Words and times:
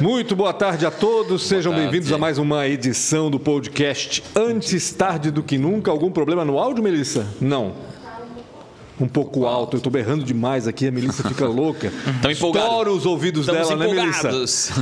Muito 0.00 0.36
boa 0.36 0.52
tarde 0.52 0.84
a 0.84 0.90
todos, 0.90 1.44
sejam 1.46 1.72
bem-vindos 1.74 2.12
a 2.12 2.18
mais 2.18 2.36
uma 2.36 2.66
edição 2.68 3.30
do 3.30 3.40
podcast 3.40 4.22
Antes 4.34 4.92
Tarde 4.92 5.30
do 5.30 5.42
Que 5.42 5.56
Nunca. 5.56 5.90
Algum 5.90 6.10
problema 6.10 6.44
no 6.44 6.58
áudio, 6.58 6.82
Melissa? 6.82 7.26
Não 7.40 7.72
um 8.98 9.06
pouco 9.06 9.44
alto. 9.44 9.74
Eu 9.74 9.76
estou 9.76 9.92
berrando 9.92 10.24
demais 10.24 10.66
aqui, 10.66 10.88
a 10.88 10.90
Melissa 10.90 11.22
fica 11.28 11.44
louca. 11.46 11.88
Estão 12.14 12.30
empolgados. 12.30 12.66
Estoura 12.70 12.90
os 12.92 13.04
ouvidos 13.04 13.46
Estamos 13.46 13.68
dela, 13.68 13.84
empolgados. 13.84 14.22
né, 14.24 14.32
Melissa? 14.32 14.74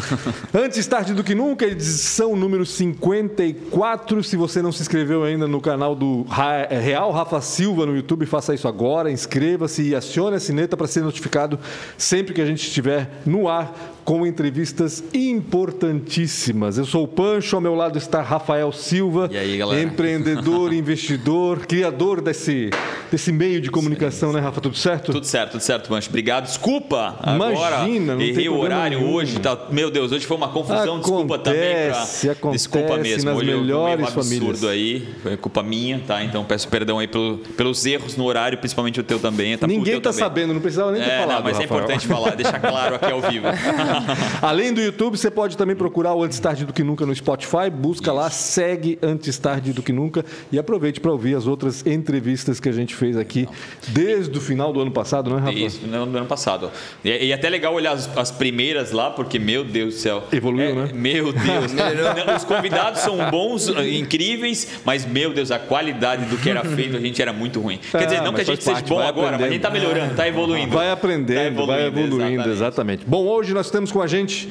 Antes 0.54 0.86
tarde 0.86 1.14
do 1.14 1.24
que 1.24 1.34
nunca, 1.34 1.66
edição 1.66 2.36
número 2.36 2.64
54. 2.64 4.22
Se 4.22 4.36
você 4.36 4.62
não 4.62 4.70
se 4.70 4.82
inscreveu 4.82 5.24
ainda 5.24 5.48
no 5.48 5.60
canal 5.60 5.96
do 5.96 6.22
Ra- 6.28 6.68
Real 6.68 7.10
Rafa 7.10 7.40
Silva 7.40 7.86
no 7.86 7.96
YouTube, 7.96 8.24
faça 8.24 8.54
isso 8.54 8.68
agora. 8.68 9.10
Inscreva-se 9.10 9.82
e 9.82 9.96
acione 9.96 10.36
a 10.36 10.40
sineta 10.40 10.76
para 10.76 10.86
ser 10.86 11.02
notificado 11.02 11.58
sempre 11.98 12.32
que 12.32 12.40
a 12.40 12.46
gente 12.46 12.64
estiver 12.64 13.10
no 13.26 13.48
ar 13.48 13.74
com 14.04 14.26
entrevistas 14.26 15.02
importantíssimas. 15.14 16.76
Eu 16.78 16.84
sou 16.84 17.04
o 17.04 17.08
Pancho, 17.08 17.56
ao 17.56 17.62
meu 17.62 17.74
lado 17.74 17.96
está 17.96 18.20
Rafael 18.20 18.70
Silva, 18.72 19.28
E 19.32 19.38
aí, 19.38 19.56
galera? 19.56 19.82
empreendedor, 19.82 20.72
investidor, 20.74 21.60
criador 21.66 22.20
desse, 22.20 22.68
desse 23.10 23.32
meio 23.32 23.60
de 23.60 23.70
comunicação, 23.70 24.32
né, 24.32 24.40
Rafa? 24.40 24.60
Tudo 24.60 24.76
certo? 24.76 25.10
Tudo 25.12 25.24
certo, 25.26 25.52
tudo 25.52 25.60
certo, 25.62 25.90
Mancho. 25.90 26.08
Obrigado. 26.10 26.44
Desculpa. 26.44 27.16
Agora, 27.22 27.76
Imagina, 27.86 28.12
não 28.12 28.18
tem 28.18 28.28
errei 28.28 28.48
o 28.48 28.58
horário 28.58 28.98
nenhum. 29.00 29.12
hoje. 29.14 29.38
Tá, 29.40 29.58
meu 29.70 29.90
Deus, 29.90 30.12
hoje 30.12 30.26
foi 30.26 30.36
uma 30.36 30.48
confusão. 30.48 30.98
desculpa 30.98 31.38
também. 31.38 31.60
Acontece, 31.88 32.26
Pra, 32.26 32.32
acontece 32.32 32.68
desculpa 32.68 32.96
mesmo. 32.98 33.24
nas 33.30 33.38
hoje 33.38 33.50
eu 33.50 33.60
melhores 33.60 34.08
fui 34.10 34.22
um 34.22 34.26
absurdo 34.26 34.68
aí. 34.68 35.08
Foi 35.22 35.36
culpa 35.36 35.62
minha, 35.62 36.00
tá? 36.06 36.22
Então 36.22 36.44
peço 36.44 36.68
perdão 36.68 36.98
aí 36.98 37.08
pelo, 37.08 37.38
pelos 37.56 37.86
erros 37.86 38.16
no 38.16 38.24
horário, 38.24 38.58
principalmente 38.58 39.00
o 39.00 39.02
teu 39.02 39.18
também. 39.18 39.56
Tá, 39.56 39.66
Ninguém 39.66 39.96
está 39.96 40.10
também. 40.10 40.24
sabendo, 40.24 40.52
não 40.54 40.60
precisava 40.60 40.92
nem 40.92 41.00
ter 41.02 41.08
É, 41.08 41.20
falado. 41.20 41.36
não, 41.36 41.42
mas 41.44 41.58
é 41.58 41.62
Rafael. 41.62 41.80
importante 41.80 42.06
falar, 42.06 42.30
deixar 42.36 42.60
claro 42.60 42.96
aqui 42.96 43.10
ao 43.10 43.20
vivo. 43.22 43.46
Além 44.42 44.72
do 44.72 44.80
YouTube, 44.80 45.16
você 45.16 45.30
pode 45.30 45.56
também 45.56 45.76
procurar 45.76 46.14
o 46.14 46.22
Antes 46.22 46.38
Tarde 46.38 46.64
do 46.64 46.72
Que 46.72 46.82
Nunca 46.82 47.04
no 47.06 47.14
Spotify. 47.14 47.70
Busca 47.72 48.12
lá, 48.12 48.30
segue 48.30 48.98
Antes 49.02 49.38
Tarde 49.38 49.72
do 49.72 49.82
Que 49.82 49.92
Nunca 49.92 50.24
e 50.52 50.58
aproveite 50.58 51.00
para 51.00 51.10
ouvir 51.12 51.34
as 51.36 51.46
outras 51.46 51.84
entrevistas 51.86 52.60
que 52.60 52.68
a 52.68 52.72
gente 52.72 52.94
fez 52.94 53.16
aqui 53.16 53.48
desde 53.88 54.36
o 54.36 54.40
final 54.40 54.72
do 54.72 54.80
ano 54.80 54.90
passado, 54.90 55.30
não 55.30 55.38
é, 55.38 55.40
Rafa? 55.40 55.52
Isso, 55.58 55.86
no 55.86 56.04
no 56.06 56.18
ano 56.18 56.26
passado. 56.26 56.70
E, 57.04 57.26
e 57.26 57.32
até 57.32 57.48
legal 57.48 57.74
olhar 57.74 57.92
as, 57.92 58.16
as 58.16 58.30
primeiras 58.30 58.92
lá, 58.92 59.10
porque, 59.10 59.38
meu 59.38 59.64
Deus 59.64 59.94
do 59.94 60.00
céu. 60.00 60.24
Evoluiu, 60.32 60.64
É, 60.70 60.72
né? 60.74 60.90
Meu 60.94 61.32
Deus. 61.32 61.72
Não, 61.74 62.36
Os 62.36 62.44
convidados 62.44 63.00
são 63.00 63.30
bons, 63.30 63.68
incríveis, 63.68 64.80
mas, 64.84 65.04
meu 65.06 65.32
Deus, 65.32 65.50
a 65.50 65.58
qualidade 65.58 66.24
do 66.26 66.36
que 66.36 66.50
era 66.50 66.64
feito, 66.64 66.96
a 66.96 67.00
gente 67.00 67.20
era 67.20 67.32
muito 67.32 67.60
ruim. 67.60 67.78
Quer 67.90 67.98
Ah, 67.98 68.04
dizer, 68.04 68.20
não 68.22 68.32
que 68.32 68.40
a 68.40 68.44
gente 68.44 68.62
seja 68.62 68.82
bom 68.82 69.00
agora, 69.00 69.32
mas 69.32 69.42
a 69.42 69.44
gente 69.46 69.56
está 69.56 69.68
aprendendo. 69.68 69.88
melhorando, 69.90 70.10
está 70.12 70.28
evoluindo. 70.28 70.74
Vai 70.74 70.90
aprendendo, 70.90 71.56
Tá 71.60 71.66
vai 71.66 71.86
evoluindo, 71.86 72.24
exatamente. 72.24 72.50
exatamente. 72.50 73.04
Bom, 73.06 73.24
hoje 73.26 73.52
nós 73.54 73.70
temos 73.70 73.83
com 73.92 74.02
a 74.02 74.06
gente 74.06 74.48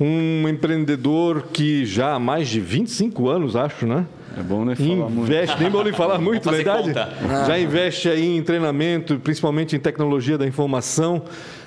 um 0.00 0.48
empreendedor 0.48 1.48
que 1.52 1.84
já 1.84 2.14
há 2.14 2.18
mais 2.18 2.48
de 2.48 2.58
25 2.58 3.28
anos, 3.28 3.54
acho, 3.54 3.86
né? 3.86 4.06
É 4.38 4.42
bom 4.42 4.64
nem 4.64 4.74
falar 4.74 5.10
muito. 5.10 5.30
Investe, 5.30 5.60
nem 5.60 5.70
vou 5.70 5.82
lhe 5.82 5.92
falar 5.92 6.18
muito, 6.22 6.46
na 6.46 6.52
verdade. 6.52 6.92
Já 7.46 7.58
investe 7.58 8.08
aí 8.08 8.36
em 8.36 8.42
treinamento, 8.42 9.18
principalmente 9.18 9.76
em 9.76 9.78
tecnologia 9.78 10.38
da 10.38 10.46
informação. 10.46 11.22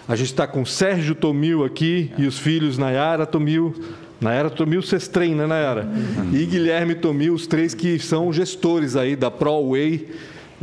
A 0.08 0.16
gente 0.16 0.32
está 0.32 0.48
com 0.48 0.66
Sérgio 0.66 1.14
Tomil 1.14 1.64
aqui 1.64 2.12
e 2.18 2.26
os 2.26 2.40
filhos 2.40 2.78
Nayara 2.78 3.26
Tomil. 3.26 3.74
Nayara 4.20 4.50
Tomil, 4.50 4.82
vocês 4.82 5.08
treinam, 5.08 5.40
né, 5.40 5.48
Nayara? 5.48 5.88
E 6.32 6.46
Guilherme 6.46 6.96
Tomil, 6.96 7.34
os 7.34 7.46
três 7.46 7.74
que 7.74 8.00
são 8.00 8.32
gestores 8.34 8.96
aí 8.96 9.16
da 9.16 9.30
ProWay. 9.30 10.08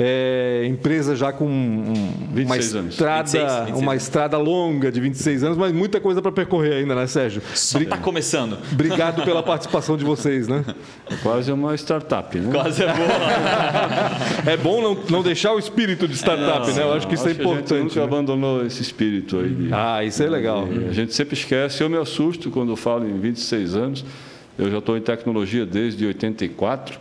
É, 0.02 0.64
empresa 0.66 1.14
já 1.14 1.30
com 1.30 1.44
um- 1.46 1.92
uma 1.92 2.34
26 2.34 2.74
anos. 2.74 2.92
estrada, 2.94 3.22
26, 3.24 3.52
26 3.52 3.78
uma 3.82 3.94
estrada 3.96 4.38
longa 4.38 4.90
de 4.90 4.98
26 4.98 5.44
anos, 5.44 5.58
mas 5.58 5.72
muita 5.72 6.00
coisa 6.00 6.22
para 6.22 6.32
percorrer 6.32 6.72
ainda, 6.72 6.94
né, 6.94 7.06
Sérgio? 7.06 7.42
Só 7.54 7.78
está 7.78 7.98
começando. 7.98 8.56
Obrigado 8.72 9.22
pela 9.24 9.42
participação 9.42 9.98
de 9.98 10.04
vocês, 10.04 10.48
né? 10.48 10.64
É 11.10 11.16
quase 11.22 11.52
uma 11.52 11.74
startup, 11.76 12.38
né? 12.38 12.50
Quase 12.50 12.82
é 12.82 12.86
boa. 12.86 13.08
É 14.50 14.56
bom 14.56 14.80
não, 14.80 14.96
não 15.10 15.22
deixar 15.22 15.52
o 15.52 15.58
espírito 15.58 16.08
de 16.08 16.14
startup, 16.16 16.66
né? 16.72 16.82
Eu 16.82 16.94
acho 16.94 17.06
que 17.06 17.14
isso 17.14 17.26
é 17.28 17.30
Acho 17.32 17.38
que 17.38 17.42
A 17.42 17.44
importante. 17.44 17.68
gente 17.82 17.88
nunca 17.88 18.00
né? 18.00 18.06
abandonou 18.06 18.64
esse 18.66 18.80
espírito 18.80 19.38
aí. 19.38 19.48
de- 19.50 19.72
Ah, 19.72 20.02
isso 20.02 20.22
é 20.22 20.28
legal. 20.30 20.66
a 20.88 20.92
gente 20.92 21.12
sempre 21.14 21.34
esquece. 21.34 21.82
Eu 21.82 21.90
me 21.90 21.98
assusto 21.98 22.50
quando 22.50 22.70
eu 22.72 22.76
falo 22.76 23.06
em 23.06 23.18
26 23.18 23.76
anos. 23.76 24.04
Eu 24.58 24.70
já 24.70 24.78
estou 24.78 24.96
em 24.96 25.00
tecnologia 25.00 25.66
desde 25.66 26.06
84. 26.06 26.98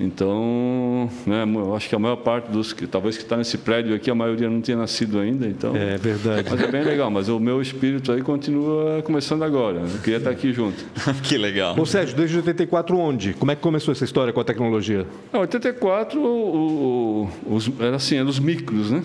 Então, 0.00 1.08
né, 1.26 1.44
eu 1.54 1.74
acho 1.76 1.88
que 1.88 1.94
a 1.94 1.98
maior 1.98 2.16
parte 2.16 2.50
dos 2.50 2.72
que 2.72 2.86
talvez 2.86 3.16
que 3.16 3.22
está 3.22 3.36
nesse 3.36 3.58
prédio 3.58 3.94
aqui, 3.94 4.10
a 4.10 4.14
maioria 4.14 4.48
não 4.50 4.60
tinha 4.60 4.76
nascido 4.76 5.18
ainda. 5.18 5.46
Então, 5.46 5.74
É 5.76 5.96
verdade. 5.96 6.48
mas 6.50 6.60
é 6.60 6.66
bem 6.66 6.82
legal. 6.82 7.10
Mas 7.10 7.28
o 7.28 7.38
meu 7.38 7.60
espírito 7.62 8.10
aí 8.12 8.20
continua 8.22 9.02
começando 9.02 9.42
agora. 9.44 9.80
né? 9.80 9.88
Eu 9.94 10.00
queria 10.00 10.16
estar 10.18 10.30
aqui 10.30 10.52
junto. 10.52 10.84
que 11.22 11.36
legal. 11.38 11.78
Ô 11.78 11.86
Sérgio, 11.86 12.16
desde 12.16 12.36
84 12.36 12.96
onde? 12.96 13.34
Como 13.34 13.50
é 13.50 13.54
que 13.54 13.60
começou 13.62 13.92
essa 13.92 14.04
história 14.04 14.32
com 14.32 14.40
a 14.40 14.44
tecnologia? 14.44 15.06
Em 15.32 15.36
84, 15.38 16.20
o, 16.20 17.28
o, 17.48 17.54
os, 17.54 17.70
era 17.78 17.96
assim, 17.96 18.16
eram 18.16 18.28
os 18.28 18.38
micros, 18.38 18.90
né? 18.90 19.02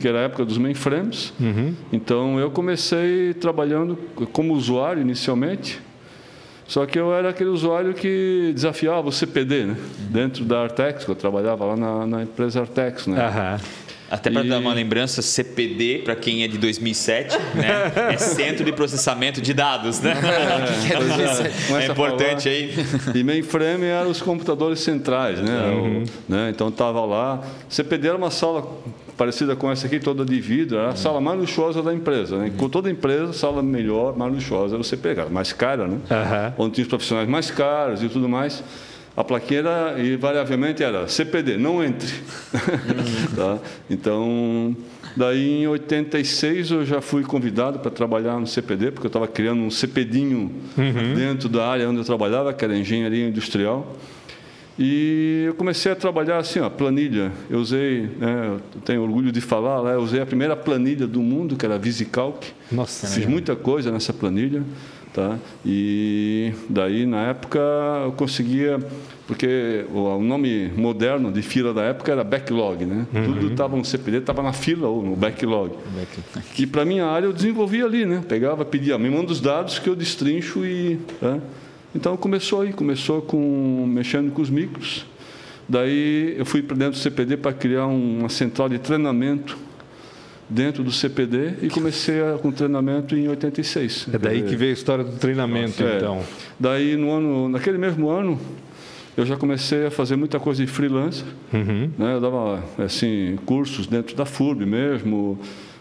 Que 0.00 0.08
era 0.08 0.20
a 0.20 0.22
época 0.22 0.44
dos 0.44 0.58
mainframes. 0.58 1.32
Então, 1.92 2.38
eu 2.38 2.50
comecei 2.50 3.34
trabalhando 3.34 3.98
como 4.32 4.54
usuário 4.54 5.00
inicialmente, 5.02 5.80
só 6.66 6.86
que 6.86 6.98
eu 6.98 7.14
era 7.14 7.28
aquele 7.30 7.50
usuário 7.50 7.92
que 7.94 8.52
desafiava 8.54 9.08
o 9.08 9.12
CPD, 9.12 9.64
né? 9.66 9.76
Dentro 10.10 10.44
da 10.44 10.62
Artex, 10.62 11.04
que 11.04 11.10
eu 11.10 11.14
trabalhava 11.14 11.64
lá 11.64 11.76
na, 11.76 12.06
na 12.06 12.22
empresa 12.22 12.60
Artex, 12.60 13.06
né? 13.06 13.20
Aham. 13.22 13.60
Até 14.10 14.30
para 14.30 14.44
E- 14.44 14.48
dar 14.48 14.58
uma 14.58 14.72
lembrança, 14.72 15.22
CPD, 15.22 16.02
para 16.04 16.14
quem 16.14 16.44
é 16.44 16.48
de 16.48 16.56
2007, 16.58 17.36
né, 17.54 17.92
é 18.12 18.16
Centro 18.18 18.64
de 18.64 18.70
Processamento 18.70 19.40
de 19.40 19.52
Dados. 19.54 20.00
Né? 20.00 20.12
é 20.92 21.66
Começa 21.66 21.90
a 21.90 21.92
importante 21.92 22.48
aí. 22.48 22.74
E 23.14 23.24
mainframe 23.24 23.86
eram 23.86 24.10
os 24.10 24.20
computadores 24.20 24.80
centrais, 24.80 25.40
né? 25.40 25.60
O- 25.70 26.32
né? 26.32 26.50
Então 26.50 26.68
estava 26.68 27.04
lá. 27.04 27.42
CPD 27.68 28.08
era 28.08 28.16
uma 28.16 28.30
sala 28.30 28.62
parecida 29.16 29.54
com 29.56 29.70
essa 29.70 29.86
aqui, 29.86 29.98
toda 29.98 30.24
de 30.24 30.40
vidro, 30.40 30.78
era 30.78 30.90
a 30.90 30.96
sala 30.96 31.20
mais 31.20 31.38
luxuosa 31.38 31.82
da 31.82 31.94
empresa. 31.94 32.36
Né? 32.36 32.52
Com 32.56 32.68
toda 32.68 32.90
empresa, 32.90 33.30
a 33.30 33.32
sala 33.32 33.62
melhor, 33.62 34.16
mais 34.16 34.32
luxuosa 34.32 34.74
era 34.74 34.80
o 34.80 34.84
CPD, 34.84 35.20
era 35.20 35.30
mais 35.30 35.52
cara, 35.52 35.86
né? 35.86 35.98
Aham. 36.10 36.54
Onde 36.58 36.74
tinha 36.74 36.82
os 36.82 36.88
profissionais 36.88 37.28
mais 37.28 37.50
caros 37.50 38.02
e 38.02 38.08
tudo 38.08 38.28
mais. 38.28 38.62
A 39.16 39.22
plaquinha 39.22 39.60
era, 39.60 39.94
invariavelmente 40.02 40.82
era 40.82 41.06
CPD, 41.06 41.56
não 41.56 41.82
entre. 41.82 42.12
Tá? 43.36 43.58
Então, 43.88 44.76
daí 45.16 45.62
em 45.62 45.66
86 45.66 46.70
eu 46.70 46.84
já 46.84 47.00
fui 47.00 47.22
convidado 47.22 47.78
para 47.78 47.90
trabalhar 47.90 48.38
no 48.38 48.46
CPD, 48.46 48.90
porque 48.90 49.06
eu 49.06 49.08
estava 49.08 49.26
criando 49.28 49.60
um 49.62 49.70
CPDinho 49.70 50.52
dentro 51.16 51.48
da 51.48 51.66
área 51.66 51.88
onde 51.88 51.98
eu 51.98 52.04
trabalhava, 52.04 52.52
que 52.52 52.64
era 52.64 52.76
engenharia 52.76 53.28
industrial. 53.28 53.96
E 54.78 55.44
eu 55.46 55.54
comecei 55.54 55.92
a 55.92 55.96
trabalhar 55.96 56.38
assim, 56.38 56.58
ó, 56.58 56.68
planilha. 56.68 57.30
Eu 57.48 57.60
usei, 57.60 58.08
né, 58.18 58.58
eu 58.74 58.80
tenho 58.80 59.02
orgulho 59.02 59.30
de 59.30 59.40
falar, 59.40 59.80
lá, 59.80 59.92
eu 59.92 60.00
usei 60.00 60.20
a 60.20 60.26
primeira 60.26 60.56
planilha 60.56 61.06
do 61.06 61.22
mundo, 61.22 61.56
que 61.56 61.64
era 61.64 61.76
a 61.76 61.78
VisiCalc. 61.78 62.52
Nossa 62.72 63.06
Fiz 63.06 63.24
muita 63.26 63.54
coisa 63.54 63.92
nessa 63.92 64.12
planilha, 64.12 64.64
tá? 65.12 65.38
E 65.64 66.52
daí 66.68 67.06
na 67.06 67.28
época 67.28 67.60
eu 68.04 68.12
conseguia, 68.12 68.80
porque 69.28 69.86
o, 69.92 70.18
nome 70.18 70.72
moderno 70.76 71.30
de 71.30 71.40
fila 71.40 71.72
da 71.72 71.82
época 71.82 72.10
era 72.10 72.24
backlog, 72.24 72.84
né? 72.84 73.06
Tudo 73.12 73.52
estava 73.52 73.76
no 73.76 73.84
CPD, 73.84 74.18
estava 74.18 74.42
na 74.42 74.52
fila 74.52 74.88
ou 74.88 75.04
no 75.04 75.14
backlog. 75.14 75.72
E 76.58 76.66
para 76.66 76.84
minha 76.84 77.06
área 77.06 77.26
eu 77.26 77.32
desenvolvia 77.32 77.84
ali, 77.84 78.04
né? 78.04 78.24
Pegava, 78.28 78.64
pedia, 78.64 78.98
me 78.98 79.08
manda 79.08 79.30
os 79.30 79.40
dados 79.40 79.78
que 79.78 79.88
eu 79.88 79.94
destrincho 79.94 80.66
e, 80.66 80.98
tá? 81.20 81.38
Então 81.94 82.16
começou 82.16 82.62
aí, 82.62 82.72
começou 82.72 83.22
com 83.22 83.86
mexendo 83.86 84.32
com 84.32 84.42
os 84.42 84.50
micros. 84.50 85.06
Daí 85.68 86.34
eu 86.36 86.44
fui 86.44 86.62
para 86.62 86.76
dentro 86.76 86.92
do 86.94 86.98
CPD 86.98 87.36
para 87.36 87.52
criar 87.52 87.86
um, 87.86 88.20
uma 88.20 88.28
central 88.28 88.68
de 88.68 88.78
treinamento 88.78 89.56
dentro 90.48 90.84
do 90.84 90.92
CPD 90.92 91.54
e 91.62 91.68
comecei 91.70 92.20
a, 92.20 92.36
com 92.36 92.52
treinamento 92.52 93.16
em 93.16 93.28
86. 93.28 94.08
É 94.12 94.18
daí 94.18 94.42
que 94.42 94.56
veio 94.56 94.70
a 94.70 94.74
história 94.74 95.04
do 95.04 95.16
treinamento, 95.16 95.82
É. 95.82 95.96
então. 95.96 96.20
Daí 96.60 96.96
no 96.96 97.10
ano, 97.12 97.48
naquele 97.48 97.78
mesmo 97.78 98.10
ano, 98.10 98.38
eu 99.16 99.24
já 99.24 99.36
comecei 99.36 99.86
a 99.86 99.90
fazer 99.90 100.16
muita 100.16 100.38
coisa 100.38 100.64
de 100.64 100.70
freelancer. 100.70 101.24
Uhum. 101.52 101.90
Né? 101.96 102.14
Eu 102.14 102.20
dava 102.20 102.62
assim 102.78 103.38
cursos 103.46 103.86
dentro 103.86 104.14
da 104.16 104.26
FURB 104.26 104.66
mesmo, 104.66 105.38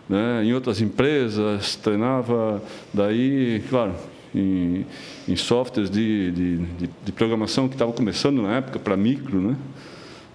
né? 0.07 0.43
em 0.45 0.53
outras 0.53 0.79
empresas, 0.79 1.75
treinava. 1.75 2.61
Daí, 2.93 3.61
claro, 3.69 3.93
em, 4.33 4.85
em 5.27 5.35
softwares 5.35 5.89
de, 5.89 6.31
de, 6.31 6.57
de, 6.57 6.89
de 7.05 7.11
programação 7.11 7.67
que 7.67 7.75
estava 7.75 7.91
começando 7.93 8.41
na 8.41 8.57
época 8.57 8.79
para 8.79 8.97
micro, 8.97 9.39
né? 9.39 9.55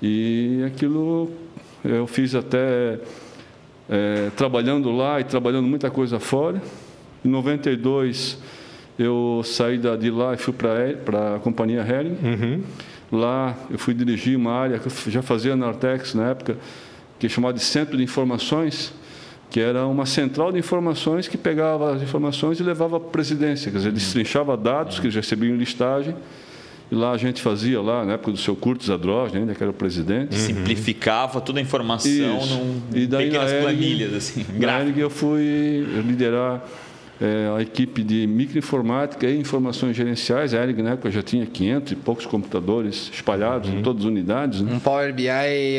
E 0.01 0.63
aquilo 0.67 1.31
eu 1.85 2.07
fiz 2.07 2.35
até 2.35 2.99
é, 3.89 4.31
trabalhando 4.37 4.91
lá 4.91 5.21
e 5.21 5.25
trabalhando 5.25 5.67
muita 5.67 5.91
coisa 5.91 6.21
fora. 6.21 6.61
Em 7.25 7.29
92 7.29 8.39
eu 8.99 9.43
saí 9.45 9.79
da, 9.79 9.97
de 9.97 10.11
lá 10.11 10.35
e 10.35 10.37
fui 10.37 10.53
para 10.53 11.37
a 11.37 11.39
companhia 11.39 11.81
Hering. 11.81 12.17
Uhum. 12.23 12.63
Lá 13.11 13.57
eu 13.71 13.79
fui 13.79 13.95
dirigir 13.95 14.37
uma 14.37 14.53
área 14.53 14.79
que 14.79 14.87
eu 14.87 15.13
já 15.13 15.23
fazia 15.23 15.57
na 15.57 15.69
Artex 15.69 16.15
na 16.15 16.31
época, 16.31 16.57
que 17.19 17.27
é 17.27 17.29
chamada 17.29 17.55
de 17.57 17.65
Centro 17.65 17.97
de 17.97 18.03
Informações, 18.03 18.93
que 19.51 19.61
era 19.61 19.87
uma 19.87 20.07
central 20.07 20.53
de 20.53 20.59
informações 20.59 21.27
que 21.27 21.39
pegava 21.39 21.95
as 21.95 22.03
informações 22.03 22.61
e 22.61 22.63
levava 22.63 23.01
para 23.01 23.09
a 23.09 23.13
presidência, 23.13 23.71
quer 23.71 23.79
dizer, 23.79 23.93
destrinchava 23.93 24.57
dados 24.57 24.99
que 24.99 25.07
eles 25.07 25.15
recebiam 25.15 25.55
em 25.55 25.59
listagem, 25.59 26.15
e 26.91 26.95
lá 26.95 27.13
a 27.13 27.17
gente 27.19 27.43
fazia, 27.43 27.81
lá 27.81 28.05
na 28.05 28.15
época 28.15 28.33
do 28.33 28.39
seu 28.39 28.57
Curtis 28.57 28.87
Zadroge, 28.87 29.37
ainda 29.37 29.55
que 29.55 29.63
era 29.63 29.71
o 29.71 29.75
presidente. 29.75 30.35
Simplificava 30.35 31.39
toda 31.41 31.59
a 31.59 31.63
informação 31.63 32.11
Isso. 32.11 32.55
num 32.55 32.81
E 32.95 33.07
daí 33.07 33.27
pequenas 33.27 33.53
planilhas, 33.53 34.15
assim, 34.15 34.47
Na 34.59 34.83
eu 34.83 35.11
fui 35.11 35.87
liderar 36.07 36.67
eh, 37.21 37.53
a 37.57 37.61
equipe 37.63 38.03
de 38.03 38.27
microinformática 38.27 39.27
e 39.27 39.39
informações 39.39 39.97
gerenciais. 39.97 40.55
A 40.55 40.63
Ering 40.63 40.83
na 40.83 40.91
época 40.91 41.11
já 41.11 41.23
tinha 41.23 41.45
500 41.47 41.93
e 41.93 41.97
poucos 41.97 42.27
computadores 42.27 43.11
espalhados 43.13 43.69
em 43.71 43.83
todas 43.83 44.03
as 44.03 44.09
unidades. 44.09 44.61
Né? 44.61 44.73
Um 44.75 44.79
Power 44.81 45.13
BI 45.13 45.29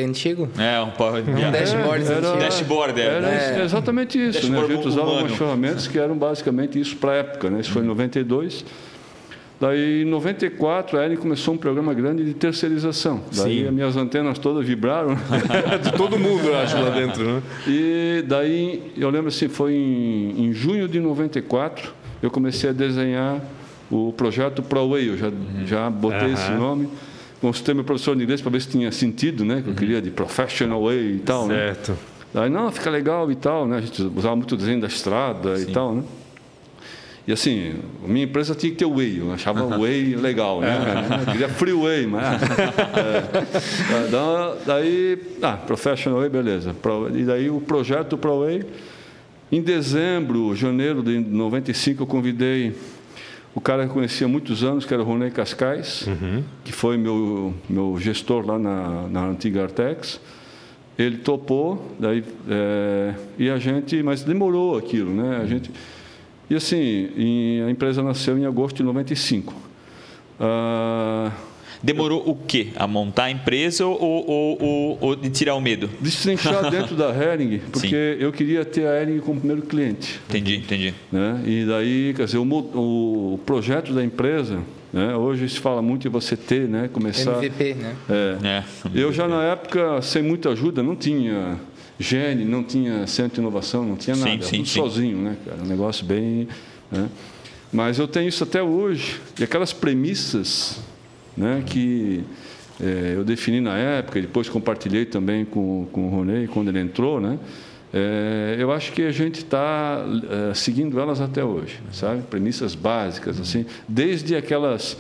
antigo? 0.06 0.50
É, 0.58 0.80
um 0.82 0.92
Power 0.92 1.24
BI. 1.24 1.32
Um 1.32 1.52
dashboard 1.52 2.06
Era- 2.06 2.18
antigo. 2.18 2.38
Dashboard, 2.40 3.02
é. 3.02 3.06
Era 3.06 3.28
É. 3.30 3.64
exatamente 3.64 4.18
isso. 4.24 4.50
Né? 4.52 4.60
A 4.60 4.68
gente 4.68 4.88
usava 4.88 5.08
humano. 5.08 5.28
umas 5.28 5.38
ferramentas 5.38 5.88
que 5.88 5.98
eram 5.98 6.18
basicamente 6.18 6.80
isso 6.80 6.96
para 6.98 7.12
a 7.12 7.16
época. 7.16 7.50
Né? 7.50 7.60
Isso 7.62 7.72
foi 7.72 7.84
em 7.84 7.86
92. 7.88 8.66
Daí, 9.60 10.04
em 10.04 10.06
94, 10.06 10.98
a 10.98 11.06
Ering 11.06 11.18
começou 11.18 11.54
um 11.54 11.58
programa 11.58 11.94
grande 11.94 12.24
de 12.24 12.34
terceirização. 12.34 13.22
Daí, 13.36 13.60
Sim. 13.60 13.68
as 13.68 13.74
minhas 13.74 13.98
antenas 13.98 14.40
todas 14.40 14.66
vibraram. 14.66 15.16
De 15.84 15.92
todo 15.98 16.18
mundo, 16.18 16.48
eu 16.48 16.58
acho, 16.58 16.78
lá 16.82 16.90
dentro, 16.92 17.26
né? 17.26 17.42
E 17.68 18.24
daí, 18.26 18.94
eu 18.96 19.10
lembro 19.10 19.28
assim, 19.28 19.50
foi 19.50 19.74
em, 19.74 20.46
em 20.46 20.54
junho 20.54 20.88
de 20.88 21.02
94, 21.02 21.92
eu 22.22 22.32
comecei 22.32 22.70
a 22.70 22.74
desenhar 22.74 23.42
o 23.92 24.14
projeto 24.14 24.64
ProWay. 24.64 25.10
Eu 25.10 25.18
já, 25.18 25.32
já 25.66 25.90
botei 25.90 26.32
esse 26.32 26.52
Aham. 26.52 26.58
nome. 26.58 26.90
Consultei 27.42 27.74
meu 27.74 27.84
professor 27.84 28.16
de 28.16 28.24
inglês 28.24 28.42
para 28.42 28.52
ver 28.52 28.62
se 28.62 28.70
tinha 28.70 28.92
sentido, 28.92 29.44
né? 29.44 29.62
Que 29.62 29.70
eu 29.70 29.74
queria 29.74 30.02
de 30.02 30.10
Professional 30.10 30.84
Way 30.84 31.16
e 31.16 31.20
tal, 31.20 31.48
né? 31.48 31.56
Certo. 31.56 31.98
Daí, 32.34 32.50
não, 32.50 32.72
fica 32.72 32.90
legal 32.90 33.30
e 33.32 33.36
tal, 33.36 33.68
né? 33.68 33.78
A 33.78 33.82
gente 33.82 34.02
usava 34.04 34.36
muito 34.36 34.54
o 34.54 34.58
desenho 34.58 34.80
da 34.80 34.88
estrada 34.88 35.60
e 35.60 35.66
tal, 35.66 35.96
né? 35.96 36.04
E 37.30 37.32
assim, 37.32 37.76
minha 38.08 38.26
empresa 38.26 38.56
tinha 38.56 38.72
que 38.72 38.78
ter 38.80 38.88
Way, 38.88 39.20
eu 39.20 39.32
achava 39.32 39.78
Way 39.78 40.16
legal, 40.16 40.62
né? 40.62 40.82
cara? 40.84 41.22
Eu 41.22 41.32
queria 41.32 41.48
Freeway, 41.48 42.08
mas... 42.08 42.26
é. 42.42 44.08
Da- 44.10 44.56
Daí, 44.66 45.16
ah, 45.40 45.54
Professional 45.54 46.22
Way, 46.22 46.30
beleza. 46.30 46.74
Pro- 46.82 47.08
E 47.16 47.24
daí 47.24 47.48
o 47.48 47.62
projeto 47.62 48.18
ProWay, 48.18 48.66
em 49.52 49.62
dezembro, 49.62 50.56
janeiro 50.56 51.04
de 51.04 51.20
95, 51.20 52.02
eu 52.02 52.08
convidei 52.08 52.74
o 53.54 53.62
cara 53.62 53.84
que 53.84 53.90
eu 53.90 53.94
conhecia 53.94 54.26
há 54.26 54.30
muitos 54.30 54.64
anos, 54.64 54.84
que 54.84 54.92
era 54.92 55.04
o 55.04 55.06
Ronei 55.06 55.30
Cascais, 55.30 56.08
que 56.64 56.72
foi 56.72 56.98
meu, 56.98 57.54
meu 57.70 57.96
gestor 58.00 58.44
lá 58.44 58.58
na, 58.58 59.08
na 59.08 59.26
antiga 59.28 59.62
Artex. 59.64 60.20
Ele 60.98 61.18
topou, 61.18 61.96
daí, 62.00 62.24
é, 62.50 63.14
e 63.38 63.52
a 63.52 63.60
gente, 63.60 64.02
mas 64.02 64.24
demorou 64.24 64.78
aquilo, 64.80 65.12
né? 65.14 65.40
A 65.44 65.46
gente, 65.46 65.70
e 66.50 66.56
assim, 66.56 67.10
em- 67.18 67.62
a 67.64 67.70
empresa 67.72 68.02
nasceu 68.04 68.38
em 68.38 68.46
agosto 68.46 68.78
de 68.78 68.84
95. 68.84 69.54
Ah, 70.40 71.32
Demorou 71.82 72.22
o 72.30 72.36
quê? 72.36 72.68
A 72.76 72.86
montar 72.86 73.26
a 73.26 73.32
empresa 73.32 73.86
ou, 73.86 73.98
ou, 74.02 74.62
ou, 74.62 74.98
ou 75.00 75.16
de 75.16 75.30
tirar 75.30 75.56
o 75.56 75.62
medo? 75.62 75.90
destrinchar 76.02 76.68
dentro 76.70 76.94
da 76.96 77.10
Hering, 77.10 77.60
porque 77.72 78.18
eu 78.20 78.34
queria 78.34 78.66
ter 78.66 78.86
a 78.86 79.02
Hering 79.02 79.20
como 79.20 79.40
primeiro 79.40 79.62
cliente. 79.62 80.20
Entendi, 80.28 80.58
entendi. 80.58 80.94
Né? 81.12 81.42
E 81.46 81.66
daí, 81.66 82.14
quer 82.16 82.26
dizer, 82.26 82.38
o, 82.38 82.44
o 82.44 83.40
projeto 83.46 83.94
da 83.94 84.04
empresa, 84.04 84.60
né? 84.92 85.16
hoje 85.16 85.48
se 85.48 85.58
fala 85.60 85.82
muito 85.82 86.06
em 86.06 86.12
você 86.12 86.36
ter, 86.36 86.68
né? 86.68 86.90
começar... 86.92 87.38
MVP, 87.38 87.76
né? 87.76 87.96
É. 88.10 88.48
É. 88.48 88.64
Eu 88.94 89.14
já 89.14 89.26
na 89.30 89.42
época, 89.44 90.02
sem 90.02 90.22
muita 90.22 90.50
ajuda, 90.50 90.84
não 90.84 90.98
tinha 90.98 91.58
gene, 92.00 92.46
não 92.46 92.64
tinha 92.64 93.06
centro 93.06 93.36
de 93.36 93.42
inovação, 93.42 93.86
não 93.86 93.98
tinha 93.98 94.16
Sim, 94.16 94.22
nada, 94.24 94.44
sim, 94.44 94.58
tudo 94.58 94.68
sim. 94.68 94.80
sozinho, 94.80 95.18
né, 95.18 95.38
cara? 95.46 95.62
Um 95.62 95.68
negócio 95.68 96.06
bem. 96.06 96.48
Né? 96.90 97.10
Mas 97.72 98.00
eu 98.00 98.08
tenho 98.08 98.30
isso 98.30 98.44
até 98.44 98.64
hoje. 98.64 99.20
E 99.40 99.44
aquelas 99.44 99.74
premissas 99.74 100.80
né, 101.36 101.62
que 101.66 102.24
eh, 102.82 103.14
eu 103.16 103.24
defini 103.24 103.60
na 103.60 103.78
época, 103.78 104.18
e 104.18 104.22
depois 104.24 104.50
compartilhei 104.50 105.06
também 105.06 105.46
com, 105.46 105.88
com 105.92 106.08
o 106.08 106.10
Ronei 106.10 106.48
quando 106.48 106.70
ele 106.70 106.80
entrou, 106.80 107.20
né? 107.20 107.38
Eh, 107.94 108.56
eu 108.60 108.72
acho 108.72 108.92
que 108.94 109.02
a 109.02 109.12
gente 109.12 109.40
está 109.40 110.04
seguindo 110.56 111.00
elas 111.00 111.20
até 111.20 111.44
hoje, 111.44 111.80
sabe? 111.92 112.22
Premissas 112.24 112.76
básicas, 112.76 113.40
assim, 113.40 113.66
desde 113.88 114.36
aquelas 114.36 114.98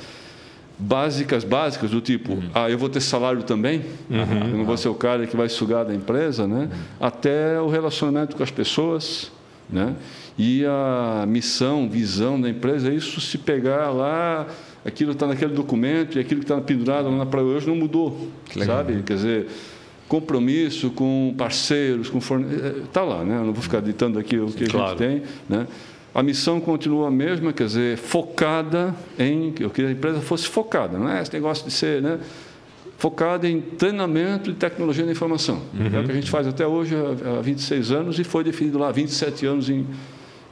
básicas, 0.79 1.43
básicas, 1.43 1.91
do 1.91 1.99
tipo, 1.99 2.41
ah, 2.55 2.69
eu 2.69 2.77
vou 2.77 2.87
ter 2.87 3.01
salário 3.01 3.43
também, 3.43 3.81
eu 4.09 4.57
não 4.57 4.63
vou 4.63 4.77
ser 4.77 4.87
o 4.87 4.93
cara 4.95 5.27
que 5.27 5.35
vai 5.35 5.49
sugar 5.49 5.83
da 5.83 5.93
empresa, 5.93 6.47
né? 6.47 6.69
até 6.99 7.59
o 7.59 7.67
relacionamento 7.67 8.35
com 8.35 8.41
as 8.41 8.49
pessoas, 8.49 9.29
né? 9.69 9.93
e 10.37 10.63
a 10.65 11.25
missão, 11.27 11.89
visão 11.89 12.39
da 12.39 12.49
empresa, 12.49 12.89
é 12.89 12.93
isso 12.95 13.19
se 13.19 13.37
pegar 13.37 13.89
lá, 13.89 14.47
aquilo 14.85 15.11
está 15.11 15.27
naquele 15.27 15.53
documento 15.53 16.17
e 16.17 16.21
aquilo 16.21 16.39
que 16.39 16.45
está 16.45 16.59
pendurado 16.61 17.09
lá 17.09 17.17
na 17.17 17.25
praia 17.25 17.45
hoje 17.45 17.67
não 17.67 17.75
mudou, 17.75 18.29
sabe? 18.65 19.03
Quer 19.03 19.15
dizer, 19.15 19.47
compromisso 20.07 20.89
com 20.91 21.35
parceiros, 21.37 22.09
com 22.09 22.21
fornecedores, 22.21 22.85
está 22.85 23.03
lá, 23.03 23.23
né? 23.23 23.35
Eu 23.35 23.45
não 23.45 23.53
vou 23.53 23.61
ficar 23.61 23.81
ditando 23.81 24.17
aqui 24.17 24.39
o 24.39 24.47
que 24.47 24.65
Claro. 24.65 24.85
a 24.85 24.89
gente 24.91 24.97
tem, 24.97 25.21
né? 25.49 25.67
A 26.19 26.23
missão 26.23 26.59
continua 26.59 27.07
a 27.07 27.11
mesma, 27.11 27.53
quer 27.53 27.67
dizer, 27.67 27.97
focada 27.97 28.93
em. 29.17 29.53
Eu 29.57 29.69
queria 29.69 29.89
que 29.89 29.95
a 29.95 29.97
empresa 29.97 30.19
fosse 30.19 30.49
focada, 30.49 30.99
não 30.99 31.09
é 31.09 31.21
esse 31.21 31.31
negócio 31.31 31.63
de 31.63 31.71
ser. 31.71 32.01
Né? 32.01 32.19
Focada 32.97 33.47
em 33.47 33.61
treinamento 33.61 34.51
de 34.51 34.57
tecnologia 34.57 35.05
da 35.05 35.13
informação. 35.13 35.61
É 35.93 35.97
o 35.97 36.03
que 36.03 36.11
a 36.11 36.15
gente 36.15 36.29
faz 36.29 36.45
até 36.45 36.67
hoje 36.67 36.93
há 36.93 37.39
há 37.39 37.41
26 37.41 37.91
anos 37.91 38.19
e 38.19 38.25
foi 38.25 38.43
definido 38.43 38.77
lá 38.77 38.89
há 38.89 38.91
27 38.91 39.45
anos 39.45 39.69
em 39.69 39.87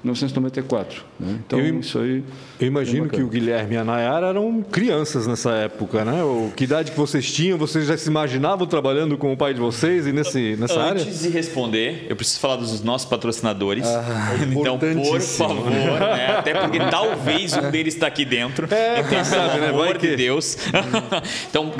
1994. 0.05 1.03
Né? 1.19 1.37
Então, 1.45 1.59
Eu 1.59 1.81
isso 1.81 1.99
aí. 1.99 2.23
Eu 2.59 2.65
imagino 2.67 3.07
que 3.07 3.21
o 3.21 3.27
Guilherme 3.27 3.75
e 3.75 3.77
a 3.77 3.83
Nayara 3.83 4.27
eram 4.27 4.63
crianças 4.63 5.27
nessa 5.27 5.51
época, 5.51 6.03
né? 6.03 6.23
O, 6.23 6.51
que 6.55 6.63
idade 6.63 6.91
que 6.91 6.97
vocês 6.97 7.31
tinham? 7.31 7.55
Vocês 7.55 7.85
já 7.85 7.95
se 7.95 8.09
imaginavam 8.09 8.65
trabalhando 8.65 9.15
com 9.15 9.31
o 9.31 9.37
pai 9.37 9.53
de 9.53 9.59
vocês 9.59 10.07
e 10.07 10.11
nesse, 10.11 10.55
nessa 10.55 10.81
área? 10.81 11.01
Antes 11.03 11.21
de 11.21 11.29
responder, 11.29 12.07
eu 12.09 12.15
preciso 12.15 12.39
falar 12.39 12.55
dos 12.55 12.81
nossos 12.81 13.07
patrocinadores. 13.07 13.85
então, 14.51 14.79
por 14.79 15.21
favor, 15.21 15.69
né? 15.69 16.37
até 16.37 16.55
porque 16.55 16.79
talvez 16.89 17.53
um 17.55 17.69
deles 17.69 17.93
está 17.93 18.07
aqui 18.07 18.25
dentro. 18.25 18.67
É, 18.73 18.99
então, 19.01 19.09
quem 19.09 19.23
sabe, 19.23 19.51
pelo 19.53 19.61
né? 19.65 19.71
Vai 19.71 19.81
amor 19.89 19.97
que- 19.99 20.07
de 20.07 20.15
Deus. 20.15 20.57
então, 21.49 21.71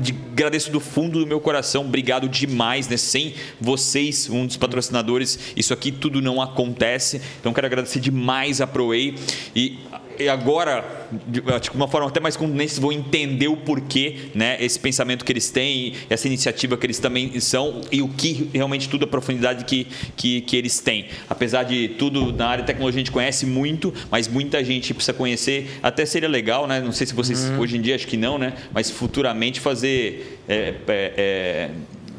de- 0.00 0.14
agradeço 0.32 0.70
do 0.72 0.80
fundo 0.80 1.20
do 1.20 1.26
meu 1.26 1.38
coração. 1.40 1.84
Obrigado 1.84 2.28
demais, 2.28 2.88
né? 2.88 2.96
Sem 2.96 3.34
vocês, 3.60 4.28
um 4.28 4.46
dos 4.46 4.56
patrocinadores, 4.56 5.38
isso 5.56 5.72
aqui 5.72 5.92
tudo 5.92 6.20
não 6.20 6.42
acontece. 6.42 7.20
Então, 7.40 7.52
quero 7.52 7.68
agradecer 7.68 8.00
demais 8.00 8.60
a 8.60 8.66
ProWay. 8.66 9.14
E 9.54 9.75
e 10.18 10.28
agora, 10.28 10.84
de 11.26 11.42
acho 11.52 11.70
que 11.70 11.76
uma 11.76 11.88
forma 11.88 12.08
até 12.08 12.20
mais 12.20 12.36
contundente, 12.36 12.80
vão 12.80 12.92
entender 12.92 13.48
o 13.48 13.56
porquê, 13.56 14.30
né? 14.34 14.56
Esse 14.60 14.78
pensamento 14.78 15.24
que 15.24 15.32
eles 15.32 15.50
têm, 15.50 15.94
essa 16.08 16.26
iniciativa 16.26 16.76
que 16.76 16.86
eles 16.86 16.98
também 16.98 17.38
são 17.40 17.82
e 17.90 18.02
o 18.02 18.08
que 18.08 18.50
realmente 18.52 18.88
tudo 18.88 19.04
a 19.04 19.08
profundidade 19.08 19.64
que, 19.64 19.86
que, 20.16 20.40
que 20.42 20.56
eles 20.56 20.80
têm. 20.80 21.06
Apesar 21.28 21.64
de 21.64 21.88
tudo 21.88 22.32
na 22.32 22.48
área 22.48 22.62
de 22.62 22.66
tecnologia 22.66 22.98
a 22.98 23.04
gente 23.04 23.12
conhece 23.12 23.46
muito, 23.46 23.92
mas 24.10 24.28
muita 24.28 24.62
gente 24.64 24.92
precisa 24.94 25.12
conhecer. 25.12 25.78
Até 25.82 26.04
seria 26.06 26.28
legal, 26.28 26.66
né? 26.66 26.80
Não 26.80 26.92
sei 26.92 27.06
se 27.06 27.14
vocês 27.14 27.50
hoje 27.58 27.76
em 27.76 27.80
dia 27.80 27.94
acho 27.94 28.06
que 28.06 28.16
não, 28.16 28.38
né? 28.38 28.54
Mas 28.72 28.90
futuramente 28.90 29.60
fazer 29.60 30.40
é, 30.48 30.74
é, 30.86 31.12
é, 31.16 31.70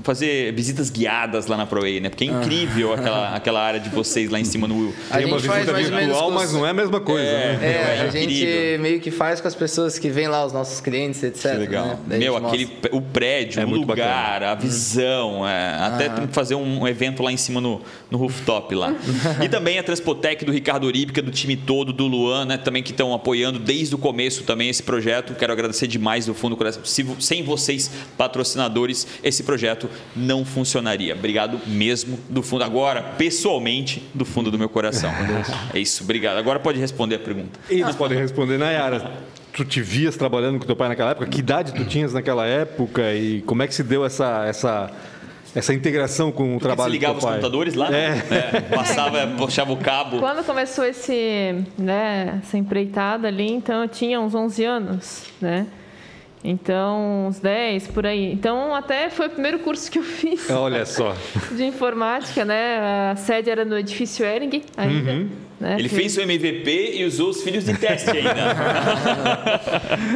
fazer 0.07 0.53
visitas 0.53 0.89
guiadas 0.89 1.47
lá 1.47 1.57
na 1.57 1.65
ProWay, 1.65 1.99
né? 1.99 2.09
Porque 2.09 2.23
é 2.23 2.27
incrível 2.27 2.93
aquela, 2.93 3.29
aquela 3.35 3.61
área 3.61 3.79
de 3.79 3.89
vocês 3.89 4.29
lá 4.29 4.39
em 4.39 4.45
cima 4.45 4.67
no 4.67 4.93
A 5.11 5.17
Tem 5.17 5.25
uma 5.27 5.37
gente 5.37 5.47
faz 5.47 5.59
visita 5.65 5.71
mais 5.73 5.89
virtual, 5.89 6.29
os- 6.29 6.33
mas 6.33 6.53
não 6.53 6.65
é 6.65 6.69
a 6.69 6.73
mesma 6.73 6.99
coisa, 7.01 7.23
né? 7.31 7.59
É, 7.61 7.67
É 7.97 8.01
a 8.01 8.07
gente 8.09 8.33
incrível. 8.33 8.79
meio 8.79 8.99
que 9.01 9.11
faz 9.11 9.41
com 9.41 9.47
as 9.47 9.55
pessoas 9.55 9.99
que 9.99 10.09
vêm 10.09 10.27
lá, 10.27 10.45
os 10.45 10.53
nossos 10.53 10.79
clientes, 10.79 11.21
etc. 11.21 11.51
Que 11.51 11.57
legal. 11.57 11.99
né? 12.07 12.17
Meu, 12.17 12.33
gente 12.35 12.45
aquele, 12.47 12.69
o 12.91 13.01
prédio, 13.01 13.61
É 13.61 13.65
o 13.65 13.67
muito 13.67 13.85
lugar, 13.87 14.41
a 14.43 14.55
visão. 14.55 15.45
é, 15.47 15.75
até 15.81 16.09
tem 16.09 16.25
que 16.27 16.33
fazer 16.33 16.55
um 16.55 16.87
evento 16.87 17.21
lá 17.21 17.31
em 17.31 17.37
cima 17.37 17.59
no, 17.59 17.81
no 18.09 18.17
rooftop 18.17 18.73
lá. 18.73 18.95
e 19.43 19.49
também 19.49 19.77
a 19.77 19.83
Transpotec 19.83 20.45
do 20.45 20.51
Ricardo 20.53 20.85
Oríbica, 20.87 21.21
do 21.21 21.31
time 21.31 21.55
todo, 21.57 21.91
do 21.91 22.07
Luan, 22.07 22.45
né? 22.45 22.57
Também 22.57 22.81
que 22.81 22.91
estão 22.91 23.13
apoiando 23.13 23.59
desde 23.59 23.93
o 23.93 23.97
começo 23.97 24.43
também 24.43 24.69
esse 24.69 24.81
projeto. 24.83 25.35
Quero 25.35 25.51
agradecer 25.51 25.87
demais 25.87 26.25
do 26.25 26.33
fundo 26.33 26.51
do 26.51 26.57
coração. 26.57 26.85
Se 26.85 27.05
sem 27.19 27.43
vocês, 27.43 27.91
patrocinadores, 28.17 29.05
esse 29.23 29.43
projeto 29.43 29.89
não 30.15 30.43
funcionaria. 30.45 31.13
Obrigado 31.13 31.59
mesmo 31.67 32.17
do 32.29 32.41
fundo. 32.41 32.63
Agora, 32.63 33.01
pessoalmente, 33.01 34.03
do 34.13 34.25
fundo 34.25 34.49
do 34.51 34.57
meu 34.57 34.69
coração. 34.69 35.11
É 35.73 35.79
isso, 35.79 36.03
obrigado. 36.03 36.37
Agora 36.37 36.59
pode 36.59 36.79
responder 36.79 37.15
a 37.15 37.19
pergunta. 37.19 37.59
Eles 37.69 37.95
podem 37.95 38.17
responder, 38.17 38.57
Nayara. 38.57 39.11
Tu 39.53 39.65
te 39.65 39.81
vias 39.81 40.15
trabalhando 40.15 40.59
com 40.59 40.65
teu 40.65 40.75
pai 40.75 40.87
naquela 40.87 41.11
época? 41.11 41.25
Que 41.27 41.39
idade 41.39 41.73
tu 41.73 41.83
tinhas 41.85 42.13
naquela 42.13 42.45
época 42.45 43.13
e 43.13 43.41
como 43.41 43.63
é 43.63 43.67
que 43.67 43.73
se 43.73 43.83
deu 43.83 44.05
essa, 44.05 44.45
essa, 44.45 44.91
essa 45.55 45.73
integração 45.73 46.31
com 46.31 46.43
o 46.43 46.59
Porque 46.59 46.65
trabalho 46.67 46.89
você 46.91 46.93
ligava 46.93 47.13
do 47.15 47.17
os 47.17 47.23
pai? 47.23 47.33
computadores 47.33 47.73
lá? 47.73 47.89
É. 47.91 48.23
É, 48.29 48.61
passava, 48.61 49.25
puxava 49.35 49.73
o 49.73 49.77
cabo. 49.77 50.19
Quando 50.19 50.43
começou 50.45 50.85
esse, 50.85 51.55
né, 51.75 52.39
essa 52.43 52.55
empreitada 52.55 53.27
ali, 53.27 53.51
então 53.51 53.81
eu 53.81 53.87
tinha 53.89 54.21
uns 54.21 54.35
11 54.35 54.63
anos, 54.63 55.23
né? 55.41 55.65
Então, 56.49 57.27
uns 57.27 57.39
10 57.39 57.87
por 57.87 58.05
aí. 58.05 58.31
Então, 58.31 58.73
até 58.73 59.09
foi 59.09 59.27
o 59.27 59.29
primeiro 59.29 59.59
curso 59.59 59.91
que 59.91 59.99
eu 59.99 60.03
fiz 60.03 60.47
Olha 60.51 60.85
só. 60.85 61.13
de 61.51 61.65
informática, 61.65 62.45
né? 62.45 63.11
A 63.11 63.15
sede 63.17 63.49
era 63.49 63.65
no 63.65 63.77
edifício 63.77 64.25
Ering 64.25 64.63
ainda. 64.77 65.25
né? 65.59 65.75
Ele 65.77 65.89
Fiz- 65.89 66.15
fez 66.15 66.17
o 66.17 66.21
MVP 66.21 66.93
e 66.99 67.03
usou 67.03 67.31
os 67.31 67.43
filhos 67.43 67.65
de 67.65 67.73
teste 67.77 68.11
ainda. 68.11 68.31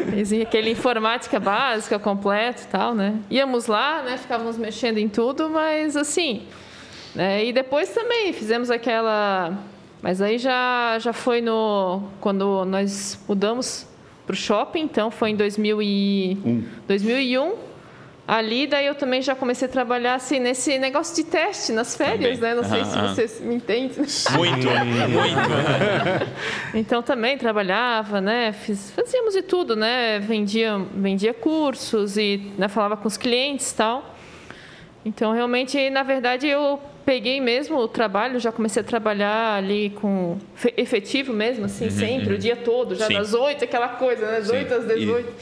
Fiz 0.16 0.32
aquele 0.34 0.70
informática 0.72 1.38
básica, 1.38 2.00
completo 2.00 2.64
e 2.64 2.68
tal, 2.68 2.96
né? 2.96 3.16
Íamos 3.30 3.68
lá, 3.68 4.02
né? 4.02 4.18
Ficávamos 4.18 4.58
mexendo 4.58 5.00
em 5.00 5.10
tudo, 5.10 5.50
mas 5.50 5.98
assim. 5.98 6.44
Né? 7.14 7.44
E 7.46 7.52
depois 7.52 7.90
também 7.90 8.32
fizemos 8.32 8.72
aquela. 8.72 9.54
Mas 10.02 10.22
aí 10.22 10.38
já, 10.38 10.98
já 11.00 11.12
foi 11.12 11.42
no. 11.42 12.04
Quando 12.22 12.64
nós 12.64 13.20
mudamos 13.28 13.86
para 14.32 14.34
o 14.34 14.36
shopping, 14.38 14.82
então 14.82 15.12
foi 15.12 15.32
em 15.32 15.36
2000 15.36 15.82
e... 15.82 16.38
2001. 16.88 17.54
Ali, 18.28 18.66
daí 18.66 18.86
eu 18.86 18.96
também 18.96 19.22
já 19.22 19.36
comecei 19.36 19.68
a 19.68 19.72
trabalhar 19.72 20.14
assim, 20.14 20.40
nesse 20.40 20.80
negócio 20.80 21.14
de 21.14 21.30
teste, 21.30 21.74
nas 21.74 21.98
férias, 21.98 22.40
Também. 22.40 22.56
né? 22.56 22.56
Não 22.56 22.64
sei 22.64 22.80
Aham, 22.80 23.14
se 23.16 23.28
você 23.28 23.44
me 23.44 23.56
entende. 23.56 23.96
Muito, 23.98 24.68
muito. 25.10 26.32
Então 26.74 27.02
também 27.02 27.38
trabalhava, 27.38 28.22
né? 28.22 28.54
Fiz- 28.54 28.92
fazíamos 28.92 29.34
de 29.34 29.42
tudo, 29.42 29.76
né? 29.76 30.20
Vendia, 30.20 30.78
vendia 30.96 31.34
cursos 31.34 32.16
e 32.16 32.54
né, 32.58 32.70
falava 32.70 32.96
com 32.96 33.08
os 33.08 33.18
clientes 33.18 33.72
e 33.72 33.76
tal. 33.76 34.16
Então 35.04 35.34
realmente, 35.34 35.90
na 35.90 36.04
verdade, 36.04 36.48
eu 36.48 36.80
peguei 37.06 37.40
mesmo 37.42 37.78
o 37.78 37.88
trabalho, 37.88 38.40
já 38.40 38.52
comecei 38.52 38.82
a 38.82 38.84
trabalhar 38.84 39.56
ali 39.56 39.90
com 40.02 40.38
fe- 40.56 40.74
efetivo 40.78 41.34
mesmo, 41.34 41.66
assim, 41.66 41.90
sempre, 41.90 42.36
o 42.36 42.38
dia 42.38 42.56
todo, 42.56 42.96
já 42.96 43.08
Sim. 43.08 43.14
das 43.16 43.34
8, 43.34 43.64
aquela 43.64 43.90
coisa, 43.90 44.26
né? 44.26 44.40
Das 44.40 44.50
8 44.50 44.74
às 44.74 44.86
18. 44.88 45.34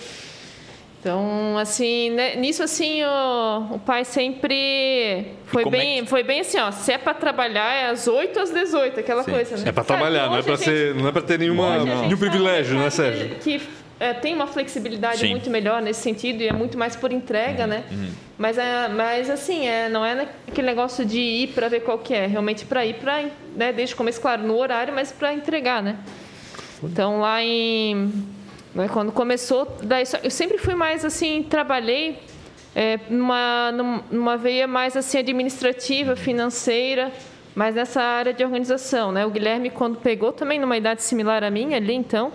Então, 1.02 1.58
assim, 1.58 2.10
né, 2.10 2.36
nisso 2.36 2.62
assim, 2.62 3.02
o, 3.06 3.76
o 3.76 3.80
pai 3.80 4.04
sempre 4.04 5.28
foi 5.46 5.64
é 5.64 5.70
bem, 5.70 6.06
foi 6.06 6.24
bem 6.24 6.42
assim, 6.42 6.60
ó, 6.60 6.72
se 6.72 6.92
é 6.92 6.98
para 6.98 7.14
trabalhar 7.14 7.74
é 7.74 7.90
às 7.90 8.06
8 8.06 8.38
às 8.38 8.52
18, 8.52 9.00
aquela 9.00 9.24
coisa, 9.24 9.56
né? 9.56 9.64
É 9.68 9.72
que 9.72 9.84
trabalhar, 9.86 10.28
não 10.28 10.36
é 10.36 10.40
hoje 10.40 10.46
pra 10.46 10.54
a 10.56 10.58
gente- 10.58 10.66
ser, 10.66 10.96
não 10.96 11.08
é 11.08 11.12
para 11.14 11.22
ter 11.22 11.40
nenhuma, 11.40 11.80
gente 11.80 12.02
nenhum 12.02 12.18
privilégio, 12.18 12.74
sabe 12.74 12.80
né, 12.80 12.86
que- 12.86 12.92
Sérgio? 12.92 13.36
Que 13.40 13.62
é, 14.00 14.14
tem 14.14 14.34
uma 14.34 14.48
flexibilidade 14.48 15.20
Sim. 15.20 15.30
muito 15.32 15.50
melhor 15.50 15.82
nesse 15.82 16.02
sentido 16.02 16.42
e 16.42 16.48
é 16.48 16.54
muito 16.54 16.78
mais 16.78 16.96
por 16.96 17.12
entrega, 17.12 17.68
né? 17.68 17.84
Mas, 18.38 18.58
é, 18.58 18.88
mas 18.88 19.30
assim, 19.30 19.68
é, 19.68 19.90
não 19.90 20.06
é 20.06 20.28
aquele 20.48 20.68
negócio 20.68 21.06
de 21.06 21.20
ir 21.20 21.48
para 21.50 21.68
ver 21.68 21.82
qual 21.82 22.00
que 22.00 22.14
é, 22.14 22.26
realmente 22.26 22.66
para 22.66 22.86
ir 22.86 22.96
para, 22.96 23.24
né, 23.56 23.74
desde 23.74 23.94
o 23.94 23.98
começo, 23.98 24.22
claro, 24.22 24.42
no 24.44 24.56
horário, 24.58 24.94
mas 24.94 25.12
para 25.12 25.34
entregar, 25.34 25.84
né? 25.84 25.98
Então 26.82 27.20
lá 27.20 27.44
em 27.44 28.14
né, 28.74 28.88
quando 28.94 29.12
começou, 29.12 29.78
daí 29.84 30.06
eu 30.24 30.32
sempre 30.32 30.58
fui 30.58 30.76
mais 30.76 31.04
assim, 31.04 31.44
trabalhei 31.44 32.20
é, 32.74 33.00
numa, 33.10 33.72
num- 33.74 34.02
numa 34.10 34.38
veia 34.38 34.66
mais 34.68 34.96
assim 34.96 35.18
administrativa, 35.18 36.16
financeira, 36.16 37.12
mas 37.54 37.76
nessa 37.76 38.02
área 38.02 38.32
de 38.34 38.46
organização, 38.46 39.12
né? 39.12 39.26
O 39.26 39.30
Guilherme 39.30 39.70
quando 39.70 39.98
pegou 39.98 40.32
também 40.32 40.58
numa 40.58 40.78
idade 40.78 41.02
similar 41.04 41.44
à 41.44 41.50
minha 41.50 41.76
ali, 41.76 41.94
então 41.96 42.32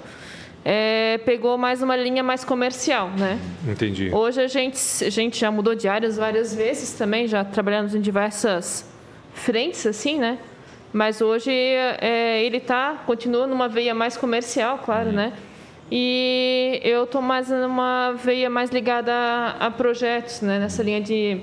é, 0.65 1.19
pegou 1.19 1.59
mais 1.59 1.83
uma 1.83 1.95
linha 1.95 2.23
mais 2.23 2.43
comercial, 2.43 3.11
né? 3.11 3.39
Entendi. 3.69 4.11
Hoje 4.11 4.41
a 4.41 4.47
gente, 4.47 4.79
a 5.05 5.11
gente 5.11 5.39
já 5.39 5.51
mudou 5.51 5.75
de 5.75 5.87
áreas 5.87 6.17
várias 6.17 6.55
vezes 6.55 6.95
também, 6.95 7.29
já 7.29 7.45
trabalhamos 7.45 7.95
em 7.95 8.01
diversas 8.01 8.89
frentes, 9.35 9.87
assim, 9.87 10.19
né? 10.19 10.39
Mas 10.91 11.21
hoje 11.21 11.51
é, 11.51 12.43
ele 12.43 12.61
tá, 12.61 13.03
continua 13.05 13.47
numa 13.47 13.69
veia 13.69 13.95
mais 13.95 14.17
comercial, 14.17 14.79
claro, 14.79 15.13
né? 15.13 15.35
E 15.91 16.81
eu 16.83 17.07
tô 17.07 17.21
mais 17.21 17.51
numa 17.51 18.13
veia 18.13 18.49
mais 18.49 18.71
ligada 18.71 19.13
a, 19.13 19.67
a 19.67 19.71
projetos, 19.71 20.41
né? 20.41 20.59
Nessa 20.59 20.83
linha 20.83 21.01
de 21.01 21.41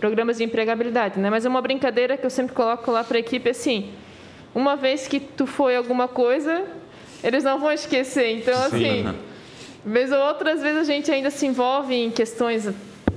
programas 0.00 0.38
de 0.38 0.44
empregabilidade, 0.44 1.20
né? 1.20 1.28
Mas 1.28 1.44
é 1.44 1.48
uma 1.48 1.60
brincadeira 1.60 2.16
que 2.16 2.24
eu 2.24 2.30
sempre 2.30 2.54
coloco 2.54 2.90
lá 2.90 3.04
para 3.04 3.18
a 3.18 3.20
equipe 3.20 3.50
assim. 3.50 3.90
Uma 4.54 4.76
vez 4.76 5.06
que 5.06 5.20
tu 5.20 5.46
foi 5.46 5.76
alguma 5.76 6.08
coisa, 6.08 6.64
eles 7.22 7.44
não 7.44 7.58
vão 7.58 7.72
esquecer. 7.72 8.30
Então, 8.38 8.60
assim, 8.64 9.06
vez 9.84 10.10
ou 10.12 10.18
outra, 10.18 10.52
às 10.52 10.60
vezes 10.62 10.78
a 10.80 10.84
gente 10.84 11.10
ainda 11.10 11.30
se 11.30 11.46
envolve 11.46 11.94
em 11.94 12.10
questões, 12.10 12.68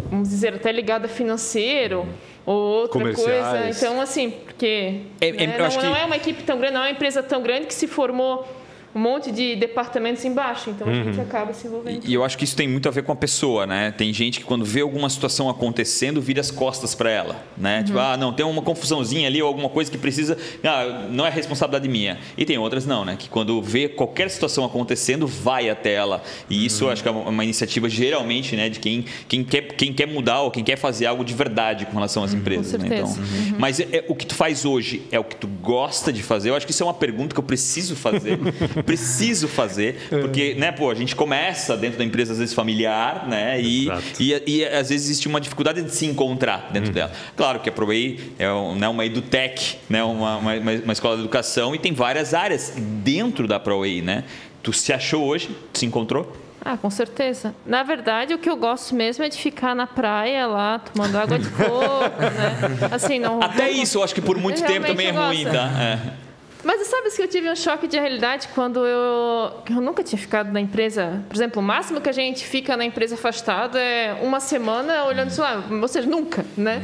vamos 0.10 0.30
dizer, 0.30 0.54
até 0.56 0.72
ligada 0.72 1.06
a 1.06 1.10
financeiro 1.10 2.08
ou 2.46 2.56
outra 2.82 3.00
Comerciais. 3.00 3.48
coisa. 3.64 3.70
Então, 3.70 4.02
assim, 4.02 4.30
porque 4.30 5.02
É- 5.20 5.30
é- 5.30 5.32
né, 5.48 5.58
não, 5.58 5.70
que- 5.70 5.78
não 5.84 5.96
é 5.96 6.06
uma 6.06 6.16
equipe 6.16 6.44
tão 6.44 6.58
grande, 6.58 6.74
não 6.76 6.82
é 6.82 6.86
uma 6.88 6.92
empresa 6.92 7.24
tão 7.24 7.42
grande 7.42 7.66
que 7.68 7.74
se 7.74 7.88
formou 7.88 8.48
um 8.96 9.00
monte 9.00 9.30
de 9.30 9.58
departamentos 9.58 10.24
embaixo. 10.24 10.70
Então, 10.70 10.88
a 10.88 10.94
gente 10.94 11.20
acaba 11.20 11.52
se 11.54 11.68
envolvendo. 11.68 12.06
E 12.06 12.14
eu 12.14 12.24
acho 12.24 12.38
que 12.38 12.46
isso 12.46 12.56
tem 12.56 12.66
muito 12.68 12.88
a 12.88 12.92
ver 12.92 13.04
com 13.04 13.12
a 13.12 13.16
pessoa, 13.16 13.68
né? 13.68 13.92
Tem 13.92 14.14
gente 14.14 14.40
que 14.40 14.46
quando 14.46 14.64
vê 14.64 14.80
alguma 14.80 15.10
situação 15.10 15.50
acontecendo, 15.50 16.22
vira 16.22 16.40
as 16.40 16.50
costas 16.50 16.96
para 16.96 17.12
ela, 17.12 17.44
né? 17.58 17.84
Tipo, 17.84 18.00
ah, 18.00 18.16
não, 18.16 18.32
tem 18.32 18.46
uma 18.46 18.62
confusãozinha 18.62 19.28
ali 19.28 19.42
ou 19.42 19.48
alguma 19.50 19.68
coisa 19.68 19.92
que 19.92 19.98
precisa, 19.98 20.38
ah, 20.64 21.08
não 21.12 21.25
é 21.25 21.30
responsabilidade 21.30 21.90
minha. 21.90 22.18
E 22.38 22.46
tem 22.46 22.58
outras 22.58 22.86
não, 22.86 23.04
né? 23.04 23.18
Que 23.20 23.28
quando 23.28 23.62
vê 23.62 23.90
qualquer 23.90 24.30
situação 24.30 24.64
acontecendo, 24.64 25.28
vai 25.28 25.70
até 25.70 25.94
ela. 25.94 26.24
E 26.50 26.66
isso 26.66 26.86
eu 26.86 26.90
acho 26.90 27.04
que 27.04 27.10
é 27.10 27.12
uma 27.12 27.44
iniciativa 27.44 27.90
geralmente, 27.90 28.56
né, 28.56 28.70
de 28.70 28.80
quem, 28.80 29.04
quem 29.28 29.44
quer 29.44 29.64
quem 29.75 29.92
quer 29.92 30.08
mudar 30.08 30.42
ou 30.42 30.52
quem 30.52 30.64
quer 30.64 30.78
fazer 30.78 31.06
algo 31.06 31.25
de 31.25 31.34
verdade 31.34 31.86
com 31.86 31.96
relação 31.96 32.24
às 32.24 32.34
empresas, 32.34 32.72
Com 32.72 32.88
né? 32.88 32.96
Então, 32.98 33.08
certeza. 33.08 33.56
mas 33.60 33.80
é- 33.80 33.88
é- 33.92 34.06
o 34.08 34.16
que 34.16 34.25
tu 34.25 34.36
faz 34.36 34.64
hoje 34.64 35.02
é 35.12 35.20
o 35.20 35.24
que 35.24 35.36
tu 35.36 35.48
gosta 35.48 36.14
de 36.14 36.24
fazer? 36.24 36.52
Eu 36.52 36.56
acho 36.56 36.66
que 36.66 36.72
isso 36.72 36.82
é 36.82 36.86
uma 36.86 36.94
pergunta 36.94 37.34
que 37.34 37.40
eu 37.40 37.44
preciso 37.44 37.96
fazer. 37.96 38.40
preciso 38.86 39.48
fazer, 39.48 40.08
porque, 40.10 40.54
né, 40.56 40.72
pô, 40.72 40.89
a 40.92 40.96
gente 40.96 41.15
começa 41.15 41.75
dentro 41.75 41.98
da 41.98 42.04
empresa, 42.04 42.34
às 42.34 42.39
vezes 42.39 42.54
familiar, 42.54 43.27
né? 43.27 43.60
E, 43.60 43.88
e, 44.20 44.44
e 44.46 44.65
às 44.65 44.89
vezes 44.89 45.08
existe 45.08 45.27
uma 45.27 45.42
dificuldade 45.42 45.82
de 45.82 45.92
se 45.92 46.06
encontrar 46.06 46.70
dentro 46.72 46.92
dela. 46.92 47.12
Claro 47.36 47.60
que 47.60 47.70
a 47.70 47.72
ProWay 47.72 48.34
é 48.38 48.46
né, 48.75 48.88
uma 48.88 49.06
edutech, 49.06 49.80
né, 49.89 50.04
uma, 50.04 50.38
uma, 50.38 50.54
uma 50.56 50.94
escola 50.94 51.15
de 51.15 51.22
educação 51.22 51.74
e 51.74 51.80
tem 51.80 51.94
várias 51.94 52.34
áreas 52.34 52.74
dentro 52.77 53.48
da 53.48 53.60
ProWay, 53.60 54.01
né? 54.01 54.24
Tu 54.62 54.74
se 54.74 54.92
achou 54.94 55.25
hoje? 55.25 55.50
Se 55.74 55.86
encontrou? 55.86 56.36
Ah, 56.68 56.75
com 56.75 56.89
certeza. 56.89 57.54
Na 57.63 57.84
verdade, 57.84 58.34
o 58.34 58.39
que 58.39 58.50
eu 58.50 58.58
gosto 58.58 58.96
mesmo 58.96 59.24
é 59.24 59.30
de 59.30 59.38
ficar 59.38 59.75
na 59.75 59.86
praia 59.86 60.48
lá, 60.48 60.80
tomando 60.80 61.15
água 61.15 61.38
de 61.38 61.48
coco, 61.50 61.70
né? 62.20 62.89
Assim, 62.92 63.20
não. 63.20 63.39
Até 63.39 63.70
isso 63.70 64.00
eu 64.00 64.04
acho 64.04 64.15
que 64.15 64.22
por 64.22 64.36
muito 64.39 64.56
tempo 64.62 64.72
Realmente 64.72 64.88
também 64.89 65.08
é 65.08 65.10
eu 65.12 65.27
ruim, 65.27 65.44
gosto. 65.44 65.56
tá? 65.56 65.72
É. 65.80 66.25
Mas 66.66 66.86
sabe 66.88 67.12
que 67.12 67.22
eu 67.22 67.28
tive 67.28 67.48
um 67.50 67.56
choque 67.56 67.88
de 67.88 67.96
realidade 68.00 68.48
quando 68.56 68.86
eu. 68.86 69.52
Eu 69.70 69.82
nunca 69.82 70.04
tinha 70.04 70.18
ficado 70.20 70.52
na 70.52 70.60
empresa. 70.60 71.24
Por 71.30 71.36
exemplo, 71.36 71.62
o 71.62 71.64
máximo 71.66 72.02
que 72.02 72.10
a 72.10 72.12
gente 72.12 72.44
fica 72.44 72.76
na 72.76 72.84
empresa 72.84 73.14
afastado 73.14 73.78
é 73.78 74.18
uma 74.24 74.40
semana 74.40 75.06
olhando 75.06 75.30
isso 75.30 75.42
lá. 75.42 75.64
Ou 75.70 75.88
seja, 75.88 76.10
nunca, 76.10 76.44
né? 76.58 76.82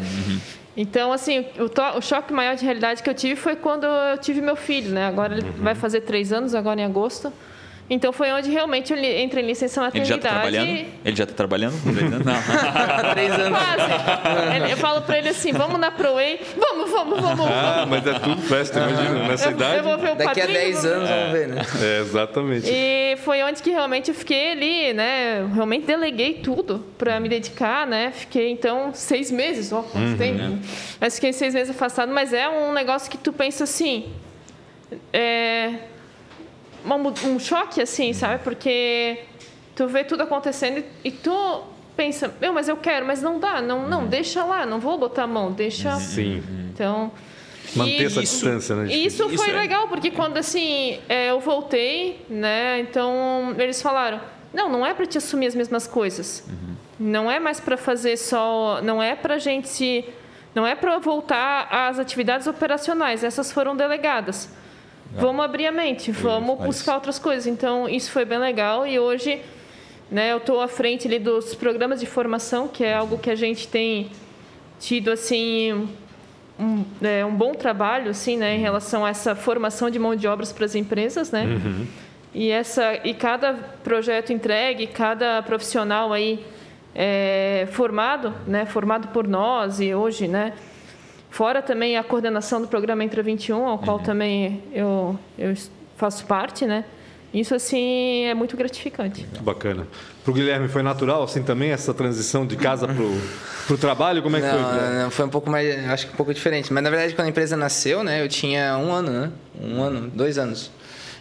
Então, 0.78 1.12
assim, 1.12 1.46
o, 1.60 1.68
to- 1.68 1.98
o 1.98 2.02
choque 2.02 2.32
maior 2.32 2.56
de 2.56 2.64
realidade 2.64 3.02
que 3.02 3.10
eu 3.10 3.14
tive 3.16 3.36
foi 3.36 3.56
quando 3.56 3.86
eu 3.86 4.18
tive 4.20 4.40
meu 4.40 4.56
filho, 4.56 4.92
né? 4.92 5.08
Agora 5.08 5.34
ele 5.34 5.50
vai 5.58 5.74
fazer 5.74 6.02
três 6.02 6.32
anos, 6.32 6.54
agora 6.54 6.80
em 6.80 6.86
agosto. 6.86 7.34
Então 7.93 8.13
foi 8.13 8.31
onde 8.31 8.50
realmente 8.50 8.93
eu 8.93 8.98
entrei 8.98 9.43
em 9.43 9.48
licença 9.48 9.81
Ele 9.93 10.05
já 10.05 10.15
maternidade. 10.15 10.21
tá 10.21 10.29
trabalhando? 10.29 10.86
Ele 11.03 11.15
já 11.17 11.25
tá 11.25 11.33
trabalhando? 11.33 11.74
Não. 12.24 13.12
Três 13.12 13.31
anos. 13.33 13.60
Quase. 13.60 14.71
Eu 14.71 14.77
falo 14.77 15.01
pra 15.01 15.17
ele 15.17 15.27
assim, 15.27 15.51
vamos 15.51 15.77
na 15.77 15.91
ProWay. 15.91 16.39
Vamos, 16.57 16.89
vamos, 16.89 17.19
vamos. 17.19 17.45
Ah, 17.48 17.86
mas 17.89 18.07
é 18.07 18.13
tudo 18.19 18.41
festa, 18.43 18.79
imagina, 18.79 19.27
nessa 19.27 19.48
eu, 19.48 19.51
idade. 19.51 19.77
eu 19.77 19.83
vou 19.83 19.98
ver 19.98 20.12
o 20.13 20.15
Daqui 20.15 20.39
a 20.39 20.45
padrinho, 20.45 20.60
10 20.60 20.74
vou 20.75 20.81
ver- 20.83 20.95
anos 20.95 21.10
vamos 21.10 21.31
ver, 21.33 21.48
né? 21.50 21.62
É, 21.81 22.00
exatamente. 22.00 22.69
E 22.71 23.17
foi 23.25 23.43
onde 23.43 23.62
que 23.62 23.69
realmente 23.71 24.07
eu 24.10 24.15
fiquei 24.15 24.51
ali, 24.51 24.93
né? 24.93 25.41
Eu 25.41 25.50
realmente 25.50 25.86
deleguei 25.86 26.36
tudo 26.36 26.86
para 26.98 27.19
me 27.19 27.27
dedicar, 27.27 27.86
né? 27.86 28.12
Fiquei 28.15 28.51
então 28.51 28.91
seis 28.93 29.29
meses, 29.29 29.74
ó, 29.74 29.81
quanto 29.81 30.17
tempo. 30.17 30.60
Mas 30.98 31.15
fiquei 31.15 31.33
seis 31.33 31.53
meses 31.53 31.69
afastado, 31.75 32.10
mas 32.13 32.31
é 32.31 32.48
um 32.48 32.71
negócio 32.71 33.12
que 33.12 33.17
tu 33.17 33.33
pensa 33.33 33.65
assim, 33.65 34.05
é 35.12 35.74
uma 36.84 36.96
um 36.96 37.40
choque 37.40 37.82
assim, 37.82 38.14
sabe? 38.14 38.44
Porque 38.44 39.20
tu 39.76 39.88
vê 39.88 40.04
tudo 40.04 40.22
acontecendo 40.24 40.80
e, 40.80 41.10
e 41.10 41.12
tu 41.12 41.64
pensa, 41.96 42.34
meu, 42.40 42.54
mas 42.54 42.68
eu 42.68 42.78
quero, 42.78 43.06
mas 43.06 43.22
não 43.22 43.40
dá, 43.40 43.62
não, 43.62 43.88
não, 43.88 44.08
deixa 44.08 44.44
lá, 44.44 44.66
não 44.66 44.80
vou 44.80 44.98
botar 44.98 45.24
a 45.24 45.28
mão, 45.28 45.52
deixa. 45.52 45.96
Sim. 45.98 46.42
Então. 46.74 47.12
Manter 47.76 48.02
e- 48.02 48.06
essa 48.06 48.22
isso- 48.22 48.34
distância, 48.46 48.76
né? 48.76 48.88
e 48.92 49.06
isso, 49.06 49.26
Isso 49.30 49.38
foi 49.38 49.52
é. 49.54 49.58
legal, 49.58 49.88
porque 49.88 50.12
quando 50.12 50.38
assim 50.38 51.00
é, 51.08 51.30
eu 51.30 51.40
voltei, 51.40 52.26
né? 52.30 52.80
Então 52.82 53.56
eles 53.58 53.82
falaram: 53.82 54.20
não, 54.54 54.70
não 54.70 54.86
é 54.86 54.94
para 54.94 55.06
te 55.06 55.18
assumir 55.18 55.48
as 55.48 55.56
mesmas 55.56 55.88
coisas. 55.88 56.44
Não 57.00 57.32
é 57.32 57.40
mais 57.40 57.60
para 57.60 57.78
fazer 57.78 58.18
só. 58.18 58.80
Não 58.84 59.02
é 59.02 59.16
para 59.16 59.38
gente. 59.38 60.04
Não 60.54 60.68
é 60.68 60.76
para 60.76 61.00
voltar 61.00 61.68
às 61.72 61.98
atividades 61.98 62.46
operacionais. 62.46 63.24
Essas 63.24 63.52
foram 63.52 63.76
delegadas. 63.76 64.50
Vamos 65.13 65.44
abrir 65.44 65.68
a 65.68 65.72
mente, 65.72 66.12
vamos 66.12 66.58
faz. 66.58 66.68
buscar 66.68 66.96
outras 66.96 67.20
coisas. 67.20 67.48
Então 67.48 67.88
isso 67.88 68.12
foi 68.12 68.25
bem 68.25 68.39
legal 68.39 68.88
e 68.88 69.00
hoje, 69.00 69.41
né? 70.10 70.32
Eu 70.32 70.38
estou 70.38 70.62
à 70.62 70.68
frente 70.68 71.08
ali 71.08 71.20
dos 71.20 71.53
programas 71.53 72.00
de 72.00 72.06
formação, 72.06 72.68
que 72.68 72.84
é 72.84 72.94
algo 72.94 73.18
que 73.18 73.30
a 73.30 73.36
gente 73.36 73.68
tem 73.68 74.10
tido 74.80 75.12
assim 75.12 75.88
um, 76.60 76.84
é, 77.01 77.25
um 77.25 77.36
bom 77.36 77.53
trabalho 77.53 78.12
assim, 78.12 78.38
né, 78.38 78.56
em 78.56 78.60
relação 78.60 79.06
a 79.06 79.10
essa 79.10 79.36
formação 79.36 79.89
de 79.89 80.00
mão 80.00 80.15
de 80.15 80.27
obras 80.27 80.51
para 80.51 80.65
as 80.65 80.75
empresas, 80.75 81.32
né? 81.32 81.46
E 82.34 82.50
essa 82.50 83.00
e 83.03 83.13
cada 83.13 83.53
projeto 83.84 84.32
entregue, 84.32 84.88
cada 84.88 85.41
profissional 85.44 86.13
aí 86.13 86.46
é, 86.96 87.68
formado, 87.72 88.34
né, 88.48 88.65
formado 88.65 89.10
por 89.10 89.27
nós 89.27 89.80
e 89.80 89.94
hoje, 89.94 90.27
né, 90.27 90.53
fora 91.32 91.62
também 91.62 91.98
a 91.98 92.04
coordenação 92.04 92.62
do 92.62 92.68
programa 92.68 93.04
Entra 93.04 93.24
21, 93.24 93.66
ao 93.66 93.80
qual 93.80 93.98
também 93.98 94.62
eu, 94.72 95.18
eu 95.40 95.56
faço 95.98 96.26
parte, 96.26 96.68
né. 96.68 96.86
Isso 97.34 97.56
assim 97.56 98.26
é 98.26 98.34
muito 98.34 98.58
gratificante. 98.58 99.26
Bacana. 99.40 99.88
Para 100.22 100.32
o 100.32 100.34
Guilherme 100.34 100.68
foi 100.68 100.84
natural 100.84 101.24
assim 101.24 101.42
também 101.42 101.72
essa 101.72 101.94
transição 101.94 102.46
de 102.46 102.58
casa 102.58 102.88
para 102.88 103.74
o 103.74 103.78
trabalho? 103.80 104.22
Como 104.22 104.36
é 104.36 104.42
que 104.42 104.48
não, 104.48 104.54
foi? 104.54 104.74
Guilherme? 104.74 104.96
Não, 104.98 105.12
foi 105.12 105.26
um 105.26 105.30
pouco 105.30 105.50
mais, 105.50 105.90
acho 105.90 106.08
que 106.08 106.14
um 106.14 106.18
pouco 106.18 106.34
diferente. 106.34 106.74
Mas 106.74 106.84
na 106.84 106.90
verdade 106.90 107.16
quando 107.16 107.28
a 107.28 107.30
empresa 107.30 107.56
nasceu, 107.56 108.04
né, 108.04 108.22
eu 108.22 108.28
tinha 108.28 108.78
um 108.78 108.92
ano, 108.92 109.12
né, 109.12 109.32
um 109.62 109.82
ano, 109.82 110.10
dois 110.14 110.38
anos. 110.38 110.70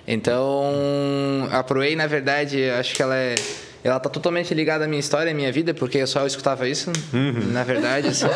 Então 0.07 1.49
a 1.53 1.63
Proei 1.63 1.95
na 1.95 2.09
verdade 2.09 2.69
acho 2.71 2.93
que 2.93 3.03
ela 3.03 3.15
é 3.15 3.37
ela 3.83 3.99
tá 3.99 4.09
totalmente 4.11 4.53
ligada 4.53 4.85
à 4.85 4.89
minha 4.89 5.01
história, 5.01 5.33
à 5.33 5.35
minha 5.35 5.51
vida, 5.51 5.73
porque 5.73 5.99
eu 5.99 6.07
só 6.07 6.27
escutava 6.27 6.69
isso, 6.69 6.91
na 7.53 7.65
verdade. 7.65 8.09
Assim, 8.09 8.27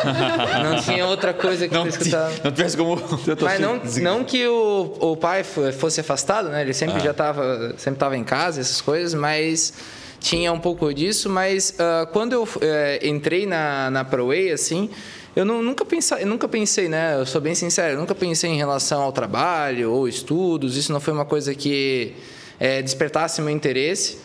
não 0.63 0.75
tinha 0.81 1.05
outra 1.05 1.33
coisa 1.33 1.67
que 1.67 1.73
Não, 1.73 1.83
eu 1.83 1.89
escutava. 1.89 2.33
não 2.43 2.51
tivesse 2.51 2.75
como. 2.75 2.95
Mas 3.41 3.59
não, 3.59 3.81
não 4.01 4.23
que 4.23 4.47
o, 4.47 4.97
o 4.99 5.15
pai 5.17 5.43
fo- 5.43 5.71
fosse 5.73 5.99
afastado, 6.01 6.49
né? 6.49 6.61
Ele 6.61 6.73
sempre 6.73 6.99
já 6.99 7.11
estava 7.11 7.75
sempre 7.77 7.99
tava 7.99 8.17
em 8.17 8.23
casa, 8.23 8.59
essas 8.59 8.81
coisas, 8.81 9.13
mas 9.13 9.73
tinha 10.19 10.51
um 10.51 10.59
pouco 10.59 10.91
disso. 10.93 11.29
Mas 11.29 11.75
ah, 11.77 12.07
quando 12.11 12.33
eu 12.33 12.47
eh, 12.61 12.99
entrei 13.03 13.45
na, 13.45 13.91
na 13.91 14.03
ProWay, 14.03 14.51
assim, 14.51 14.89
eu 15.35 15.45
não- 15.45 15.61
nunca, 15.61 15.85
pensei, 15.85 16.23
eu 16.23 16.27
nunca 16.27 16.47
pensei, 16.47 16.89
né? 16.89 17.15
Eu 17.19 17.25
sou 17.27 17.39
bem 17.39 17.53
sincero, 17.53 17.93
eu 17.93 17.99
nunca 17.99 18.15
pensei 18.15 18.49
em 18.49 18.57
relação 18.57 19.01
ao 19.03 19.11
trabalho 19.11 19.91
ou 19.91 20.07
estudos. 20.07 20.75
Isso 20.75 20.91
não 20.91 20.99
foi 20.99 21.13
uma 21.13 21.25
coisa 21.25 21.53
que 21.53 22.13
eh, 22.59 22.81
despertasse 22.81 23.39
meu 23.41 23.51
interesse. 23.51 24.17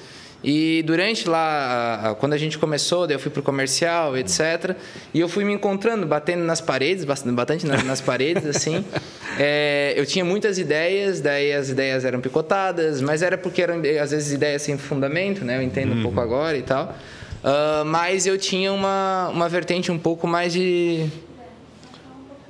E 0.42 0.82
durante 0.86 1.28
lá, 1.28 2.16
quando 2.18 2.32
a 2.32 2.38
gente 2.38 2.58
começou, 2.58 3.06
daí 3.06 3.14
eu 3.14 3.20
fui 3.20 3.30
pro 3.30 3.42
comercial, 3.42 4.16
etc. 4.16 4.74
E 5.12 5.20
eu 5.20 5.28
fui 5.28 5.44
me 5.44 5.52
encontrando, 5.52 6.06
batendo 6.06 6.44
nas 6.44 6.60
paredes, 6.60 7.04
bastante, 7.04 7.66
nas, 7.66 7.84
nas 7.84 8.00
paredes, 8.00 8.46
assim. 8.46 8.84
É, 9.38 9.94
eu 9.96 10.04
tinha 10.04 10.24
muitas 10.24 10.58
ideias, 10.58 11.20
daí 11.20 11.52
as 11.52 11.70
ideias 11.70 12.04
eram 12.04 12.20
picotadas, 12.20 13.00
mas 13.00 13.22
era 13.22 13.38
porque 13.38 13.62
eram, 13.62 13.80
às 14.02 14.10
vezes, 14.10 14.32
ideias 14.32 14.60
sem 14.60 14.76
fundamento, 14.76 15.44
né? 15.44 15.56
Eu 15.56 15.62
entendo 15.62 15.94
um 15.94 16.02
pouco 16.02 16.20
agora 16.20 16.58
e 16.58 16.62
tal. 16.62 16.94
Ah, 17.42 17.82
mas 17.84 18.26
eu 18.26 18.38
tinha 18.38 18.72
uma, 18.72 19.28
uma 19.28 19.48
vertente 19.48 19.90
um 19.90 19.98
pouco 19.98 20.26
mais 20.26 20.52
de 20.52 21.06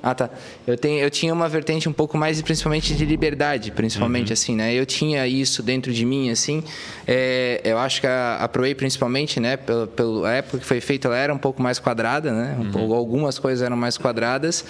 ah, 0.03 0.15
tá. 0.15 0.29
Eu, 0.65 0.77
tenho, 0.77 0.99
eu 0.99 1.09
tinha 1.09 1.33
uma 1.33 1.47
vertente 1.47 1.87
um 1.87 1.93
pouco 1.93 2.17
mais, 2.17 2.41
principalmente 2.41 2.95
de 2.95 3.05
liberdade, 3.05 3.69
principalmente, 3.71 4.33
assim, 4.33 4.55
né? 4.55 4.73
Eu 4.73 4.85
tinha 4.85 5.27
isso 5.27 5.61
dentro 5.61 5.93
de 5.93 6.05
mim, 6.05 6.29
assim. 6.31 6.63
É, 7.07 7.61
eu 7.63 7.77
acho 7.77 8.01
que 8.01 8.07
a, 8.07 8.37
a 8.37 8.47
ProWay, 8.47 8.73
principalmente, 8.73 9.39
né? 9.39 9.57
Pela, 9.57 9.85
pela 9.87 10.31
época 10.33 10.57
que 10.59 10.65
foi 10.65 10.81
feita, 10.81 11.07
ela 11.07 11.17
era 11.17 11.33
um 11.33 11.37
pouco 11.37 11.61
mais 11.61 11.77
quadrada, 11.79 12.31
né? 12.31 12.57
Um 12.59 12.71
pouco- 12.71 12.93
algumas 12.95 13.37
coisas 13.37 13.61
eram 13.63 13.77
mais 13.77 13.97
quadradas. 13.97 14.65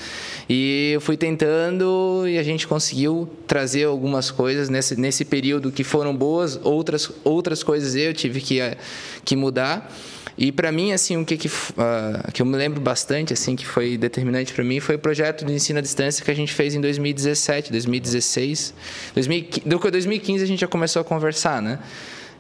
E 0.50 0.92
eu 0.94 1.02
fui 1.02 1.16
tentando 1.18 2.26
e 2.28 2.38
a 2.38 2.44
gente 2.44 2.68
conseguiu 2.68 3.30
trazer 3.48 3.86
algumas 3.86 4.32
coisas 4.32 4.70
nesse, 4.70 5.00
nesse 5.00 5.24
período 5.24 5.72
que 5.72 5.84
foram 5.84 6.16
boas. 6.16 6.60
Outras, 6.64 7.10
outras 7.24 7.64
coisas 7.64 7.96
eu 7.96 8.14
tive 8.14 8.42
que, 8.42 8.60
eh, 8.60 8.76
que 9.24 9.36
mudar. 9.36 9.90
E 10.38 10.52
para 10.52 10.72
mim, 10.72 10.92
assim, 10.92 11.18
o 11.18 11.26
que 11.26 11.38
que, 11.38 11.50
ah, 11.78 12.30
que 12.34 12.42
eu 12.42 12.46
me 12.46 12.56
lembro 12.56 12.80
bastante, 12.80 13.34
assim, 13.34 13.56
que 13.56 13.66
foi 13.66 13.98
determinante 13.98 14.54
para 14.54 14.64
mim, 14.64 14.80
foi 14.80 14.96
o 14.96 15.00
projeto 15.00 15.46
de 15.46 15.54
ensino 15.54 15.80
à 15.80 15.82
distância 15.82 16.24
que 16.24 16.32
a 16.32 16.36
gente 16.36 16.54
fez 16.54 16.74
em 16.74 16.82
2017, 16.82 17.72
2016. 17.72 18.74
2015, 19.14 19.68
do 19.68 19.80
2015 19.92 20.44
a 20.44 20.48
gente 20.48 20.60
já 20.60 20.68
começou 20.68 21.02
a 21.02 21.06
conversar, 21.06 21.62
né? 21.62 21.80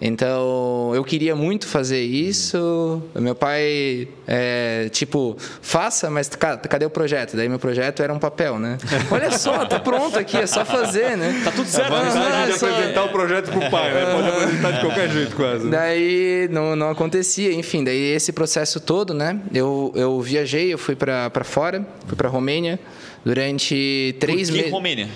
Então, 0.03 0.91
eu 0.95 1.03
queria 1.03 1.35
muito 1.35 1.67
fazer 1.67 2.01
isso. 2.01 3.01
Meu 3.13 3.35
pai, 3.35 4.07
é, 4.27 4.89
tipo, 4.91 5.37
faça, 5.61 6.09
mas 6.09 6.27
ca- 6.29 6.57
cadê 6.57 6.85
o 6.85 6.89
projeto? 6.89 7.37
Daí 7.37 7.47
meu 7.47 7.59
projeto 7.59 8.01
era 8.01 8.11
um 8.11 8.17
papel, 8.17 8.57
né? 8.57 8.79
Olha 9.11 9.29
só, 9.31 9.63
tá 9.65 9.79
pronto 9.79 10.17
aqui, 10.17 10.37
é 10.37 10.47
só 10.47 10.65
fazer, 10.65 11.15
né? 11.15 11.41
Tá 11.43 11.51
tudo 11.51 11.67
A 11.79 11.83
vantagem 11.89 12.53
de 12.53 12.59
só- 12.59 12.67
apresentar 12.67 13.03
o 13.03 13.09
projeto 13.09 13.51
para 13.51 13.67
o 13.67 13.69
pai, 13.71 13.93
né? 13.93 14.13
Pode 14.15 14.27
apresentar 14.27 14.71
de 14.71 14.79
qualquer 14.81 15.09
jeito, 15.11 15.35
quase. 15.35 15.69
Daí 15.69 16.47
não, 16.51 16.75
não 16.75 16.89
acontecia, 16.89 17.53
enfim, 17.53 17.83
daí 17.83 18.13
esse 18.15 18.31
processo 18.31 18.79
todo, 18.79 19.13
né? 19.13 19.39
Eu, 19.53 19.93
eu 19.95 20.19
viajei, 20.19 20.73
eu 20.73 20.79
fui 20.79 20.95
para 20.95 21.29
fora, 21.43 21.85
fui 22.07 22.15
para 22.17 22.27
Romênia 22.27 22.79
durante 23.23 24.15
três 24.19 24.49
meses. 24.49 24.71
Romênia? 24.71 25.07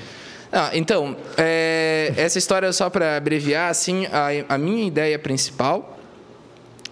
Ah, 0.52 0.72
então, 0.74 1.16
é, 1.38 2.14
essa 2.16 2.38
história 2.38 2.72
só 2.72 2.90
para 2.90 3.18
abreviar, 3.18 3.70
assim, 3.70 4.06
a, 4.08 4.56
a 4.56 4.58
minha 4.58 4.86
ideia 4.88 5.18
principal 5.20 5.98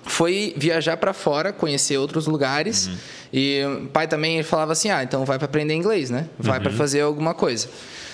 foi 0.05 0.53
viajar 0.57 0.97
para 0.97 1.13
fora, 1.13 1.53
conhecer 1.53 1.97
outros 1.97 2.27
lugares. 2.27 2.89
E 3.31 3.61
o 3.65 3.87
pai 3.87 4.07
também 4.07 4.43
falava 4.43 4.73
assim: 4.73 4.89
"Ah, 4.89 5.03
então 5.03 5.25
vai 5.25 5.37
para 5.37 5.45
aprender 5.45 5.73
inglês, 5.73 6.09
né? 6.09 6.27
Vai 6.37 6.59
para 6.59 6.71
fazer 6.71 7.01
alguma 7.01 7.33
coisa". 7.33 7.67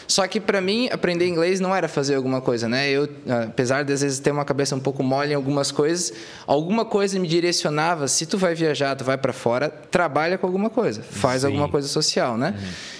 Só 0.09 0.27
que 0.27 0.39
para 0.39 0.59
mim 0.59 0.89
aprender 0.91 1.27
inglês 1.27 1.59
não 1.59 1.73
era 1.73 1.87
fazer 1.87 2.15
alguma 2.15 2.41
coisa, 2.41 2.67
né? 2.67 2.89
Eu, 2.89 3.07
apesar 3.47 3.83
de 3.83 3.93
às 3.93 4.01
vezes 4.01 4.17
ter 4.17 4.31
uma 4.31 4.43
cabeça 4.43 4.75
um 4.75 4.79
pouco 4.79 5.03
mole 5.03 5.33
em 5.33 5.35
algumas 5.35 5.71
coisas, 5.71 6.11
alguma 6.47 6.83
coisa 6.83 7.19
me 7.19 7.27
direcionava, 7.27 8.07
se 8.07 8.25
tu 8.25 8.35
vai 8.35 8.55
viajar, 8.55 8.95
tu 8.95 9.03
vai 9.03 9.19
para 9.19 9.31
fora, 9.31 9.69
trabalha 9.69 10.35
com 10.35 10.47
alguma 10.47 10.71
coisa, 10.71 11.03
faz 11.03 11.45
alguma 11.45 11.69
coisa 11.69 11.87
social, 11.87 12.39
né? 12.39 12.55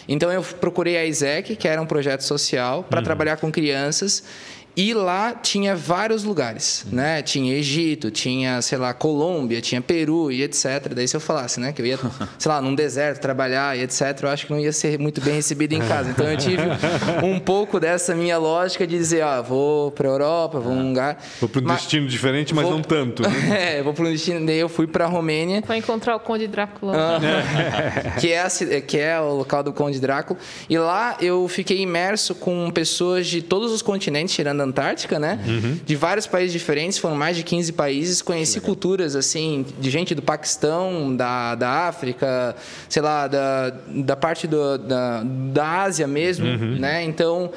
Então 0.08 0.32
eu 0.32 0.44
procurei 0.44 0.98
a 0.98 1.06
ISEC, 1.06 1.56
que 1.56 1.68
era 1.68 1.82
um 1.82 1.86
projeto 1.88 2.22
social 2.22 2.84
para 2.84 3.02
trabalhar 3.02 3.38
com 3.38 3.52
crianças 3.52 4.24
e 4.82 4.94
lá 4.94 5.34
tinha 5.34 5.76
vários 5.76 6.24
lugares, 6.24 6.86
né? 6.90 7.22
Tinha 7.22 7.54
Egito, 7.54 8.10
tinha, 8.10 8.62
sei 8.62 8.78
lá, 8.78 8.94
Colômbia, 8.94 9.60
tinha 9.60 9.82
Peru 9.82 10.32
e 10.32 10.42
etc. 10.42 10.94
Daí 10.96 11.06
se 11.06 11.18
eu 11.18 11.20
falasse, 11.20 11.60
né, 11.60 11.74
que 11.74 11.82
eu 11.82 11.86
ia, 11.86 12.00
sei 12.40 12.50
lá, 12.50 12.62
num 12.62 12.74
deserto 12.74 13.20
trabalhar 13.20 13.78
e 13.78 13.82
etc, 13.82 14.18
eu 14.24 14.30
acho 14.30 14.48
que 14.48 14.54
não 14.54 14.60
ia 14.60 14.72
ser 14.72 14.98
muito 14.98 15.20
bem 15.20 15.34
recebido 15.34 15.74
em 15.74 15.80
casa. 15.82 16.10
Então 16.12 16.26
eu 16.26 16.38
tive 16.38 16.64
um 17.22 17.38
pouco 17.40 17.78
dessa 17.78 18.16
minha 18.16 18.38
lógica 18.38 18.88
de 18.88 18.98
dizer, 18.98 19.22
ó, 19.22 19.42
vou 19.44 19.92
para 19.92 20.08
Europa, 20.08 20.62
vou 20.62 20.74
num 20.74 20.88
lugar. 20.90 21.22
Vou 21.42 21.50
para 21.50 21.60
um 21.62 21.66
Mas- 21.66 21.82
destino 21.82 22.08
diferente, 22.08 22.56
mas 22.56 22.64
vou- 22.64 22.74
não 22.76 22.82
tanto. 22.82 23.22
né? 23.24 23.30
é, 23.80 23.84
vou 23.84 23.94
para 23.94 24.06
um 24.06 24.12
destino. 24.12 24.46
Daí 24.46 24.60
eu 24.60 24.70
fui 24.70 24.88
para 24.88 25.08
Romênia 25.08 25.62
Foi 25.68 25.76
encontrar 25.76 26.16
o 26.16 26.22
Conde 26.22 26.48
Drácula. 26.48 27.20
que 28.20 28.32
é, 28.32 28.42
a 28.42 28.50
que 28.82 28.98
é 28.98 29.20
o 29.20 29.34
local 29.40 29.62
do 29.62 29.74
Conde 29.74 30.00
Drácula. 30.00 30.40
E 30.70 30.78
lá 30.78 31.18
eu 31.20 31.46
fiquei 31.50 31.82
imerso 31.82 32.34
com 32.34 32.72
pessoas 32.72 33.28
de 33.28 33.42
todos 33.42 33.74
os 33.74 33.82
continentes, 33.82 34.34
tirando 34.34 34.62
a 34.62 34.69
Antártica, 34.70 35.20
né? 35.20 35.40
De 35.86 35.96
vários 35.96 36.26
países 36.28 36.54
diferentes, 36.54 36.98
foram 36.98 37.16
mais 37.16 37.36
de 37.36 37.44
15 37.44 37.74
países. 37.74 38.22
Conheci 38.22 38.62
culturas, 38.62 39.16
assim, 39.16 39.66
de 39.80 39.90
gente 39.90 40.16
do 40.16 40.22
Paquistão, 40.22 41.16
da, 41.16 41.56
da 41.56 41.70
África, 41.88 42.56
sei 42.88 43.02
lá, 43.02 43.28
da, 43.28 43.74
da 43.88 44.16
parte 44.16 44.48
do, 44.48 44.78
da, 44.78 45.24
da 45.24 45.82
Ásia 45.82 46.08
mesmo, 46.08 46.46
né? 46.80 47.04
Então. 47.04 47.52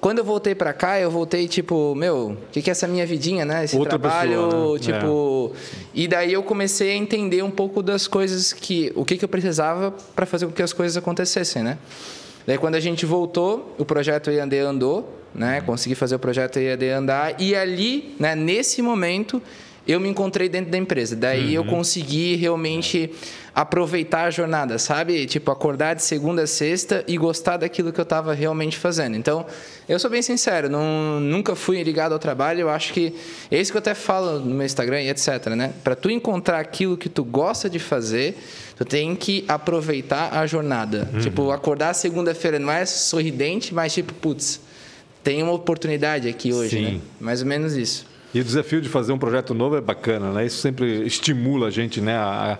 Quando 0.00 0.18
eu 0.18 0.24
voltei 0.24 0.54
pra 0.54 0.72
cá, 0.72 1.00
eu 1.00 1.10
voltei 1.10 1.48
tipo, 1.48 1.92
meu, 1.96 2.30
o 2.30 2.36
que, 2.52 2.62
que 2.62 2.70
é 2.70 2.72
essa 2.72 2.86
minha 2.86 3.04
vidinha, 3.04 3.44
né? 3.44 3.64
Esse 3.64 3.76
Outra 3.76 3.98
trabalho, 3.98 4.44
pessoa, 4.44 4.74
né? 4.74 4.78
tipo, 4.78 5.52
e 5.92 6.06
daí 6.06 6.32
eu 6.32 6.42
comecei 6.44 6.92
a 6.92 6.94
entender 6.94 7.42
um 7.42 7.50
pouco 7.50 7.82
das 7.82 8.06
coisas 8.06 8.52
que. 8.52 8.92
O 8.94 9.04
que, 9.04 9.16
que 9.16 9.24
eu 9.24 9.28
precisava 9.28 9.92
para 10.14 10.24
fazer 10.24 10.46
com 10.46 10.52
que 10.52 10.62
as 10.62 10.72
coisas 10.72 10.96
acontecessem, 10.96 11.64
né? 11.64 11.78
Daí 12.46 12.56
quando 12.56 12.76
a 12.76 12.80
gente 12.80 13.04
voltou, 13.04 13.74
o 13.76 13.84
projeto 13.84 14.30
IAD 14.30 14.58
andou, 14.60 15.17
né? 15.34 15.60
Consegui 15.60 15.94
fazer 15.94 16.14
o 16.14 16.18
projeto 16.18 16.58
IAD 16.58 16.88
andar. 16.90 17.40
E 17.40 17.54
ali, 17.54 18.14
né, 18.18 18.34
nesse 18.34 18.82
momento, 18.82 19.42
eu 19.88 19.98
me 19.98 20.08
encontrei 20.08 20.50
dentro 20.50 20.70
da 20.70 20.76
empresa. 20.76 21.16
Daí 21.16 21.54
eu 21.54 21.64
consegui 21.64 22.36
realmente 22.36 23.10
aproveitar 23.54 24.24
a 24.24 24.30
jornada, 24.30 24.78
sabe? 24.78 25.26
Tipo, 25.26 25.50
acordar 25.50 25.94
de 25.94 26.02
segunda 26.02 26.42
a 26.42 26.46
sexta 26.46 27.02
e 27.08 27.16
gostar 27.16 27.56
daquilo 27.56 27.90
que 27.90 27.98
eu 27.98 28.04
estava 28.04 28.34
realmente 28.34 28.76
fazendo. 28.76 29.16
Então, 29.16 29.46
eu 29.88 29.98
sou 29.98 30.10
bem 30.10 30.20
sincero, 30.20 30.68
não, 30.68 31.18
nunca 31.18 31.56
fui 31.56 31.82
ligado 31.82 32.12
ao 32.12 32.18
trabalho. 32.18 32.60
Eu 32.60 32.68
acho 32.68 32.92
que 32.92 33.14
é 33.50 33.58
isso 33.58 33.72
que 33.72 33.78
eu 33.78 33.80
até 33.80 33.94
falo 33.94 34.38
no 34.38 34.54
meu 34.54 34.66
Instagram 34.66 35.00
e 35.00 35.08
etc, 35.08 35.46
né? 35.56 35.72
Para 35.82 35.96
tu 35.96 36.10
encontrar 36.10 36.60
aquilo 36.60 36.96
que 36.96 37.08
tu 37.08 37.24
gosta 37.24 37.68
de 37.68 37.78
fazer, 37.78 38.38
tu 38.76 38.84
tem 38.84 39.16
que 39.16 39.44
aproveitar 39.48 40.34
a 40.34 40.46
jornada. 40.46 41.08
Tipo, 41.20 41.50
acordar 41.50 41.94
segunda-feira 41.94 42.58
não 42.58 42.70
é 42.70 42.84
sorridente, 42.84 43.74
mas 43.74 43.94
tipo, 43.94 44.12
putz, 44.14 44.60
tem 45.22 45.42
uma 45.42 45.52
oportunidade 45.52 46.28
aqui 46.28 46.52
hoje, 46.52 46.76
Sim. 46.76 46.82
né? 46.82 47.00
Mais 47.20 47.42
ou 47.42 47.46
menos 47.46 47.76
isso. 47.76 48.06
E 48.34 48.40
o 48.40 48.44
desafio 48.44 48.80
de 48.80 48.88
fazer 48.88 49.12
um 49.12 49.18
projeto 49.18 49.54
novo 49.54 49.76
é 49.76 49.80
bacana, 49.80 50.32
né? 50.32 50.44
Isso 50.44 50.58
sempre 50.58 51.06
estimula 51.06 51.68
a 51.68 51.70
gente, 51.70 52.00
né? 52.00 52.14
A, 52.16 52.58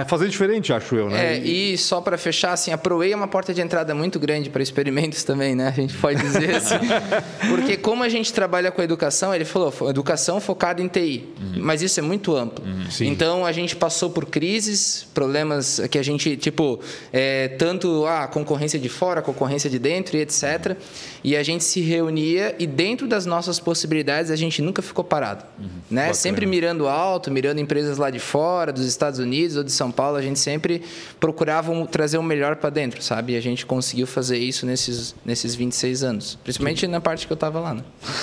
a 0.00 0.04
fazer 0.04 0.28
diferente, 0.28 0.72
acho 0.72 0.94
eu, 0.96 1.08
né? 1.08 1.36
É, 1.36 1.38
e 1.38 1.76
só 1.78 2.00
para 2.00 2.18
fechar, 2.18 2.52
assim, 2.52 2.72
a 2.72 2.78
ProWay 2.78 3.12
é 3.12 3.16
uma 3.16 3.28
porta 3.28 3.52
de 3.52 3.60
entrada 3.60 3.94
muito 3.94 4.18
grande 4.18 4.50
para 4.50 4.62
experimentos 4.62 5.22
também, 5.24 5.54
né? 5.54 5.68
A 5.68 5.70
gente 5.72 5.96
pode 5.96 6.20
dizer 6.20 6.56
assim. 6.56 6.74
Porque 7.48 7.76
como 7.76 8.02
a 8.02 8.08
gente 8.08 8.32
trabalha 8.32 8.70
com 8.70 8.82
educação, 8.82 9.34
ele 9.34 9.44
falou, 9.44 9.72
educação 9.88 10.40
focada 10.40 10.82
em 10.82 10.88
TI, 10.88 11.28
uhum. 11.40 11.54
mas 11.58 11.82
isso 11.82 12.00
é 12.00 12.02
muito 12.02 12.34
amplo. 12.36 12.64
Uhum. 12.64 12.84
Então 13.00 13.46
a 13.46 13.52
gente 13.52 13.76
passou 13.76 14.10
por 14.10 14.26
crises, 14.26 15.06
problemas 15.14 15.80
que 15.90 15.98
a 15.98 16.02
gente, 16.02 16.36
tipo, 16.36 16.80
é, 17.12 17.48
tanto 17.48 18.04
a 18.06 18.24
ah, 18.24 18.26
concorrência 18.26 18.78
de 18.78 18.88
fora, 18.88 19.22
concorrência 19.22 19.68
de 19.70 19.78
dentro 19.78 20.16
e 20.16 20.20
etc. 20.20 20.76
E 21.22 21.36
a 21.36 21.42
gente 21.42 21.64
se 21.64 21.80
reunia 21.80 22.54
e 22.58 22.66
dentro 22.66 23.06
das 23.06 23.26
nossas 23.26 23.58
possibilidades 23.60 24.30
a 24.30 24.36
gente 24.36 24.60
nunca 24.60 24.82
ficou 24.82 25.04
parado, 25.04 25.44
uhum. 25.58 25.68
né? 25.90 26.12
Sempre 26.12 26.46
mirando 26.46 26.88
alto, 26.88 27.30
mirando 27.30 27.60
empresas 27.60 27.98
lá 27.98 28.10
de 28.10 28.18
fora, 28.18 28.72
dos 28.72 28.86
Estados 28.86 29.18
Unidos 29.18 29.56
ou 29.56 29.64
de 29.64 29.72
São 29.72 29.83
Paulo, 29.90 30.16
a 30.16 30.22
gente 30.22 30.38
sempre 30.38 30.82
procurava 31.18 31.72
trazer 31.86 32.18
o 32.18 32.22
melhor 32.22 32.56
para 32.56 32.70
dentro, 32.70 33.02
sabe? 33.02 33.34
E 33.34 33.36
a 33.36 33.40
gente 33.40 33.64
conseguiu 33.66 34.06
fazer 34.06 34.38
isso 34.38 34.66
nesses, 34.66 35.14
nesses 35.24 35.54
26 35.54 36.02
anos. 36.02 36.38
Principalmente 36.42 36.86
na 36.86 37.00
parte 37.00 37.26
que 37.26 37.32
eu 37.32 37.36
estava 37.36 37.60
lá, 37.60 37.74
né? 37.74 37.82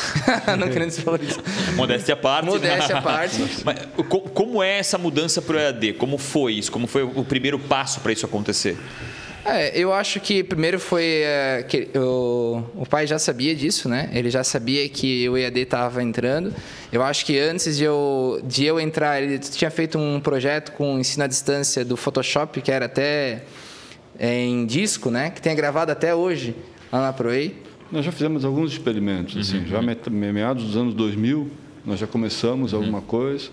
Não 0.58 0.70
querendo 0.70 0.90
isso. 0.90 1.04
Modéstia 1.76 2.14
à 2.14 2.18
parte. 2.18 2.46
Modéstia 2.46 2.98
à 2.98 3.02
parte. 3.04 3.38
Mas, 3.64 3.80
como 4.34 4.62
é 4.62 4.80
essa 4.80 4.98
mudança 4.98 5.42
para 5.42 5.56
o 5.56 5.60
EAD? 5.60 5.94
Como 5.94 6.18
foi 6.18 6.54
isso? 6.54 6.72
Como 6.72 6.88
foi 6.88 7.04
o 7.04 7.24
primeiro 7.24 7.60
passo 7.60 8.00
para 8.02 8.12
isso 8.12 8.26
acontecer? 8.26 8.78
É, 9.44 9.78
eu 9.78 9.92
acho 9.92 10.20
que 10.20 10.44
primeiro 10.44 10.80
foi 10.80 11.24
é, 11.24 11.66
que 11.68 11.90
o, 11.98 12.64
o 12.76 12.86
pai 12.86 13.08
já 13.08 13.18
sabia 13.18 13.56
disso, 13.56 13.90
né? 13.90 14.10
Ele 14.14 14.30
já 14.30 14.44
sabia 14.44 14.88
que 14.88 15.28
o 15.28 15.38
EAD 15.38 15.62
estava 15.62 16.04
entrando. 16.04 16.54
Eu 16.92 17.02
acho 17.02 17.26
que 17.26 17.40
antes 17.40 17.78
de 17.78 17.84
eu, 17.84 18.40
de 18.44 18.66
eu 18.66 18.80
entrar, 18.80 19.22
ele 19.22 19.40
tinha 19.40 19.72
feito 19.72 19.98
um 19.98 20.20
projeto 20.20 20.72
com 20.74 21.00
ensino 21.00 21.24
à 21.24 21.28
distância 21.28 21.84
do 21.84 21.98
Photoshop, 21.98 22.62
que 22.62 22.72
era 22.72 22.86
até 22.86 23.44
é, 24.20 24.44
em 24.44 24.66
disco, 24.66 25.10
né? 25.10 25.32
Que 25.32 25.42
tem 25.42 25.56
gravado 25.56 25.92
até 25.92 26.14
hoje 26.14 26.56
lá 26.92 27.02
na 27.02 27.14
ProEI. 27.14 27.56
Nós 27.92 28.06
já 28.06 28.12
fizemos 28.12 28.46
alguns 28.46 28.72
experimentos, 28.72 29.36
assim, 29.36 29.60
uhum. 29.60 29.68
já 29.68 29.82
meados 30.12 30.64
dos 30.64 30.78
anos 30.78 30.94
2000, 30.94 31.50
nós 31.86 32.00
já 32.00 32.08
começamos 32.08 32.72
uhum. 32.72 32.80
alguma 32.80 33.02
coisa. 33.02 33.50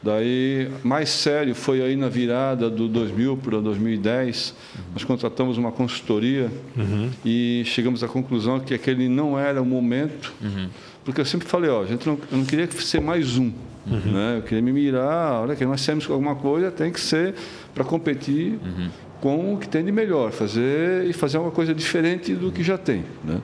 Daí, 0.00 0.70
mais 0.84 1.08
sério, 1.08 1.54
foi 1.54 1.82
aí 1.82 1.96
na 1.96 2.08
virada 2.08 2.70
do 2.70 2.86
2000 2.88 3.36
para 3.38 3.60
2010, 3.60 4.54
uhum. 4.76 4.84
nós 4.92 5.04
contratamos 5.04 5.58
uma 5.58 5.72
consultoria 5.72 6.50
uhum. 6.76 7.10
e 7.24 7.62
chegamos 7.66 8.04
à 8.04 8.08
conclusão 8.08 8.60
que 8.60 8.72
aquele 8.72 9.08
não 9.08 9.36
era 9.36 9.60
o 9.60 9.66
momento, 9.66 10.32
uhum. 10.40 10.68
porque 11.04 11.20
eu 11.20 11.24
sempre 11.24 11.48
falei, 11.48 11.68
ó, 11.68 11.82
a 11.82 11.86
gente 11.86 12.06
não, 12.06 12.16
eu 12.30 12.38
não 12.38 12.44
queria 12.44 12.70
ser 12.70 13.00
mais 13.00 13.36
um, 13.38 13.50
uhum. 13.86 14.12
né? 14.12 14.36
eu 14.36 14.42
queria 14.42 14.62
me 14.62 14.72
mirar, 14.72 15.32
a 15.32 15.40
hora 15.40 15.56
que 15.56 15.64
nós 15.64 15.84
com 16.06 16.12
alguma 16.12 16.36
coisa, 16.36 16.70
tem 16.70 16.92
que 16.92 17.00
ser 17.00 17.34
para 17.74 17.82
competir 17.82 18.52
uhum. 18.52 18.88
com 19.20 19.54
o 19.54 19.58
que 19.58 19.68
tem 19.68 19.84
de 19.84 19.90
melhor, 19.90 20.30
fazer 20.30 21.06
e 21.06 21.12
fazer 21.12 21.38
uma 21.38 21.50
coisa 21.50 21.74
diferente 21.74 22.34
do 22.34 22.52
que 22.52 22.62
já 22.62 22.78
tem. 22.78 23.04
Né? 23.24 23.40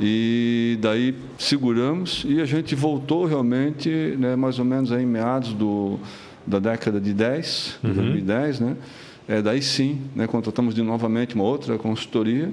E 0.00 0.78
daí 0.80 1.14
seguramos 1.38 2.24
e 2.28 2.40
a 2.40 2.44
gente 2.44 2.74
voltou 2.74 3.24
realmente, 3.24 3.88
né, 4.18 4.36
mais 4.36 4.58
ou 4.58 4.64
menos 4.64 4.90
em 4.90 5.06
meados 5.06 5.54
do, 5.54 5.98
da 6.46 6.58
década 6.58 7.00
de 7.00 7.14
10, 7.14 7.78
uhum. 7.82 7.94
2010, 7.94 8.60
né? 8.60 8.76
É, 9.28 9.42
daí 9.42 9.60
sim, 9.60 10.02
né, 10.14 10.26
contratamos 10.26 10.74
de 10.74 10.82
novamente 10.82 11.34
uma 11.34 11.44
outra 11.44 11.76
consultoria, 11.78 12.52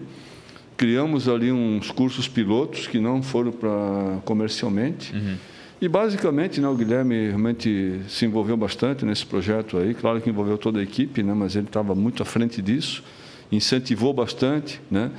criamos 0.76 1.30
ali 1.30 1.52
uns 1.52 1.92
cursos 1.92 2.28
pilotos 2.28 2.88
que 2.88 3.00
não 3.00 3.22
foram 3.22 3.52
para 3.52 4.20
comercialmente. 4.26 5.14
Uhum. 5.14 5.36
E 5.82 5.88
basicamente, 5.88 6.62
né, 6.62 6.68
o 6.68 6.76
Guilherme 6.76 7.28
realmente 7.28 8.00
se 8.08 8.26
envolveu 8.26 8.56
bastante 8.56 9.06
nesse 9.06 9.26
projeto 9.26 9.78
aí. 9.78 9.94
Claro 9.94 10.22
que 10.22 10.30
envolveu 10.30 10.58
toda 10.58 10.80
a 10.80 10.84
equipe, 10.84 11.22
né, 11.22 11.34
mas 11.34 11.56
ele 11.56 11.68
estava 11.68 11.94
muito 11.94 12.24
à 12.24 12.26
frente 12.26 12.62
disso, 12.62 13.04
incentivou 13.52 14.14
bastante, 14.14 14.80
né? 14.90 15.12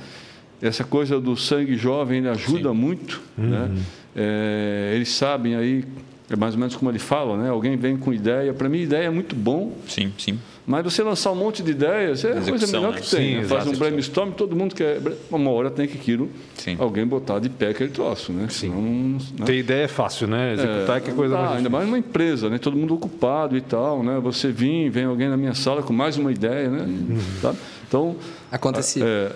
Essa 0.61 0.83
coisa 0.83 1.19
do 1.19 1.35
sangue 1.35 1.75
jovem 1.75 2.27
ajuda 2.27 2.69
Sim. 2.69 2.75
muito. 2.75 3.21
Uhum. 3.37 3.49
Né? 3.49 3.71
É, 4.15 4.93
eles 4.95 5.09
sabem 5.09 5.55
aí, 5.55 5.83
é 6.29 6.35
mais 6.35 6.53
ou 6.53 6.59
menos 6.59 6.75
como 6.75 6.89
ele 6.89 6.99
fala, 6.99 7.37
né? 7.37 7.49
alguém 7.49 7.75
vem 7.75 7.97
com 7.97 8.13
ideia. 8.13 8.53
Para 8.53 8.69
mim, 8.69 8.79
ideia 8.79 9.05
é 9.05 9.09
muito 9.09 9.35
bom. 9.35 9.73
Sim, 9.87 10.11
sim. 10.17 10.39
Mas 10.67 10.83
você 10.83 11.03
lançar 11.03 11.31
um 11.31 11.35
monte 11.35 11.61
de 11.61 11.71
ideias 11.71 12.25
é 12.25 12.39
a 12.39 12.41
coisa 12.41 12.65
melhor 12.65 12.93
né? 12.93 12.99
que 12.99 13.09
tem. 13.09 13.35
Sim, 13.35 13.41
né? 13.41 13.43
Faz 13.43 13.67
um 13.67 13.73
brainstorm, 13.73 14.31
todo 14.31 14.55
mundo 14.55 14.73
quer. 14.73 14.99
Uma 15.29 15.51
hora 15.51 15.69
tem 15.69 15.87
que 15.87 15.95
aquilo, 15.95 16.27
Sim. 16.55 16.75
alguém 16.79 17.05
botar 17.05 17.37
de 17.37 17.49
pé 17.49 17.69
aquele 17.69 17.91
troço. 17.91 18.33
Né? 18.33 18.47
Sim. 18.49 18.71
Senão, 18.71 18.81
né? 18.81 19.45
Ter 19.45 19.59
ideia 19.59 19.83
é 19.83 19.87
fácil, 19.87 20.27
né? 20.27 20.53
Executar 20.53 20.97
é, 20.97 21.01
que 21.01 21.11
é 21.11 21.13
coisa 21.13 21.37
mais. 21.37 21.57
Ainda 21.57 21.69
mais 21.69 21.87
uma 21.87 21.99
empresa, 21.99 22.49
né? 22.49 22.57
todo 22.57 22.75
mundo 22.75 22.95
ocupado 22.95 23.55
e 23.55 23.61
tal. 23.61 24.01
Né? 24.01 24.19
Você 24.23 24.51
vir, 24.51 24.89
vem 24.89 25.05
alguém 25.05 25.29
na 25.29 25.37
minha 25.37 25.53
sala 25.53 25.83
com 25.83 25.93
mais 25.93 26.17
uma 26.17 26.31
ideia. 26.31 26.67
Né? 26.67 26.81
Uhum. 26.81 27.19
Tá? 27.43 27.53
Então, 27.87 28.15
Acontecia. 28.51 29.03
É, 29.03 29.27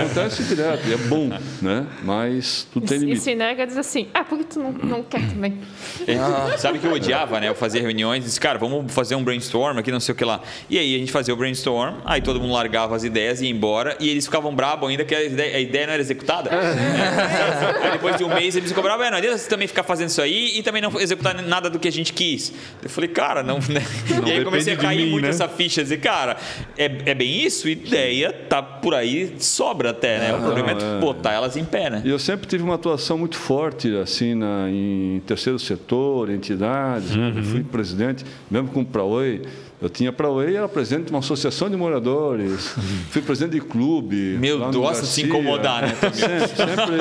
acontece 0.00 0.42
direto, 0.44 0.88
e 0.88 0.94
é 0.94 0.96
bom, 0.96 1.28
né? 1.60 1.86
Mas 2.02 2.66
tu 2.72 2.80
tem 2.80 2.98
limite. 2.98 3.18
E 3.18 3.20
se 3.20 3.34
nega, 3.34 3.66
diz 3.66 3.76
assim, 3.76 4.08
ah, 4.14 4.24
por 4.24 4.38
que 4.38 4.44
tu 4.44 4.60
não, 4.60 4.72
não 4.72 5.02
quer 5.02 5.20
também? 5.28 5.58
É, 6.06 6.56
sabe 6.56 6.78
que 6.78 6.86
eu 6.86 6.92
odiava, 6.92 7.40
né? 7.40 7.48
Eu 7.48 7.54
fazia 7.54 7.80
reuniões 7.80 8.22
e 8.24 8.26
disse, 8.26 8.40
cara, 8.40 8.58
vamos 8.58 8.92
fazer 8.92 9.16
um 9.16 9.24
brainstorm 9.24 9.78
aqui, 9.78 9.90
não 9.90 10.00
sei 10.00 10.12
o 10.12 10.16
que 10.16 10.24
lá. 10.24 10.40
E 10.70 10.78
aí 10.78 10.94
a 10.94 10.98
gente 10.98 11.10
fazia 11.10 11.34
o 11.34 11.36
brainstorm, 11.36 11.96
aí 12.04 12.22
todo 12.22 12.40
mundo 12.40 12.52
largava 12.52 12.94
as 12.94 13.02
ideias 13.02 13.40
e 13.40 13.46
ia 13.46 13.50
embora, 13.50 13.96
e 13.98 14.08
eles 14.08 14.24
ficavam 14.24 14.54
bravos 14.54 14.88
ainda 14.88 15.04
que 15.04 15.14
a 15.14 15.24
ideia, 15.24 15.56
a 15.56 15.60
ideia 15.60 15.86
não 15.86 15.92
era 15.94 16.02
executada. 16.02 16.50
É. 16.50 17.86
Aí 17.86 17.92
depois 17.92 18.16
de 18.16 18.24
um 18.24 18.32
mês 18.32 18.54
eles 18.54 18.72
cobravam, 18.72 19.04
é, 19.04 19.10
não 19.10 19.18
adianta 19.18 19.36
você 19.36 19.48
também 19.48 19.66
ficar 19.66 19.82
fazendo 19.82 20.08
isso 20.08 20.22
aí 20.22 20.58
e 20.58 20.62
também 20.62 20.80
não 20.80 20.98
executar 21.00 21.34
nada 21.42 21.68
do 21.68 21.78
que 21.78 21.88
a 21.88 21.92
gente 21.92 22.12
quis. 22.12 22.52
Eu 22.82 22.88
falei, 22.88 23.08
cara, 23.08 23.42
não. 23.42 23.58
Né? 23.68 23.82
não 24.20 24.28
e 24.28 24.32
aí 24.32 24.44
comecei 24.44 24.74
a 24.74 24.76
cair 24.76 25.04
mim, 25.04 25.10
muito 25.10 25.24
né? 25.24 25.30
essa 25.30 25.48
ficha, 25.48 25.82
dizer, 25.82 25.98
cara, 25.98 26.36
é, 26.76 26.84
é 27.06 27.14
bem 27.14 27.44
isso, 27.44 27.68
ideia 27.68 28.27
tá 28.32 28.62
por 28.62 28.94
aí, 28.94 29.36
sobra 29.38 29.90
até, 29.90 30.18
né? 30.18 30.34
o 30.34 30.40
problema 30.40 30.74
não, 30.74 30.80
é, 30.80 30.96
é 30.96 31.00
botar 31.00 31.32
elas 31.32 31.56
em 31.56 31.64
pé, 31.64 31.90
né? 31.90 32.02
E 32.04 32.10
eu 32.10 32.18
sempre 32.18 32.46
tive 32.46 32.62
uma 32.62 32.74
atuação 32.74 33.18
muito 33.18 33.36
forte, 33.36 33.96
assim, 33.96 34.34
na, 34.34 34.68
em 34.70 35.22
terceiro 35.26 35.58
setor, 35.58 36.30
entidades, 36.30 37.14
uhum. 37.14 37.42
fui 37.42 37.62
presidente, 37.62 38.24
mesmo 38.50 38.68
com 38.68 38.80
o 38.80 38.86
Praoi, 38.86 39.42
eu 39.80 39.88
tinha 39.88 40.12
para 40.12 40.28
o 40.28 40.42
era 40.42 40.68
presidente 40.68 41.06
de 41.06 41.10
uma 41.12 41.20
associação 41.20 41.70
de 41.70 41.76
moradores, 41.76 42.74
fui 43.10 43.22
presidente 43.22 43.52
de 43.52 43.60
clube. 43.60 44.36
Meu 44.38 44.70
Deus, 44.70 44.98
se 44.98 45.22
incomodar, 45.22 45.82
né? 45.82 45.94
Sempre, 46.12 46.48
sempre, 46.48 46.96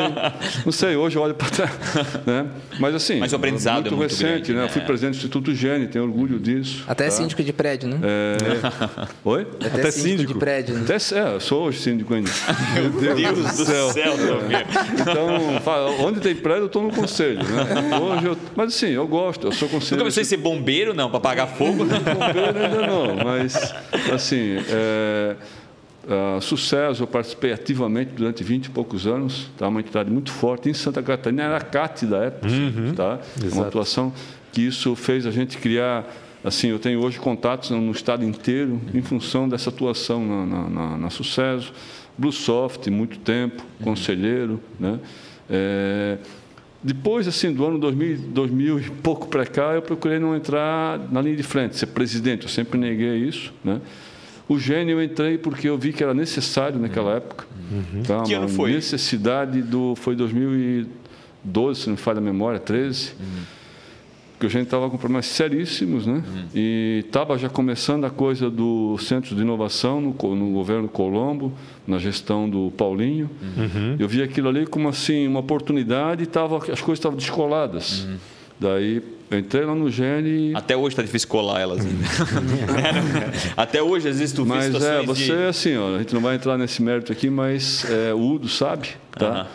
não 0.65 0.71
sei, 0.71 0.95
hoje 0.95 1.17
eu 1.17 1.21
olho 1.21 1.33
para 1.33 1.49
trás. 1.49 1.71
Né? 2.25 2.45
Mas 2.79 2.93
assim, 2.93 3.19
Mas 3.19 3.33
o 3.33 3.35
aprendizado 3.35 3.75
muito, 3.75 3.93
é 3.93 3.97
muito 3.97 4.11
recente, 4.11 4.27
grande, 4.27 4.53
né? 4.53 4.61
né? 4.63 4.69
Fui 4.69 4.81
presidente 4.81 5.13
do 5.13 5.17
Instituto 5.17 5.55
Gene, 5.55 5.87
tenho 5.87 6.05
orgulho 6.05 6.39
disso. 6.39 6.83
Até 6.87 7.05
tá? 7.05 7.11
síndico 7.11 7.43
de 7.43 7.51
prédio, 7.51 7.89
né? 7.89 7.99
É... 8.03 8.37
Oi? 9.23 9.41
Até, 9.41 9.67
Até 9.67 9.91
síndico, 9.91 10.09
síndico, 10.09 10.33
de 10.33 10.39
prédio. 10.39 10.75
Né? 10.75 10.81
Até, 10.83 11.15
é, 11.15 11.35
eu 11.35 11.39
sou 11.39 11.63
hoje 11.63 11.79
síndico 11.79 12.13
ainda. 12.13 12.29
Meu 12.75 12.89
Deus, 13.15 13.15
Deus 13.15 13.57
do 13.57 13.65
céu. 13.65 13.91
céu 13.91 14.13
então, 14.93 16.05
onde 16.05 16.19
tem 16.19 16.35
prédio, 16.35 16.63
eu 16.63 16.67
estou 16.67 16.83
no 16.83 16.91
conselho. 16.91 17.43
Né? 17.43 17.97
Hoje 17.99 18.25
eu... 18.27 18.37
Mas 18.55 18.75
assim, 18.75 18.89
eu 18.89 19.07
gosto, 19.07 19.47
eu 19.47 19.51
sou 19.51 19.67
conselheiro. 19.67 19.97
Você 19.97 19.97
começou 19.97 20.21
a 20.21 20.25
ser 20.25 20.37
bombeiro, 20.37 20.93
não, 20.93 21.09
para 21.09 21.17
apagar 21.17 21.47
fogo? 21.47 21.85
Bombeiro 21.85 22.66
ainda 22.67 22.87
não, 22.87 23.15
mas 23.23 23.73
assim, 24.13 24.57
é, 24.69 25.35
uh, 26.07 26.41
sucesso, 26.41 27.03
eu 27.03 27.07
participei 27.07 27.51
ativamente 27.51 28.11
durante 28.11 28.43
20 28.43 28.65
e 28.65 28.69
poucos 28.69 29.07
anos, 29.07 29.49
tá? 29.57 29.67
uma 29.67 29.79
entidade 29.79 30.09
muito 30.09 30.31
forte 30.31 30.69
em 30.69 30.73
Santa 30.73 31.01
Catarina, 31.01 31.43
era 31.43 31.57
a 31.57 31.61
CAT 31.61 32.05
da 32.05 32.17
época, 32.17 32.47
uhum, 32.47 32.93
tá? 32.93 33.19
uma 33.51 33.67
atuação 33.67 34.13
que 34.51 34.61
isso 34.61 34.95
fez 34.95 35.25
a 35.25 35.31
gente 35.31 35.57
criar 35.57 36.05
assim, 36.43 36.69
eu 36.69 36.79
tenho 36.79 37.03
hoje 37.03 37.19
contatos 37.19 37.69
no 37.71 37.91
estado 37.91 38.23
inteiro 38.23 38.79
em 38.93 39.01
função 39.01 39.49
dessa 39.49 39.69
atuação 39.69 40.25
na, 40.25 40.45
na, 40.45 40.69
na, 40.69 40.97
na 40.97 41.09
Sucesso, 41.09 41.73
Bluesoft, 42.17 42.89
muito 42.89 43.19
tempo, 43.19 43.63
conselheiro, 43.83 44.59
né? 44.79 44.99
É, 45.49 46.17
depois, 46.83 47.27
assim, 47.27 47.51
do 47.51 47.65
ano 47.65 47.79
2000, 47.79 48.17
2000 48.29 48.79
e 48.79 48.89
pouco 48.89 49.27
para 49.27 49.45
cá, 49.45 49.73
eu 49.73 49.81
procurei 49.81 50.19
não 50.19 50.35
entrar 50.35 50.99
na 51.11 51.21
linha 51.21 51.35
de 51.35 51.43
frente, 51.43 51.75
ser 51.75 51.87
presidente. 51.87 52.43
Eu 52.43 52.49
sempre 52.49 52.79
neguei 52.79 53.17
isso, 53.17 53.53
né? 53.63 53.81
O 54.47 54.57
gênio 54.57 54.97
eu 54.97 55.03
entrei 55.03 55.37
porque 55.37 55.67
eu 55.67 55.77
vi 55.77 55.91
que 55.91 56.01
era 56.01 56.13
necessário 56.13 56.79
naquela 56.79 57.15
época. 57.15 57.45
Uhum. 57.69 58.03
Tá? 58.03 58.23
Que 58.23 58.33
ano 58.33 58.47
foi? 58.47 58.71
necessidade 58.71 59.61
do 59.61 59.95
foi 59.95 60.15
2012, 60.15 61.81
se 61.81 61.87
não 61.87 61.95
me 61.95 62.01
falha 62.01 62.19
a 62.19 62.21
memória, 62.21 62.59
13. 62.59 63.13
Uhum 63.19 63.56
porque 64.37 64.45
a 64.45 64.49
gente 64.49 64.65
estava 64.65 64.87
com 64.87 64.97
problemas 64.97 65.25
seríssimos, 65.25 66.05
né? 66.05 66.23
Uhum. 66.23 66.45
E 66.53 67.03
estava 67.07 67.35
já 67.39 67.49
começando 67.49 68.05
a 68.05 68.09
coisa 68.11 68.51
do 68.51 68.95
centro 68.99 69.35
de 69.35 69.41
inovação 69.41 69.99
no, 69.99 70.35
no 70.35 70.51
governo 70.51 70.87
Colombo, 70.87 71.51
na 71.87 71.97
gestão 71.97 72.47
do 72.47 72.71
Paulinho. 72.77 73.31
Uhum. 73.41 73.95
Eu 73.97 74.07
vi 74.07 74.21
aquilo 74.21 74.47
ali 74.47 74.67
como 74.67 74.89
assim 74.89 75.27
uma 75.27 75.39
oportunidade 75.39 76.21
e 76.21 76.27
tava, 76.27 76.57
as 76.57 76.79
coisas 76.79 76.99
estavam 76.99 77.17
descoladas. 77.17 78.03
Uhum. 78.03 78.17
Daí 78.59 79.01
entrei 79.31 79.65
lá 79.65 79.73
no 79.73 79.89
Gene. 79.89 80.53
Até 80.53 80.77
hoje 80.77 80.89
está 80.89 81.01
difícil 81.01 81.27
colar 81.27 81.59
elas 81.59 81.83
ainda. 81.83 82.05
Até 83.57 83.81
hoje, 83.81 84.03
vezes, 84.03 84.33
tu 84.33 84.45
Mas 84.45 84.75
é, 84.75 85.01
você 85.01 85.35
de... 85.35 85.43
assim, 85.45 85.77
ó, 85.77 85.95
a 85.95 85.97
gente 85.97 86.13
não 86.13 86.21
vai 86.21 86.35
entrar 86.35 86.59
nesse 86.59 86.79
mérito 86.83 87.11
aqui, 87.11 87.27
mas 87.27 87.89
é, 87.89 88.13
o 88.13 88.19
Udo 88.19 88.47
sabe, 88.47 88.89
tá? 89.11 89.47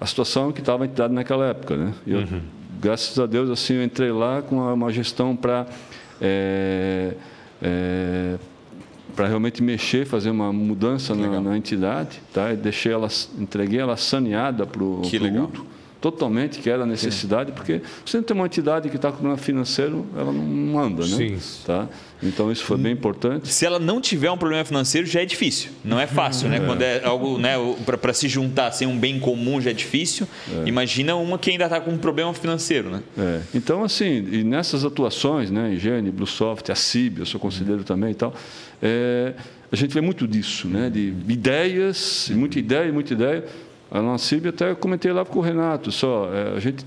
A 0.00 0.06
situação 0.06 0.52
que 0.52 0.60
estava 0.60 0.84
entidade 0.84 1.12
naquela 1.12 1.46
época, 1.46 1.76
né? 1.76 1.92
Eu, 2.06 2.20
graças 2.80 3.18
a 3.18 3.26
Deus, 3.26 3.50
assim, 3.50 3.74
eu 3.74 3.84
entrei 3.84 4.10
lá 4.10 4.42
com 4.42 4.56
uma 4.72 4.92
gestão 4.92 5.36
para 5.36 5.66
é, 6.20 7.14
é, 7.62 8.38
para 9.14 9.26
realmente 9.26 9.62
mexer, 9.62 10.06
fazer 10.06 10.30
uma 10.30 10.52
mudança 10.52 11.14
na, 11.14 11.40
na, 11.40 11.56
entidade, 11.56 12.22
tá? 12.32 12.52
E 12.52 12.56
deixei 12.56 12.92
ela, 12.92 13.08
entreguei 13.38 13.78
ela 13.78 13.96
saneada 13.96 14.66
para 14.66 14.82
o 14.82 15.02
Uto, 15.44 15.66
totalmente 16.00 16.60
que 16.60 16.70
era 16.70 16.84
a 16.84 16.86
necessidade, 16.86 17.52
porque 17.52 17.82
você 18.04 18.16
não 18.16 18.24
tem 18.24 18.34
uma 18.34 18.46
entidade 18.46 18.88
que 18.88 18.96
está 18.96 19.10
com 19.10 19.18
problema 19.18 19.36
financeiro, 19.36 20.06
ela 20.16 20.32
não 20.32 20.78
anda, 20.78 21.06
né? 21.06 21.16
Sim. 21.16 21.38
Tá? 21.66 21.88
Então 22.22 22.50
isso 22.50 22.64
foi 22.64 22.78
bem 22.78 22.92
importante. 22.92 23.48
Se 23.48 23.66
ela 23.66 23.78
não 23.78 24.00
tiver 24.00 24.30
um 24.30 24.36
problema 24.36 24.64
financeiro, 24.64 25.06
já 25.06 25.20
é 25.20 25.24
difícil. 25.24 25.70
Não 25.84 26.00
é 26.00 26.06
fácil, 26.06 26.48
né? 26.48 26.56
É. 26.56 26.60
Quando 26.60 26.82
é 26.82 27.04
algo, 27.04 27.38
né, 27.38 27.54
para 27.84 28.12
se 28.12 28.28
juntar 28.28 28.72
sem 28.72 28.86
um 28.86 28.98
bem 28.98 29.20
comum 29.20 29.60
já 29.60 29.70
é 29.70 29.74
difícil. 29.74 30.26
É. 30.64 30.68
Imagina 30.68 31.14
uma 31.16 31.38
que 31.38 31.50
ainda 31.50 31.64
está 31.64 31.80
com 31.80 31.90
um 31.90 31.98
problema 31.98 32.32
financeiro, 32.32 32.90
né? 32.90 33.02
É. 33.18 33.40
Então 33.54 33.84
assim, 33.84 34.26
e 34.30 34.42
nessas 34.42 34.84
atuações, 34.84 35.50
né, 35.50 35.74
Higiene, 35.74 36.10
Bluesoft, 36.10 36.70
a 36.72 36.74
CIB, 36.74 37.20
eu 37.20 37.26
sou 37.26 37.40
conselheiro 37.40 37.84
também 37.84 38.12
e 38.12 38.14
tal, 38.14 38.34
é, 38.82 39.34
a 39.70 39.76
gente 39.76 39.92
vê 39.92 40.00
muito 40.00 40.26
disso, 40.26 40.66
né? 40.66 40.90
De 40.90 41.14
ideias, 41.28 42.30
muita 42.34 42.58
ideia, 42.58 42.92
muita 42.92 43.12
ideia. 43.12 43.44
A 43.90 44.00
nossa 44.00 44.24
CIB 44.24 44.48
até 44.48 44.74
comentei 44.74 45.12
lá 45.12 45.24
com 45.24 45.38
o 45.38 45.42
Renato, 45.42 45.90
só 45.90 46.30
é, 46.32 46.56
a 46.56 46.60
gente 46.60 46.84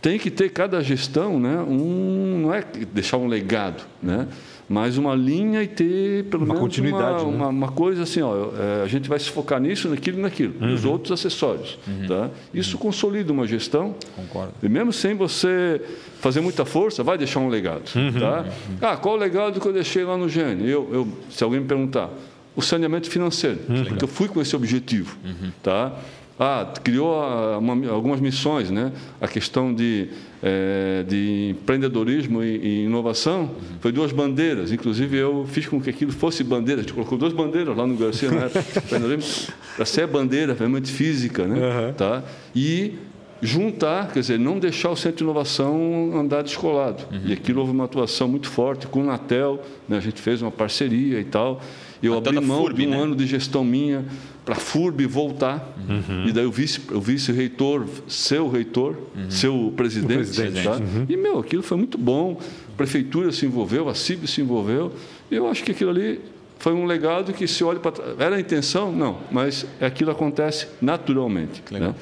tem 0.00 0.18
que 0.18 0.30
ter 0.30 0.50
cada 0.50 0.80
gestão, 0.80 1.40
né, 1.40 1.58
um, 1.58 2.42
não 2.42 2.54
é 2.54 2.62
deixar 2.92 3.16
um 3.16 3.26
legado, 3.26 3.82
né, 4.00 4.28
mas 4.68 4.98
uma 4.98 5.14
linha 5.14 5.62
e 5.62 5.66
ter 5.66 6.24
pelo 6.24 6.44
uma 6.44 6.54
menos 6.54 6.60
continuidade, 6.60 7.22
uma, 7.22 7.30
né? 7.30 7.36
uma, 7.36 7.48
uma, 7.48 7.68
coisa 7.68 8.02
assim, 8.02 8.20
ó, 8.20 8.50
é, 8.56 8.82
a 8.82 8.86
gente 8.86 9.08
vai 9.08 9.18
se 9.18 9.30
focar 9.30 9.58
nisso, 9.58 9.88
naquilo 9.88 10.18
e 10.18 10.22
naquilo, 10.22 10.54
uhum. 10.60 10.74
os 10.74 10.84
outros 10.84 11.10
acessórios. 11.10 11.78
Uhum. 11.86 12.06
Tá? 12.06 12.30
Isso 12.52 12.76
uhum. 12.76 12.82
consolida 12.82 13.32
uma 13.32 13.46
gestão. 13.46 13.94
Concordo. 14.14 14.52
E 14.62 14.68
mesmo 14.68 14.92
sem 14.92 15.14
você 15.14 15.80
fazer 16.20 16.42
muita 16.42 16.66
força, 16.66 17.02
vai 17.02 17.16
deixar 17.16 17.40
um 17.40 17.48
legado. 17.48 17.90
Uhum. 17.96 18.20
Tá? 18.20 18.40
Uhum. 18.40 18.76
Ah, 18.82 18.96
qual 18.98 19.14
o 19.14 19.18
legado 19.18 19.58
que 19.58 19.66
eu 19.66 19.72
deixei 19.72 20.04
lá 20.04 20.18
no 20.18 20.28
Gene? 20.28 20.68
Eu, 20.68 20.88
eu, 20.92 21.08
se 21.30 21.42
alguém 21.42 21.60
me 21.60 21.66
perguntar, 21.66 22.10
o 22.58 22.60
saneamento 22.60 23.08
financeiro, 23.08 23.60
uhum. 23.68 23.84
porque 23.84 24.02
eu 24.02 24.08
fui 24.08 24.26
com 24.26 24.40
esse 24.42 24.56
objetivo. 24.56 25.16
Tá? 25.62 25.96
Ah, 26.36 26.66
criou 26.82 27.14
uma, 27.56 27.88
algumas 27.88 28.20
missões, 28.20 28.68
né? 28.68 28.90
A 29.20 29.28
questão 29.28 29.72
de, 29.72 30.08
é, 30.42 31.04
de 31.06 31.50
empreendedorismo 31.50 32.42
e, 32.42 32.56
e 32.56 32.84
inovação 32.84 33.42
uhum. 33.42 33.78
foi 33.80 33.92
duas 33.92 34.10
bandeiras. 34.10 34.72
Inclusive 34.72 35.16
eu 35.16 35.46
fiz 35.48 35.66
com 35.66 35.80
que 35.80 35.88
aquilo 35.88 36.10
fosse 36.10 36.42
bandeira. 36.42 36.80
A 36.80 36.82
gente 36.82 36.94
colocou 36.94 37.16
duas 37.16 37.32
bandeiras 37.32 37.76
lá 37.76 37.86
no 37.86 37.96
Garcia, 37.96 38.28
né? 38.28 38.50
para 39.76 39.84
ser 39.84 40.08
bandeira 40.08 40.56
realmente 40.58 40.90
física, 40.90 41.46
né? 41.46 41.54
Uhum. 41.54 41.92
Tá? 41.92 42.24
E 42.56 42.94
juntar, 43.40 44.08
quer 44.12 44.18
dizer, 44.18 44.38
não 44.38 44.58
deixar 44.58 44.90
o 44.90 44.96
Centro 44.96 45.18
de 45.18 45.22
Inovação 45.22 46.10
andar 46.12 46.42
descolado. 46.42 47.04
Uhum. 47.12 47.22
E 47.26 47.32
aquilo 47.32 47.60
houve 47.60 47.70
uma 47.70 47.84
atuação 47.84 48.26
muito 48.26 48.48
forte 48.48 48.88
com 48.88 49.00
o 49.00 49.04
Natel, 49.04 49.62
né? 49.88 49.96
a 49.96 50.00
gente 50.00 50.20
fez 50.20 50.42
uma 50.42 50.50
parceria 50.50 51.20
e 51.20 51.24
tal. 51.24 51.60
Eu 52.02 52.16
abri 52.16 52.40
mão 52.40 52.62
FURB, 52.62 52.82
de 52.82 52.86
um 52.86 52.90
né? 52.90 53.00
ano 53.00 53.16
de 53.16 53.26
gestão 53.26 53.64
minha 53.64 54.04
para 54.44 54.54
a 54.54 54.58
FURB 54.58 55.06
voltar. 55.06 55.74
Uhum. 55.88 56.26
E 56.26 56.32
daí 56.32 56.46
o 56.46 56.50
vice, 56.50 56.80
o 56.92 57.00
vice-reitor, 57.00 57.86
seu 58.06 58.48
reitor, 58.48 58.96
uhum. 59.14 59.30
seu 59.30 59.72
presidente. 59.76 60.14
presidente. 60.14 60.64
Tá? 60.64 60.76
Uhum. 60.76 61.06
E, 61.08 61.16
meu, 61.16 61.38
aquilo 61.38 61.62
foi 61.62 61.76
muito 61.76 61.98
bom. 61.98 62.40
A 62.72 62.76
prefeitura 62.76 63.30
se 63.30 63.44
envolveu, 63.44 63.88
a 63.88 63.94
CIB 63.94 64.26
se 64.26 64.40
envolveu. 64.40 64.92
E 65.30 65.34
eu 65.34 65.46
acho 65.48 65.62
que 65.62 65.72
aquilo 65.72 65.90
ali 65.90 66.20
foi 66.58 66.72
um 66.72 66.86
legado 66.86 67.32
que 67.32 67.46
se 67.46 67.62
olha 67.62 67.78
para 67.78 67.92
trás. 67.92 68.18
Era 68.18 68.36
a 68.36 68.40
intenção? 68.40 68.90
Não, 68.90 69.18
mas 69.30 69.66
aquilo 69.80 70.10
acontece 70.10 70.66
naturalmente. 70.80 71.62
Né? 71.70 71.94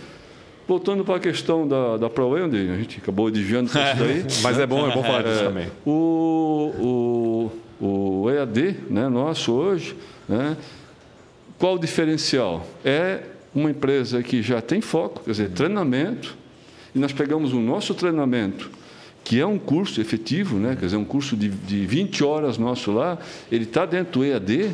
Voltando 0.68 1.04
para 1.04 1.16
a 1.16 1.20
questão 1.20 1.66
da, 1.66 1.96
da 1.96 2.10
ProWay, 2.10 2.42
onde 2.42 2.56
a 2.56 2.76
gente 2.76 2.98
acabou 2.98 3.30
desviando 3.30 3.66
isso 3.66 3.74
daí. 3.74 4.24
mas 4.42 4.58
é 4.58 4.66
bom, 4.66 4.88
é 4.88 4.94
bom 4.94 5.02
falar 5.02 5.22
disso 5.22 5.40
é, 5.40 5.44
também. 5.46 5.68
O, 5.84 6.72
o, 6.78 7.52
o 7.80 8.30
EAD 8.30 8.76
né, 8.88 9.08
nosso 9.08 9.52
hoje, 9.52 9.96
né, 10.28 10.56
qual 11.58 11.74
o 11.74 11.78
diferencial? 11.78 12.66
É 12.84 13.22
uma 13.54 13.70
empresa 13.70 14.22
que 14.22 14.42
já 14.42 14.60
tem 14.60 14.80
foco, 14.80 15.22
quer 15.24 15.30
dizer, 15.30 15.50
treinamento, 15.50 16.36
e 16.94 16.98
nós 16.98 17.12
pegamos 17.12 17.52
o 17.52 17.60
nosso 17.60 17.94
treinamento, 17.94 18.70
que 19.24 19.40
é 19.40 19.46
um 19.46 19.58
curso 19.58 20.00
efetivo, 20.00 20.56
né? 20.58 20.76
quer 20.78 20.86
dizer, 20.86 20.96
um 20.96 21.04
curso 21.04 21.36
de, 21.36 21.48
de 21.48 21.86
20 21.86 22.22
horas 22.22 22.58
nosso 22.58 22.92
lá, 22.92 23.18
ele 23.50 23.64
está 23.64 23.84
dentro 23.84 24.20
do 24.20 24.24
EAD, 24.24 24.70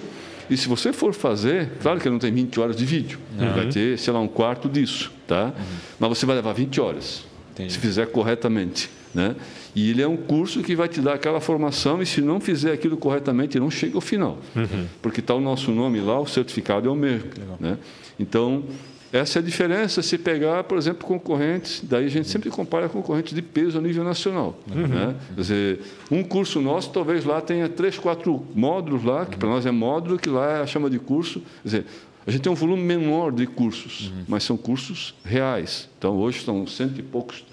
e 0.50 0.56
se 0.56 0.68
você 0.68 0.92
for 0.92 1.14
fazer, 1.14 1.70
claro 1.80 2.00
que 2.00 2.10
não 2.10 2.18
tem 2.18 2.32
20 2.32 2.60
horas 2.60 2.76
de 2.76 2.84
vídeo, 2.84 3.18
uhum. 3.38 3.52
vai 3.54 3.68
ter, 3.68 3.98
sei 3.98 4.12
lá, 4.12 4.20
um 4.20 4.28
quarto 4.28 4.68
disso, 4.68 5.12
tá? 5.26 5.46
Uhum. 5.46 5.52
Mas 6.00 6.08
você 6.10 6.26
vai 6.26 6.36
levar 6.36 6.52
20 6.52 6.80
horas, 6.80 7.24
Entendi. 7.52 7.72
se 7.72 7.78
fizer 7.78 8.06
corretamente. 8.06 8.90
Né? 9.14 9.36
E 9.74 9.90
ele 9.90 10.02
é 10.02 10.08
um 10.08 10.16
curso 10.16 10.62
que 10.62 10.74
vai 10.74 10.88
te 10.88 11.00
dar 11.00 11.14
aquela 11.14 11.40
formação 11.40 12.00
e 12.00 12.06
se 12.06 12.20
não 12.20 12.40
fizer 12.40 12.72
aquilo 12.72 12.96
corretamente, 12.96 13.60
não 13.60 13.70
chega 13.70 13.96
ao 13.96 14.00
final. 14.00 14.38
Uhum. 14.56 14.86
Porque 15.02 15.20
está 15.20 15.34
o 15.34 15.40
nosso 15.40 15.70
nome 15.70 16.00
lá, 16.00 16.18
o 16.18 16.26
certificado 16.26 16.88
é 16.88 16.90
o 16.90 16.94
mesmo. 16.94 17.30
Né? 17.60 17.76
Então, 18.18 18.64
essa 19.12 19.38
é 19.38 19.40
a 19.40 19.44
diferença 19.44 20.00
se 20.00 20.16
pegar, 20.16 20.64
por 20.64 20.78
exemplo, 20.78 21.06
concorrentes, 21.06 21.82
daí 21.84 22.06
a 22.06 22.08
gente 22.08 22.28
sempre 22.28 22.48
compara 22.48 22.88
concorrentes 22.88 23.34
de 23.34 23.42
peso 23.42 23.76
a 23.76 23.80
nível 23.82 24.02
nacional. 24.02 24.58
Uhum. 24.74 24.86
Né? 24.86 25.14
Quer 25.34 25.40
dizer, 25.40 25.80
um 26.10 26.22
curso 26.22 26.62
nosso, 26.62 26.90
talvez 26.90 27.22
lá 27.26 27.42
tenha 27.42 27.68
três, 27.68 27.98
quatro 27.98 28.42
módulos 28.54 29.04
lá, 29.04 29.26
que 29.26 29.36
para 29.36 29.50
nós 29.50 29.66
é 29.66 29.70
módulo, 29.70 30.18
que 30.18 30.30
lá 30.30 30.62
é 30.62 30.66
chama 30.66 30.88
de 30.88 30.98
curso. 30.98 31.40
Quer 31.40 31.64
dizer, 31.64 31.86
a 32.26 32.30
gente 32.30 32.42
tem 32.42 32.52
um 32.52 32.56
volume 32.56 32.82
menor 32.82 33.32
de 33.32 33.46
cursos, 33.46 34.08
uhum. 34.08 34.24
mas 34.28 34.44
são 34.44 34.56
cursos 34.56 35.14
reais. 35.24 35.88
Então, 35.98 36.16
hoje 36.16 36.44
são 36.44 36.66
cento 36.66 36.98
e 36.98 37.02
poucos 37.02 37.44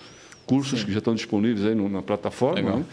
cursos 0.45 0.79
Sim. 0.79 0.85
que 0.85 0.91
já 0.91 0.99
estão 0.99 1.15
disponíveis 1.15 1.65
aí 1.65 1.75
na 1.75 2.01
plataforma, 2.01 2.77
né? 2.77 2.85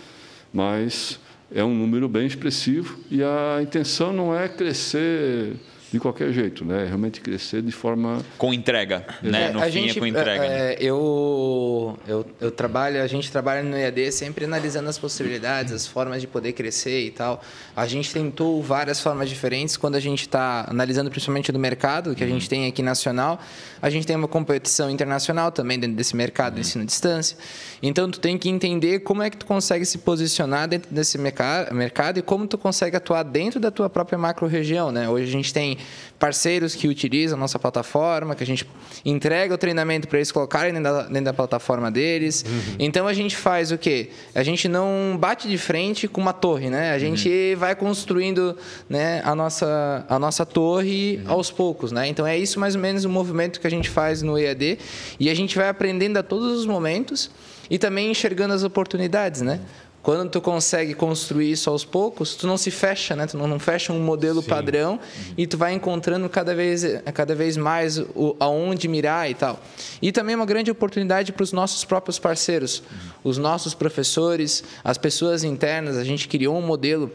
mas 0.53 1.19
é 1.55 1.63
um 1.63 1.75
número 1.75 2.09
bem 2.09 2.27
expressivo 2.27 2.99
e 3.11 3.23
a 3.23 3.61
intenção 3.63 4.13
não 4.13 4.35
é 4.35 4.49
crescer 4.49 5.55
de 5.93 6.01
qualquer 6.01 6.33
jeito, 6.33 6.65
né? 6.65 6.83
É 6.83 6.87
realmente 6.87 7.21
crescer 7.21 7.63
de 7.63 7.73
forma 7.73 8.25
com 8.37 8.53
entrega, 8.53 9.07
né? 9.23 9.51
No 9.51 9.61
a 9.61 9.63
fim 9.65 9.69
é 9.69 9.71
gente, 9.71 9.99
é 9.99 10.01
com 10.01 10.07
entrega. 10.07 10.45
É, 10.45 10.49
né? 10.49 10.77
eu, 10.81 11.99
eu 12.07 12.27
eu 12.41 12.51
trabalho, 12.51 13.03
a 13.03 13.07
gente 13.07 13.31
trabalha 13.31 13.63
no 13.63 13.77
EAD 13.77 14.13
sempre 14.13 14.45
analisando 14.45 14.89
as 14.89 14.99
possibilidades, 14.99 15.73
as 15.73 15.87
formas 15.87 16.21
de 16.21 16.27
poder 16.27 16.53
crescer 16.53 17.07
e 17.07 17.11
tal. 17.11 17.43
A 17.75 17.87
gente 17.87 18.13
tentou 18.13 18.63
várias 18.63 19.01
formas 19.01 19.29
diferentes 19.29 19.77
quando 19.77 19.97
a 19.97 20.01
gente 20.01 20.23
está 20.23 20.67
analisando 20.69 21.11
principalmente 21.11 21.51
do 21.53 21.59
mercado 21.59 22.15
que 22.15 22.25
a 22.25 22.27
gente 22.27 22.49
tem 22.49 22.67
aqui 22.67 22.83
nacional. 22.83 23.41
A 23.81 23.91
gente 23.91 24.07
tem 24.07 24.17
uma 24.17 24.29
competição 24.29 24.91
internacional 24.91 25.51
também 25.51 25.79
dentro 25.79 25.97
desse 25.97 26.17
mercado 26.17 26.55
de 26.55 26.61
ensino 26.61 26.83
à 26.83 26.87
distância. 26.87 27.37
Então 27.83 28.11
tu 28.11 28.21
tem 28.21 28.37
que 28.39 28.49
entender 28.49 29.01
como 29.01 29.23
é 29.23 29.31
que 29.31 29.37
tu 29.37 29.47
consegue 29.47 29.85
se 29.85 29.99
posicionar 29.99 30.69
dentro 30.69 30.93
desse 30.93 31.19
mercado 31.19 32.19
e 32.19 32.23
como 32.23 32.47
tu 32.47 32.59
consegue 32.59 32.97
atuar 32.97 33.23
dentro 33.23 33.61
da 33.61 33.71
tua 33.71 33.89
própria 33.89 34.19
macro 34.19 34.47
região, 34.47 34.91
né? 34.91 35.09
Hoje 35.09 35.29
a 35.29 35.33
gente 35.33 35.53
tem 35.53 35.76
parceiros 36.19 36.75
que 36.75 36.89
utilizam 36.89 37.37
a 37.37 37.41
nossa 37.41 37.59
plataforma, 37.59 38.35
que 38.35 38.43
a 38.43 38.47
gente 38.47 38.67
entrega 39.05 39.55
o 39.55 39.59
treinamento 39.59 40.09
para 40.09 40.19
eles 40.19 40.33
colocarem 40.33 40.73
dentro 40.73 40.93
da, 40.93 41.03
dentro 41.03 41.25
da 41.25 41.33
plataforma 41.35 41.91
deles. 41.91 42.45
Uhum. 42.47 42.77
Então 42.79 43.07
a 43.07 43.13
gente 43.13 43.37
faz 43.37 43.71
o 43.71 43.79
quê? 43.79 44.11
A 44.35 44.43
gente 44.43 44.69
não 44.69 45.17
bate 45.19 45.49
de 45.49 45.59
frente 45.59 46.09
com 46.09 46.21
uma 46.21 46.33
torre, 46.33 46.71
né? 46.71 46.93
A 46.93 46.99
gente 46.99 47.29
uhum. 47.29 47.59
vai 47.59 47.75
construindo 47.75 48.57
né, 48.89 49.21
a, 49.25 49.35
nossa, 49.35 50.07
a 50.09 50.19
nossa 50.19 50.47
torre 50.47 51.21
uhum. 51.25 51.33
aos 51.33 51.51
poucos, 51.51 51.93
né? 51.93 52.09
Então 52.09 52.27
é 52.27 52.37
isso 52.37 52.59
mais 52.59 52.75
ou 52.75 52.81
menos 52.81 53.05
o 53.05 53.11
movimento 53.11 53.61
que 53.61 53.67
a 53.67 53.71
gente 53.71 53.91
faz 53.91 54.23
no 54.23 54.39
EAD 54.39 54.79
e 55.21 55.29
a 55.29 55.35
gente 55.35 55.57
vai 55.57 55.69
aprendendo 55.69 56.17
a 56.17 56.23
todos 56.23 56.59
os 56.59 56.67
momentos 56.67 57.31
e 57.69 57.79
também 57.79 58.11
enxergando 58.11 58.55
as 58.55 58.63
oportunidades, 58.63 59.43
né? 59.43 59.61
Quando 60.07 60.31
tu 60.31 60.41
consegue 60.41 60.95
construir 60.95 61.51
isso 61.51 61.69
aos 61.69 61.85
poucos, 61.85 62.37
tu 62.37 62.47
não 62.47 62.57
se 62.57 62.71
fecha, 62.71 63.17
né? 63.17 63.27
Tu 63.27 63.37
não, 63.37 63.49
não 63.49 63.59
fecha 63.59 63.93
um 63.93 63.99
modelo 63.99 64.41
Sim. 64.41 64.49
padrão 64.49 64.93
uhum. 64.93 65.35
e 65.37 65.49
tu 65.49 65.59
vai 65.59 65.73
encontrando 65.73 66.29
cada 66.29 66.55
vez, 66.55 66.85
cada 67.13 67.35
vez 67.35 67.57
mais 67.57 67.99
o, 67.99 68.37
aonde 68.39 68.87
mirar 68.87 69.29
e 69.29 69.35
tal. 69.35 69.61
E 70.01 70.13
também 70.13 70.37
uma 70.37 70.47
grande 70.47 70.71
oportunidade 70.71 71.33
para 71.33 71.43
os 71.43 71.53
nossos 71.53 71.85
próprios 71.85 72.21
parceiros, 72.21 72.85
uhum. 72.89 73.31
os 73.31 73.37
nossos 73.37 73.75
professores, 73.75 74.63
as 74.85 74.97
pessoas 74.97 75.43
internas. 75.43 75.97
A 75.97 76.05
gente 76.05 76.29
criou 76.29 76.57
um 76.57 76.63
modelo 76.63 77.11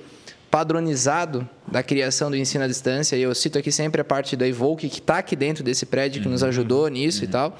padronizado 0.52 1.50
da 1.72 1.82
criação 1.82 2.30
do 2.30 2.36
ensino 2.36 2.66
à 2.66 2.68
distância. 2.68 3.16
E 3.16 3.22
eu 3.22 3.34
cito 3.34 3.58
aqui 3.58 3.72
sempre 3.72 4.02
a 4.02 4.04
parte 4.04 4.36
da 4.36 4.46
Evoque, 4.46 4.90
que 4.90 5.00
está 5.00 5.20
aqui 5.20 5.36
dentro 5.36 5.64
desse 5.64 5.86
prédio, 5.86 6.22
que 6.22 6.28
nos 6.28 6.42
uhum. 6.42 6.50
ajudou 6.50 6.88
nisso 6.90 7.20
uhum. 7.20 7.24
e 7.24 7.28
tal. 7.28 7.58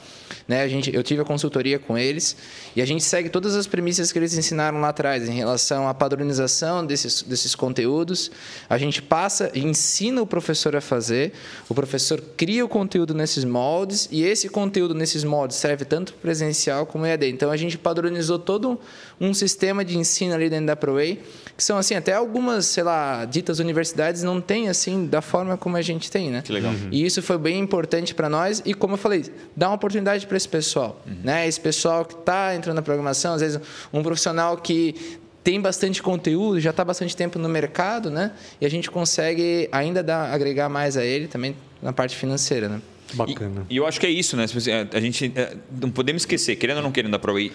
Né? 0.47 0.62
A 0.62 0.67
gente, 0.67 0.93
eu 0.93 1.01
tive 1.01 1.21
a 1.21 1.25
consultoria 1.25 1.80
com 1.80 1.97
eles 1.97 2.36
e 2.75 2.82
a 2.82 2.86
gente 2.86 3.04
segue 3.04 3.30
todas 3.30 3.56
as 3.56 3.67
premissas 3.67 4.12
que 4.12 4.19
eles 4.19 4.38
ensinaram 4.38 4.82
lá 4.82 4.89
atrás 4.89 5.30
em 5.30 5.32
relação 5.32 5.88
à 5.88 5.93
padronização 5.93 6.86
desses, 6.86 7.21
desses 7.21 7.56
conteúdos. 7.56 8.30
A 8.69 8.77
gente 8.77 9.01
passa 9.01 9.49
e 9.54 9.63
ensina 9.63 10.21
o 10.21 10.27
professor 10.27 10.75
a 10.75 10.82
fazer, 10.82 11.32
o 11.69 11.73
professor 11.73 12.21
cria 12.36 12.65
o 12.65 12.67
conteúdo 12.67 13.13
nesses 13.13 13.45
moldes 13.45 14.10
e 14.12 14.23
esse 14.23 14.49
conteúdo 14.49 14.93
nesses 14.93 15.23
moldes 15.23 15.56
serve 15.56 15.86
tanto 15.86 16.13
presencial 16.15 16.86
como 16.86 17.06
EAD. 17.06 17.30
Então 17.30 17.49
a 17.49 17.56
gente 17.56 17.77
padronizou 17.77 18.38
todo 18.38 18.77
um 19.21 19.34
sistema 19.34 19.86
de 19.86 19.97
ensino 19.97 20.34
ali 20.34 20.49
dentro 20.49 20.65
da 20.65 20.75
ProWay, 20.75 21.21
que 21.56 21.63
são 21.63 21.77
assim, 21.77 21.93
até 21.93 22.13
algumas, 22.13 22.65
sei 22.82 22.84
lá, 22.84 23.26
ditas 23.26 23.60
universidades 23.60 24.24
não 24.24 24.41
têm 24.41 24.67
assim 24.67 25.06
da 25.06 25.22
forma 25.22 25.56
como 25.56 25.78
a 25.78 25.84
gente 25.84 26.10
tem, 26.10 26.32
né? 26.32 26.41
Que 26.41 26.52
legal. 26.52 26.72
Uhum. 26.72 26.89
E 26.91 27.06
isso 27.06 27.22
foi 27.22 27.38
bem 27.38 27.60
importante 27.60 28.15
para 28.15 28.28
nós 28.28 28.60
e 28.65 28.74
como 28.74 28.96
eu 28.96 28.98
falei, 28.98 29.24
dá 29.56 29.70
uma 29.70 29.76
oportunidade 29.76 30.26
para 30.26 30.36
esse 30.36 30.50
pessoal, 30.50 31.00
uhum. 31.06 31.17
né? 31.24 31.48
Esse 31.48 31.60
pessoal 31.60 32.04
que 32.04 32.15
está 32.15 32.56
entrando 32.56 32.78
na 32.78 32.82
programação, 32.82 33.36
às 33.36 33.41
vezes 33.41 33.60
um 33.94 34.02
profissional 34.02 34.58
que 34.58 35.20
tem 35.44 35.62
bastante 35.62 36.02
conteúdo, 36.02 36.60
já 36.60 36.72
está 36.72 36.84
bastante 36.84 37.15
tempo 37.15 37.38
no 37.38 37.48
mercado, 37.48 38.10
né? 38.10 38.32
E 38.60 38.65
a 38.65 38.70
gente 38.70 38.89
consegue 38.89 39.70
ainda 39.72 40.02
dar, 40.02 40.34
agregar 40.34 40.67
mais 40.67 40.98
a 40.98 41.06
ele 41.06 41.28
também 41.28 41.56
na 41.84 41.94
parte 41.94 42.15
financeira, 42.15 42.67
né? 42.67 42.82
Bacana. 43.15 43.65
E, 43.69 43.74
e 43.74 43.78
eu 43.78 43.86
acho 43.88 44.00
que 44.00 44.06
é 44.06 44.10
isso, 44.10 44.36
né? 44.38 44.45
A 44.93 45.00
gente 45.00 45.32
é, 45.36 45.56
não 45.80 45.89
podemos 45.89 46.21
esquecer, 46.24 46.56
querendo 46.56 46.78
ou 46.78 46.84
não 46.84 46.91
querendo, 46.91 47.15
a 47.15 47.19
ProWay 47.19 47.52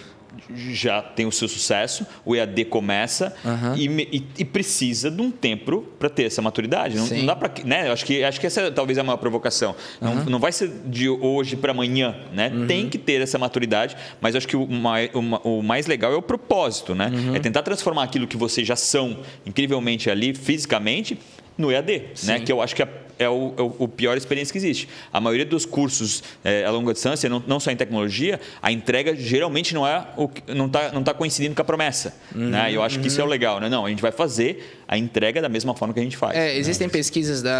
já 0.55 1.01
tem 1.01 1.25
o 1.25 1.33
seu 1.33 1.49
sucesso, 1.49 2.07
o 2.25 2.37
EAD 2.37 2.66
começa 2.66 3.35
Aham. 3.45 3.75
e, 3.77 3.87
e- 4.19 4.27
e 4.40 4.45
precisa 4.45 5.11
de 5.11 5.23
um 5.23 5.31
tempo 5.31 5.83
para 5.99 6.11
ter 6.11 6.25
essa 6.25 6.42
maturidade. 6.42 6.95
Não, 6.97 7.07
não 7.07 7.27
dá 7.27 7.35
para, 7.37 7.51
né? 7.64 7.88
Eu 7.88 7.92
Acho 7.92 8.05
que 8.05 8.23
acho 8.23 8.38
que 8.38 8.47
essa 8.47 8.71
talvez 8.71 8.99
é 8.99 9.03
uma 9.03 9.16
provocação. 9.16 9.75
Não, 10.01 10.14
não 10.27 10.38
vai 10.38 10.53
ser 10.53 10.71
de 10.85 11.09
hoje 11.09 11.57
para 11.57 11.71
amanhã, 11.73 12.14
né? 12.35 12.51
Uhum. 12.55 12.66
Tem 12.66 12.87
que 12.88 12.99
ter 12.99 13.21
essa 13.23 13.38
maturidade, 13.38 13.97
mas 14.21 14.37
acho 14.37 14.47
que 14.47 14.57
o 14.57 14.66
mais, 14.66 15.09
o 15.14 15.59
o 15.59 15.62
mais 15.62 15.87
legal 15.87 16.12
é 16.12 16.16
o 16.16 16.23
propósito, 16.23 16.95
né? 16.95 17.11
Uhum. 17.14 17.35
É 17.35 17.38
tentar 17.38 17.62
transformar 17.62 18.03
aquilo 18.03 18.27
que 18.27 18.37
vocês 18.37 18.66
já 18.66 18.77
são 18.77 19.19
incrivelmente 19.47 20.11
ali 20.11 20.35
fisicamente 20.35 21.19
no 21.57 21.73
EAD, 21.73 21.99
né? 21.99 22.38
Sim. 22.38 22.45
Que 22.45 22.53
eu 22.53 22.61
acho 22.61 22.77
que 22.77 22.83
é, 22.83 22.88
é 23.18 23.29
o, 23.29 23.55
é 23.57 23.62
o- 23.62 23.88
pior 23.88 24.16
experiência 24.16 24.52
que 24.52 24.59
existe. 24.59 24.88
A 25.12 25.20
maioria 25.20 25.44
dos 25.46 25.64
cursos 25.64 26.22
é, 26.44 26.64
a 26.64 26.70
longa 26.70 26.92
distância, 26.92 27.29
não, 27.29 27.42
não 27.46 27.59
só 27.59 27.70
em 27.70 27.76
tecnologia, 27.76 28.38
a 28.61 28.70
entrega 28.70 29.14
geralmente 29.16 29.74
não 29.74 29.87
é 29.87 30.07
o 30.16 30.29
que- 30.29 30.42
não 30.55 30.66
está 30.66 30.92
não 30.92 31.02
tá 31.02 31.14
coincidindo 31.14 31.55
com 31.55 31.62
a 31.62 31.64
promessa, 31.64 32.14
né? 32.35 32.70
E 32.70 32.74
eu 32.74 32.83
acho 32.83 32.98
que 33.00 33.09
isso 33.09 33.20
é 33.20 33.24
o 33.24 33.26
legal, 33.26 33.59
né? 33.61 33.68
Não, 33.68 33.87
a 33.87 33.88
gente 33.88 34.02
vai 34.02 34.12
fazer 34.12 34.83
a 34.88 34.96
entrega 34.98 35.40
da 35.40 35.48
mesma 35.48 35.74
forma 35.74 35.92
que 35.94 36.00
a 36.00 36.02
gente 36.02 36.16
faz. 36.16 36.37
É, 36.37 36.40
né? 36.40 36.57
existem 36.59 36.88
pesquisas 36.88 37.42
da, 37.42 37.55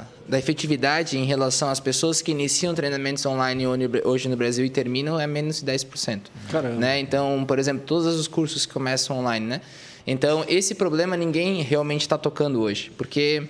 a- 0.00 0.04
da 0.28 0.38
efetividade 0.38 1.18
em 1.18 1.24
relação 1.24 1.68
às 1.68 1.80
pessoas 1.80 2.22
que 2.22 2.30
iniciam 2.30 2.74
treinamentos 2.74 3.24
online 3.26 3.66
hoje- 3.66 3.90
hoje 4.04 4.28
no 4.28 4.36
Brasil 4.36 4.64
e 4.64 4.70
terminam 4.70 5.20
é 5.20 5.26
menos 5.26 5.60
de 5.60 5.66
10%. 5.66 6.20
Caramba. 6.50 6.76
Né? 6.76 6.98
Então, 7.00 7.44
por 7.46 7.58
exemplo, 7.58 7.84
todos 7.86 8.06
os 8.18 8.26
cursos 8.26 8.64
que 8.66 8.72
começam 8.72 9.18
online, 9.18 9.46
né? 9.46 9.60
Então, 10.06 10.44
esse 10.48 10.74
problema 10.74 11.16
ninguém 11.16 11.62
realmente 11.62 12.02
está 12.02 12.18
tocando 12.18 12.60
hoje, 12.60 12.90
porque 12.96 13.42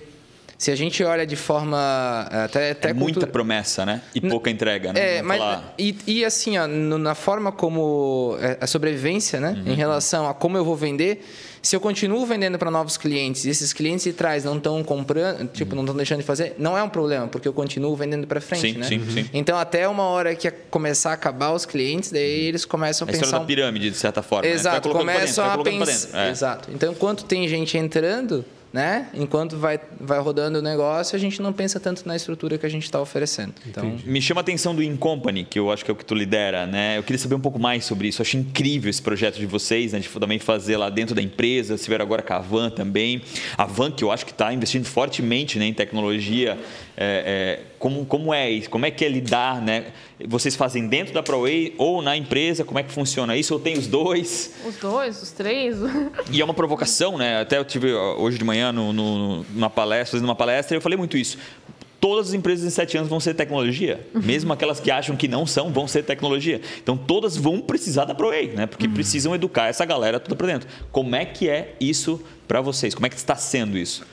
se 0.57 0.71
a 0.71 0.75
gente 0.75 1.03
olha 1.03 1.25
de 1.25 1.35
forma 1.35 2.27
até, 2.31 2.71
até 2.71 2.89
É 2.89 2.93
muita 2.93 3.27
promessa, 3.27 3.85
né? 3.85 4.01
E 4.13 4.21
pouca 4.21 4.49
entrega, 4.49 4.93
né? 4.93 4.99
É, 4.99 5.13
Vamos 5.15 5.27
mas 5.27 5.37
falar- 5.39 5.73
e, 5.77 5.95
e 6.07 6.25
assim, 6.25 6.57
ó, 6.57 6.65
na 6.67 7.13
forma 7.15 7.51
como 7.51 8.37
é, 8.39 8.57
a 8.61 8.67
sobrevivência, 8.67 9.39
né, 9.39 9.61
Uhum. 9.65 9.73
em 9.73 9.75
relação 9.75 10.27
a 10.29 10.33
como 10.33 10.57
eu 10.57 10.63
vou 10.63 10.75
vender, 10.75 11.25
se 11.61 11.75
eu 11.75 11.79
continuo 11.79 12.25
vendendo 12.25 12.57
para 12.59 12.69
novos 12.69 12.95
clientes 12.95 13.43
e 13.45 13.49
esses 13.49 13.73
clientes 13.73 14.03
de 14.03 14.13
trás 14.13 14.43
não 14.45 14.57
estão 14.57 14.83
comprando, 14.83 15.47
tipo, 15.47 15.75
não 15.75 15.81
estão 15.83 15.95
deixando 15.95 16.19
de 16.19 16.25
fazer, 16.25 16.55
não 16.59 16.77
é 16.77 16.83
um 16.83 16.89
problema, 16.89 17.27
porque 17.27 17.47
eu 17.47 17.53
continuo 17.53 17.95
vendendo 17.95 18.27
para 18.27 18.39
frente, 18.39 18.73
Sim, 18.73 18.77
né? 18.77 18.85
sim, 18.87 19.03
sim. 19.11 19.29
Então, 19.33 19.57
até 19.57 19.87
uma 19.87 20.03
hora 20.03 20.35
que 20.35 20.49
começar 20.69 21.09
a 21.09 21.13
acabar 21.13 21.51
os 21.51 21.65
clientes, 21.65 22.11
daí 22.11 22.45
eles 22.45 22.65
começam 22.65 23.05
a 23.07 23.09
a 23.09 23.11
história 23.11 23.25
pensar 23.27 23.37
da 23.39 23.43
um 23.43 23.47
pirâmide, 23.47 23.89
de 23.89 23.97
certa 23.97 24.21
forma. 24.21 24.47
né? 24.47 24.53
Exato, 24.53 24.87
dentro, 24.89 24.99
começam 24.99 25.43
a 25.51 25.57
pensar. 25.57 26.27
É. 26.27 26.29
Exato. 26.29 26.69
Então, 26.71 26.91
enquanto 26.91 27.25
tem 27.25 27.47
gente 27.47 27.77
entrando, 27.79 28.45
né? 28.75 29.07
Enquanto 29.13 29.57
vai, 29.57 29.79
vai 30.01 30.19
rodando 30.19 30.59
o 30.59 30.61
negócio, 30.61 31.15
a 31.15 31.19
gente 31.19 31.41
não 31.41 31.53
pensa 31.53 31.79
tanto 31.79 32.05
na 32.05 32.13
estrutura 32.13 32.57
que 32.57 32.65
a 32.65 32.69
gente 32.69 32.83
está 32.83 32.99
oferecendo. 32.99 33.53
Então, 33.65 33.97
Me 34.03 34.21
chama 34.21 34.41
a 34.41 34.43
atenção 34.43 34.75
do 34.75 34.83
Incompany, 34.83 35.45
que 35.45 35.57
eu 35.57 35.71
acho 35.71 35.85
que 35.85 35.89
é 35.89 35.93
o 35.93 35.95
que 35.95 36.03
tu 36.03 36.13
lidera, 36.13 36.67
né? 36.67 36.97
Eu 36.97 37.03
queria 37.03 37.17
saber 37.17 37.35
um 37.35 37.39
pouco 37.39 37.57
mais 37.57 37.85
sobre 37.85 38.09
isso. 38.09 38.21
Eu 38.21 38.23
acho 38.23 38.35
incrível 38.35 38.89
esse 38.89 39.01
projeto 39.01 39.37
de 39.37 39.45
vocês, 39.45 39.93
né? 39.93 39.99
De 39.99 40.09
também 40.09 40.39
fazer 40.39 40.75
lá 40.75 40.89
dentro 40.89 41.15
da 41.15 41.21
empresa. 41.21 41.77
Se 41.77 41.87
vier 41.87 42.01
agora 42.01 42.21
com 42.21 42.33
a 42.33 42.39
Van 42.39 42.69
também. 42.69 43.21
A 43.57 43.63
Van, 43.65 43.89
que 43.89 44.03
eu 44.03 44.11
acho 44.11 44.25
que 44.25 44.33
está 44.33 44.51
investindo 44.51 44.83
fortemente 44.83 45.57
né, 45.57 45.67
em 45.67 45.73
tecnologia. 45.73 46.59
É, 46.97 47.59
é, 47.59 47.63
como, 47.77 48.05
como 48.05 48.33
é 48.33 48.49
isso? 48.49 48.69
Como 48.69 48.85
é 48.85 48.91
que 48.91 49.03
é 49.03 49.09
lidar, 49.09 49.61
né? 49.61 49.87
Vocês 50.27 50.55
fazem 50.55 50.87
dentro 50.87 51.13
da 51.13 51.21
ProWay 51.21 51.75
ou 51.77 52.01
na 52.01 52.15
empresa? 52.15 52.63
Como 52.63 52.79
é 52.79 52.83
que 52.83 52.91
funciona 52.91 53.35
isso? 53.35 53.53
Ou 53.53 53.59
tem 53.59 53.77
os 53.77 53.85
dois? 53.87 54.53
Os 54.65 54.77
dois, 54.77 55.21
os 55.21 55.31
três. 55.31 55.75
E 56.31 56.39
é 56.41 56.45
uma 56.45 56.53
provocação, 56.53 57.17
né? 57.17 57.41
Até 57.41 57.57
eu 57.57 57.65
tive 57.65 57.93
hoje 57.93 58.37
de 58.37 58.43
manhã 58.45 58.71
no, 58.71 58.93
no- 58.93 59.43
numa 59.53 59.69
palestra, 59.69 60.11
fazendo 60.13 60.27
uma 60.29 60.35
palestra, 60.35 60.75
e 60.75 60.77
eu 60.77 60.81
falei 60.81 60.97
muito 60.97 61.17
isso. 61.17 61.37
Todas 61.99 62.27
as 62.29 62.33
empresas 62.33 62.65
em 62.65 62.69
sete 62.69 62.97
anos 62.97 63.09
vão 63.09 63.19
ser 63.19 63.33
tecnologia, 63.33 64.05
mesmo 64.13 64.53
aquelas 64.53 64.79
que 64.79 64.91
acham 64.91 65.15
que 65.15 65.27
não 65.27 65.45
são, 65.47 65.71
vão 65.73 65.87
ser 65.87 66.03
tecnologia. 66.03 66.61
Então 66.81 66.95
todas 66.95 67.35
vão 67.35 67.59
precisar 67.59 68.05
da 68.05 68.13
ProEI, 68.13 68.49
né? 68.49 68.67
Porque 68.67 68.87
precisam 68.87 69.33
educar 69.33 69.67
essa 69.67 69.83
galera 69.85 70.19
toda 70.19 70.35
para 70.35 70.47
dentro. 70.47 70.69
Como 70.91 71.15
é 71.15 71.25
que 71.25 71.49
é 71.49 71.73
isso 71.79 72.21
para 72.47 72.61
vocês? 72.61 72.93
Como 72.93 73.07
é 73.07 73.09
que 73.09 73.15
está 73.15 73.35
sendo 73.35 73.75
isso? 73.77 74.05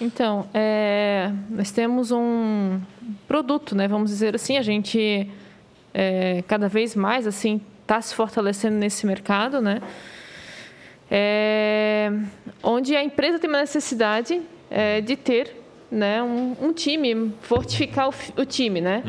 Então, 0.00 0.48
é, 0.54 1.32
nós 1.50 1.70
temos 1.72 2.12
um 2.12 2.80
produto, 3.26 3.74
né? 3.74 3.88
Vamos 3.88 4.10
dizer 4.10 4.34
assim, 4.34 4.56
a 4.56 4.62
gente 4.62 5.28
é, 5.92 6.42
cada 6.46 6.68
vez 6.68 6.94
mais 6.94 7.26
assim 7.26 7.60
está 7.82 8.00
se 8.00 8.14
fortalecendo 8.14 8.76
nesse 8.76 9.04
mercado, 9.06 9.60
né? 9.60 9.80
É, 11.10 12.12
onde 12.62 12.94
a 12.94 13.02
empresa 13.02 13.38
tem 13.38 13.48
uma 13.48 13.60
necessidade 13.60 14.40
é, 14.70 15.00
de 15.00 15.16
ter, 15.16 15.56
né, 15.90 16.22
um, 16.22 16.54
um 16.60 16.72
time, 16.72 17.32
fortificar 17.40 18.10
o, 18.10 18.42
o 18.42 18.44
time, 18.44 18.80
né? 18.80 19.02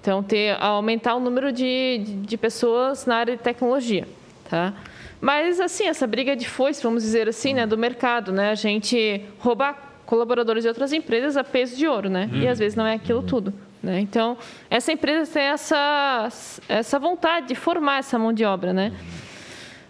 Então, 0.00 0.22
ter 0.22 0.56
aumentar 0.62 1.16
o 1.16 1.20
número 1.20 1.52
de, 1.52 1.98
de, 1.98 2.14
de 2.14 2.36
pessoas 2.38 3.04
na 3.04 3.16
área 3.16 3.36
de 3.36 3.42
tecnologia, 3.42 4.08
tá? 4.48 4.72
Mas 5.20 5.60
assim, 5.60 5.86
essa 5.86 6.06
briga 6.06 6.34
de 6.34 6.48
foice, 6.48 6.82
vamos 6.82 7.02
dizer 7.02 7.28
assim, 7.28 7.52
né, 7.52 7.66
do 7.66 7.76
mercado, 7.76 8.32
né? 8.32 8.50
A 8.50 8.54
gente 8.54 9.22
roubar 9.38 9.89
colaboradores 10.10 10.64
de 10.64 10.68
outras 10.68 10.92
empresas 10.92 11.36
a 11.36 11.44
peso 11.44 11.76
de 11.76 11.86
ouro, 11.86 12.10
né? 12.10 12.28
E 12.32 12.48
às 12.48 12.58
vezes 12.58 12.74
não 12.74 12.84
é 12.84 12.94
aquilo 12.94 13.22
tudo, 13.22 13.54
né? 13.80 14.00
Então, 14.00 14.36
essa 14.68 14.90
empresa 14.90 15.32
tem 15.32 15.44
essa 15.44 16.28
essa 16.68 16.98
vontade 16.98 17.46
de 17.46 17.54
formar 17.54 18.00
essa 18.00 18.18
mão 18.18 18.32
de 18.32 18.44
obra, 18.44 18.72
né? 18.72 18.92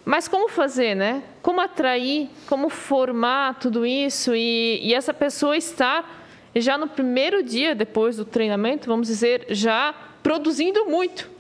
Mas 0.04 0.28
como 0.28 0.50
fazer, 0.50 0.94
né? 0.94 1.22
Como 1.40 1.58
atrair, 1.58 2.28
como 2.46 2.68
formar 2.68 3.58
tudo 3.58 3.86
isso 3.86 4.34
e, 4.34 4.78
e 4.82 4.92
essa 4.92 5.14
pessoa 5.14 5.56
estar 5.56 6.28
já 6.54 6.76
no 6.76 6.86
primeiro 6.86 7.42
dia 7.42 7.74
depois 7.74 8.18
do 8.18 8.24
treinamento, 8.26 8.86
vamos 8.86 9.08
dizer, 9.08 9.46
já 9.48 9.94
produzindo 10.22 10.84
muito. 10.84 11.30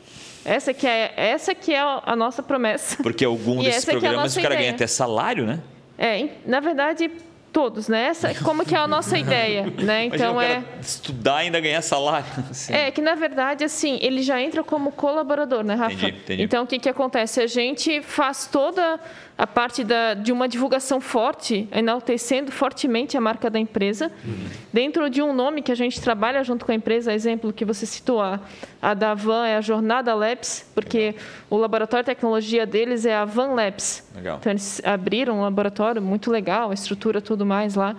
Essa 0.42 0.72
que 0.72 0.86
é 0.86 1.12
essa 1.16 1.54
que 1.54 1.74
é 1.74 1.80
a 1.80 2.16
nossa 2.16 2.42
promessa. 2.42 3.02
Porque 3.02 3.26
algum 3.26 3.60
E 3.60 3.64
desses 3.64 3.86
é 3.86 3.92
programas 3.92 4.20
o 4.20 4.22
nossa 4.22 4.40
cara 4.40 4.54
ideia. 4.54 4.68
ganha 4.68 4.74
até 4.74 4.86
salário, 4.86 5.44
né? 5.44 5.60
É, 5.98 6.30
na 6.46 6.60
verdade, 6.60 7.10
todos, 7.52 7.88
né? 7.88 8.06
Essa, 8.06 8.34
como 8.42 8.64
que 8.64 8.74
é 8.74 8.78
a 8.78 8.86
nossa 8.86 9.18
ideia, 9.18 9.72
né? 9.78 10.04
Então 10.04 10.40
é 10.40 10.62
estudar 10.80 11.36
ainda 11.36 11.60
ganhar 11.60 11.82
salário. 11.82 12.26
é 12.68 12.90
que 12.90 13.00
na 13.00 13.14
verdade 13.14 13.64
assim 13.64 13.98
ele 14.00 14.22
já 14.22 14.40
entra 14.40 14.62
como 14.62 14.92
colaborador, 14.92 15.62
né, 15.64 15.74
Rafa? 15.74 15.92
Entendi, 15.94 16.16
entendi. 16.18 16.42
Então 16.42 16.64
o 16.64 16.66
que 16.66 16.78
que 16.78 16.88
acontece? 16.88 17.40
A 17.40 17.46
gente 17.46 18.00
faz 18.02 18.46
toda 18.46 18.98
a 19.36 19.46
parte 19.46 19.82
da, 19.82 20.12
de 20.12 20.32
uma 20.32 20.46
divulgação 20.46 21.00
forte, 21.00 21.66
enaltecendo 21.72 22.52
fortemente 22.52 23.16
a 23.16 23.20
marca 23.22 23.48
da 23.48 23.58
empresa, 23.58 24.12
Uhum. 24.22 24.46
dentro 24.70 25.08
de 25.08 25.22
um 25.22 25.32
nome 25.32 25.62
que 25.62 25.72
a 25.72 25.74
gente 25.74 25.98
trabalha 25.98 26.44
junto 26.44 26.66
com 26.66 26.72
a 26.72 26.74
empresa, 26.74 27.10
exemplo 27.10 27.50
que 27.50 27.64
você 27.64 27.86
citou, 27.86 28.20
a, 28.20 28.38
a 28.82 28.92
da 28.92 29.14
Van 29.14 29.46
é 29.46 29.56
a 29.56 29.62
Jornada 29.62 30.14
Labs, 30.14 30.70
porque 30.74 31.14
o 31.48 31.56
laboratório 31.56 32.04
de 32.04 32.06
tecnologia 32.06 32.66
deles 32.66 33.06
é 33.06 33.14
a 33.14 33.24
Van 33.24 33.54
Labs. 33.54 34.06
Legal. 34.14 34.36
Então 34.38 34.52
eles 34.52 34.80
abriram 34.84 35.38
um 35.38 35.42
laboratório 35.42 36.02
muito 36.02 36.30
legal, 36.30 36.70
a 36.70 36.74
estrutura 36.74 37.22
tudo 37.22 37.39
mais 37.46 37.74
lá. 37.74 37.96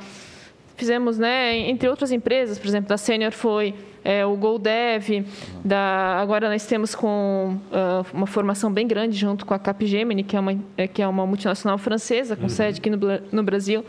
Fizemos, 0.76 1.18
né, 1.20 1.58
entre 1.70 1.88
outras 1.88 2.12
empresas, 2.12 2.58
por 2.58 2.68
exemplo, 2.68 2.90
da 2.90 2.98
Senior 2.98 3.32
foi 3.32 3.76
é, 4.04 4.26
o 4.26 4.36
GoDev, 4.36 5.24
da, 5.64 6.18
agora 6.20 6.50
nós 6.50 6.66
temos 6.66 6.96
com 6.96 7.56
ah, 7.72 8.04
uma 8.12 8.26
formação 8.26 8.72
bem 8.72 8.88
grande 8.88 9.16
junto 9.16 9.46
com 9.46 9.54
a 9.54 9.60
Capgemini, 9.60 10.24
que 10.24 10.36
é 10.36 10.40
uma, 10.40 10.58
é, 10.76 10.88
que 10.88 11.00
é 11.04 11.08
uma 11.08 11.28
multinacional 11.28 11.78
francesa 11.78 12.36
com 12.36 12.50
sede 12.50 12.80
aqui 12.80 12.90
no, 12.90 12.98
no 13.32 13.44
Brasil, 13.44 13.86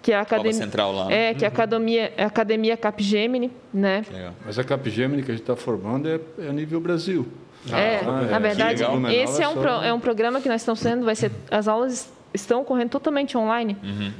que 0.00 0.10
é 0.10 0.16
a 0.16 0.22
academia, 0.22 0.54
central 0.54 0.92
lá, 0.92 1.04
né? 1.08 1.30
é, 1.30 1.34
que 1.34 1.44
é 1.44 1.48
a 1.48 1.50
academia, 1.50 2.12
a 2.16 2.24
academia 2.24 2.76
Capgemini, 2.78 3.50
né? 3.74 4.02
Legal. 4.10 4.32
Mas 4.46 4.58
a 4.58 4.64
Capgemini 4.64 5.22
que 5.22 5.30
a 5.32 5.34
gente 5.34 5.42
está 5.42 5.54
formando 5.54 6.08
é, 6.08 6.18
é 6.38 6.48
a 6.48 6.52
nível 6.52 6.80
Brasil. 6.80 7.26
É, 7.70 7.98
Ah, 8.06 8.22
na 8.30 8.36
é. 8.36 8.40
verdade, 8.40 8.74
Que 8.76 8.80
legal. 8.80 8.90
Blumenau 8.92 9.22
esse 9.22 9.40
é 9.42 9.44
é 9.44 9.48
um, 9.48 9.54
só- 9.54 9.60
pro- 9.60 9.84
é 9.84 9.92
um 9.92 10.00
programa 10.00 10.40
que 10.40 10.48
nós 10.48 10.62
estamos 10.62 10.80
tendo, 10.80 11.04
vai 11.04 11.14
ser, 11.14 11.30
as 11.50 11.68
aulas 11.68 12.10
estão 12.34 12.62
ocorrendo 12.62 12.90
totalmente 12.90 13.36
online, 13.36 13.76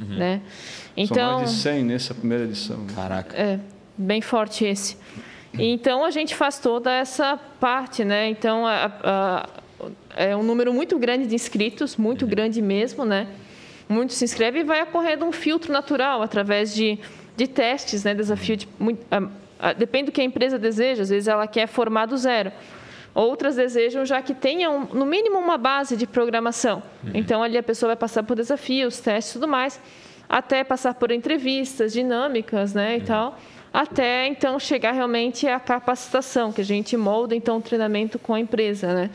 né? 0.09 0.41
São 0.45 0.55
Então, 0.97 1.39
mais 1.39 1.51
de 1.51 1.57
100 1.57 1.85
nessa 1.85 2.15
primeira 2.15 2.45
edição. 2.45 2.79
né? 2.79 2.93
Caraca. 2.95 3.37
é 3.37 3.59
bem 3.97 4.21
forte 4.21 4.65
esse. 4.65 4.97
Então 5.55 6.05
a 6.05 6.11
gente 6.11 6.35
faz 6.35 6.59
toda 6.59 6.91
essa 6.91 7.37
parte, 7.61 8.05
né? 8.05 8.29
Então 8.29 8.67
a- 8.67 8.91
a- 9.05 9.49
é 10.17 10.35
um 10.37 10.43
número 10.43 10.73
muito 10.73 10.99
grande 10.99 11.27
de 11.27 11.35
inscritos, 11.35 11.97
muito 11.97 12.27
grande 12.27 12.63
mesmo, 12.63 13.05
né? 13.05 13.27
Muito 13.89 14.13
se 14.15 14.25
inscreve 14.25 14.61
e 14.61 14.65
vai 14.65 14.83
ocorrendo 14.83 15.25
um 15.27 15.33
filtro 15.33 15.71
natural 15.73 16.23
através 16.23 16.75
de, 16.75 16.99
de 17.37 17.47
testes, 17.47 18.03
né? 18.05 18.15
Desafio 18.15 18.57
de 18.57 18.67
mui- 18.79 18.97
a- 19.11 19.29
a- 19.59 19.73
depende 19.75 20.07
do 20.07 20.13
que 20.13 20.21
a 20.21 20.25
empresa 20.25 20.59
deseja. 20.59 21.03
Às 21.03 21.11
vezes 21.11 21.29
ela 21.29 21.47
quer 21.47 21.67
formar 21.67 22.07
do 22.07 22.17
zero. 22.17 22.51
Outras 23.15 23.57
desejam 23.57 24.07
já 24.07 24.23
que 24.23 24.33
tenham, 24.33 24.89
no 24.93 25.05
mínimo, 25.05 25.39
uma 25.39 25.59
base 25.59 25.97
de 25.97 26.07
programação. 26.07 26.83
Então, 27.13 27.43
ali 27.43 27.59
a 27.59 27.63
pessoa 27.63 27.89
vai 27.89 27.97
passar 27.97 28.23
por 28.23 28.37
desafios, 28.37 29.01
testes 29.01 29.33
e 29.33 29.35
tudo 29.35 29.49
mais, 29.49 29.79
até 30.29 30.65
passar 30.65 30.95
por 30.95 31.11
entrevistas 31.11 31.93
dinâmicas 31.93 32.73
né, 32.73 32.97
e 32.97 33.01
tal, 33.03 33.39
até, 33.73 34.27
então, 34.27 34.59
chegar 34.59 34.93
realmente 34.93 35.47
à 35.47 35.61
capacitação, 35.61 36.53
que 36.53 36.61
a 36.61 36.65
gente 36.65 36.97
molda, 36.97 37.35
então, 37.35 37.59
o 37.59 37.61
treinamento 37.61 38.19
com 38.19 38.35
a 38.35 38.41
empresa. 38.41 38.95
Né? 38.95 39.11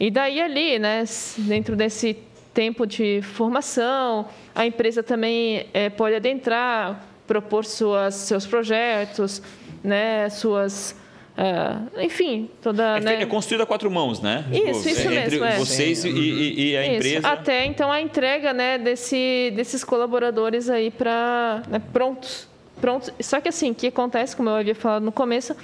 E 0.00 0.10
daí, 0.10 0.40
ali, 0.40 0.78
né, 0.78 1.04
dentro 1.38 1.76
desse 1.76 2.16
tempo 2.52 2.86
de 2.86 3.20
formação, 3.22 4.28
a 4.54 4.66
empresa 4.66 5.02
também 5.02 5.66
é, 5.72 5.88
pode 5.88 6.16
adentrar, 6.16 7.04
propor 7.26 7.64
suas, 7.64 8.14
seus 8.14 8.46
projetos, 8.46 9.42
né, 9.82 10.28
suas 10.28 10.96
Uh, 11.32 12.00
enfim, 12.02 12.50
toda. 12.60 12.98
É, 12.98 13.00
né? 13.00 13.22
é 13.22 13.26
construída 13.26 13.64
a 13.64 13.66
quatro 13.66 13.90
mãos, 13.90 14.20
né? 14.20 14.44
Isso, 14.52 14.86
isso 14.86 15.00
é, 15.00 15.10
mesmo. 15.10 15.44
Entre 15.44 15.58
vocês 15.58 16.04
e, 16.04 16.10
e, 16.10 16.70
e, 16.72 16.76
a 16.76 16.86
isso. 16.86 16.94
empresa. 16.96 17.28
Até 17.28 17.64
então 17.64 17.90
a 17.90 18.00
entrega 18.00 18.52
né, 18.52 18.76
desse, 18.76 19.50
desses 19.56 19.82
colaboradores 19.82 20.68
aí 20.68 20.90
para 20.90 21.62
né, 21.68 21.80
prontos. 21.92 22.46
prontos. 22.80 23.10
Só 23.20 23.40
que 23.40 23.48
assim, 23.48 23.70
o 23.70 23.74
que 23.74 23.86
acontece, 23.86 24.36
como 24.36 24.50
eu 24.50 24.56
havia 24.56 24.74
falado 24.74 25.04
no 25.04 25.12
começo, 25.12 25.56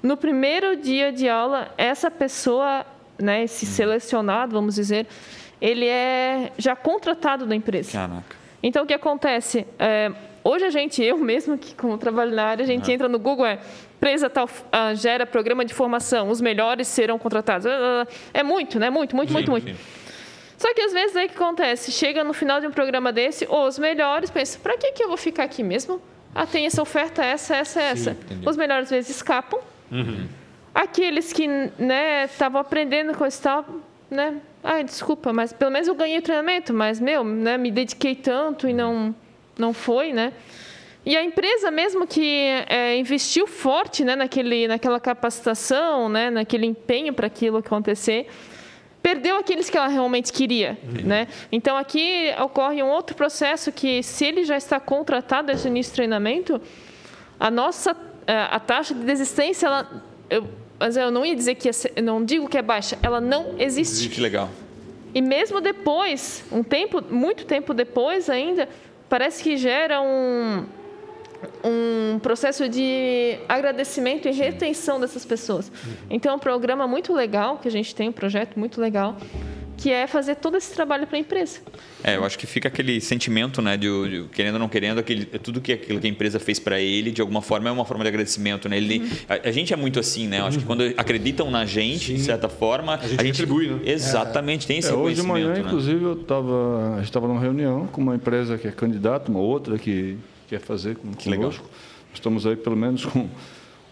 no 0.00 0.16
primeiro 0.16 0.76
dia 0.76 1.10
de 1.10 1.28
aula, 1.28 1.74
essa 1.76 2.08
pessoa, 2.08 2.86
né, 3.18 3.42
esse 3.42 3.66
hum. 3.66 3.68
selecionado, 3.68 4.52
vamos 4.52 4.76
dizer, 4.76 5.08
ele 5.60 5.86
é 5.88 6.52
já 6.56 6.76
contratado 6.76 7.46
da 7.46 7.56
empresa. 7.56 7.90
Caraca. 7.90 8.36
Então 8.62 8.84
o 8.84 8.86
que 8.86 8.94
acontece? 8.94 9.66
É, 9.76 10.12
hoje 10.46 10.64
a 10.64 10.70
gente, 10.70 11.02
eu 11.02 11.18
mesmo 11.18 11.58
que 11.58 11.74
como 11.74 11.98
trabalho 11.98 12.34
na 12.34 12.44
área, 12.44 12.62
a 12.62 12.66
gente 12.66 12.90
entra 12.90 13.08
no 13.08 13.18
Google, 13.18 13.46
é 13.46 13.58
empresa 13.96 14.30
tal 14.30 14.46
uh, 14.46 14.94
gera 14.94 15.26
programa 15.26 15.64
de 15.64 15.74
formação, 15.74 16.28
os 16.28 16.40
melhores 16.40 16.86
serão 16.88 17.18
contratados. 17.18 17.66
Uh, 17.66 18.06
é 18.32 18.42
muito, 18.42 18.78
né? 18.78 18.90
Muito, 18.90 19.16
muito, 19.16 19.28
sim, 19.28 19.34
muito, 19.34 19.50
muito. 19.50 19.66
Sim. 19.68 19.76
Só 20.56 20.72
que 20.72 20.80
às 20.80 20.92
vezes 20.92 21.16
aí 21.16 21.26
o 21.26 21.28
que 21.28 21.34
acontece? 21.34 21.92
Chega 21.92 22.24
no 22.24 22.32
final 22.32 22.60
de 22.60 22.66
um 22.66 22.70
programa 22.70 23.12
desse, 23.12 23.46
os 23.50 23.78
melhores 23.78 24.30
pensam, 24.30 24.60
para 24.62 24.76
que, 24.76 24.92
que 24.92 25.02
eu 25.02 25.08
vou 25.08 25.16
ficar 25.16 25.44
aqui 25.44 25.62
mesmo? 25.62 26.00
Ah, 26.34 26.46
tem 26.46 26.66
essa 26.66 26.80
oferta, 26.80 27.24
essa, 27.24 27.56
essa, 27.56 27.82
essa. 27.82 28.16
Os 28.44 28.56
melhores 28.56 28.84
às 28.84 28.90
vezes 28.90 29.16
escapam. 29.16 29.60
Uhum. 29.90 30.26
Aqueles 30.74 31.32
que 31.32 31.48
estavam 32.24 32.60
né, 32.60 32.66
aprendendo 32.66 33.14
com 33.14 33.24
esse 33.24 33.40
tal, 33.40 33.64
né? 34.10 34.36
Ah, 34.62 34.82
desculpa, 34.82 35.32
mas 35.32 35.52
pelo 35.52 35.70
menos 35.70 35.88
eu 35.88 35.94
ganhei 35.94 36.20
treinamento, 36.20 36.74
mas 36.74 37.00
meu, 37.00 37.24
né, 37.24 37.56
me 37.56 37.70
dediquei 37.70 38.14
tanto 38.14 38.68
e 38.68 38.74
não, 38.74 39.14
não 39.58 39.72
foi, 39.72 40.12
né? 40.12 40.32
E 41.04 41.16
a 41.16 41.22
empresa 41.22 41.70
mesmo 41.70 42.04
que 42.06 42.48
é, 42.68 42.96
investiu 42.96 43.46
forte 43.46 44.04
né, 44.04 44.16
naquele, 44.16 44.66
naquela 44.66 44.98
capacitação, 44.98 46.08
né, 46.08 46.30
naquele 46.30 46.66
empenho 46.66 47.12
para 47.12 47.28
aquilo 47.28 47.58
acontecer, 47.58 48.26
perdeu 49.00 49.38
aqueles 49.38 49.70
que 49.70 49.78
ela 49.78 49.86
realmente 49.86 50.32
queria. 50.32 50.76
Uhum. 50.82 51.06
Né? 51.06 51.28
Então, 51.52 51.76
aqui 51.76 52.34
ocorre 52.42 52.82
um 52.82 52.88
outro 52.88 53.14
processo 53.14 53.70
que, 53.70 54.02
se 54.02 54.24
ele 54.24 54.42
já 54.42 54.56
está 54.56 54.80
contratado 54.80 55.46
desde 55.46 55.68
o 55.68 55.70
início 55.70 55.92
do 55.92 55.94
treinamento, 55.94 56.60
a 57.38 57.52
nossa 57.52 57.96
é, 58.26 58.48
a 58.50 58.58
taxa 58.58 58.92
de 58.92 59.04
desistência, 59.04 59.66
ela, 59.66 60.02
eu, 60.28 60.48
mas 60.78 60.96
eu 60.96 61.10
não 61.12 61.24
ia 61.24 61.36
dizer 61.36 61.54
que 61.54 61.68
é, 61.68 62.02
não 62.02 62.24
digo 62.24 62.48
que 62.48 62.58
é 62.58 62.62
baixa, 62.62 62.98
ela 63.00 63.20
não 63.20 63.54
existe. 63.60 63.94
Existe 63.94 64.20
legal. 64.20 64.50
E 65.14 65.22
mesmo 65.22 65.60
depois, 65.60 66.44
um 66.50 66.62
tempo, 66.62 67.02
muito 67.08 67.46
tempo 67.46 67.72
depois 67.72 68.28
ainda, 68.28 68.68
parece 69.08 69.42
que 69.42 69.56
gera 69.56 70.00
um, 70.00 70.66
um 71.64 72.18
processo 72.18 72.68
de 72.68 73.38
agradecimento 73.48 74.28
e 74.28 74.32
retenção 74.32 75.00
dessas 75.00 75.24
pessoas. 75.24 75.70
Então, 76.10 76.32
é 76.32 76.34
um 76.34 76.38
programa 76.38 76.86
muito 76.86 77.12
legal 77.12 77.58
que 77.58 77.68
a 77.68 77.70
gente 77.70 77.94
tem, 77.94 78.08
um 78.08 78.12
projeto 78.12 78.58
muito 78.58 78.80
legal, 78.80 79.16
que 79.76 79.90
é 79.90 80.06
fazer 80.06 80.36
todo 80.36 80.56
esse 80.56 80.72
trabalho 80.74 81.06
para 81.06 81.16
a 81.16 81.20
empresa. 81.20 81.60
É, 82.02 82.16
eu 82.16 82.24
acho 82.24 82.38
que 82.38 82.46
fica 82.46 82.68
aquele 82.68 83.00
sentimento, 83.00 83.60
né, 83.60 83.76
de, 83.76 83.88
de 84.08 84.28
querendo 84.28 84.54
ou 84.54 84.60
não 84.60 84.68
querendo, 84.68 84.98
aquele, 84.98 85.26
tudo 85.26 85.60
que 85.60 85.72
aquilo 85.72 86.00
que 86.00 86.06
a 86.06 86.10
empresa 86.10 86.38
fez 86.40 86.58
para 86.58 86.80
ele, 86.80 87.10
de 87.10 87.20
alguma 87.20 87.42
forma, 87.42 87.68
é 87.68 87.72
uma 87.72 87.84
forma 87.84 88.04
de 88.04 88.08
agradecimento, 88.08 88.68
né? 88.68 88.76
Ele, 88.76 89.02
a, 89.28 89.48
a 89.48 89.52
gente 89.52 89.72
é 89.72 89.76
muito 89.76 90.00
assim, 90.00 90.26
né? 90.26 90.40
Eu 90.40 90.46
acho 90.46 90.58
que 90.58 90.64
quando 90.64 90.82
acreditam 90.96 91.50
na 91.50 91.64
gente, 91.64 92.06
Sim. 92.06 92.14
de 92.14 92.22
certa 92.22 92.48
forma, 92.48 92.94
a 92.94 93.06
gente, 93.06 93.20
a 93.20 93.24
gente 93.24 93.38
retribui, 93.38 93.68
né? 93.68 93.80
Exatamente, 93.84 94.66
tem 94.66 94.78
esse 94.78 94.90
é, 94.90 94.94
Hoje 94.94 95.20
de 95.20 95.22
manhã, 95.22 95.52
né? 95.52 95.60
inclusive, 95.60 96.02
eu 96.02 96.16
tava, 96.16 96.94
a 96.94 96.96
gente 96.96 97.06
estava 97.06 97.28
numa 97.28 97.40
reunião 97.40 97.86
com 97.86 98.00
uma 98.00 98.14
empresa 98.14 98.56
que 98.56 98.66
é 98.66 98.72
candidata, 98.72 99.30
uma 99.30 99.40
outra 99.40 99.78
que 99.78 100.16
quer 100.48 100.60
fazer 100.60 100.96
com, 100.96 101.12
que 101.12 101.30
conosco. 101.30 101.62
Legal. 101.62 101.76
Estamos 102.14 102.46
aí 102.46 102.56
pelo 102.56 102.76
menos 102.76 103.04
com 103.04 103.28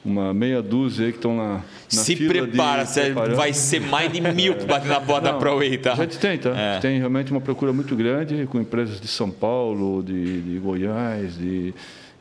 uma 0.04 0.34
meia 0.34 0.60
dúzia 0.60 1.06
aí 1.06 1.12
que 1.12 1.18
estão 1.18 1.36
na, 1.36 1.54
na 1.54 1.62
Se 1.88 2.14
prepara, 2.14 2.84
de, 2.84 3.34
vai 3.34 3.52
ser 3.54 3.80
mais 3.80 4.12
de 4.12 4.20
mil 4.20 4.54
que 4.54 4.66
bater 4.66 4.88
na 4.88 5.00
porta 5.00 5.32
da 5.32 5.38
ProWay, 5.38 5.78
tá? 5.78 5.94
A 5.94 5.96
gente 5.96 6.18
tem, 6.18 6.36
tá? 6.36 6.50
É. 6.50 6.78
Tem 6.78 6.98
realmente 6.98 7.30
uma 7.30 7.40
procura 7.40 7.72
muito 7.72 7.96
grande 7.96 8.46
com 8.46 8.60
empresas 8.60 9.00
de 9.00 9.08
São 9.08 9.30
Paulo, 9.30 10.02
de, 10.02 10.42
de 10.42 10.58
Goiás, 10.58 11.38
de 11.38 11.72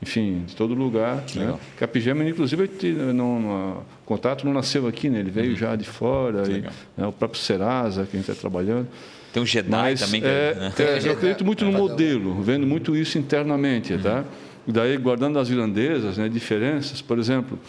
enfim, 0.02 0.44
de 0.46 0.56
todo 0.56 0.74
lugar. 0.74 1.24
Que 1.26 1.40
né? 1.40 1.56
Capigema, 1.78 2.24
inclusive, 2.28 2.70
não, 3.14 3.40
não, 3.40 3.72
o 3.78 4.06
contato 4.06 4.46
não 4.46 4.54
nasceu 4.54 4.88
aqui, 4.88 5.10
né? 5.10 5.20
ele 5.20 5.32
veio 5.32 5.52
uhum. 5.52 5.56
já 5.56 5.76
de 5.76 5.86
fora, 5.86 6.44
e, 6.50 6.62
né? 6.96 7.08
o 7.08 7.12
próprio 7.12 7.42
Serasa, 7.42 8.06
que 8.06 8.16
a 8.16 8.20
gente 8.20 8.30
está 8.30 8.40
trabalhando. 8.40 8.88
Tem 9.32 9.42
um 9.42 9.46
Jedi 9.46 9.70
Mas, 9.70 10.00
também. 10.00 10.22
Que, 10.22 10.28
é, 10.28 10.56
né? 10.56 10.74
é, 10.78 11.08
eu 11.08 11.14
acredito 11.14 11.44
muito 11.44 11.66
no 11.66 11.72
modelo, 11.72 12.42
vendo 12.42 12.68
muito 12.68 12.96
isso 12.96 13.18
internamente, 13.18 13.98
tá? 13.98 14.18
uhum. 14.18 14.24
tá? 14.24 14.26
E 14.68 14.72
daí, 14.72 14.98
guardando 14.98 15.40
as 15.40 15.50
grandezas, 15.50 16.18
né, 16.18 16.30
diferenças, 16.30 17.02
por 17.02 17.20
exemplo, 17.20 17.60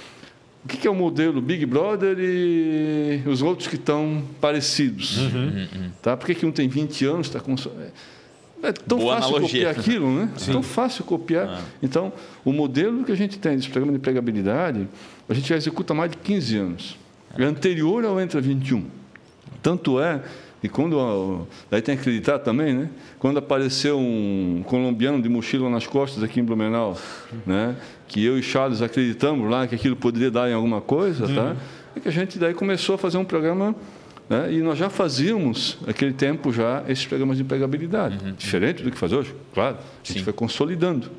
o 0.64 0.68
que 0.68 0.86
é 0.86 0.90
o 0.90 0.94
modelo 0.94 1.40
Big 1.40 1.66
Brother 1.66 2.16
e 2.18 3.22
os 3.26 3.42
outros 3.42 3.68
que 3.68 3.76
estão 3.76 4.22
parecidos? 4.40 5.18
Uhum. 5.18 5.46
uhum. 5.46 5.90
Tá? 6.00 6.16
Por 6.16 6.26
que, 6.26 6.34
que 6.34 6.46
um 6.46 6.52
tem 6.52 6.68
20 6.68 7.04
anos, 7.04 7.26
está 7.26 7.40
com... 7.40 7.54
É 8.62 8.72
tão 8.72 8.98
Boa 8.98 9.16
fácil 9.16 9.36
analogia. 9.36 9.66
copiar 9.66 9.78
aquilo, 9.78 10.14
né? 10.14 10.30
Sim. 10.38 10.50
É 10.50 10.52
tão 10.54 10.62
fácil 10.62 11.04
copiar. 11.04 11.48
Ah. 11.48 11.60
Então, 11.82 12.10
o 12.42 12.50
modelo 12.50 13.04
que 13.04 13.12
a 13.12 13.14
gente 13.14 13.38
tem 13.38 13.56
desse 13.56 13.68
programa 13.68 13.92
de 13.92 13.98
empregabilidade, 13.98 14.88
a 15.28 15.34
gente 15.34 15.46
já 15.46 15.56
executa 15.56 15.92
há 15.92 15.96
mais 15.96 16.10
de 16.10 16.16
15 16.16 16.56
anos. 16.56 16.96
É 17.36 17.44
anterior 17.44 18.02
ao 18.06 18.18
Entra 18.18 18.40
21. 18.40 18.86
Tanto 19.62 20.00
é 20.00 20.22
e 20.64 20.68
quando, 20.70 21.46
daí 21.70 21.82
tem 21.82 21.94
que 21.94 22.00
acreditar 22.00 22.38
também, 22.38 22.72
né? 22.72 22.88
Quando 23.18 23.36
apareceu 23.36 23.98
um 23.98 24.64
colombiano 24.66 25.20
de 25.20 25.28
mochila 25.28 25.68
nas 25.68 25.86
costas 25.86 26.22
aqui 26.22 26.40
em 26.40 26.42
Blumenau, 26.42 26.98
né? 27.46 27.76
Que 28.08 28.24
eu 28.24 28.38
e 28.38 28.42
Charles 28.42 28.80
acreditamos 28.80 29.50
lá 29.50 29.66
que 29.66 29.74
aquilo 29.74 29.94
poderia 29.94 30.30
dar 30.30 30.48
em 30.48 30.54
alguma 30.54 30.80
coisa, 30.80 31.28
tá? 31.28 31.50
Uhum. 31.50 31.56
E 31.94 32.00
que 32.00 32.08
a 32.08 32.10
gente 32.10 32.38
daí 32.38 32.54
começou 32.54 32.94
a 32.94 32.98
fazer 32.98 33.18
um 33.18 33.26
programa 33.26 33.76
né? 34.26 34.54
E 34.54 34.62
nós 34.62 34.78
já 34.78 34.88
fazíamos, 34.88 35.76
naquele 35.86 36.14
tempo, 36.14 36.50
já 36.50 36.82
esses 36.88 37.04
programas 37.04 37.36
de 37.36 37.42
empregabilidade. 37.42 38.24
Uhum. 38.24 38.32
Diferente 38.32 38.82
do 38.82 38.90
que 38.90 38.96
faz 38.96 39.12
hoje, 39.12 39.34
claro. 39.52 39.76
A 39.76 40.06
gente 40.06 40.20
Sim. 40.20 40.24
foi 40.24 40.32
consolidando. 40.32 41.10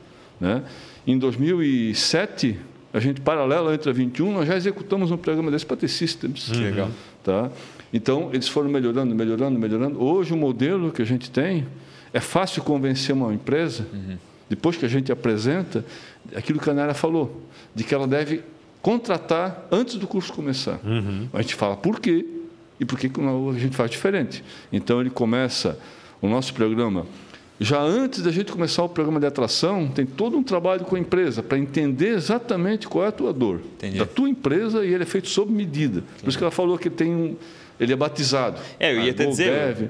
Né? 0.41 0.63
Em 1.05 1.19
2007, 1.19 2.59
a 2.91 2.99
gente, 2.99 3.21
paralelo 3.21 3.71
entre 3.71 3.91
a 3.91 3.93
21, 3.93 4.33
nós 4.33 4.47
já 4.47 4.55
executamos 4.55 5.11
um 5.11 5.17
programa 5.17 5.51
desse 5.51 5.67
para 5.67 5.77
ter 5.77 5.87
systems. 5.87 6.49
Uhum. 6.49 6.63
Legal. 6.63 6.89
Tá? 7.23 7.51
Então, 7.93 8.29
eles 8.33 8.47
foram 8.47 8.69
melhorando, 8.69 9.15
melhorando, 9.15 9.59
melhorando. 9.59 10.03
Hoje, 10.03 10.33
o 10.33 10.37
modelo 10.37 10.91
que 10.91 11.01
a 11.01 11.05
gente 11.05 11.29
tem 11.29 11.65
é 12.13 12.19
fácil 12.19 12.63
convencer 12.63 13.13
uma 13.15 13.33
empresa, 13.33 13.85
uhum. 13.93 14.17
depois 14.49 14.77
que 14.77 14.85
a 14.85 14.89
gente 14.89 15.11
apresenta, 15.11 15.85
aquilo 16.35 16.59
que 16.59 16.69
a 16.69 16.73
Nara 16.73 16.93
falou, 16.93 17.41
de 17.73 17.83
que 17.83 17.93
ela 17.93 18.07
deve 18.07 18.41
contratar 18.81 19.67
antes 19.71 19.95
do 19.95 20.07
curso 20.07 20.31
começar. 20.33 20.79
Uhum. 20.83 21.27
A 21.33 21.41
gente 21.41 21.55
fala 21.55 21.75
por 21.75 21.99
quê 21.99 22.25
e 22.79 22.85
por 22.85 22.99
que 22.99 23.07
a 23.07 23.59
gente 23.59 23.75
faz 23.75 23.89
diferente. 23.91 24.43
Então, 24.71 25.01
ele 25.01 25.09
começa 25.09 25.79
o 26.21 26.27
nosso 26.27 26.53
programa. 26.53 27.05
Já 27.59 27.81
antes 27.81 28.21
da 28.21 28.31
gente 28.31 28.51
começar 28.51 28.83
o 28.83 28.89
programa 28.89 29.19
de 29.19 29.25
atração, 29.25 29.87
tem 29.87 30.05
todo 30.05 30.37
um 30.37 30.43
trabalho 30.43 30.83
com 30.83 30.97
a 30.97 30.99
empresa 30.99 31.41
para 31.41 31.57
entender 31.57 32.09
exatamente 32.09 32.85
qual 32.87 33.05
é 33.05 33.07
a 33.07 33.11
tua 33.13 33.31
dor 33.31 33.61
Entendi. 33.77 33.97
da 33.97 34.05
tua 34.05 34.27
empresa 34.27 34.85
e 34.85 34.93
ele 34.93 35.03
é 35.03 35.05
feito 35.05 35.29
sob 35.29 35.53
medida. 35.53 36.03
Por 36.19 36.27
isso 36.27 36.37
que 36.37 36.43
ela 36.43 36.51
falou 36.51 36.77
que 36.77 36.89
tem 36.89 37.15
um, 37.15 37.37
ele 37.79 37.91
é 37.91 37.95
batizado. 37.95 38.59
É, 38.79 38.93
eu 38.93 39.01
ia 39.01 39.11
até 39.11 39.25
dizer. 39.25 39.51
Deve, 39.51 39.89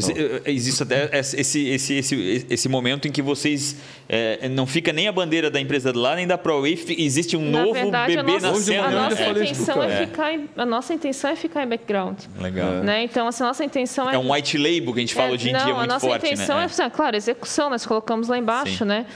eh, 0.00 0.42
existe 0.46 0.82
até 0.82 1.10
esse, 1.18 1.68
esse, 1.68 1.94
esse, 1.94 2.46
esse 2.48 2.68
momento 2.68 3.06
em 3.06 3.12
que 3.12 3.20
vocês 3.20 3.76
é, 4.08 4.48
não 4.48 4.66
fica 4.66 4.92
nem 4.92 5.06
a 5.06 5.12
bandeira 5.12 5.50
da 5.50 5.60
empresa 5.60 5.92
lá, 5.94 6.14
nem 6.16 6.26
da 6.26 6.38
ProWay, 6.38 6.82
existe 6.96 7.36
um 7.36 7.50
Na 7.50 7.62
novo 7.62 7.74
verdade, 7.74 8.16
bebê 8.16 8.32
a 8.32 8.40
nossa, 8.40 8.50
nascendo. 8.52 8.86
A 8.86 8.90
nossa, 8.90 9.22
é. 9.22 9.30
intenção 9.30 9.82
é 9.82 10.06
ficar 10.06 10.32
em, 10.32 10.48
a 10.56 10.66
nossa 10.66 10.94
intenção 10.94 11.30
é 11.30 11.36
ficar 11.36 11.62
em 11.64 11.68
background. 11.68 12.18
Legal. 12.40 12.70
Né? 12.82 13.04
Então, 13.04 13.26
assim, 13.26 13.42
a 13.42 13.46
nossa 13.48 13.64
intenção 13.64 14.08
é. 14.08 14.14
É 14.14 14.18
um 14.18 14.32
white 14.32 14.56
label 14.56 14.92
que 14.94 14.98
a 14.98 15.02
gente 15.02 15.14
fala 15.14 15.28
é, 15.28 15.32
hoje 15.32 15.50
em 15.50 15.52
não, 15.52 15.64
dia 15.64 15.74
muito 15.74 15.90
forte. 15.90 16.04
A 16.04 16.08
nossa 16.08 16.26
intenção 16.26 16.56
né? 16.56 16.66
é, 16.78 16.82
é, 16.82 16.90
claro, 16.90 17.16
execução, 17.16 17.68
nós 17.68 17.84
colocamos 17.84 18.28
lá 18.28 18.38
embaixo, 18.38 18.78
Sim. 18.78 18.84
né? 18.84 19.06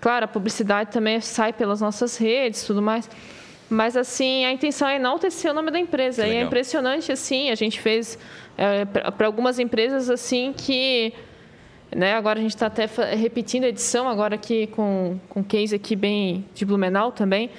Claro, 0.00 0.26
a 0.26 0.28
publicidade 0.28 0.90
também 0.90 1.18
sai 1.20 1.52
pelas 1.52 1.80
nossas 1.80 2.16
redes 2.18 2.64
tudo 2.64 2.82
mais. 2.82 3.08
Mas, 3.74 3.96
assim, 3.96 4.44
a 4.44 4.52
intenção 4.52 4.86
é 4.88 4.96
enaltecer 4.96 5.50
o 5.50 5.54
nome 5.54 5.70
da 5.70 5.78
empresa. 5.80 6.24
E 6.26 6.36
é 6.36 6.42
impressionante, 6.42 7.10
assim, 7.10 7.50
a 7.50 7.56
gente 7.56 7.80
fez 7.80 8.16
é, 8.56 8.84
para 8.84 9.26
algumas 9.26 9.58
empresas, 9.58 10.08
assim, 10.08 10.54
que... 10.56 11.12
Né, 11.94 12.14
agora 12.14 12.38
a 12.38 12.42
gente 12.42 12.54
está 12.54 12.66
até 12.66 12.86
repetindo 13.14 13.64
a 13.64 13.68
edição, 13.68 14.08
agora 14.08 14.34
aqui 14.34 14.66
com, 14.68 15.18
com 15.28 15.44
case 15.44 15.76
aqui 15.76 15.94
bem 15.94 16.44
de 16.52 16.64
Blumenau 16.64 17.12
também, 17.12 17.50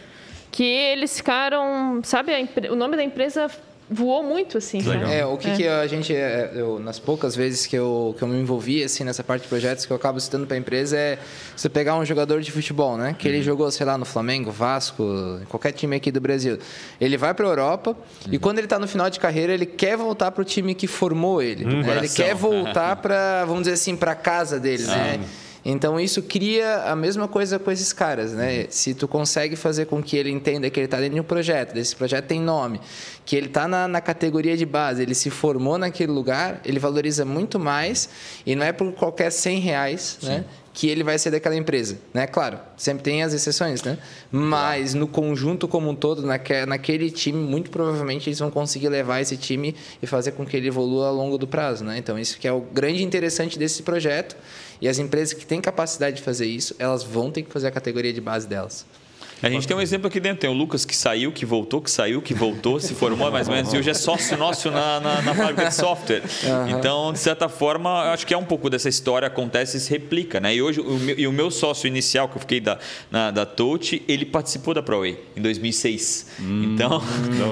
que 0.51 0.63
eles 0.63 1.18
ficaram... 1.18 1.99
Sabe, 2.03 2.32
o 2.70 2.76
nome 2.76 2.95
da 2.95 3.03
empresa 3.03 3.51
voou 3.90 4.24
muito, 4.24 4.58
assim. 4.58 4.82
sabe? 4.82 5.12
É, 5.14 5.26
o 5.26 5.38
que, 5.38 5.52
que 5.56 5.68
a 5.68 5.86
gente, 5.88 6.14
é, 6.14 6.52
eu, 6.56 6.80
nas 6.80 7.00
poucas 7.00 7.36
vezes 7.36 7.66
que 7.66 7.76
eu, 7.76 8.16
que 8.18 8.24
eu 8.24 8.28
me 8.28 8.40
envolvi 8.40 8.84
assim, 8.84 9.04
nessa 9.04 9.24
parte 9.24 9.44
de 9.44 9.48
projetos 9.48 9.86
que 9.86 9.92
eu 9.92 9.98
acabo 9.98 10.20
citando 10.20 10.48
para 10.48 10.56
a 10.56 10.60
empresa 10.60 10.98
é 10.98 11.20
você 11.56 11.70
pegar 11.70 11.96
um 11.96 12.06
jogador 12.06 12.42
de 12.42 12.52
futebol, 12.52 12.98
né? 12.98 13.16
Que 13.18 13.28
ele 13.28 13.42
jogou, 13.42 13.70
sei 13.72 13.86
lá, 13.86 13.98
no 13.98 14.06
Flamengo, 14.06 14.52
Vasco, 14.52 15.04
em 15.42 15.46
qualquer 15.46 15.72
time 15.72 15.96
aqui 15.96 16.12
do 16.12 16.20
Brasil. 16.22 16.58
Ele 17.00 17.18
vai 17.18 17.34
para 17.34 17.46
a 17.46 17.50
Europa 17.50 17.96
e 18.32 18.40
quando 18.40 18.58
ele 18.58 18.66
está 18.66 18.80
no 18.80 18.88
final 18.88 19.10
de 19.10 19.20
carreira, 19.20 19.54
ele 19.54 19.66
quer 19.66 19.96
voltar 19.98 20.32
para 20.32 20.42
o 20.42 20.46
time 20.46 20.74
que 20.74 20.88
formou 20.88 21.42
ele. 21.42 21.66
né? 21.66 21.98
Ele 21.98 22.10
quer 22.10 22.34
voltar 22.36 22.96
para, 23.02 23.46
vamos 23.46 23.62
dizer 23.64 23.74
assim, 23.74 23.96
para 23.96 24.16
casa 24.16 24.60
dele, 24.60 24.84
né? 24.84 25.20
Então 25.66 25.99
isso 25.99 26.22
cria 26.22 26.84
a 26.84 26.95
mesma 26.95 27.28
coisa 27.28 27.57
com 27.57 27.72
esses 27.72 27.91
caras, 27.91 28.34
né? 28.34 28.68
Se 28.70 28.93
tu 28.93 29.07
consegue 29.07 29.55
fazer 29.55 29.88
com 29.88 30.01
que 30.01 30.16
ele 30.16 30.30
entenda 30.30 30.70
que 30.70 30.80
ele 30.80 30.86
está 30.86 30.97
dentro 30.97 31.16
de 31.16 31.22
um 31.22 31.24
projeto, 31.24 31.74
desse 31.74 31.95
projeto 31.95 32.26
tem 32.26 32.39
nome, 32.39 32.80
que 33.26 33.36
ele 33.36 33.47
está 33.47 33.68
na, 33.68 33.88
na 33.88 33.99
categoria 33.99 34.55
de 34.55 34.66
base, 34.66 35.01
ele 35.01 35.16
se 35.16 35.32
formou 35.32 35.80
naquele 35.80 36.11
lugar, 36.11 36.61
ele 36.63 36.78
valoriza 36.78 37.26
muito 37.26 37.59
mais 37.59 38.07
e 38.45 38.55
não 38.55 38.63
é 38.63 38.72
por 38.72 38.93
qualquer 38.93 39.32
100 39.32 39.59
reais, 39.59 40.20
né? 40.22 40.45
Que 40.72 40.89
ele 40.89 41.05
vai 41.05 41.18
ser 41.18 41.32
daquela 41.32 41.55
empresa, 41.55 41.97
né? 42.13 42.28
Claro, 42.28 42.59
sempre 42.78 43.01
tem 43.01 43.24
as 43.24 43.34
exceções, 43.34 43.82
né? 43.82 43.97
Mas 44.30 44.93
no 44.93 45.07
conjunto 45.07 45.68
como 45.68 45.89
um 45.89 45.95
todo, 45.95 46.22
naque, 46.22 46.66
naquele 46.66 47.09
time, 47.09 47.39
muito 47.39 47.72
provavelmente 47.72 48.30
eles 48.30 48.38
vão 48.38 48.51
conseguir 48.51 48.89
levar 48.89 49.22
esse 49.22 49.38
time 49.38 49.74
e 49.99 50.05
fazer 50.05 50.34
com 50.34 50.45
que 50.45 50.55
ele 50.55 50.68
evolua 50.68 51.07
ao 51.07 51.16
longo 51.16 51.39
do 51.39 51.47
prazo, 51.47 51.84
né? 51.84 51.97
Então 51.97 52.20
isso 52.20 52.38
que 52.38 52.47
é 52.47 52.51
o 52.51 52.59
grande 52.59 53.03
interessante 53.03 53.57
desse 53.57 53.82
projeto. 53.82 54.36
E 54.82 54.88
as 54.88 55.00
empresas 55.00 55.34
que 55.34 55.46
têm 55.46 55.62
capacidade 55.62 56.18
de 56.18 56.22
fazer 56.22 56.46
isso, 56.46 56.76
elas 56.78 57.04
vão 57.04 57.32
ter 57.32 57.44
que 57.44 57.52
fazer 57.52 57.68
a 57.68 57.72
categoria 57.72 58.12
de 58.12 58.22
base 58.22 58.48
delas. 58.48 58.86
A 59.44 59.50
gente 59.50 59.68
tem 59.68 59.76
um 59.76 59.82
exemplo 59.82 60.08
aqui 60.08 60.20
dentro. 60.20 60.40
Tem 60.40 60.50
o 60.50 60.54
Lucas 60.54 60.86
que 60.86 60.96
saiu, 60.96 61.32
que 61.32 61.46
voltou, 61.46 61.82
que 61.82 61.92
saiu, 61.92 62.22
que 62.22 62.34
voltou, 62.34 62.80
se 62.80 62.94
formou 62.94 63.30
mais 63.32 63.48
ou 63.48 63.54
menos, 63.54 63.72
e 63.74 63.78
hoje 63.78 63.90
é 63.90 63.94
sócio 63.94 64.36
nosso 64.38 64.72
na, 64.72 65.00
na, 65.00 65.22
na 65.22 65.36
fábrica 65.36 65.66
de 65.66 65.74
software. 65.76 66.22
Então, 66.70 67.12
de 67.14 67.20
certa 67.20 67.48
forma, 67.50 67.90
eu 68.06 68.12
acho 68.12 68.26
que 68.26 68.34
é 68.34 68.38
um 68.38 68.46
pouco 68.46 68.70
dessa 68.70 68.90
história 68.90 69.28
acontece 69.28 69.78
e 69.78 69.80
se 69.80 69.90
replica. 69.92 70.40
Né? 70.40 70.56
E 70.56 70.62
hoje, 70.62 70.80
o 70.80 70.98
meu, 70.98 71.20
e 71.20 71.28
o 71.28 71.32
meu 71.32 71.52
sócio 71.52 71.88
inicial, 71.88 72.28
que 72.30 72.38
eu 72.38 72.40
fiquei 72.42 72.60
da, 72.60 72.80
na, 73.12 73.30
da 73.32 73.46
Touch, 73.46 74.02
ele 74.08 74.26
participou 74.26 74.74
da 74.74 74.82
ProWay 74.82 75.18
em 75.36 75.42
2006. 75.42 76.28
Então, 76.40 77.02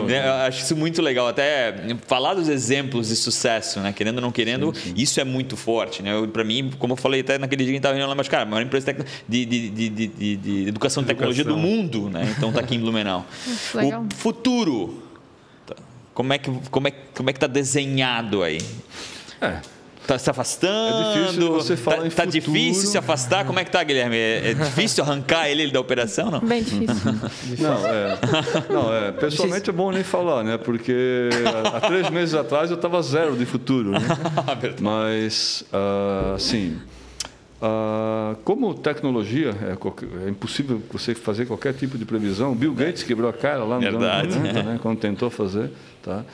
né, 0.07 0.25
eu 0.27 0.33
acho 0.47 0.63
isso 0.63 0.75
muito 0.75 1.01
legal. 1.01 1.27
Até 1.27 1.75
falar 2.07 2.33
dos 2.33 2.47
exemplos 2.47 3.09
de 3.09 3.15
sucesso, 3.15 3.79
né? 3.79 3.93
querendo 3.93 4.15
ou 4.15 4.21
não 4.21 4.31
querendo, 4.31 4.73
isso 4.95 5.19
é 5.19 5.23
muito 5.23 5.55
forte. 5.57 6.01
Né? 6.01 6.11
Para 6.31 6.43
mim, 6.43 6.71
como 6.79 6.93
eu 6.93 6.97
falei 6.97 7.21
até 7.21 7.37
naquele 7.37 7.63
dia 7.63 7.67
que 7.67 7.71
a 7.71 7.73
gente 7.75 7.79
estava 7.79 7.93
reunindo 7.93 8.09
lá, 8.09 8.15
mas, 8.15 8.27
cara, 8.27 8.43
a 8.43 8.45
maior 8.45 8.63
empresa 8.65 8.85
tecno- 8.87 9.05
de, 9.27 9.45
de, 9.45 9.69
de, 9.69 9.89
de, 9.89 10.07
de- 10.07 10.35
de 10.37 10.67
educação 10.69 11.03
e 11.03 11.05
tecnologia 11.05 11.43
do 11.43 11.57
mundo, 11.57 11.72
né? 12.09 12.33
Então 12.37 12.49
está 12.49 12.61
aqui 12.61 12.75
em 12.75 12.79
Blumenau. 12.79 13.25
Legal. 13.73 14.03
O 14.03 14.15
futuro, 14.15 15.03
tá, 15.65 15.75
como 16.13 16.33
é 16.33 16.37
que 16.37 16.51
como 16.69 16.87
é, 16.87 16.91
como 16.91 17.29
é 17.29 17.33
que 17.33 17.39
tá 17.39 17.47
desenhado 17.47 18.43
aí? 18.43 18.59
É, 19.41 19.59
Tá 20.05 20.19
se 20.19 20.29
afastando? 20.29 20.97
É 20.97 21.21
difícil 21.21 21.53
você 21.53 21.77
falar 21.77 21.97
tá, 21.97 22.07
em 22.07 22.09
tá 22.09 22.23
futuro. 22.23 22.31
difícil 22.31 22.89
se 22.89 22.97
afastar? 22.97 23.45
Como 23.45 23.57
é 23.57 23.63
que 23.63 23.71
tá, 23.71 23.81
Guilherme? 23.81 24.17
É, 24.17 24.51
é 24.51 24.53
difícil 24.53 25.01
arrancar 25.03 25.47
ele 25.47 25.71
da 25.71 25.79
operação, 25.79 26.29
não? 26.29 26.41
Bem 26.41 26.61
difícil. 26.61 27.13
Não, 27.59 27.87
é, 27.87 28.17
não, 28.69 28.93
é, 28.93 29.11
pessoalmente 29.11 29.69
é 29.69 29.73
bom 29.73 29.91
nem 29.91 30.03
falar, 30.03 30.43
né? 30.43 30.57
Porque 30.57 31.29
há 31.45 31.77
há 31.77 31.81
três 31.81 32.09
meses 32.09 32.33
atrás 32.35 32.69
eu 32.69 32.75
estava 32.75 33.01
zero 33.01 33.35
de 33.37 33.45
futuro, 33.45 33.91
né? 33.91 33.99
Mas, 34.81 35.63
ah, 35.71 36.33
assim, 36.35 36.77
ah, 37.65 38.35
como 38.43 38.73
tecnologia, 38.73 39.51
é, 39.61 40.25
é 40.25 40.29
impossível 40.29 40.81
você 40.91 41.15
fazer 41.15 41.45
qualquer 41.45 41.73
tipo 41.73 41.97
de 41.97 42.03
previsão. 42.03 42.53
Bill 42.53 42.73
Gates 42.73 43.03
quebrou 43.03 43.29
a 43.29 43.33
cara 43.33 43.63
lá 43.63 43.79
Verdade. 43.79 44.33
anos 44.33 44.35
90, 44.35 44.63
né? 44.63 44.79
Quando 44.83 44.99
tentou 44.99 45.29
fazer, 45.29 45.71
tá? 46.01 46.25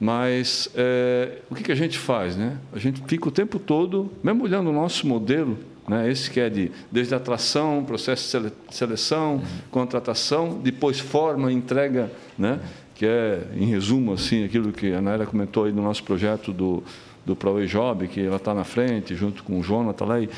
Mas 0.00 0.70
é, 0.74 1.40
o 1.50 1.54
que, 1.54 1.64
que 1.64 1.72
a 1.72 1.74
gente 1.74 1.98
faz, 1.98 2.36
né? 2.38 2.56
A 2.72 2.78
gente 2.78 3.02
fica 3.06 3.28
o 3.28 3.30
tempo 3.30 3.58
todo, 3.58 4.10
mesmo 4.22 4.44
olhando 4.44 4.70
o 4.70 4.72
nosso 4.72 5.06
modelo, 5.06 5.58
né? 5.86 6.10
Esse 6.10 6.30
que 6.30 6.40
é 6.40 6.48
de 6.48 6.72
desde 6.90 7.14
atração, 7.14 7.84
processo 7.84 8.22
de 8.24 8.30
sele- 8.30 8.52
seleção, 8.70 9.42
contratação, 9.70 10.58
depois 10.62 10.98
forma, 10.98 11.52
entrega, 11.52 12.10
né? 12.38 12.60
Que 12.94 13.04
é, 13.04 13.42
em 13.54 13.66
resumo, 13.66 14.14
assim, 14.14 14.42
aquilo 14.42 14.72
que 14.72 14.94
a 14.94 15.02
Naira 15.02 15.26
comentou 15.26 15.64
aí 15.64 15.72
no 15.72 15.82
nosso 15.82 16.02
projeto 16.02 16.50
do 16.50 16.82
do 17.26 17.36
ProWay 17.36 17.66
Job, 17.66 18.08
que 18.08 18.24
ela 18.24 18.36
está 18.36 18.54
na 18.54 18.64
frente, 18.64 19.14
junto 19.14 19.44
com 19.44 19.60
o 19.60 19.62
Jonathan 19.62 20.04
lá, 20.06 20.18
e, 20.18 20.30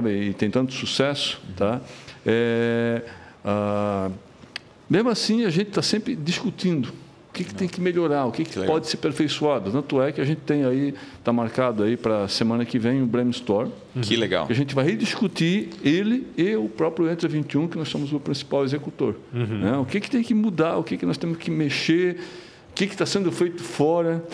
né? 0.00 0.12
e 0.12 0.34
tem 0.34 0.50
tanto 0.50 0.72
sucesso, 0.72 1.40
tá? 1.56 1.80
É, 2.24 3.02
ah, 3.44 4.10
mesmo 4.88 5.08
assim, 5.08 5.44
a 5.44 5.50
gente 5.50 5.68
está 5.68 5.82
sempre 5.82 6.14
discutindo 6.14 6.86
o 7.30 7.32
que, 7.32 7.44
que 7.44 7.54
tem 7.54 7.68
que 7.68 7.80
melhorar, 7.80 8.26
o 8.26 8.32
que, 8.32 8.42
que 8.44 8.60
pode 8.66 8.88
ser 8.88 8.96
aperfeiçoado. 8.96 9.70
Tanto 9.70 10.02
é 10.02 10.10
que 10.10 10.20
a 10.20 10.24
gente 10.24 10.40
tem 10.40 10.64
aí, 10.64 10.92
está 11.16 11.32
marcado 11.32 11.84
aí 11.84 11.96
para 11.96 12.24
a 12.24 12.28
semana 12.28 12.64
que 12.64 12.76
vem 12.76 13.00
um 13.00 13.06
brainstorm, 13.06 13.70
Que 14.02 14.16
legal. 14.16 14.46
que 14.48 14.52
a 14.52 14.56
gente 14.56 14.74
vai 14.74 14.84
rediscutir 14.84 15.68
ele 15.84 16.26
e 16.36 16.56
o 16.56 16.68
próprio 16.68 17.08
Entra 17.08 17.28
21, 17.28 17.68
que 17.68 17.78
nós 17.78 17.88
somos 17.88 18.12
o 18.12 18.18
principal 18.18 18.64
executor. 18.64 19.14
né? 19.32 19.76
O 19.78 19.84
que, 19.84 20.00
que 20.00 20.10
tem 20.10 20.24
que 20.24 20.34
mudar, 20.34 20.76
o 20.76 20.82
que, 20.82 20.96
que 20.96 21.06
nós 21.06 21.16
temos 21.16 21.38
que 21.38 21.52
mexer, 21.52 22.18
o 22.70 22.72
que 22.72 22.84
está 22.84 23.04
sendo 23.04 23.30
feito 23.30 23.62
fora, 23.62 24.24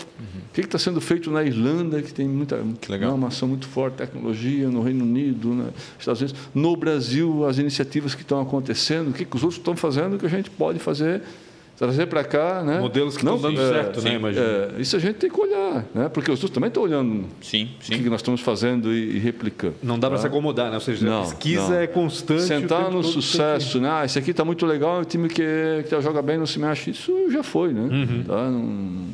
o 0.50 0.52
que 0.52 0.60
está 0.60 0.78
sendo 0.78 1.00
feito 1.00 1.30
na 1.30 1.42
Irlanda, 1.42 2.02
que 2.02 2.12
tem 2.12 2.28
muita 2.28 2.56
legal. 2.88 3.10
né, 3.10 3.16
uma 3.16 3.28
ação 3.28 3.48
muito 3.48 3.66
forte, 3.66 3.94
tecnologia, 3.94 4.68
no 4.68 4.82
Reino 4.82 5.04
Unido, 5.04 5.48
nos 5.48 5.72
Estados 5.98 6.20
Unidos, 6.20 6.40
no 6.54 6.76
Brasil, 6.76 7.46
as 7.46 7.58
iniciativas 7.58 8.14
que 8.14 8.22
estão 8.22 8.40
acontecendo, 8.40 9.10
o 9.10 9.12
que, 9.12 9.24
que 9.24 9.36
os 9.36 9.42
outros 9.42 9.58
estão 9.58 9.76
fazendo 9.76 10.18
que 10.18 10.26
a 10.26 10.28
gente 10.28 10.50
pode 10.50 10.78
fazer, 10.78 11.22
trazer 11.76 12.06
para 12.06 12.24
cá. 12.24 12.62
Né? 12.62 12.78
Modelos 12.80 13.16
que 13.16 13.24
Não, 13.24 13.36
estão 13.36 13.52
dando 13.52 13.62
é, 13.62 13.68
certo, 13.72 14.02
né? 14.02 14.14
Imagina. 14.14 14.44
é, 14.78 14.80
isso 14.80 14.96
a 14.96 14.98
gente 14.98 15.16
tem 15.16 15.30
que 15.30 15.40
olhar, 15.40 15.84
né? 15.94 16.08
porque 16.08 16.30
os 16.30 16.38
outros 16.42 16.50
também 16.52 16.68
estão 16.68 16.82
olhando 16.82 17.24
Sim, 17.40 17.68
o 17.80 17.84
sim. 17.84 18.02
que 18.02 18.08
nós 18.10 18.20
estamos 18.20 18.40
fazendo 18.40 18.92
e, 18.92 19.16
e 19.16 19.18
replicando. 19.18 19.74
Não 19.82 19.98
dá 19.98 20.08
para 20.08 20.18
se 20.18 20.26
acomodar, 20.26 20.68
né? 20.68 20.74
Ou 20.74 20.80
seja, 20.80 21.06
a 21.06 21.10
Não, 21.10 21.20
pesquisa 21.22 21.68
não. 21.68 21.76
é 21.80 21.86
constante. 21.86 22.40
o 22.40 22.46
Sentar 22.46 22.90
no 22.90 23.02
sucesso, 23.02 23.80
né? 23.80 23.88
Ah, 23.90 24.04
esse 24.04 24.18
aqui 24.18 24.30
está 24.30 24.44
muito 24.44 24.64
legal, 24.66 25.00
o 25.00 25.04
time 25.04 25.28
que, 25.28 25.84
que 25.88 26.00
joga 26.00 26.20
bem 26.22 26.38
não 26.38 26.46
se 26.46 26.58
mexe. 26.58 26.90
Isso 26.90 27.30
já 27.30 27.42
foi, 27.42 27.72
né? 27.72 27.82
Uhum. 27.82 28.24
Tá? 28.26 28.50
Não, 28.50 28.62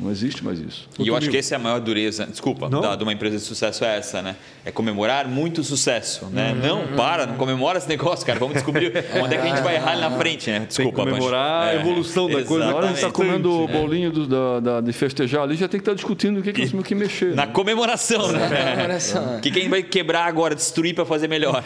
não 0.02 0.10
existe 0.10 0.44
mais 0.44 0.58
isso. 0.60 0.88
E 0.98 1.08
eu 1.08 1.16
acho 1.16 1.28
que 1.30 1.36
essa 1.36 1.54
é 1.54 1.56
a 1.56 1.58
maior 1.58 1.80
dureza, 1.80 2.26
desculpa, 2.26 2.68
da, 2.68 2.94
de 2.96 3.02
uma 3.02 3.12
empresa 3.12 3.36
de 3.36 3.42
sucesso 3.42 3.84
é 3.84 3.98
essa, 3.98 4.22
né? 4.22 4.36
É 4.64 4.70
comemorar 4.70 5.26
muito 5.28 5.62
sucesso, 5.62 6.26
né? 6.26 6.54
Não, 6.54 6.96
para, 6.96 7.26
não 7.26 7.36
comemora 7.36 7.78
esse 7.78 7.88
negócio, 7.88 8.24
cara. 8.26 8.38
Vamos 8.38 8.54
descobrir 8.54 8.92
onde 9.22 9.34
é 9.34 9.38
que 9.38 9.46
a 9.46 9.50
gente 9.54 9.62
vai 9.62 9.76
errar 9.76 9.92
ali 9.92 10.00
na 10.00 10.10
frente, 10.12 10.50
né? 10.50 10.58
Tem 10.60 10.66
que 10.66 10.74
Desculpa, 10.74 11.04
comemorar 11.04 11.68
a 11.68 11.72
É, 11.74 11.80
evolução 11.80 12.28
da 12.28 12.40
coisa. 12.58 12.68
Agora 12.70 12.84
a 12.84 12.88
gente 12.88 12.96
está 12.98 13.10
comendo 13.10 13.50
o 13.62 13.68
bolinho 13.68 14.10
do- 14.10 14.26
da, 14.26 14.60
da- 14.60 14.80
de 14.80 14.92
festejar 14.92 15.42
ali, 15.42 15.56
já 15.56 15.68
tem 15.68 15.78
que 15.80 15.82
estar 15.82 15.94
discutindo 15.94 16.40
o 16.40 16.42
que, 16.42 16.52
que 16.52 16.60
nós 16.62 16.70
temos 16.70 16.86
que 16.86 16.94
mexer. 16.94 17.34
Na 17.34 17.46
né? 17.46 17.52
comemoração, 17.52 18.30
né? 18.32 18.48
Comemoração. 18.48 19.36
O 19.36 19.40
que, 19.40 19.50
que 19.50 19.58
a 19.58 19.62
gente 19.62 19.70
vai 19.70 19.82
quebrar 19.82 20.24
agora, 20.26 20.54
destruir 20.54 20.94
para 20.94 21.04
fazer 21.04 21.28
melhor? 21.28 21.62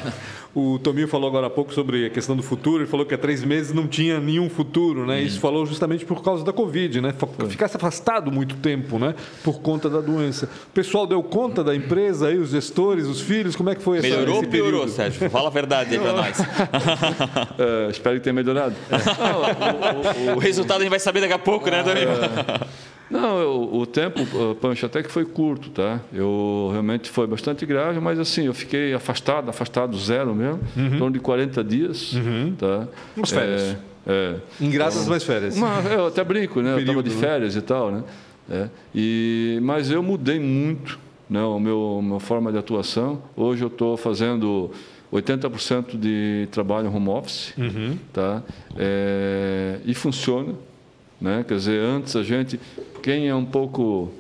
O 0.59 0.79
Tominho 0.79 1.07
falou 1.07 1.29
agora 1.29 1.49
há 1.49 1.51
pouco 1.51 1.75
sobre 1.75 2.07
a 2.07 2.09
questão 2.09 2.35
do 2.35 2.43
futuro. 2.43 2.79
Ele 2.79 2.89
falou 2.89 3.05
que 3.05 3.15
há 3.15 3.19
três 3.19 3.45
meses 3.45 3.75
não 3.75 3.87
tinha 3.87 4.19
nenhum 4.19 4.49
futuro, 4.49 5.05
né? 5.05 5.21
Isso 5.21 5.39
falou 5.39 5.67
justamente 5.67 6.07
por 6.07 6.23
causa 6.23 6.43
da 6.43 6.51
Covid, 6.51 7.03
né? 7.03 7.15
Ficasse 7.47 7.77
afastado 7.77 8.33
muito 8.33 8.57
tempo, 8.57 8.99
né? 8.99 9.15
Por 9.45 9.61
conta 9.61 9.91
da 9.91 10.01
doença. 10.01 10.49
O 10.69 10.73
pessoal 10.73 11.07
deu 11.07 11.23
conta 11.23 11.63
da 11.63 11.77
empresa 11.77 12.29
aí, 12.29 12.39
os 12.39 12.53
gestores, 12.53 13.07
os 13.07 13.21
filhos, 13.21 13.55
como 13.55 13.69
é 13.69 13.75
que 13.75 13.83
foi 13.83 13.99
essa, 13.99 14.09
Melhorou 14.09 14.37
ou 14.37 14.41
esse 14.41 14.51
piorou? 14.51 14.89
Sérgio? 14.89 15.29
Fala 15.29 15.49
a 15.49 15.51
verdade 15.51 15.95
aí 15.95 16.01
para 16.01 16.13
nós. 16.15 16.39
É, 17.59 17.91
espero 17.91 18.17
que 18.17 18.23
tenha 18.23 18.33
melhorado. 18.33 18.75
O 20.35 20.39
resultado 20.39 20.79
a 20.79 20.85
gente 20.85 20.91
vai 20.91 20.99
saber 20.99 21.21
daqui 21.21 21.35
a 21.35 21.39
pouco, 21.39 21.69
né, 21.71 21.83
Toninho? 21.83 22.09
Não, 23.11 23.39
eu- 23.39 23.71
o 23.75 23.87
tempo, 23.87 24.21
uh, 24.23 24.55
Pancho, 24.57 24.85
até 24.87 25.03
que 25.03 25.11
foi 25.11 25.25
curto, 25.25 25.71
tá? 25.71 26.01
Eu 26.13 26.69
realmente 26.73 27.09
foi 27.09 27.27
bastante 27.27 27.65
grave, 27.65 28.01
mas 28.01 28.19
assim, 28.19 28.47
eu 28.47 28.55
fiquei 28.55 28.93
afastado, 28.95 29.49
afastado 29.49 29.97
zero 29.99 30.35
mesmo, 30.35 30.61
em 30.77 30.99
torno 30.99 31.13
de 31.13 31.21
40 31.21 31.63
dias, 31.63 32.13
tá? 32.59 32.89
Umas 33.17 33.31
férias. 33.31 33.63
É, 33.63 33.77
é. 34.61 34.65
Ingratas, 34.65 35.07
mas 35.07 35.23
férias. 35.23 35.57
Uma- 35.57 35.81
eu 35.89 36.07
até 36.07 36.25
brinco, 36.25 36.61
né? 36.61 36.73
eu 36.75 36.79
estava 36.81 36.99
Período, 37.03 37.09
de 37.09 37.15
né? 37.15 37.21
férias 37.21 37.55
e 37.57 37.61
tal, 37.63 37.93
né? 37.93 38.03
É, 38.51 38.69
e, 38.95 39.59
mas 39.63 39.91
eu 39.91 40.03
mudei 40.03 40.39
muito 40.39 40.99
né, 41.29 41.43
o 41.43 41.59
meu, 41.59 42.01
minha 42.03 42.21
forma 42.21 42.53
de 42.53 42.59
atuação. 42.59 43.21
Hoje 43.37 43.63
eu 43.63 43.69
estou 43.69 43.97
fazendo 43.97 44.71
80% 45.13 45.97
de 45.99 46.47
trabalho 46.53 46.93
home 46.95 47.09
office, 47.09 47.53
tá? 48.13 48.43
É, 48.77 49.79
e 49.85 49.95
funciona. 49.95 50.55
Né? 51.21 51.45
Quer 51.49 51.55
dizer, 51.55 51.81
antes 51.81 52.15
a 52.15 52.23
gente, 52.23 52.61
quem 53.07 53.29
é 53.29 53.35
um 53.35 53.45
pouco, 53.45 54.11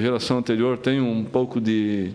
geração 0.00 0.38
anterior 0.38 0.78
tem 0.78 1.00
um 1.00 1.24
pouco 1.24 1.60
de, 1.60 2.10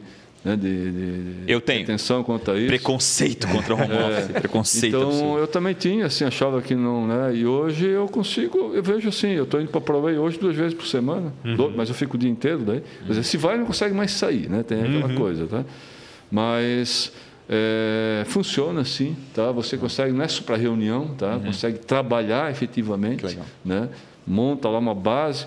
né, 0.46 0.56
de, 0.56 0.92
de 0.92 1.52
Eu 1.52 1.60
tenho. 1.60 1.84
atenção 1.84 2.24
quanto 2.24 2.52
a 2.52 2.58
isso. 2.58 2.68
Preconceito 2.68 3.46
contra 3.50 3.76
o 3.76 3.78
home 3.78 3.92
office. 3.94 4.28
Preconceito 4.32 4.96
Então 4.96 5.10
absurdo. 5.10 5.38
eu 5.40 5.48
também 5.48 5.74
tinha, 5.74 6.06
assim, 6.06 6.24
achava 6.24 6.62
que 6.62 6.74
não, 6.74 7.06
né? 7.06 7.36
E 7.36 7.46
hoje 7.46 7.86
eu 7.88 8.08
consigo, 8.08 8.72
eu 8.74 8.82
vejo 8.82 9.10
assim, 9.10 9.32
eu 9.32 9.44
estou 9.44 9.60
indo 9.60 9.70
para 9.70 9.80
a 9.80 9.84
prova 9.84 10.10
aí 10.10 10.18
hoje 10.18 10.40
duas 10.40 10.56
vezes 10.56 10.74
por 10.74 10.88
semana, 10.88 11.34
do- 11.44 11.72
mas 11.76 11.90
eu 11.90 11.96
fico 11.96 12.16
o 12.16 12.18
dia 12.18 12.30
inteiro 12.30 12.60
daí. 12.60 12.82
Dizer, 13.06 13.24
se 13.24 13.36
vai 13.36 13.58
não 13.58 13.66
consegue 13.66 13.94
mais 13.94 14.12
sair, 14.12 14.50
né? 14.50 14.64
Tem 14.64 14.82
aquela 14.82 15.14
coisa, 15.14 15.46
tá? 15.48 15.66
Mas 16.32 17.12
é, 17.50 18.24
funciona 18.28 18.82
assim, 18.82 19.16
tá? 19.34 19.52
Você 19.52 19.78
consegue, 19.78 20.12
não 20.14 20.24
é 20.24 20.28
só 20.28 20.44
para 20.44 20.56
reunião, 20.56 21.10
tá? 21.18 21.40
Consegue 21.44 21.80
trabalhar 21.80 22.50
efetivamente, 22.52 23.38
né? 23.64 23.90
Monta 24.26 24.68
lá 24.70 24.80
uma 24.80 24.96
base. 24.96 25.46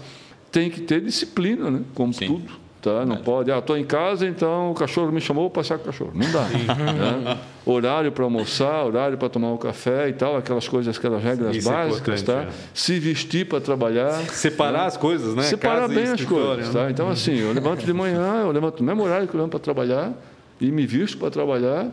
Tem 0.51 0.71
que 0.71 0.81
ter 0.83 1.01
disciplina, 1.01 1.71
né? 1.71 1.81
como 1.95 2.13
Sim. 2.13 2.27
tudo. 2.27 2.69
Tá? 2.81 3.05
Não 3.05 3.17
pode, 3.17 3.51
ah, 3.51 3.59
estou 3.59 3.77
em 3.77 3.85
casa, 3.85 4.25
então 4.25 4.71
o 4.71 4.75
cachorro 4.75 5.11
me 5.11 5.21
chamou, 5.21 5.45
vou 5.45 5.51
passear 5.51 5.79
com 5.79 5.83
o 5.83 5.87
cachorro. 5.87 6.13
Não 6.15 6.31
dá. 6.31 6.43
né? 6.45 7.39
Horário 7.67 8.13
para 8.13 8.23
almoçar, 8.23 8.85
horário 8.85 9.19
para 9.19 9.29
tomar 9.29 9.49
um 9.53 9.57
café 9.57 10.09
e 10.09 10.13
tal, 10.13 10.37
aquelas 10.37 10.69
coisas, 10.69 10.97
aquelas 10.97 11.21
regras 11.23 11.57
Isso 11.57 11.69
é 11.69 11.73
básicas. 11.73 12.21
importante, 12.23 12.47
tá? 12.47 12.53
é. 12.53 12.69
Se 12.73 12.99
vestir 13.01 13.47
para 13.49 13.61
trabalhar. 13.61 14.13
Separar 14.31 14.87
as 14.87 14.97
coisas, 14.97 15.35
né? 15.35 15.43
Separar 15.43 15.89
Casa 15.89 15.95
bem 15.95 16.05
as 16.05 16.25
coisas. 16.25 16.73
né? 16.73 16.85
Tá? 16.85 16.91
Então, 16.91 17.09
assim, 17.09 17.35
eu 17.37 17.53
levanto 17.53 17.85
de 17.85 17.93
manhã, 17.93 18.43
eu 18.43 18.53
levanto 18.53 18.79
no 18.81 18.87
mesmo 18.87 19.03
horário 19.03 19.27
que 19.27 19.35
eu 19.35 19.39
levanto 19.39 19.51
para 19.51 19.61
trabalhar 19.61 20.13
e 20.61 20.71
me 20.71 20.87
visto 20.87 21.19
para 21.19 21.31
trabalhar, 21.33 21.89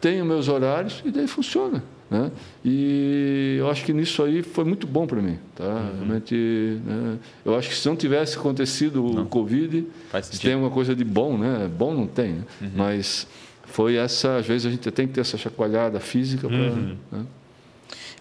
tenho 0.00 0.24
meus 0.24 0.48
horários 0.48 1.00
e 1.04 1.12
daí 1.12 1.28
funciona. 1.28 1.80
Né? 2.10 2.30
E 2.64 3.56
eu 3.58 3.70
acho 3.70 3.84
que 3.84 3.92
nisso 3.92 4.22
aí 4.22 4.42
foi 4.42 4.64
muito 4.64 4.86
bom 4.86 5.06
para 5.06 5.20
mim. 5.20 5.38
Tá? 5.54 5.64
Uhum. 5.64 5.90
Realmente, 5.96 6.78
né? 6.84 7.18
Eu 7.44 7.56
acho 7.56 7.70
que 7.70 7.74
se 7.74 7.88
não 7.88 7.96
tivesse 7.96 8.36
acontecido 8.36 9.22
o 9.22 9.26
Covid, 9.26 9.86
se 10.22 10.40
tem 10.40 10.52
alguma 10.52 10.70
coisa 10.70 10.94
de 10.94 11.04
bom, 11.04 11.36
né? 11.38 11.68
Bom 11.76 11.94
não 11.94 12.06
tem, 12.06 12.32
né? 12.34 12.44
Uhum. 12.60 12.70
mas 12.76 13.26
foi 13.66 13.96
essa, 13.96 14.36
às 14.36 14.46
vezes 14.46 14.66
a 14.66 14.70
gente 14.70 14.90
tem 14.90 15.06
que 15.06 15.14
ter 15.14 15.20
essa 15.20 15.36
chacoalhada 15.36 15.98
física 15.98 16.46
para. 16.46 16.56
Uhum. 16.56 16.96
Né? 17.10 17.24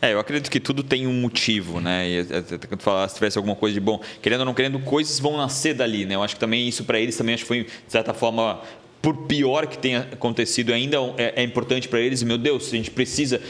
É, 0.01 0.11
eu 0.11 0.19
acredito 0.19 0.51
que 0.51 0.59
tudo 0.59 0.83
tem 0.83 1.07
um 1.07 1.13
motivo, 1.13 1.79
né? 1.79 2.09
E 2.09 2.19
até 2.19 2.67
quando 2.67 2.79
tu 2.79 2.83
falar 2.83 3.07
se 3.07 3.15
tivesse 3.15 3.37
alguma 3.37 3.55
coisa 3.55 3.73
de 3.73 3.79
bom, 3.79 4.01
querendo 4.21 4.41
ou 4.41 4.45
não 4.45 4.53
querendo, 4.53 4.77
coisas 4.79 5.17
vão 5.17 5.37
nascer 5.37 5.73
dali, 5.73 6.05
né? 6.05 6.15
Eu 6.15 6.23
acho 6.23 6.35
que 6.35 6.41
também 6.41 6.67
isso 6.67 6.83
para 6.83 6.99
eles 6.99 7.15
também 7.15 7.35
acho 7.35 7.43
que 7.43 7.47
foi 7.47 7.63
de 7.63 7.69
certa 7.87 8.13
forma 8.13 8.59
por 9.03 9.17
pior 9.27 9.67
que 9.67 9.77
tenha 9.77 10.07
acontecido, 10.13 10.71
ainda 10.71 10.95
é, 11.17 11.41
é 11.41 11.43
importante 11.43 11.89
para 11.89 11.99
eles. 11.99 12.23
Meu 12.23 12.37
Deus, 12.37 12.69
a 12.71 12.77
gente 12.77 12.89
precisa. 12.89 13.41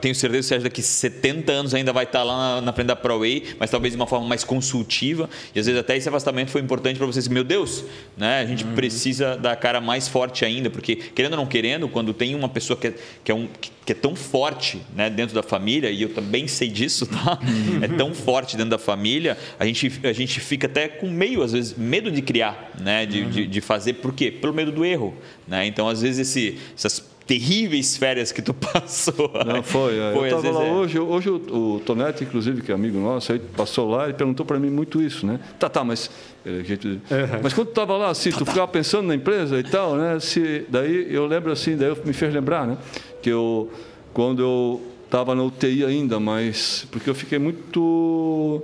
Tenho 0.00 0.14
certeza 0.14 0.46
Sérgio 0.46 0.62
daqui 0.62 0.80
70 0.80 1.50
anos 1.50 1.74
ainda 1.74 1.92
vai 1.92 2.04
estar 2.04 2.22
lá 2.22 2.54
na, 2.54 2.60
na 2.60 2.72
frente 2.72 2.86
da 2.86 2.94
ProWay, 2.94 3.56
mas 3.58 3.68
talvez 3.68 3.94
de 3.94 3.96
uma 3.96 4.06
forma 4.06 4.28
mais 4.28 4.44
consultiva. 4.44 5.28
E 5.52 5.58
às 5.58 5.66
vezes 5.66 5.80
até 5.80 5.96
esse 5.96 6.08
afastamento 6.08 6.52
foi 6.52 6.60
importante 6.60 6.98
para 6.98 7.06
vocês. 7.06 7.26
Meu 7.26 7.42
Deus, 7.42 7.84
né? 8.16 8.38
A 8.38 8.46
gente 8.46 8.64
precisa 8.64 9.36
da 9.36 9.56
cara 9.56 9.80
mais 9.80 10.06
forte 10.06 10.44
ainda, 10.44 10.70
porque 10.70 10.94
querendo 10.94 11.32
ou 11.32 11.38
não 11.38 11.46
querendo, 11.46 11.88
quando 11.88 12.14
tem 12.14 12.36
uma 12.36 12.48
pessoa 12.48 12.76
que 12.78 12.86
é, 12.86 12.94
que 13.24 13.32
é, 13.32 13.34
um, 13.34 13.48
que 13.60 13.72
é 13.92 13.94
tão 13.94 14.14
forte 14.14 14.80
né, 14.94 15.08
dentro 15.10 15.34
da 15.34 15.42
família, 15.42 15.90
e 15.90 16.02
eu 16.02 16.12
também 16.12 16.46
sei 16.46 16.68
disso, 16.68 17.06
tá? 17.06 17.38
É 17.82 17.88
tão 17.88 18.14
forte 18.14 18.56
dentro 18.56 18.70
da 18.70 18.78
família, 18.78 19.36
a 19.58 19.64
gente, 19.64 20.00
a 20.04 20.12
gente 20.12 20.40
fica 20.40 20.66
até 20.66 20.88
com 20.88 21.08
meio, 21.08 21.42
às 21.42 21.52
vezes, 21.52 21.74
medo 21.76 22.10
de 22.10 22.22
criar, 22.22 22.72
né? 22.80 23.06
De, 23.06 23.24
de, 23.26 23.46
de 23.46 23.60
fazer, 23.60 23.94
por 23.94 24.12
quê? 24.12 24.30
Pelo 24.30 24.52
medo 24.52 24.72
do 24.72 24.84
erro. 24.84 25.14
Né? 25.46 25.66
Então, 25.66 25.88
às 25.88 26.02
vezes, 26.02 26.28
esse, 26.28 26.58
essas 26.76 27.02
terríveis 27.28 27.94
férias 27.96 28.32
que 28.32 28.40
tu 28.40 28.54
passou. 28.56 29.30
Não, 29.46 29.62
foi. 29.62 29.98
é. 29.98 30.12
foi 30.14 30.32
eu 30.32 30.38
estava 30.38 30.58
lá 30.58 30.64
é. 30.64 30.72
hoje, 30.72 30.98
hoje 30.98 31.28
o, 31.28 31.74
o 31.76 31.80
Tonetti, 31.80 32.24
inclusive, 32.24 32.62
que 32.62 32.72
é 32.72 32.74
amigo 32.74 32.98
nosso, 32.98 33.32
aí 33.32 33.38
passou 33.38 33.88
lá 33.90 34.08
e 34.08 34.14
perguntou 34.14 34.46
para 34.46 34.58
mim 34.58 34.70
muito 34.70 35.00
isso, 35.02 35.26
né? 35.26 35.38
Tá, 35.58 35.68
tá, 35.68 35.84
mas... 35.84 36.10
é, 36.44 36.64
gente- 36.64 37.00
Mas 37.42 37.52
quando 37.52 37.66
tu 37.68 37.72
estava 37.72 37.96
lá, 37.98 38.08
assim, 38.08 38.30
tu 38.30 38.46
ficava 38.46 38.66
pensando 38.66 39.06
na 39.06 39.14
empresa 39.14 39.60
e 39.60 39.62
tal, 39.62 39.94
né? 39.94 40.18
Se, 40.18 40.64
daí 40.70 41.14
eu 41.14 41.26
lembro 41.26 41.52
assim, 41.52 41.76
daí 41.76 41.90
eu 41.90 41.98
me 42.02 42.14
fez 42.14 42.32
lembrar, 42.32 42.66
né? 42.66 42.78
Que 43.20 43.28
eu, 43.28 43.70
quando 44.14 44.40
eu 44.42 44.80
estava 45.04 45.34
na 45.34 45.42
UTI 45.42 45.84
ainda, 45.84 46.18
mas... 46.18 46.86
Porque 46.90 47.10
eu 47.10 47.14
fiquei 47.14 47.38
muito... 47.38 48.62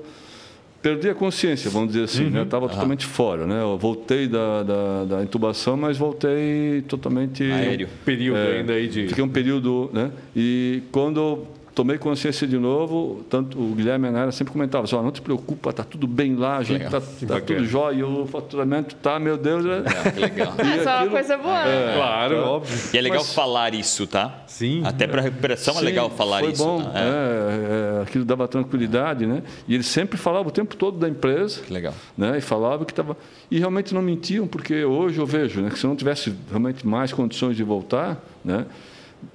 Perdi 0.85 1.09
a 1.09 1.15
consciência, 1.15 1.71
vamos 1.71 1.95
dizer 1.95 2.05
assim, 2.05 2.29
né? 2.29 2.41
Eu 2.41 2.45
estava 2.45 2.69
totalmente 2.69 3.07
fora, 3.07 3.47
né? 3.47 3.63
Eu 3.63 3.79
voltei 3.79 4.29
da, 4.29 4.63
da, 4.63 5.05
da 5.07 5.23
intubação, 5.23 5.79
mas 5.79 5.97
voltei 5.97 6.83
totalmente... 6.87 7.43
Aéreo. 7.43 7.89
Período 8.05 8.37
É, 8.37 8.59
ainda 8.59 8.75
aí 8.75 8.87
de. 8.87 9.09
Fiquei 9.09 9.25
um 9.25 9.29
período, 9.31 9.89
né? 9.95 10.11
E 10.37 10.83
quando 10.93 11.47
tomei 11.75 11.99
consciência 11.99 12.47
de 12.47 12.57
novo, 12.57 13.25
tanto 13.29 13.59
o 13.59 13.75
Guilherme 13.75 14.07
e 14.07 14.09
a 14.09 14.13
Nara 14.13 14.33
sempre 14.33 14.53
comentavam, 14.53 14.85
assim, 14.85 14.95
"Ó, 14.95 15.03
não 15.03 15.11
te 15.11 15.21
preocupa, 15.21 15.73
tá 15.73 15.83
tudo 15.83 16.07
bem 16.07 16.37
lá, 16.37 16.59
a 16.59 16.63
gente 16.63 16.83
tá, 16.85 17.01
tá 17.01 17.41
tudo 17.41 17.65
jóia, 17.67 18.07
o 18.07 18.27
faturamento 18.27 18.95
tá, 18.97 19.19
meu 19.19 19.37
Deus? 19.37 19.65
É, 19.67 20.11
que 20.11 20.21
legal. 20.21 20.55
É 20.59 20.83
só 20.85 20.99
uma 21.03 21.09
coisa 21.11 21.37
boa. 21.37 21.65
né? 21.65 21.95
Claro, 21.97 22.37
óbvio. 22.45 22.79
E 22.93 22.99
é 22.99 23.01
legal 23.01 23.19
Mas- 23.19 23.35
falar 23.35 23.75
isso, 23.75 24.07
tá? 24.07 24.45
Sim. 24.47 24.83
Até 24.85 25.07
para 25.07 25.21
recuperação 25.21 25.75
é 25.75 25.79
Sim, 25.79 25.85
legal 25.85 26.11
falar 26.11 26.41
foi 26.41 26.53
isso. 26.53 26.65
bom, 26.65 26.83
tá? 26.83 26.93
É. 26.95 27.03
é, 27.03 27.99
é, 27.99 28.03
aquilo 28.03 28.25
dava 28.25 28.47
tranquilidade, 28.47 29.27
né? 29.27 29.43
E 29.67 29.75
eles 29.75 29.87
sempre 29.87 30.17
falavam 30.17 30.49
o 30.49 30.53
tempo 30.53 30.77
todo 30.77 30.97
da 30.99 31.09
empresa, 31.09 31.61
Que 31.61 31.73
legal. 31.73 31.95
né? 32.17 32.39
E 32.39 32.41
falavam 32.41 32.85
que 32.85 32.93
estava 32.93 33.17
e 33.51 33.59
realmente 33.59 33.93
não 33.95 34.01
mentiam, 34.03 34.47
porque 34.47 34.85
hoje 34.85 35.19
eu 35.19 35.27
vejo, 35.27 35.61
né? 35.61 35.71
Que 35.71 35.79
se 35.79 35.85
eu 35.85 35.89
não 35.89 35.97
tivesse 35.97 36.33
realmente 36.49 36.87
mais 36.87 37.13
condições 37.13 37.57
de 37.57 37.65
voltar, 37.65 38.23
né? 38.45 38.65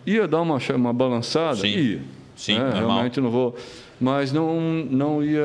Ia 0.06 0.28
dar 0.28 0.42
uma 0.42 0.58
uma 0.76 0.94
balançada, 0.94 1.58
Sim. 1.58 1.68
ia. 1.68 2.02
Sim, 2.40 2.54
né? 2.58 2.64
normal. 2.66 2.88
realmente 2.88 3.20
não 3.20 3.30
vou, 3.30 3.54
mas 4.00 4.32
não 4.32 4.60
não 4.90 5.22
ia 5.24 5.42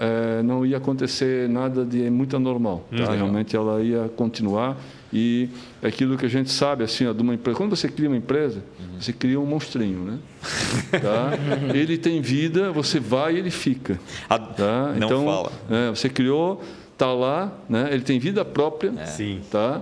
é, 0.00 0.42
não 0.42 0.66
ia 0.66 0.76
acontecer 0.78 1.48
nada 1.48 1.84
de 1.84 2.10
muito 2.10 2.36
anormal, 2.36 2.84
Hum, 2.92 2.96
tá? 3.04 3.12
Realmente 3.14 3.54
ela 3.54 3.80
ia 3.80 4.10
continuar 4.16 4.76
e 5.12 5.48
é 5.80 5.86
aquilo 5.86 6.18
que 6.18 6.26
a 6.26 6.28
gente 6.28 6.50
sabe 6.50 6.82
assim, 6.82 7.06
ó, 7.06 7.12
de 7.12 7.22
uma 7.22 7.34
empresa. 7.34 7.56
Quando 7.56 7.76
você 7.76 7.88
cria 7.88 8.08
uma 8.08 8.16
empresa, 8.16 8.64
Uhum. 8.80 9.00
você 9.00 9.12
cria 9.12 9.38
um 9.38 9.46
monstrinho, 9.46 10.00
né? 10.00 10.18
Tá? 10.90 11.30
ele 11.72 11.96
tem 11.96 12.20
vida, 12.20 12.72
você 12.72 12.98
vai 12.98 13.36
e 13.36 13.38
ele 13.38 13.50
fica. 13.50 13.98
A- 14.28 14.38
Tá? 14.40 14.92
Não 14.98 15.06
então, 15.06 15.24
fala. 15.24 15.52
é, 15.70 15.90
você 15.90 16.08
criou, 16.08 16.60
tá 16.98 17.12
lá, 17.12 17.52
né? 17.68 17.90
Ele 17.92 18.02
tem 18.02 18.18
vida 18.18 18.44
própria, 18.44 18.92
Sim. 19.06 19.40
tá? 19.50 19.80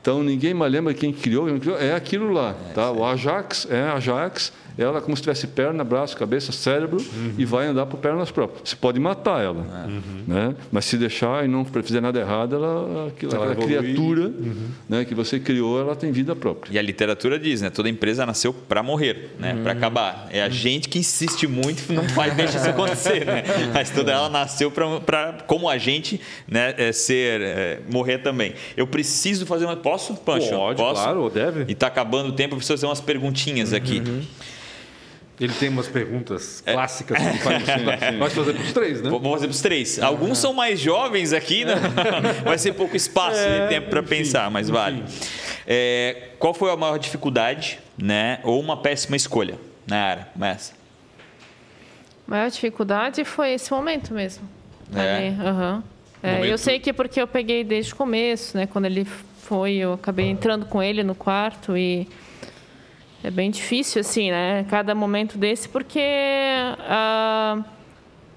Então 0.00 0.22
ninguém 0.22 0.52
mais 0.54 0.70
lembra 0.72 0.92
quem 0.94 1.12
criou, 1.12 1.46
quem 1.46 1.58
criou, 1.58 1.78
é 1.78 1.94
aquilo 1.94 2.30
lá, 2.32 2.54
tá? 2.74 2.90
O 2.90 3.04
Ajax 3.04 3.66
é 3.70 3.82
Ajax, 3.90 4.52
ela 4.76 5.00
como 5.00 5.16
se 5.16 5.22
tivesse 5.22 5.46
perna, 5.46 5.84
braço, 5.84 6.16
cabeça, 6.16 6.52
cérebro 6.52 6.96
Uhum. 7.00 7.34
e 7.38 7.44
vai 7.44 7.66
andar 7.66 7.86
por 7.86 7.98
pernas 7.98 8.30
próprias. 8.30 8.68
Você 8.70 8.76
pode 8.76 8.98
matar 8.98 9.42
ela, 9.44 9.88
né? 10.26 10.54
Mas 10.70 10.84
se 10.84 10.96
deixar 10.96 11.44
e 11.44 11.48
não 11.48 11.64
fizer 11.64 12.00
nada 12.00 12.18
errado, 12.20 12.56
ela, 12.56 13.08
aquela 13.08 13.52
evolui. 13.52 13.66
criatura, 13.66 14.32
né? 14.88 15.04
Que 15.04 15.14
você 15.14 15.38
criou, 15.38 15.80
ela 15.80 15.94
tem 15.96 16.10
vida 16.12 16.34
própria. 16.36 16.72
E 16.72 16.78
a 16.78 16.82
literatura 16.82 17.38
diz, 17.38 17.60
né? 17.62 17.70
Toda 17.70 17.88
empresa 17.88 18.26
nasceu 18.26 18.52
para 18.52 18.82
morrer, 18.82 19.30
né? 19.38 19.58
Para 19.62 19.72
acabar. 19.72 20.28
É 20.30 20.42
a 20.42 20.48
gente 20.48 20.88
que 20.88 20.98
insiste 20.98 21.46
muito 21.46 21.90
e 21.90 21.92
não 21.94 22.08
faz 22.08 22.34
deixa 22.34 22.58
isso 22.58 22.68
acontecer, 22.68 23.24
né? 23.24 23.42
Mas 23.72 23.90
toda 23.90 24.12
ela 24.12 24.28
nasceu 24.28 24.70
para 24.70 25.34
como 25.46 25.68
a 25.68 25.78
gente, 25.78 26.20
né? 26.48 26.74
é, 26.76 26.92
ser 26.92 27.40
é, 27.40 27.80
morrer 27.90 28.18
também. 28.18 28.54
Eu 28.76 28.86
preciso 28.86 29.46
fazer 29.46 29.64
uma 29.64 29.76
posso, 29.76 30.14
Pancho? 30.14 30.50
Pode, 30.50 30.80
posso? 30.80 31.02
claro, 31.02 31.30
deve. 31.30 31.64
E 31.68 31.74
tá 31.74 31.86
acabando 31.86 32.30
o 32.30 32.32
tempo, 32.32 32.54
eu 32.54 32.58
preciso 32.58 32.74
fazer 32.78 32.86
umas 32.86 33.00
perguntinhas 33.00 33.72
aqui. 33.72 34.02
Ele 35.40 35.52
tem 35.52 35.68
umas 35.68 35.88
perguntas 35.88 36.62
clássicas 36.64 37.18
que 37.18 37.38
faz. 37.38 37.64
Pode 38.18 38.34
fazer 38.34 38.52
para 38.54 38.62
os 38.62 38.72
três, 38.72 39.02
né? 39.02 39.10
Vou 39.10 39.18
vou 39.20 39.32
fazer 39.32 39.46
para 39.48 39.54
os 39.54 39.60
três. 39.60 39.98
Alguns 40.00 40.38
são 40.38 40.52
mais 40.52 40.78
jovens 40.78 41.32
aqui, 41.32 41.64
né? 41.64 41.74
Vai 42.44 42.56
ser 42.56 42.72
pouco 42.74 42.96
espaço 42.96 43.38
É, 43.40 43.62
de 43.64 43.68
tempo 43.68 43.90
para 43.90 44.00
enfim, 44.00 44.08
pensar, 44.10 44.48
mas 44.50 44.68
vale. 44.70 45.02
É, 45.66 46.28
qual 46.38 46.54
foi 46.54 46.70
a 46.70 46.76
maior 46.76 46.98
dificuldade, 46.98 47.80
né? 47.98 48.38
Ou 48.44 48.60
uma 48.60 48.76
péssima 48.76 49.16
escolha 49.16 49.58
na 49.88 49.96
área? 50.00 50.28
Começa. 50.34 50.72
A 52.28 52.30
maior 52.30 52.50
dificuldade 52.50 53.24
foi 53.24 53.52
esse 53.54 53.72
momento 53.72 54.14
mesmo. 54.14 54.48
É. 54.94 55.26
É, 56.22 56.32
Momento- 56.36 56.44
Eu 56.46 56.58
sei 56.58 56.78
que 56.78 56.92
porque 56.92 57.20
eu 57.20 57.26
peguei 57.26 57.64
desde 57.64 57.92
o 57.92 57.96
começo, 57.96 58.56
né? 58.56 58.66
Quando 58.66 58.84
ele 58.86 59.04
foi, 59.42 59.74
eu 59.74 59.94
acabei 59.94 60.26
entrando 60.30 60.64
com 60.66 60.82
ele 60.82 61.02
no 61.02 61.14
quarto 61.14 61.76
e 61.76 62.08
é 63.24 63.30
bem 63.30 63.50
difícil, 63.50 64.00
assim, 64.00 64.30
né? 64.30 64.64
Cada 64.68 64.94
momento 64.94 65.36
desse, 65.38 65.68
porque 65.68 65.98
ah, 66.80 67.64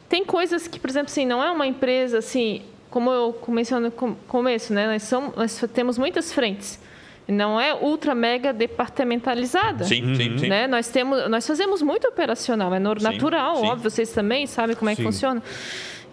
tem 0.10 0.24
coisas 0.26 0.68
que, 0.68 0.80
por 0.80 0.90
exemplo, 0.90 1.10
assim, 1.12 1.26
não 1.26 1.44
é 1.44 1.52
uma 1.52 1.68
empresa 1.68 2.20
assim, 2.20 2.62
como 2.90 3.12
eu 3.12 3.38
mencionei 3.50 3.90
no 3.90 3.92
com- 3.96 4.16
começo, 4.28 4.74
né? 4.74 4.88
Nós, 4.88 5.04
somos, 5.04 5.36
nós 5.36 5.64
temos 5.74 5.98
muitas 5.98 6.32
frentes. 6.34 6.80
Não 7.28 7.60
é 7.60 7.76
ultra 7.76 8.16
mega 8.16 8.54
departamentalizada 8.54 9.84
Sim, 9.84 10.16
sim, 10.16 10.38
sim. 10.38 10.48
né? 10.48 10.66
Nós 10.66 10.88
temos, 10.88 11.30
nós 11.30 11.46
fazemos 11.46 11.82
muito 11.82 12.08
operacional, 12.08 12.74
é 12.74 12.80
nor- 12.80 13.00
Sim, 13.02 13.04
natural, 13.12 13.58
sim. 13.58 13.66
óbvio, 13.68 13.90
vocês 13.92 14.10
também 14.14 14.48
sabem 14.48 14.74
como 14.78 14.90
é 14.90 14.96
que 14.96 15.02
Sim. 15.02 15.08
funciona. 15.12 15.44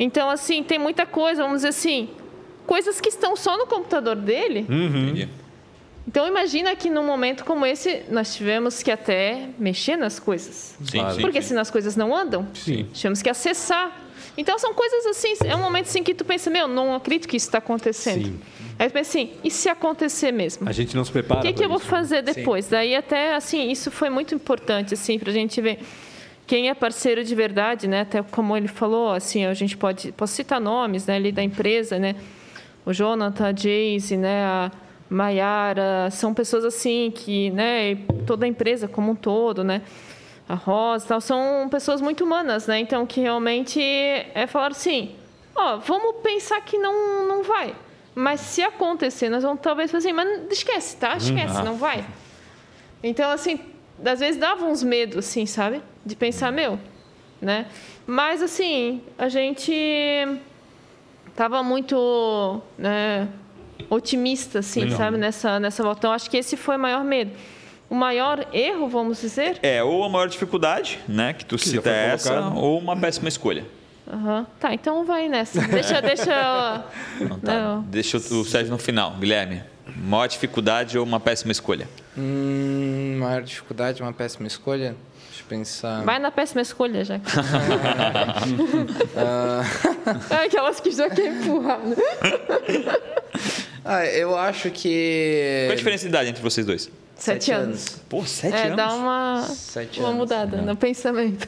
Então, 0.00 0.28
assim, 0.28 0.64
tem 0.64 0.76
muita 0.76 1.06
coisa, 1.06 1.42
vamos 1.44 1.58
dizer 1.58 1.68
assim, 1.68 2.08
coisas 2.66 3.00
que 3.00 3.08
estão 3.08 3.36
só 3.36 3.56
no 3.56 3.64
computador 3.68 4.16
dele. 4.16 4.66
Entendi. 4.68 5.28
Então, 6.06 6.26
imagina 6.28 6.76
que 6.76 6.90
num 6.90 7.04
momento 7.04 7.44
como 7.44 7.64
esse, 7.64 8.02
nós 8.10 8.34
tivemos 8.34 8.82
que 8.82 8.90
até 8.90 9.48
mexer 9.58 9.96
nas 9.96 10.18
coisas. 10.18 10.76
Sim, 10.84 10.98
Claro. 10.98 11.14
sim, 11.14 11.20
Porque 11.22 11.40
sim. 11.40 11.48
senão 11.48 11.62
as 11.62 11.70
coisas 11.70 11.96
não 11.96 12.14
andam. 12.14 12.46
Sim. 12.54 12.86
Tivemos 12.92 13.22
que 13.22 13.30
acessar. 13.30 14.00
Então, 14.36 14.58
são 14.58 14.74
coisas 14.74 15.06
assim, 15.06 15.32
é 15.44 15.54
um 15.56 15.62
momento 15.62 15.86
assim 15.86 16.02
que 16.02 16.12
tu 16.12 16.24
pensa, 16.24 16.50
meu, 16.50 16.66
não 16.68 16.94
acredito 16.94 17.26
que 17.28 17.36
isso 17.36 17.46
está 17.46 17.58
acontecendo. 17.58 18.24
Sim. 18.26 18.40
Aí 18.78 18.88
tu 18.88 18.92
pensa 18.92 19.10
assim, 19.18 19.30
e 19.44 19.50
se 19.50 19.68
acontecer 19.68 20.32
mesmo? 20.32 20.68
A 20.68 20.72
gente 20.72 20.94
não 20.96 21.04
se 21.04 21.12
prepara. 21.12 21.40
O 21.40 21.42
que, 21.42 21.48
que 21.52 21.54
pra 21.54 21.64
eu 21.64 21.68
vou 21.68 21.78
isso. 21.78 21.86
fazer 21.86 22.20
depois? 22.22 22.66
Daí 22.68 22.94
até 22.96 23.34
assim, 23.36 23.70
isso 23.70 23.90
foi 23.90 24.10
muito 24.10 24.34
importante 24.34 24.92
assim 24.94 25.18
para 25.18 25.30
a 25.30 25.32
gente 25.32 25.60
ver 25.60 25.78
quem 26.48 26.68
é 26.68 26.74
parceiro 26.74 27.24
de 27.24 27.34
verdade, 27.34 27.86
né? 27.86 28.00
Até 28.00 28.22
como 28.22 28.56
ele 28.56 28.66
falou, 28.68 29.10
assim, 29.10 29.44
a 29.46 29.54
gente 29.54 29.76
pode 29.76 30.10
posso 30.12 30.34
citar 30.34 30.60
nomes, 30.60 31.06
né? 31.06 31.14
Ali 31.16 31.30
da 31.30 31.42
empresa, 31.42 31.98
né? 31.98 32.16
O 32.84 32.92
Jonathan, 32.92 33.46
a 33.48 33.52
Jayce, 33.56 34.16
né? 34.16 34.42
A 34.44 34.70
Maiara, 35.08 36.08
são 36.10 36.32
pessoas 36.32 36.64
assim 36.64 37.12
que, 37.14 37.50
né? 37.50 37.96
Toda 38.26 38.46
a 38.46 38.48
empresa 38.48 38.88
como 38.88 39.12
um 39.12 39.14
todo, 39.14 39.62
né? 39.62 39.82
A 40.48 40.54
Rosa, 40.54 41.06
tal, 41.06 41.20
são 41.20 41.68
pessoas 41.70 42.00
muito 42.00 42.24
humanas, 42.24 42.66
né? 42.66 42.78
Então 42.78 43.06
que 43.06 43.20
realmente 43.20 43.80
é 43.80 44.46
falar 44.46 44.68
assim, 44.68 45.14
ó, 45.54 45.76
vamos 45.76 46.16
pensar 46.22 46.60
que 46.60 46.76
não, 46.78 47.26
não 47.26 47.42
vai. 47.42 47.74
Mas 48.14 48.40
se 48.40 48.62
acontecer, 48.62 49.28
nós 49.28 49.42
vamos 49.42 49.60
talvez 49.60 49.90
fazer, 49.90 50.08
assim, 50.08 50.16
mas 50.16 50.52
esquece, 50.52 50.96
tá? 50.96 51.16
Esquece, 51.16 51.62
não 51.62 51.74
vai. 51.74 52.04
Então, 53.02 53.30
assim, 53.30 53.58
às 54.04 54.20
vezes 54.20 54.40
dava 54.40 54.64
uns 54.64 54.82
medos, 54.82 55.18
assim, 55.18 55.46
sabe? 55.46 55.82
De 56.06 56.14
pensar, 56.14 56.52
meu, 56.52 56.78
né? 57.40 57.66
Mas, 58.06 58.40
assim, 58.40 59.02
a 59.18 59.28
gente 59.28 59.72
tava 61.34 61.62
muito 61.62 62.60
né, 62.78 63.28
otimista, 63.90 64.58
assim, 64.60 64.90
sabe? 64.90 65.16
Nessa, 65.16 65.58
nessa 65.60 65.82
volta. 65.82 65.98
Então, 66.00 66.12
acho 66.12 66.30
que 66.30 66.36
esse 66.36 66.56
foi 66.56 66.76
o 66.76 66.78
maior 66.78 67.04
medo. 67.04 67.30
O 67.90 67.94
maior 67.94 68.46
erro, 68.52 68.88
vamos 68.88 69.20
dizer, 69.20 69.58
É, 69.62 69.82
ou 69.82 70.04
a 70.04 70.08
maior 70.08 70.26
dificuldade, 70.28 70.98
né? 71.06 71.32
Que 71.34 71.44
tu 71.44 71.58
já 71.58 71.64
cita 71.64 71.90
essa, 71.90 72.30
colocado. 72.30 72.56
ou 72.58 72.78
uma 72.78 72.96
péssima 72.96 73.28
escolha. 73.28 73.64
Aham. 74.10 74.46
Tá, 74.60 74.74
então 74.74 75.04
vai 75.04 75.28
nessa. 75.28 75.60
Deixa, 75.62 76.00
deixa. 76.02 76.84
Então 77.20 77.38
tá. 77.38 77.52
Não. 77.54 77.82
Deixa 77.82 78.16
o 78.18 78.40
o 78.40 78.44
Sérgio 78.44 78.70
no 78.72 78.78
final. 78.78 79.12
Guilherme, 79.12 79.62
maior 79.96 80.26
dificuldade 80.26 80.98
ou 80.98 81.04
uma 81.04 81.20
péssima 81.20 81.52
escolha? 81.52 81.88
Hum, 82.16 83.16
maior 83.20 83.42
dificuldade, 83.42 84.02
uma 84.02 84.12
péssima 84.12 84.46
escolha. 84.46 84.94
Pensar. 85.48 86.02
Vai 86.04 86.18
na 86.18 86.30
péssima 86.30 86.62
escolha, 86.62 87.04
já. 87.04 87.20
Ah, 89.16 89.62
É 90.42 90.46
aquelas 90.46 90.80
que 90.80 90.90
já 90.90 91.08
quer 91.10 91.26
empurrar. 91.28 91.78
né? 91.80 91.96
ah, 93.84 94.06
eu 94.06 94.36
acho 94.36 94.70
que. 94.70 95.64
Qual 95.68 95.72
a 95.72 95.76
diferença 95.76 96.02
de 96.04 96.08
idade 96.08 96.30
entre 96.30 96.42
vocês 96.42 96.66
dois? 96.66 96.90
Sete 97.16 97.52
anos. 97.52 98.00
Pô, 98.08 98.24
sete 98.24 98.54
É, 98.56 98.64
anos? 98.64 98.76
dá 98.76 98.92
uma, 98.92 99.42
Sete 99.48 100.00
uma 100.00 100.08
anos. 100.08 100.18
mudada 100.18 100.60
no 100.62 100.76
pensamento. 100.76 101.46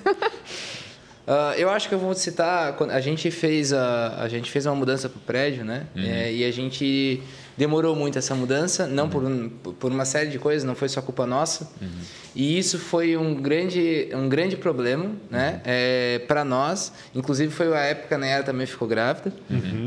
Ah, 1.27 1.55
eu 1.57 1.69
acho 1.69 1.89
que 1.89 1.95
eu 1.95 1.99
vou 1.99 2.15
citar 2.15 2.75
quando 2.75 2.93
a 2.93 3.01
gente 3.01 3.31
fez 3.31 3.73
a, 3.73 4.15
a 4.23 4.29
gente 4.29 4.51
fez 4.51 4.65
uma 4.67 4.75
mudança 4.77 5.09
pro 5.09 5.19
prédio, 5.21 5.65
né? 5.65 5.87
É, 5.97 6.33
e 6.33 6.45
a 6.45 6.51
gente 6.53 7.21
demorou 7.57 7.97
muito 7.97 8.19
essa 8.19 8.35
mudança, 8.35 8.87
não 8.87 9.09
por, 9.09 9.25
um- 9.25 9.49
por 9.49 9.91
uma 9.91 10.05
série 10.05 10.29
de 10.31 10.39
coisas, 10.39 10.63
não 10.65 10.75
foi 10.75 10.89
só 10.89 11.01
culpa 11.01 11.27
nossa. 11.27 11.71
E 12.35 12.59
isso 12.59 12.79
foi 12.79 13.17
um 13.17 13.35
grande 13.35 14.09
um 14.13 14.29
grande 14.29 14.57
problema, 14.57 15.11
né? 15.31 15.61
É, 15.65 16.19
para 16.29 16.45
nós, 16.45 16.93
inclusive 17.15 17.51
foi 17.53 17.73
a 17.75 17.81
época 17.81 18.09
que 18.09 18.15
a 18.15 18.19
Nayara 18.19 18.43
também 18.45 18.67
ficou 18.67 18.87
grávida, 18.87 19.33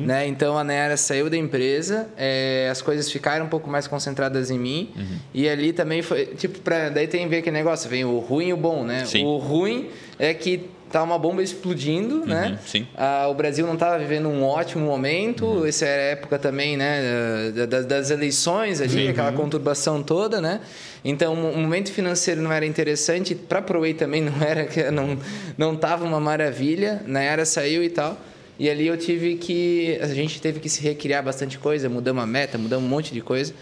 né? 0.06 0.26
Então 0.28 0.58
a 0.58 0.64
Nayara 0.64 0.98
saiu 0.98 1.30
da 1.30 1.38
empresa, 1.38 2.08
é, 2.18 2.68
as 2.72 2.82
coisas 2.82 3.12
ficaram 3.12 3.46
um 3.46 3.50
pouco 3.50 3.70
mais 3.70 3.86
concentradas 3.88 4.50
em 4.50 4.58
mim 4.58 4.90
e 5.34 5.48
ali 5.48 5.72
também 5.74 6.02
foi 6.02 6.26
tipo 6.26 6.60
para 6.60 6.90
daí 6.90 7.08
tem 7.08 7.28
ver 7.28 7.38
aquele 7.38 7.56
negócio, 7.58 7.88
vem 7.90 8.04
o 8.04 8.18
ruim 8.18 8.48
e 8.48 8.54
o 8.54 8.58
bom, 8.58 8.84
né? 8.84 9.06
Sim. 9.06 9.26
O 9.26 9.38
ruim 9.38 9.90
é 10.18 10.34
que 10.34 10.68
tá 10.92 11.04
uma 11.04 11.18
bomba 11.20 11.42
explodindo, 11.44 12.26
né? 12.26 12.60
sim. 12.66 12.88
Ah, 12.96 13.28
o 13.30 13.34
Brasil 13.34 13.66
não 13.66 13.74
estava 13.76 13.98
vivendo 14.00 14.28
um 14.30 14.44
ótimo 14.44 14.86
momento. 14.86 15.66
Essa 15.66 15.86
era 15.86 16.02
a 16.02 16.06
época 16.06 16.40
também, 16.40 16.76
né, 16.78 17.52
da- 17.56 17.66
das, 17.66 17.86
das 17.86 18.10
eleições 18.12 18.82
ali, 18.82 19.08
aquela 19.10 19.32
conturbação 19.32 20.02
toda, 20.04 20.42
né? 20.42 20.60
Então, 21.06 21.34
o 21.34 21.58
momento 21.58 21.92
financeiro 21.92 22.42
não 22.42 22.52
era 22.52 22.66
interessante. 22.66 23.34
Para 23.36 23.60
a 23.60 23.62
Proei 23.62 23.94
também 23.94 24.22
não 24.22 24.34
era, 24.42 24.92
não 24.92 25.18
não 25.58 25.76
tava 25.76 26.04
uma 26.06 26.20
maravilha. 26.20 27.02
Na 27.06 27.22
era 27.22 27.46
saiu 27.46 27.84
e 27.84 27.90
tal. 27.90 28.18
E 28.58 28.70
ali 28.70 28.88
eu 28.88 28.98
tive 28.98 29.36
que, 29.36 29.98
a 30.02 30.08
gente 30.08 30.42
teve 30.42 30.60
que 30.60 30.68
se 30.68 30.82
recriar 30.82 31.24
bastante 31.24 31.58
coisa, 31.58 31.88
mudamos 31.88 32.22
a 32.22 32.26
meta, 32.28 32.58
mudamos 32.58 32.86
um 32.86 32.90
monte 32.90 33.14
de 33.14 33.22
coisa. 33.22 33.54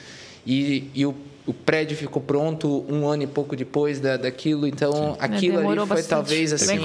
E, 0.46 0.86
e 0.96 1.06
o, 1.06 1.14
o 1.48 1.54
prédio 1.54 1.96
ficou 1.96 2.22
pronto 2.22 2.86
um 2.90 3.08
ano 3.08 3.24
e 3.24 3.28
pouco 3.28 3.56
depois 3.56 4.02
da, 4.02 4.18
daquilo. 4.18 4.68
Então, 4.68 5.16
aquilo 5.18 5.56
ali 5.56 5.64
demorou 5.64 5.88
foi 5.88 5.96
bastante. 5.98 6.10
talvez 6.10 6.54
assim 6.54 6.78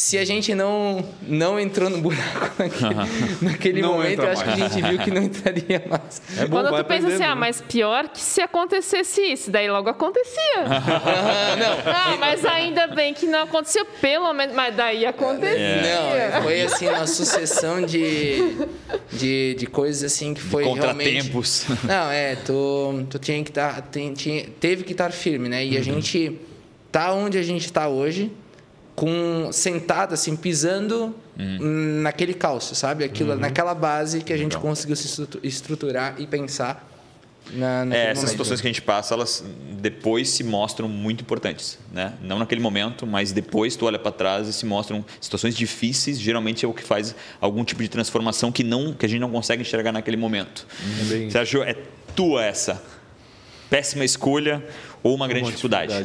se 0.00 0.16
a 0.16 0.24
gente 0.24 0.54
não 0.54 1.04
não 1.22 1.58
entrou 1.58 1.90
no 1.90 1.98
buraco 1.98 2.50
naquele, 2.58 3.42
naquele 3.42 3.82
Não 3.82 3.94
momento, 3.94 4.22
eu 4.22 4.30
acho 4.30 4.44
que 4.44 4.50
a 4.50 4.56
gente 4.56 4.82
viu 4.82 4.98
que 4.98 5.10
não 5.10 5.22
entraria 5.22 5.82
mais. 5.88 6.22
É 6.38 6.46
bom, 6.46 6.62
Quando 6.62 6.76
tu 6.76 6.84
pensa 6.84 7.08
assim, 7.08 7.22
ah, 7.22 7.28
né? 7.28 7.34
mas 7.34 7.60
pior 7.60 8.08
que 8.08 8.20
se 8.20 8.40
acontecesse 8.40 9.20
isso, 9.20 9.50
daí 9.50 9.70
logo 9.70 9.88
acontecia. 9.88 10.30
Ah, 11.10 11.56
não, 11.56 11.92
ah, 11.92 12.16
mas 12.18 12.44
ainda 12.44 12.86
bem 12.88 13.12
que 13.12 13.26
não 13.26 13.42
aconteceu, 13.42 13.84
pelo 14.00 14.32
menos, 14.32 14.54
mas 14.54 14.74
daí 14.74 15.04
acontecia. 15.04 16.30
não, 16.34 16.42
foi 16.42 16.62
assim 16.62 16.88
uma 16.88 17.06
sucessão 17.06 17.82
de, 17.84 18.56
de, 19.12 19.54
de 19.54 19.66
coisas 19.66 20.12
assim 20.12 20.34
que 20.34 20.40
foi 20.40 20.64
realmente... 20.64 21.10
Contratempos. 21.10 21.66
Não, 21.84 22.10
é, 22.10 22.36
tu, 22.36 23.06
tu 23.10 23.18
tinha 23.18 23.42
que 23.42 23.50
estar, 23.50 23.69
teve 24.60 24.82
que 24.84 24.92
estar 24.92 25.10
firme, 25.12 25.48
né? 25.48 25.64
E 25.64 25.76
a 25.76 25.82
gente 25.82 26.38
tá 26.90 27.12
onde 27.12 27.38
a 27.38 27.42
gente 27.42 27.66
está 27.66 27.88
hoje, 27.88 28.30
com 28.96 29.50
sentado 29.52 30.12
assim, 30.14 30.36
pisando 30.36 31.14
naquele 32.02 32.34
calço, 32.34 32.74
sabe? 32.74 33.04
Aquilo, 33.04 33.34
naquela 33.36 33.74
base 33.74 34.20
que 34.22 34.32
a 34.32 34.36
gente 34.36 34.56
conseguiu 34.58 34.96
se 34.96 35.06
estrutu- 35.06 35.40
estruturar 35.42 36.16
e 36.18 36.26
pensar 36.26 36.86
na, 37.52 37.82
É, 37.94 38.02
essas 38.10 38.16
momento. 38.18 38.28
situações 38.28 38.60
que 38.60 38.66
a 38.66 38.70
gente 38.70 38.82
passa, 38.82 39.14
elas 39.14 39.42
depois 39.80 40.28
se 40.28 40.44
mostram 40.44 40.86
muito 40.88 41.22
importantes, 41.22 41.78
né? 41.92 42.12
Não 42.22 42.38
naquele 42.38 42.60
momento, 42.60 43.06
mas 43.06 43.32
depois 43.32 43.74
tu 43.74 43.86
olha 43.86 43.98
para 43.98 44.12
trás 44.12 44.46
e 44.48 44.52
se 44.52 44.66
mostram 44.66 45.02
situações 45.20 45.56
difíceis. 45.56 46.20
Geralmente 46.20 46.64
é 46.64 46.68
o 46.68 46.74
que 46.74 46.82
faz 46.82 47.14
algum 47.40 47.64
tipo 47.64 47.82
de 47.82 47.88
transformação 47.88 48.52
que 48.52 48.62
não, 48.62 48.92
que 48.92 49.06
a 49.06 49.08
gente 49.08 49.20
não 49.20 49.30
consegue 49.30 49.62
enxergar 49.62 49.90
naquele 49.92 50.16
momento. 50.18 50.66
bem- 51.08 51.30
Sérgio, 51.30 51.62
é 51.62 51.74
tua 52.14 52.44
essa 52.44 52.82
péssima 53.70 54.04
escolha 54.04 54.62
ou 55.02 55.14
uma 55.14 55.26
grande 55.28 55.46
dificuldade? 55.46 56.04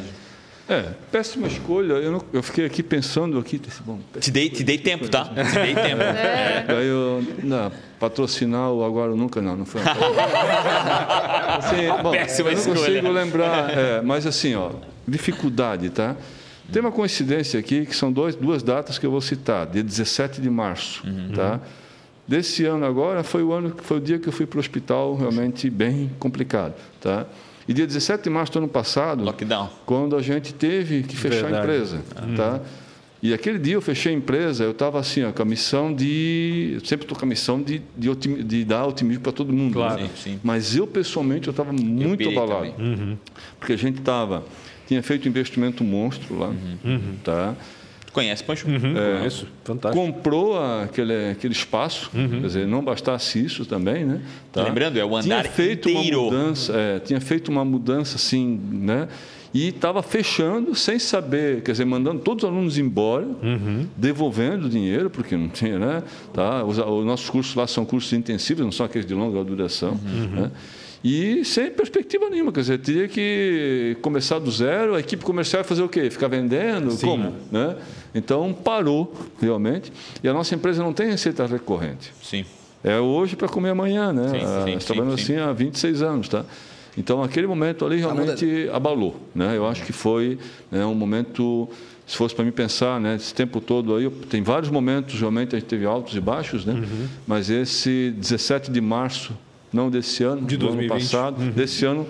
É, 0.68 0.82
péssima 1.12 1.46
escolha. 1.46 1.92
Eu, 1.94 2.10
não- 2.10 2.24
eu 2.32 2.42
fiquei 2.42 2.64
aqui 2.64 2.82
pensando 2.82 3.38
aqui, 3.38 3.60
bom, 3.84 4.00
Te 4.18 4.30
dei, 4.32 4.48
te 4.50 4.64
dei 4.64 4.78
tempo, 4.78 5.08
tá? 5.08 5.24
Te 5.26 5.34
dei 5.60 5.74
tempo. 5.74 6.02
É. 6.02 6.64
Daí 6.66 6.86
eu, 6.88 7.22
não, 7.44 7.70
patrocinar 8.00 8.72
o 8.72 8.84
Agora 8.84 9.12
ou 9.12 9.16
Nunca, 9.16 9.40
não, 9.40 9.56
não 9.56 9.64
foi. 9.66 9.80
assim, 11.58 12.02
bom, 12.02 12.10
Péssima 12.10 12.48
eu 12.50 12.52
não 12.54 12.60
escolha. 12.60 12.78
consigo 12.80 13.08
lembrar, 13.10 13.70
é, 13.70 14.00
mas 14.02 14.26
assim, 14.26 14.54
ó, 14.54 14.70
dificuldade, 15.06 15.90
tá? 15.90 16.16
Tem 16.72 16.80
uma 16.82 16.90
coincidência 16.90 17.60
aqui 17.60 17.86
que 17.86 17.94
são 17.94 18.10
dois, 18.12 18.34
duas 18.34 18.60
datas 18.62 18.98
que 18.98 19.06
eu 19.06 19.10
vou 19.10 19.20
citar, 19.20 19.66
dia 19.66 19.82
17 19.84 20.40
de 20.40 20.50
março, 20.50 21.02
tá? 21.34 21.60
Desse 22.26 22.64
ano 22.64 22.84
agora 22.84 23.22
foi 23.22 23.44
o 23.44 23.52
ano 23.52 23.72
foi 23.84 23.98
o 23.98 24.00
dia 24.00 24.18
que 24.18 24.28
eu 24.28 24.32
fui 24.32 24.46
para 24.46 24.56
o 24.56 24.60
hospital 24.60 25.14
realmente 25.14 25.70
bem 25.70 26.10
complicado, 26.18 26.74
tá? 27.00 27.24
E 27.68 27.74
dia 27.74 27.86
17 27.86 28.24
de 28.24 28.30
março 28.30 28.52
do 28.52 28.58
ano 28.60 28.68
passado, 28.68 29.24
Lockdown. 29.24 29.68
quando 29.84 30.16
a 30.16 30.22
gente 30.22 30.54
teve 30.54 31.02
que 31.02 31.16
fechar 31.16 31.42
Verdade. 31.50 31.56
a 31.56 31.60
empresa, 31.60 32.02
tá? 32.36 32.60
E 33.22 33.32
aquele 33.34 33.58
dia 33.58 33.74
eu 33.74 33.80
fechei 33.82 34.12
a 34.12 34.16
empresa, 34.16 34.62
eu 34.62 34.70
estava 34.70 35.00
assim, 35.00 35.24
ó, 35.24 35.32
com 35.32 35.42
a 35.42 35.44
missão 35.44 35.92
de, 35.92 36.72
eu 36.74 36.84
sempre 36.84 37.04
estou 37.06 37.18
com 37.18 37.24
a 37.24 37.28
missão 37.28 37.60
de, 37.60 37.82
de, 37.96 38.08
otimi- 38.10 38.42
de 38.44 38.64
dar 38.64 38.86
otimismo 38.86 39.22
para 39.22 39.32
todo 39.32 39.52
mundo, 39.52 39.72
Claro. 39.72 40.02
né? 40.02 40.10
Sim, 40.14 40.32
sim. 40.32 40.40
Mas 40.44 40.76
eu 40.76 40.86
pessoalmente 40.86 41.48
eu 41.48 41.50
estava 41.50 41.72
muito 41.72 42.28
abalado, 42.28 42.72
porque 43.58 43.72
a 43.72 43.76
gente 43.76 43.98
estava 43.98 44.44
tinha 44.86 45.02
feito 45.02 45.26
um 45.26 45.28
investimento 45.30 45.82
monstro 45.82 46.38
lá, 46.38 46.52
tá? 47.24 47.56
Conhece, 48.16 48.42
Pancho? 48.42 48.64
Conheço, 48.64 49.46
fantástico. 49.62 50.06
Comprou 50.06 50.58
aquele, 50.58 51.32
aquele 51.32 51.52
espaço, 51.52 52.10
quer 52.10 52.46
dizer, 52.46 52.66
não 52.66 52.82
bastasse 52.82 53.44
isso 53.44 53.66
também, 53.66 54.06
né? 54.06 54.22
Tá? 54.50 54.62
Lembrando, 54.62 54.98
é 54.98 55.04
o 55.04 55.14
andar 55.14 55.42
tinha 55.42 55.52
feito 55.52 55.90
inteiro. 55.90 56.22
Uma 56.22 56.30
mudança, 56.30 56.72
é, 56.74 56.98
tinha 56.98 57.20
feito 57.20 57.48
uma 57.50 57.62
mudança 57.62 58.16
assim, 58.16 58.58
né? 58.72 59.06
E 59.52 59.68
estava 59.68 60.02
fechando 60.02 60.74
sem 60.74 60.98
saber, 60.98 61.60
quer 61.60 61.72
dizer, 61.72 61.84
mandando 61.84 62.22
todos 62.22 62.42
os 62.42 62.48
alunos 62.48 62.78
embora, 62.78 63.28
devolvendo 63.94 64.64
o 64.64 64.70
dinheiro, 64.70 65.10
porque 65.10 65.36
não 65.36 65.50
tinha, 65.50 65.78
né? 65.78 66.02
Tá? 66.32 66.64
Os, 66.64 66.78
os 66.78 67.04
nossos 67.04 67.28
cursos 67.28 67.54
lá 67.54 67.66
são 67.66 67.84
cursos 67.84 68.14
intensivos, 68.14 68.64
não 68.64 68.72
são 68.72 68.86
aqueles 68.86 69.06
de 69.06 69.12
longa 69.12 69.44
duração. 69.44 69.94
Né? 70.32 70.50
E 71.08 71.44
sem 71.44 71.70
perspectiva 71.70 72.28
nenhuma, 72.28 72.50
quer 72.50 72.62
dizer, 72.62 72.78
teria 72.78 73.06
que 73.06 73.96
começar 74.02 74.40
do 74.40 74.50
zero, 74.50 74.96
a 74.96 74.98
equipe 74.98 75.24
comercial 75.24 75.60
ia 75.60 75.64
fazer 75.64 75.82
o 75.84 75.88
quê? 75.88 76.10
Ficar 76.10 76.26
vendendo? 76.26 76.90
Sim. 76.90 77.06
Como? 77.06 77.32
Né? 77.48 77.76
Então 78.12 78.52
parou, 78.52 79.14
realmente. 79.40 79.92
E 80.20 80.28
a 80.28 80.32
nossa 80.32 80.56
empresa 80.56 80.82
não 80.82 80.92
tem 80.92 81.08
receita 81.08 81.46
recorrente. 81.46 82.12
Sim. 82.20 82.44
É 82.82 82.98
hoje 82.98 83.36
para 83.36 83.46
comer 83.46 83.70
amanhã, 83.70 84.12
né? 84.12 84.30
Sim, 84.30 84.44
Ah, 84.44 84.64
sim, 84.64 84.78
trabalhamos 84.84 85.20
sim. 85.22 85.34
assim 85.34 85.42
há 85.42 85.52
26 85.52 86.02
anos, 86.02 86.28
tá? 86.28 86.44
Então, 86.98 87.22
aquele 87.22 87.46
momento 87.46 87.86
ali 87.86 87.98
realmente 87.98 88.68
abalou, 88.72 89.14
né? 89.32 89.56
Eu 89.56 89.64
acho 89.64 89.84
que 89.84 89.92
foi 89.92 90.36
né, 90.72 90.84
um 90.84 90.94
momento, 90.94 91.68
se 92.04 92.16
fosse 92.16 92.34
para 92.34 92.44
mim 92.44 92.50
pensar, 92.50 93.00
né, 93.00 93.14
esse 93.14 93.32
tempo 93.32 93.60
todo 93.60 93.94
aí, 93.94 94.10
tem 94.28 94.42
vários 94.42 94.70
momentos, 94.72 95.20
realmente 95.20 95.54
a 95.54 95.58
gente 95.60 95.68
teve 95.68 95.86
altos 95.86 96.16
e 96.16 96.20
baixos, 96.20 96.64
né? 96.64 96.72
Uhum. 96.72 97.06
Mas 97.28 97.48
esse 97.48 98.12
17 98.16 98.72
de 98.72 98.80
março, 98.80 99.32
não 99.76 99.90
desse 99.90 100.24
ano, 100.24 100.42
De 100.46 100.56
do 100.56 100.66
ano 100.68 100.76
2020. 100.78 101.02
passado, 101.10 101.50
desse 101.52 101.84
ano, 101.84 102.06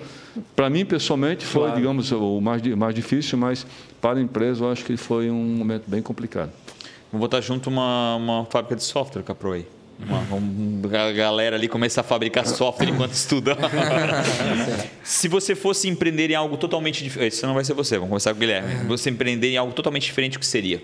para 0.55 0.69
mim 0.69 0.85
pessoalmente 0.85 1.45
foi, 1.45 1.63
Claro. 1.63 1.75
digamos, 1.77 2.11
o 2.11 2.39
mais, 2.41 2.61
mais 2.75 2.95
difícil, 2.95 3.37
mas 3.37 3.65
para 4.01 4.17
a 4.19 4.21
empresa 4.21 4.63
eu 4.65 4.71
acho 4.71 4.83
que 4.85 4.95
foi 4.97 5.29
um 5.29 5.43
momento 5.57 5.83
bem 5.87 6.01
complicado. 6.01 6.51
Vou 7.11 7.19
botar 7.21 7.41
junto 7.41 7.69
uma, 7.69 8.15
uma 8.15 8.45
fábrica 8.45 8.75
de 8.75 8.83
software 8.83 9.21
com 9.23 9.31
a 9.31 9.35
Pro 9.35 9.51
aí. 9.53 9.65
Uma, 9.99 10.19
um- 10.35 10.81
a 10.85 11.11
galera 11.11 11.55
ali 11.55 11.67
começa 11.67 12.01
a 12.01 12.03
fabricar 12.03 12.45
software 12.45 12.89
enquanto 12.89 13.13
estuda. 13.13 13.57
Se 15.03 15.27
você 15.27 15.55
fosse 15.55 15.87
empreender 15.87 16.29
em 16.31 16.35
algo 16.35 16.57
totalmente 16.57 17.03
diferente, 17.03 17.33
isso 17.33 17.47
não 17.47 17.53
vai 17.53 17.63
ser 17.63 17.73
você, 17.73 17.95
vamos 17.95 18.09
começar 18.09 18.31
com 18.31 18.37
o 18.37 18.39
Guilherme. 18.39 18.85
Você 18.87 19.09
empreender 19.09 19.51
em 19.53 19.57
algo 19.57 19.73
totalmente 19.73 20.03
diferente, 20.05 20.37
o 20.37 20.39
que 20.39 20.45
seria? 20.45 20.81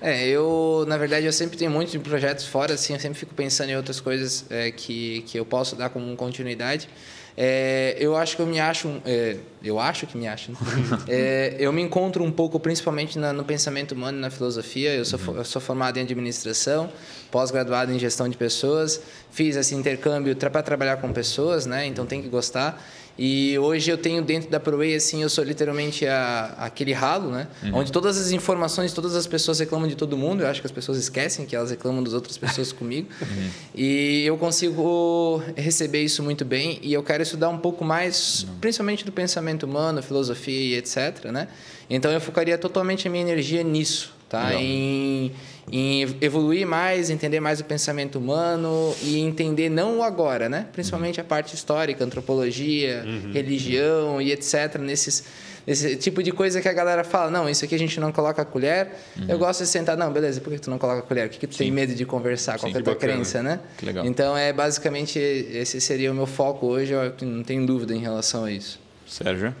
É, 0.00 0.26
eu, 0.28 0.84
na 0.86 0.96
verdade, 0.96 1.26
eu 1.26 1.32
sempre 1.32 1.56
tenho 1.56 1.70
muitos 1.70 1.96
projetos 1.96 2.46
fora, 2.46 2.74
assim, 2.74 2.92
eu 2.92 3.00
sempre 3.00 3.18
fico 3.18 3.34
pensando 3.34 3.70
em 3.70 3.76
outras 3.76 4.00
coisas 4.00 4.44
é, 4.48 4.70
que, 4.70 5.22
que 5.26 5.38
eu 5.38 5.44
posso 5.44 5.74
dar 5.74 5.90
como 5.90 6.14
continuidade. 6.16 6.88
É, 7.40 7.96
eu 8.00 8.16
acho 8.16 8.34
que 8.34 8.42
eu 8.42 8.46
me 8.46 8.58
acho, 8.58 9.00
é, 9.06 9.36
eu 9.62 9.78
acho 9.78 10.08
que 10.08 10.18
me 10.18 10.26
acho, 10.26 10.50
né? 10.50 10.58
é, 11.06 11.56
eu 11.56 11.72
me 11.72 11.80
encontro 11.80 12.24
um 12.24 12.32
pouco, 12.32 12.58
principalmente 12.58 13.16
na, 13.16 13.32
no 13.32 13.44
pensamento 13.44 13.92
humano, 13.92 14.18
na 14.18 14.28
filosofia. 14.28 14.92
Eu 14.92 15.04
sou, 15.04 15.36
eu 15.36 15.44
sou 15.44 15.62
formado 15.62 15.98
em 15.98 16.02
administração, 16.02 16.90
pós-graduado 17.30 17.92
em 17.92 17.98
gestão 17.98 18.28
de 18.28 18.36
pessoas, 18.36 19.00
fiz 19.30 19.54
esse 19.54 19.72
intercâmbio 19.72 20.34
para 20.34 20.62
trabalhar 20.64 20.96
com 20.96 21.12
pessoas, 21.12 21.64
né? 21.64 21.86
Então 21.86 22.04
tem 22.04 22.20
que 22.20 22.28
gostar. 22.28 22.84
E 23.18 23.58
hoje 23.58 23.90
eu 23.90 23.98
tenho 23.98 24.22
dentro 24.22 24.48
da 24.48 24.60
ProWay, 24.60 24.94
assim, 24.94 25.22
eu 25.22 25.28
sou 25.28 25.42
literalmente 25.42 26.06
a, 26.06 26.54
aquele 26.58 26.92
ralo, 26.92 27.32
né? 27.32 27.48
Uhum. 27.64 27.78
Onde 27.78 27.90
todas 27.90 28.16
as 28.16 28.30
informações, 28.30 28.92
todas 28.92 29.16
as 29.16 29.26
pessoas 29.26 29.58
reclamam 29.58 29.88
de 29.88 29.96
todo 29.96 30.16
mundo. 30.16 30.42
Eu 30.44 30.46
acho 30.46 30.60
que 30.60 30.66
as 30.68 30.72
pessoas 30.72 30.98
esquecem 30.98 31.44
que 31.44 31.56
elas 31.56 31.70
reclamam 31.70 32.02
das 32.02 32.12
outras 32.12 32.38
pessoas 32.38 32.70
comigo. 32.72 33.08
Uhum. 33.20 33.50
E 33.74 34.24
eu 34.24 34.38
consigo 34.38 35.42
receber 35.56 36.02
isso 36.02 36.22
muito 36.22 36.44
bem. 36.44 36.78
E 36.80 36.92
eu 36.92 37.02
quero 37.02 37.22
estudar 37.22 37.48
um 37.48 37.58
pouco 37.58 37.84
mais, 37.84 38.44
uhum. 38.44 38.58
principalmente 38.60 39.04
do 39.04 39.10
pensamento 39.10 39.64
humano, 39.64 40.00
filosofia 40.00 40.76
e 40.76 40.76
etc, 40.76 41.24
né? 41.32 41.48
Então 41.90 42.12
eu 42.12 42.20
focaria 42.20 42.56
totalmente 42.56 43.08
a 43.08 43.10
minha 43.10 43.22
energia 43.22 43.64
nisso, 43.64 44.14
tá? 44.28 44.54
Em 44.54 45.32
em 45.70 46.16
evoluir 46.20 46.66
mais, 46.66 47.10
entender 47.10 47.40
mais 47.40 47.60
o 47.60 47.64
pensamento 47.64 48.18
humano 48.18 48.94
e 49.02 49.18
entender 49.18 49.68
não 49.68 49.98
o 49.98 50.02
agora, 50.02 50.48
né? 50.48 50.66
Principalmente 50.72 51.20
a 51.20 51.24
parte 51.24 51.54
histórica, 51.54 52.04
antropologia, 52.04 53.04
uhum. 53.06 53.32
religião 53.32 54.20
e 54.20 54.32
etc. 54.32 54.78
Nesses 54.78 55.24
esse 55.66 55.96
tipo 55.96 56.22
de 56.22 56.32
coisa 56.32 56.62
que 56.62 56.68
a 56.68 56.72
galera 56.72 57.04
fala, 57.04 57.30
não, 57.30 57.46
isso 57.46 57.62
aqui 57.62 57.74
a 57.74 57.78
gente 57.78 58.00
não 58.00 58.10
coloca 58.10 58.40
a 58.40 58.44
colher. 58.44 58.90
Uhum. 59.18 59.26
Eu 59.28 59.38
gosto 59.38 59.60
de 59.60 59.66
sentar, 59.66 59.98
não, 59.98 60.10
beleza, 60.10 60.40
por 60.40 60.50
que 60.50 60.58
tu 60.58 60.70
não 60.70 60.78
coloca 60.78 61.00
a 61.00 61.02
colher? 61.02 61.26
O 61.26 61.28
que, 61.28 61.38
que 61.38 61.46
tu 61.46 61.56
Sim. 61.56 61.64
tem 61.64 61.70
medo 61.70 61.94
de 61.94 62.06
conversar? 62.06 62.58
Qual 62.58 62.72
Sim, 62.72 62.78
é 62.78 62.80
a 62.80 62.82
tua 62.82 62.94
bacana. 62.94 63.12
crença, 63.12 63.42
né? 63.42 63.60
Que 63.76 63.84
legal. 63.84 64.06
Então, 64.06 64.34
é 64.34 64.50
basicamente, 64.50 65.18
esse 65.18 65.78
seria 65.78 66.10
o 66.10 66.14
meu 66.14 66.24
foco 66.24 66.66
hoje, 66.66 66.94
eu 66.94 67.12
não 67.20 67.42
tenho 67.42 67.66
dúvida 67.66 67.94
em 67.94 67.98
relação 67.98 68.44
a 68.44 68.50
isso. 68.50 68.80
Sérgio? 69.06 69.54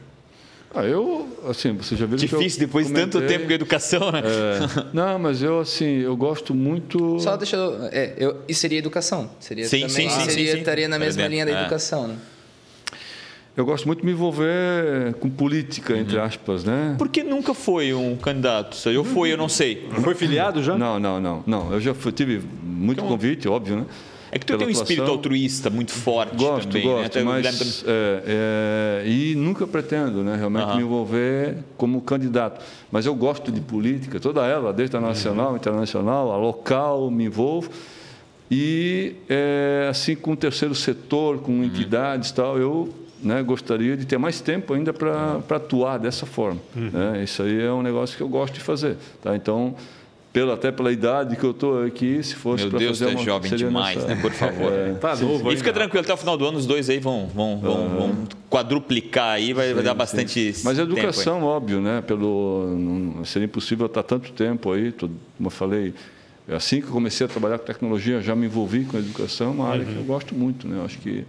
Ah, 0.74 0.84
eu, 0.84 1.26
assim, 1.48 1.72
você 1.72 1.96
já 1.96 2.04
viu 2.04 2.16
Difícil 2.16 2.60
depois 2.60 2.88
de 2.88 2.92
tanto 2.92 3.20
tempo 3.22 3.46
com 3.46 3.52
educação, 3.52 4.12
né? 4.12 4.20
É, 4.20 4.84
não, 4.92 5.18
mas 5.18 5.42
eu, 5.42 5.60
assim, 5.60 6.00
eu 6.00 6.14
gosto 6.16 6.54
muito. 6.54 7.18
Só 7.20 7.36
deixa 7.36 7.56
eu. 7.56 7.84
É, 7.90 8.14
eu 8.18 8.42
e 8.46 8.54
seria 8.54 8.78
educação. 8.78 9.30
Seria 9.40 9.66
sim, 9.66 9.80
também, 9.80 10.10
sim, 10.10 10.20
sim, 10.20 10.30
seria, 10.30 10.52
sim, 10.52 10.58
Estaria 10.58 10.88
na 10.88 10.98
mesma 10.98 11.26
linha 11.26 11.46
da 11.46 11.52
é. 11.52 11.60
educação, 11.62 12.08
né? 12.08 12.16
Eu 13.56 13.64
gosto 13.64 13.86
muito 13.86 14.00
de 14.00 14.06
me 14.06 14.12
envolver 14.12 15.14
com 15.18 15.28
política, 15.28 15.96
entre 15.96 16.16
uhum. 16.16 16.22
aspas, 16.22 16.62
né? 16.62 16.94
Por 16.96 17.08
que 17.08 17.24
nunca 17.24 17.52
foi 17.52 17.92
um 17.92 18.14
candidato? 18.14 18.88
Eu 18.88 19.02
fui, 19.02 19.32
eu 19.32 19.36
não 19.36 19.48
sei. 19.48 19.88
Foi 20.04 20.14
filiado 20.14 20.62
já? 20.62 20.78
Não, 20.78 21.00
não, 21.00 21.20
não. 21.20 21.42
não. 21.44 21.72
Eu 21.72 21.80
já 21.80 21.92
fui, 21.92 22.12
tive 22.12 22.40
muito 22.62 22.98
então, 22.98 23.08
convite, 23.08 23.48
óbvio, 23.48 23.78
né? 23.78 23.86
É 24.30 24.38
que 24.38 24.46
tu 24.46 24.56
tem 24.58 24.66
um 24.66 24.70
espírito 24.70 25.10
altruísta 25.10 25.70
muito 25.70 25.92
forte 25.92 26.36
gosto, 26.36 26.68
também. 26.68 26.82
Gosto, 26.82 27.18
né? 27.18 27.24
mas 27.24 27.84
é, 27.86 29.02
é, 29.04 29.08
e 29.08 29.34
nunca 29.34 29.66
pretendo, 29.66 30.22
né, 30.22 30.36
realmente 30.36 30.76
me 30.76 30.82
envolver 30.82 31.58
como 31.76 32.00
candidato. 32.00 32.64
Mas 32.90 33.06
eu 33.06 33.14
gosto 33.14 33.50
de 33.50 33.60
política, 33.60 34.20
toda 34.20 34.46
ela, 34.46 34.72
desde 34.72 34.96
a 34.96 35.00
nacional, 35.00 35.50
uhum. 35.50 35.56
internacional, 35.56 36.32
a 36.32 36.36
local, 36.36 37.10
me 37.10 37.24
envolvo. 37.24 37.70
E 38.50 39.14
é, 39.28 39.88
assim 39.90 40.14
com 40.14 40.32
o 40.32 40.36
terceiro 40.36 40.74
setor, 40.74 41.38
com 41.38 41.52
uhum. 41.52 41.64
entidades, 41.64 42.30
tal, 42.32 42.58
eu 42.58 42.92
né, 43.22 43.42
gostaria 43.42 43.96
de 43.96 44.06
ter 44.06 44.18
mais 44.18 44.40
tempo 44.40 44.74
ainda 44.74 44.92
para 44.92 45.40
atuar 45.50 45.98
dessa 45.98 46.24
forma. 46.24 46.60
Uhum. 46.74 46.90
Né? 46.92 47.24
Isso 47.24 47.42
aí 47.42 47.60
é 47.60 47.72
um 47.72 47.82
negócio 47.82 48.16
que 48.16 48.22
eu 48.22 48.28
gosto 48.28 48.54
de 48.54 48.60
fazer. 48.60 48.96
Tá? 49.22 49.34
Então 49.34 49.74
pelo, 50.32 50.52
até 50.52 50.70
pela 50.70 50.92
idade 50.92 51.36
que 51.36 51.44
eu 51.44 51.52
estou 51.52 51.84
aqui, 51.84 52.22
se 52.22 52.34
fosse 52.34 52.66
para 52.66 52.78
fazer 52.78 53.06
é 53.06 53.08
uma... 53.08 53.24
jovem 53.24 53.54
demais, 53.54 53.96
nessa... 53.96 54.08
né? 54.08 54.20
Por 54.20 54.32
favor. 54.32 54.68
É, 54.78 54.92
tá 54.94 55.16
novo 55.16 55.50
E 55.50 55.56
fica 55.56 55.72
tranquilo, 55.72 56.04
até 56.04 56.12
o 56.12 56.16
final 56.16 56.36
do 56.36 56.44
ano 56.44 56.58
os 56.58 56.66
dois 56.66 56.90
aí 56.90 56.98
vão, 56.98 57.26
vão, 57.26 57.58
vão, 57.58 57.80
uhum. 57.80 57.96
vão 57.96 58.28
quadruplicar 58.50 59.30
aí, 59.30 59.52
vai, 59.52 59.68
sim, 59.68 59.74
vai 59.74 59.82
dar 59.82 59.94
bastante 59.94 60.54
Mas 60.62 60.78
a 60.78 60.82
educação, 60.82 61.42
óbvio, 61.42 61.80
né? 61.80 62.02
Pelo, 62.02 62.74
não, 62.76 63.24
seria 63.24 63.46
impossível 63.46 63.86
estar 63.86 64.02
tanto 64.02 64.30
tempo 64.32 64.72
aí, 64.72 64.92
como 64.92 65.18
eu 65.46 65.50
falei, 65.50 65.94
assim 66.48 66.80
que 66.80 66.86
eu 66.86 66.92
comecei 66.92 67.24
a 67.24 67.28
trabalhar 67.28 67.58
com 67.58 67.64
tecnologia, 67.64 68.20
já 68.20 68.36
me 68.36 68.46
envolvi 68.46 68.84
com 68.84 68.96
a 68.96 69.00
educação, 69.00 69.52
uma 69.52 69.68
área 69.68 69.84
uhum. 69.84 69.92
que 69.92 69.98
eu 69.98 70.04
gosto 70.04 70.34
muito, 70.34 70.68
né? 70.68 70.78
Eu 70.78 70.84
acho 70.84 70.98
que, 70.98 71.24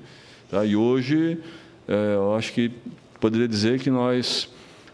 tá? 0.49 0.65
E 0.65 0.75
hoje, 0.75 1.37
é, 1.87 2.15
eu 2.15 2.35
acho 2.35 2.51
que 2.51 2.71
poderia 3.19 3.47
dizer 3.47 3.79
que 3.79 3.89
nós 3.89 4.49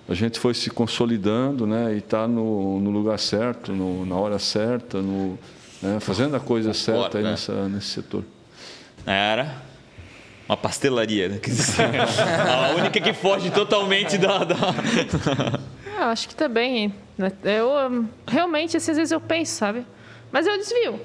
a 0.07 0.13
gente 0.13 0.39
foi 0.39 0.53
se 0.53 0.69
consolidando 0.69 1.65
né, 1.65 1.93
e 1.95 1.97
está 1.97 2.27
no, 2.27 2.79
no, 2.79 2.91
lugar 2.91 3.17
certo, 3.17 3.71
no, 3.71 4.05
na 4.05 4.15
hora 4.15 4.37
certa, 4.37 5.01
no, 5.01 5.37
né, 5.81 5.99
fazendo 5.99 6.35
a 6.35 6.39
coisa 6.39 6.73
certa 6.73 7.17
aí 7.17 7.23
né? 7.23 7.31
nessa, 7.31 7.67
nesse 7.67 7.87
setor. 7.87 8.23
Era 9.05 9.55
uma 10.47 10.55
pastelaria, 10.55 11.27
né? 11.27 11.39
a 12.71 12.75
única 12.75 13.01
que 13.01 13.13
foge 13.13 13.49
totalmente 13.49 14.17
da. 14.17 14.43
da... 14.43 14.55
Eu 15.97 16.03
acho 16.03 16.27
que 16.27 16.35
também. 16.35 16.93
Né? 17.17 17.31
Eu 17.43 18.07
realmente, 18.27 18.77
assim, 18.77 18.91
às 18.91 18.97
vezes 18.97 19.11
eu 19.11 19.19
penso, 19.19 19.53
sabe? 19.53 19.85
Mas 20.31 20.45
eu 20.45 20.55
desvio. 20.57 20.99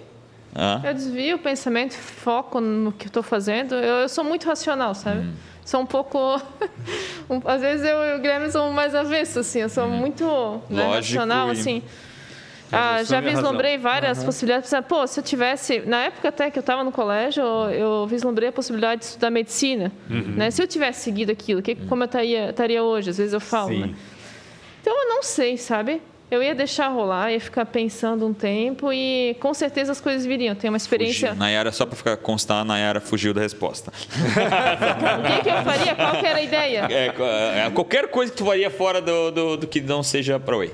Ah. 0.55 0.81
Eu 0.85 0.93
desvio 0.93 1.37
o 1.37 1.39
pensamento, 1.39 1.95
foco 1.95 2.61
no 2.61 2.93
que 2.93 3.07
estou 3.07 3.23
fazendo. 3.23 3.75
Eu, 3.75 4.01
eu, 4.01 4.09
sou 4.11 4.25
muito 4.25 4.47
racional, 4.47 4.95
sabe? 4.95 5.21
Hum 5.21 5.50
sou 5.65 5.81
um 5.81 5.87
pouco. 5.87 6.41
às 7.45 7.61
vezes 7.61 7.87
eu 7.87 7.99
e 8.05 8.17
o 8.17 8.19
Guilherme 8.19 8.51
somos 8.51 8.75
mais 8.75 8.95
avessos, 8.95 9.39
assim. 9.39 9.61
Eu 9.61 9.69
sou 9.69 9.85
hum. 9.85 9.91
muito 9.91 10.63
né, 10.69 10.95
racional, 10.95 11.51
assim. 11.51 11.83
Ah, 12.73 13.03
já 13.03 13.21
vislumbrei 13.21 13.77
várias 13.79 14.19
uhum. 14.19 14.27
possibilidades. 14.27 14.73
Pô, 14.89 15.07
se 15.07 15.19
eu 15.19 15.25
tivesse. 15.25 15.81
Na 15.81 16.05
época 16.05 16.29
até 16.29 16.51
que 16.51 16.59
eu 16.59 16.61
estava 16.61 16.85
no 16.85 16.93
colégio, 16.93 17.43
eu 17.71 18.07
vislumbrei 18.07 18.49
a 18.49 18.53
possibilidade 18.53 19.01
de 19.01 19.07
estudar 19.07 19.31
medicina. 19.31 19.91
Uhum. 20.09 20.35
Né? 20.37 20.51
Se 20.51 20.63
eu 20.63 20.67
tivesse 20.67 21.03
seguido 21.03 21.33
aquilo, 21.33 21.61
que, 21.63 21.75
como 21.75 22.03
eu 22.03 22.07
estaria, 22.07 22.51
estaria 22.51 22.83
hoje? 22.83 23.11
Às 23.11 23.19
vezes 23.19 23.33
eu 23.33 23.41
falo. 23.41 23.77
Né? 23.77 23.95
Então 24.81 24.97
eu 24.97 25.09
não 25.09 25.23
sei, 25.23 25.57
sabe? 25.57 26.01
Eu 26.31 26.43
ia 26.43 26.55
deixar 26.55 26.89
rolar, 26.89 27.33
ia 27.33 27.41
ficar 27.41 27.67
pensando 27.67 28.25
um 28.27 28.33
tempo 28.33 28.93
e 28.93 29.37
com 29.41 29.53
certeza 29.53 29.91
as 29.91 30.01
coisas 30.01 30.25
viriam. 30.25 30.55
Tem 30.55 30.71
uma 30.71 30.77
experiência. 30.77 31.31
Fugiu. 31.31 31.41
Nayara, 31.41 31.73
só 31.73 31.85
para 31.85 31.97
ficar 31.97 32.17
constar, 32.19 32.59
a 32.59 32.65
Nayara 32.65 33.01
fugiu 33.01 33.35
da 33.35 33.41
resposta. 33.41 33.93
o 33.99 35.35
que, 35.35 35.43
que, 35.43 35.49
eu 35.49 35.63
faria? 35.63 35.95
Qual 35.97 36.15
era 36.15 36.39
a 36.39 36.43
ideia? 36.43 36.87
É, 36.89 37.67
é, 37.67 37.71
qualquer 37.71 38.09
coisa 38.09 38.31
que 38.31 38.39
tu 38.39 38.45
faria 38.45 38.71
fora 38.71 39.01
do, 39.01 39.31
do, 39.31 39.57
do 39.57 39.67
que 39.67 39.81
não 39.81 40.03
seja 40.03 40.39
para 40.39 40.57
Way. 40.57 40.73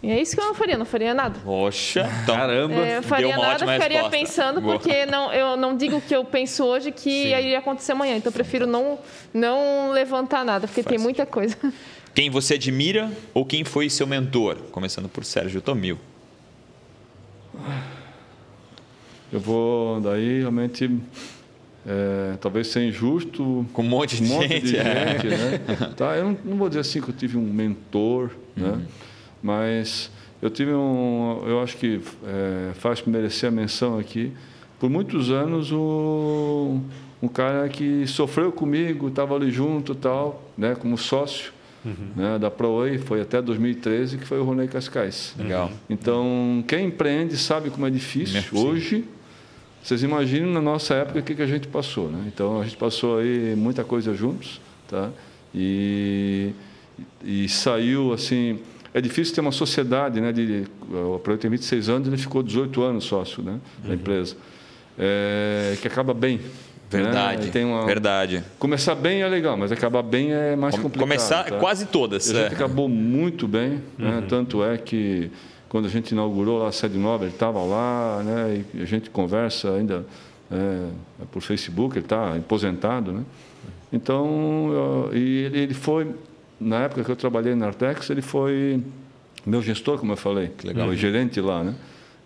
E 0.00 0.10
é 0.12 0.22
isso 0.22 0.36
que 0.36 0.40
eu 0.40 0.46
não 0.46 0.54
faria, 0.54 0.78
não 0.78 0.86
faria 0.86 1.12
nada. 1.12 1.40
Poxa, 1.44 2.08
então, 2.22 2.36
caramba. 2.36 2.74
É, 2.74 2.98
eu 2.98 3.02
faria 3.02 3.36
nada, 3.36 3.58
ficaria 3.58 4.02
resposta. 4.02 4.10
pensando, 4.10 4.60
Boa. 4.60 4.78
porque 4.78 5.04
não, 5.06 5.32
eu 5.32 5.56
não 5.56 5.76
digo 5.76 5.96
o 5.96 6.00
que 6.00 6.14
eu 6.14 6.24
penso 6.24 6.64
hoje 6.64 6.92
que 6.92 7.24
Sim. 7.24 7.36
iria 7.36 7.58
acontecer 7.58 7.92
amanhã. 7.92 8.16
Então 8.16 8.30
eu 8.30 8.32
prefiro 8.32 8.64
não, 8.64 8.98
não 9.34 9.90
levantar 9.90 10.44
nada, 10.44 10.68
porque 10.68 10.84
Faz 10.84 10.94
tem 10.94 11.02
muita 11.02 11.26
coisa. 11.26 11.56
Quem 12.14 12.30
você 12.30 12.54
admira 12.54 13.10
ou 13.32 13.44
quem 13.44 13.64
foi 13.64 13.88
seu 13.88 14.06
mentor? 14.06 14.56
Começando 14.72 15.08
por 15.08 15.24
Sérgio 15.24 15.60
Tomil. 15.60 15.98
Eu 19.32 19.40
vou 19.40 20.00
daí 20.00 20.40
realmente 20.40 20.90
é, 21.86 22.36
talvez 22.40 22.68
ser 22.68 22.86
injusto 22.86 23.66
com 23.72 23.82
um 23.82 23.88
monte 23.88 24.16
de 24.16 24.22
um 24.24 24.34
monte 24.34 24.48
gente, 24.48 24.66
de 24.66 24.76
é. 24.76 25.12
gente 25.12 25.26
né? 25.28 25.92
tá, 25.96 26.16
eu 26.16 26.24
não, 26.24 26.38
não, 26.44 26.56
vou 26.56 26.68
dizer 26.68 26.80
assim 26.80 27.00
que 27.00 27.08
eu 27.08 27.14
tive 27.14 27.36
um 27.36 27.52
mentor, 27.52 28.30
né? 28.56 28.68
uhum. 28.68 28.76
né? 28.76 28.86
mas 29.42 30.10
eu 30.40 30.50
tive 30.50 30.72
um, 30.72 31.42
eu 31.46 31.60
acho 31.60 31.76
que 31.76 32.00
é, 32.26 32.72
faz 32.74 33.02
merecer 33.02 33.48
a 33.48 33.52
menção 33.52 33.98
aqui. 33.98 34.32
Por 34.78 34.88
muitos 34.88 35.30
anos 35.30 35.72
o 35.72 36.80
um 37.20 37.28
cara 37.28 37.68
que 37.68 38.06
sofreu 38.06 38.52
comigo, 38.52 39.08
estava 39.08 39.34
ali 39.34 39.50
junto, 39.50 39.94
tal, 39.94 40.42
né, 40.56 40.76
como 40.76 40.96
sócio 40.96 41.52
uhum. 41.84 41.94
né, 42.16 42.38
da 42.38 42.50
ProWay, 42.50 42.98
foi 42.98 43.20
até 43.20 43.40
2013, 43.40 44.18
que 44.18 44.24
foi 44.24 44.38
o 44.38 44.44
Ronei 44.44 44.68
Cascais. 44.68 45.34
Legal. 45.38 45.70
Então, 45.88 46.64
quem 46.66 46.86
empreende 46.86 47.36
sabe 47.36 47.70
como 47.70 47.86
é 47.86 47.90
difícil. 47.90 48.42
Hoje, 48.52 49.04
vocês 49.82 50.02
imaginam 50.02 50.50
na 50.50 50.60
nossa 50.60 50.94
época 50.94 51.20
o 51.20 51.22
que, 51.22 51.34
que 51.34 51.42
a 51.42 51.46
gente 51.46 51.68
passou. 51.68 52.10
Né? 52.10 52.24
Então, 52.26 52.60
a 52.60 52.64
gente 52.64 52.76
passou 52.76 53.18
aí 53.18 53.54
muita 53.56 53.84
coisa 53.84 54.14
juntos, 54.14 54.60
tá? 54.88 55.10
E, 55.54 56.52
e 57.24 57.48
saiu 57.48 58.12
assim... 58.12 58.58
É 58.94 59.00
difícil 59.00 59.34
ter 59.34 59.42
uma 59.42 59.52
sociedade, 59.52 60.20
né? 60.20 60.32
De, 60.32 60.64
o 60.90 61.18
ProWay 61.18 61.38
tem 61.38 61.50
26 61.50 61.88
anos, 61.90 62.08
ele 62.08 62.16
ficou 62.16 62.42
18 62.42 62.82
anos 62.82 63.04
sócio 63.04 63.42
né, 63.42 63.60
da 63.82 63.90
uhum. 63.90 63.94
empresa. 63.94 64.36
É, 64.98 65.76
que 65.80 65.86
acaba 65.86 66.12
bem. 66.14 66.40
Verdade. 66.90 67.50
Né? 67.54 67.64
Uma... 67.64 67.84
Verdade. 67.84 68.44
Começar 68.58 68.94
bem 68.94 69.22
é 69.22 69.28
legal, 69.28 69.56
mas 69.56 69.70
acabar 69.70 70.02
bem 70.02 70.32
é 70.32 70.56
mais 70.56 70.74
complicado. 70.74 71.00
Começar 71.00 71.44
tá? 71.44 71.58
quase 71.58 71.86
todas. 71.86 72.30
A 72.30 72.34
gente 72.34 72.52
é. 72.52 72.54
acabou 72.54 72.88
muito 72.88 73.46
bem, 73.46 73.82
né? 73.98 74.16
uhum. 74.16 74.22
tanto 74.22 74.64
é 74.64 74.78
que 74.78 75.30
quando 75.68 75.86
a 75.86 75.88
gente 75.88 76.12
inaugurou 76.12 76.58
lá 76.58 76.68
a 76.68 76.72
sede 76.72 76.96
nova, 76.96 77.24
ele 77.24 77.32
estava 77.32 77.62
lá, 77.62 78.22
né? 78.24 78.64
E 78.72 78.82
a 78.82 78.86
gente 78.86 79.10
conversa 79.10 79.74
ainda 79.74 80.06
é, 80.50 80.86
por 81.30 81.42
Facebook, 81.42 81.96
ele 81.96 82.06
está 82.06 82.34
aposentado, 82.34 83.12
né? 83.12 83.22
Então, 83.92 84.70
eu, 85.12 85.16
e 85.16 85.44
ele, 85.44 85.58
ele 85.60 85.74
foi, 85.74 86.14
na 86.60 86.84
época 86.84 87.04
que 87.04 87.10
eu 87.10 87.16
trabalhei 87.16 87.54
na 87.54 87.66
Artex, 87.66 88.08
ele 88.10 88.22
foi 88.22 88.82
meu 89.44 89.62
gestor, 89.62 89.98
como 89.98 90.12
eu 90.12 90.16
falei, 90.16 90.48
que 90.48 90.66
legal. 90.66 90.88
o 90.88 90.96
gerente 90.96 91.40
lá, 91.40 91.62
né? 91.62 91.74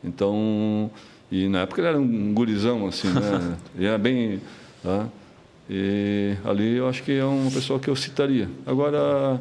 Então, 0.04 0.90
e 1.32 1.48
na 1.48 1.60
época 1.60 1.80
ele 1.80 1.88
era 1.88 1.98
um 1.98 2.34
gurizão, 2.34 2.86
assim, 2.86 3.08
né? 3.08 3.56
Ele 3.74 3.86
era 3.86 3.96
bem... 3.98 4.40
Tá? 4.82 5.06
E 5.70 6.34
ali 6.44 6.76
eu 6.76 6.86
acho 6.86 7.02
que 7.02 7.12
é 7.12 7.24
uma 7.24 7.50
pessoa 7.50 7.78
que 7.80 7.88
eu 7.88 7.96
citaria. 7.96 8.50
Agora, 8.66 9.40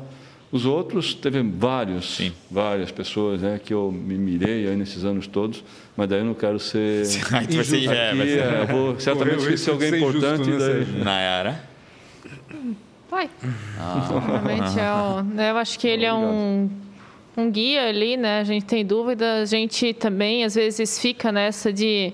os 0.52 0.66
outros, 0.66 1.14
teve 1.14 1.42
vários, 1.44 2.16
Sim. 2.16 2.32
várias 2.50 2.92
pessoas 2.92 3.42
né, 3.42 3.60
que 3.62 3.74
eu 3.74 3.92
me 3.92 4.16
mirei 4.18 4.70
aí 4.70 4.76
nesses 4.78 5.04
anos 5.04 5.28
todos, 5.28 5.64
mas 5.98 6.08
daí 6.08 6.20
eu 6.20 6.26
não 6.26 6.34
quero 6.34 6.60
ser... 6.60 7.06
Aí 7.34 7.48
tu 7.48 7.56
vai 7.56 7.66
ser, 7.66 7.78
Aqui, 7.78 7.88
é, 7.88 8.16
vai 8.16 8.28
ser- 8.28 8.40
é, 8.40 8.62
eu 8.62 8.68
vou 8.68 9.00
certamente 9.00 9.40
esquecer 9.40 9.72
alguém 9.72 9.96
importante. 9.96 10.50
né, 10.50 10.58
daí... 10.58 11.04
Nayara. 11.04 11.64
Pai. 13.10 13.30
Realmente 14.26 14.80
é 14.80 14.94
o, 14.94 15.22
né, 15.24 15.52
eu 15.52 15.58
acho 15.58 15.78
que 15.78 15.88
ele 15.88 16.06
é 16.06 16.14
um, 16.14 16.70
um 17.38 17.50
guia 17.50 17.88
ali, 17.88 18.18
né? 18.18 18.40
A 18.40 18.44
gente 18.44 18.66
tem 18.66 18.86
dúvida, 18.86 19.42
a 19.42 19.46
gente 19.46 19.94
também 19.94 20.44
às 20.44 20.56
vezes 20.56 21.00
fica 21.00 21.32
nessa 21.32 21.72
de 21.72 22.14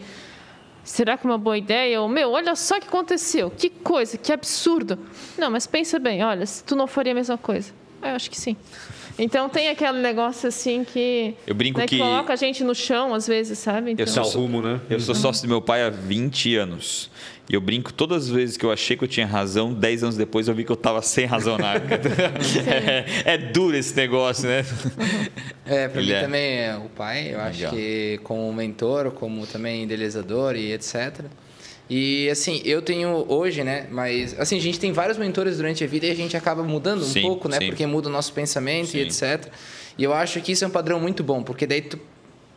será 0.84 1.18
que 1.18 1.26
é 1.26 1.30
uma 1.30 1.38
boa 1.38 1.57
ideia? 1.57 2.01
Ou, 2.01 2.07
meu, 2.07 2.32
olha 2.32 2.55
só 2.55 2.78
o 2.78 2.80
que 2.80 2.88
aconteceu, 2.88 3.49
que 3.51 3.70
coisa, 3.70 4.18
que 4.18 4.32
absurdo. 4.32 4.97
Não, 5.38 5.49
mas 5.51 5.68
pensa 5.68 5.99
bem, 5.99 6.24
olha, 6.24 6.45
se 6.45 6.63
tu 6.63 6.76
não 6.76 6.88
faria 6.88 7.11
a 7.11 7.15
mesma 7.15 7.38
coisa. 7.38 7.74
Eu 8.01 8.09
acho 8.09 8.30
que 8.30 8.39
sim. 8.39 8.55
Então 9.20 9.49
tem 9.49 9.70
aquele 9.70 9.97
negócio 9.99 10.47
assim 10.47 10.84
que, 10.84 11.34
Eu 11.47 11.55
brinco 11.55 11.80
né, 11.80 11.88
que- 11.88 11.97
coloca 11.97 12.32
a 12.34 12.36
gente 12.36 12.63
no 12.63 12.76
chão 12.76 13.15
às 13.15 13.28
vezes, 13.28 13.57
sabe? 13.57 13.91
Então, 13.91 14.05
sou- 14.05 14.24
Dá 14.24 14.30
o 14.30 14.32
rumo, 14.41 14.61
né? 14.61 14.80
Eu 14.89 14.99
sou 14.99 15.15
sócio 15.15 15.41
do 15.47 15.49
meu 15.49 15.59
pai 15.59 15.82
há 15.84 15.89
20 15.89 16.55
anos. 16.55 17.09
E 17.50 17.54
eu 17.54 17.62
brinco 17.62 17.93
todas 17.93 18.26
as 18.26 18.30
vezes 18.30 18.58
que 18.58 18.66
eu 18.66 18.72
achei 18.72 18.98
que 18.98 19.04
eu 19.04 19.08
tinha 19.08 19.26
razão, 19.26 19.74
10 19.74 20.04
anos 20.04 20.18
depois 20.18 20.50
eu 20.50 20.54
vi 20.54 20.66
que 20.66 20.72
eu 20.72 20.76
estava 20.76 21.02
sem 21.02 21.26
razão 21.26 21.58
na 21.58 21.76
é, 22.68 23.34
é 23.34 23.38
duro 23.38 23.76
esse 23.76 23.95
negócio, 23.95 24.48
né? 24.48 24.66
É, 25.70 25.89
para 25.89 26.02
mim 26.02 26.12
é. 26.12 26.22
também 26.22 26.60
é 26.60 26.78
o 26.78 26.88
pai, 26.88 27.34
eu 27.34 27.41
acho 27.41 27.60
Legal. 27.60 27.74
que 27.74 28.22
como 28.24 28.54
mentor, 28.54 29.12
como 29.12 29.45
também 29.45 29.84
idealizador 29.84 30.56
e 30.56 30.72
etc. 30.72 31.26
E 31.89 32.30
assim, 32.30 32.62
eu 32.64 32.82
tenho 32.82 33.26
hoje, 33.28 33.66
né, 33.66 33.86
mas 33.91 34.34
assim, 34.39 34.56
a 34.58 34.62
gente 34.62 34.80
tem 34.80 34.93
vários 34.93 35.18
mentores 35.18 35.58
durante 35.58 35.84
a 35.84 35.88
vida 35.88 36.06
e 36.06 36.12
a 36.12 36.16
gente 36.16 36.38
acaba 36.38 36.64
mudando 36.64 37.04
Sim, 37.04 37.20
um 37.20 37.22
pouco, 37.24 37.50
né, 37.50 37.58
sim. 37.58 37.68
porque 37.68 37.86
muda 37.86 38.08
o 38.08 38.12
nosso 38.12 38.32
pensamento 38.32 38.91
Sim. 38.91 39.00
e 39.00 39.02
etc. 39.02 39.52
E 39.98 40.06
eu 40.06 40.14
acho 40.14 40.39
que 40.39 40.54
isso 40.54 40.64
é 40.64 40.68
um 40.68 40.72
padrão 40.72 41.02
muito 41.02 41.22
bom, 41.22 41.43
porque 41.43 41.68
daí 41.68 41.82
tu 41.82 42.00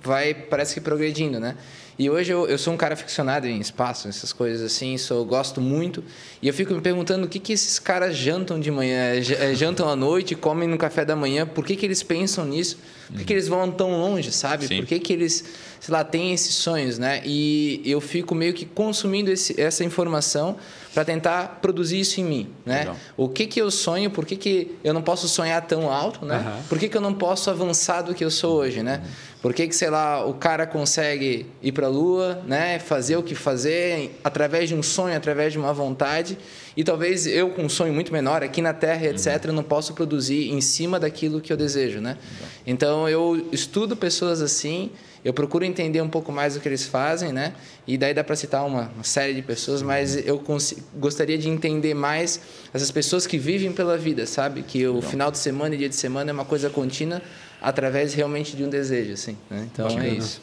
vai, 0.00 0.32
parece 0.32 0.74
que 0.74 0.80
progredindo, 0.80 1.40
né? 1.40 1.56
E 2.00 2.08
hoje 2.08 2.32
eu, 2.32 2.48
eu 2.48 2.56
sou 2.56 2.72
um 2.72 2.78
cara 2.78 2.94
aficionado 2.94 3.46
em 3.46 3.60
espaço, 3.60 4.08
essas 4.08 4.32
coisas 4.32 4.62
assim, 4.62 4.96
sou, 4.96 5.22
gosto 5.22 5.60
muito. 5.60 6.02
E 6.40 6.48
eu 6.48 6.54
fico 6.54 6.72
me 6.72 6.80
perguntando 6.80 7.26
o 7.26 7.28
que, 7.28 7.38
que 7.38 7.52
esses 7.52 7.78
caras 7.78 8.16
jantam 8.16 8.58
de 8.58 8.70
manhã, 8.70 9.16
eh, 9.16 9.54
jantam 9.54 9.86
à 9.86 9.94
noite, 9.94 10.34
comem 10.34 10.66
no 10.66 10.78
café 10.78 11.04
da 11.04 11.14
manhã, 11.14 11.46
por 11.46 11.62
que, 11.62 11.76
que 11.76 11.84
eles 11.84 12.02
pensam 12.02 12.46
nisso? 12.46 12.78
Por 13.06 13.18
que, 13.18 13.24
que 13.24 13.32
eles 13.34 13.48
vão 13.48 13.70
tão 13.70 13.90
longe, 13.90 14.32
sabe? 14.32 14.66
Sim. 14.66 14.78
Por 14.78 14.86
que, 14.86 14.98
que 14.98 15.12
eles, 15.12 15.44
sei 15.80 15.92
lá, 15.92 16.02
têm 16.04 16.32
esses 16.32 16.54
sonhos, 16.54 16.96
né? 16.96 17.20
E 17.24 17.82
eu 17.84 18.00
fico 18.00 18.34
meio 18.34 18.54
que 18.54 18.64
consumindo 18.64 19.30
esse, 19.30 19.60
essa 19.60 19.84
informação 19.84 20.56
para 20.94 21.04
tentar 21.04 21.58
produzir 21.60 22.00
isso 22.00 22.20
em 22.20 22.24
mim, 22.24 22.48
né? 22.64 22.80
Legal. 22.80 22.96
O 23.16 23.28
que 23.28 23.46
que 23.46 23.60
eu 23.60 23.70
sonho, 23.70 24.10
por 24.10 24.24
que, 24.24 24.36
que 24.36 24.76
eu 24.82 24.94
não 24.94 25.02
posso 25.02 25.28
sonhar 25.28 25.60
tão 25.66 25.90
alto, 25.90 26.24
né? 26.24 26.62
Por 26.68 26.78
que, 26.78 26.88
que 26.88 26.96
eu 26.96 27.00
não 27.00 27.12
posso 27.12 27.50
avançar 27.50 28.02
do 28.02 28.14
que 28.14 28.24
eu 28.24 28.30
sou 28.30 28.58
hoje, 28.58 28.82
né? 28.82 29.02
Por 29.42 29.54
que, 29.54 29.66
que, 29.66 29.74
sei 29.74 29.88
lá, 29.88 30.26
o 30.26 30.34
cara 30.34 30.66
consegue 30.66 31.46
ir 31.62 31.72
para 31.72 31.86
a 31.86 31.90
lua, 31.90 32.42
né? 32.46 32.78
Fazer 32.78 33.16
o 33.16 33.22
que 33.22 33.34
fazer 33.34 34.18
através 34.22 34.68
de 34.68 34.74
um 34.74 34.82
sonho, 34.82 35.16
através 35.16 35.52
de 35.52 35.58
uma 35.58 35.72
vontade. 35.72 36.36
E 36.76 36.84
talvez 36.84 37.26
eu, 37.26 37.48
com 37.50 37.62
um 37.62 37.68
sonho 37.68 37.92
muito 37.92 38.12
menor, 38.12 38.42
aqui 38.42 38.60
na 38.60 38.74
Terra, 38.74 39.06
etc., 39.06 39.46
eu 39.46 39.52
não 39.54 39.62
posso 39.62 39.94
produzir 39.94 40.50
em 40.50 40.60
cima 40.60 41.00
daquilo 41.00 41.40
que 41.40 41.50
eu 41.50 41.56
desejo, 41.56 42.00
né? 42.00 42.18
Então, 42.66 43.08
eu 43.08 43.48
estudo 43.50 43.96
pessoas 43.96 44.42
assim, 44.42 44.90
eu 45.24 45.32
procuro 45.34 45.64
entender 45.64 46.00
um 46.00 46.08
pouco 46.08 46.32
mais 46.32 46.56
o 46.56 46.60
que 46.60 46.68
eles 46.68 46.86
fazem, 46.86 47.32
né? 47.32 47.52
E 47.86 47.98
daí 47.98 48.14
dá 48.14 48.24
para 48.24 48.34
citar 48.36 48.64
uma, 48.66 48.90
uma 48.94 49.04
série 49.04 49.34
de 49.34 49.42
pessoas, 49.42 49.82
mas 49.82 50.16
eu 50.26 50.38
consi- 50.38 50.82
gostaria 50.96 51.36
de 51.36 51.48
entender 51.48 51.92
mais 51.94 52.40
essas 52.72 52.90
pessoas 52.90 53.26
que 53.26 53.36
vivem 53.38 53.72
pela 53.72 53.98
vida, 53.98 54.24
sabe? 54.26 54.62
Que 54.62 54.86
o 54.86 55.02
final 55.02 55.30
de 55.30 55.38
semana 55.38 55.74
e 55.74 55.78
dia 55.78 55.88
de 55.88 55.96
semana 55.96 56.30
é 56.30 56.32
uma 56.32 56.44
coisa 56.44 56.70
contínua 56.70 57.20
através 57.60 58.14
realmente 58.14 58.56
de 58.56 58.64
um 58.64 58.70
desejo, 58.70 59.12
assim. 59.12 59.36
Né? 59.50 59.68
Então 59.72 59.86
é 60.00 60.08
isso. 60.08 60.40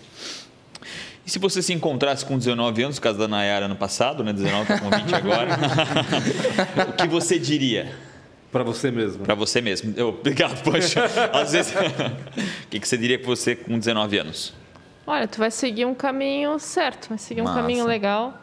E 1.26 1.30
se 1.30 1.40
você 1.40 1.62
se 1.62 1.74
encontrasse 1.74 2.24
com 2.24 2.38
19 2.38 2.84
anos, 2.84 2.96
no 2.98 3.02
caso 3.02 3.18
da 3.20 3.28
Nayara 3.28 3.66
ano 3.66 3.76
passado, 3.76 4.24
né? 4.24 4.32
19 4.32 4.66
tá 4.68 4.80
com 4.80 4.90
20 4.90 5.16
agora, 5.16 5.50
o 6.90 6.94
que 6.94 7.08
você 7.08 7.38
diria 7.38 7.92
Para 8.52 8.64
você 8.64 8.90
mesmo. 8.92 9.26
para 9.26 9.36
você 9.36 9.60
mesmo? 9.60 9.94
Eu, 9.98 10.10
obrigado, 10.10 10.62
poxa. 10.64 11.04
Às 11.34 11.52
vezes, 11.52 11.74
o 12.64 12.68
que, 12.70 12.80
que 12.80 12.88
você 12.88 12.98
diria 12.98 13.18
para 13.20 13.28
você 13.28 13.56
com 13.56 13.78
19 13.78 14.18
anos? 14.20 14.54
Olha, 15.08 15.26
tu 15.26 15.38
vai 15.40 15.50
seguir 15.50 15.86
um 15.86 15.96
caminho 15.96 16.60
certo, 16.60 17.08
vai 17.08 17.18
seguir 17.18 17.40
um 17.40 17.46
Massa. 17.46 17.62
caminho 17.62 17.86
legal, 17.86 18.38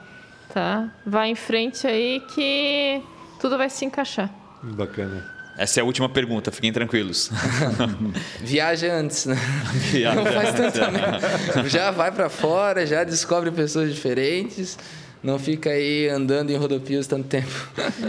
tá? 0.52 0.90
Vai 1.04 1.28
em 1.28 1.34
frente 1.34 1.86
aí 1.86 2.20
que 2.34 3.02
tudo 3.38 3.58
vai 3.58 3.68
se 3.68 3.84
encaixar. 3.84 4.30
Bacana. 4.62 5.30
Essa 5.58 5.78
é 5.78 5.82
a 5.82 5.84
última 5.84 6.08
pergunta, 6.08 6.50
fiquem 6.50 6.72
tranquilos. 6.72 7.30
Viaja 8.40 8.92
antes, 8.94 9.26
né? 9.26 9.36
Viaja 9.74 10.16
Não 10.16 10.24
faz 10.26 10.58
antes, 10.58 10.80
tanta. 10.80 11.68
Já 11.68 11.90
vai 11.90 12.10
para 12.10 12.28
fora, 12.30 12.86
já 12.86 13.04
descobre 13.04 13.50
pessoas 13.50 13.94
diferentes. 13.94 14.78
Não 15.24 15.38
fica 15.38 15.70
aí 15.70 16.06
andando 16.10 16.50
em 16.50 16.56
rodopias 16.56 17.06
tanto 17.06 17.26
tempo. 17.26 17.48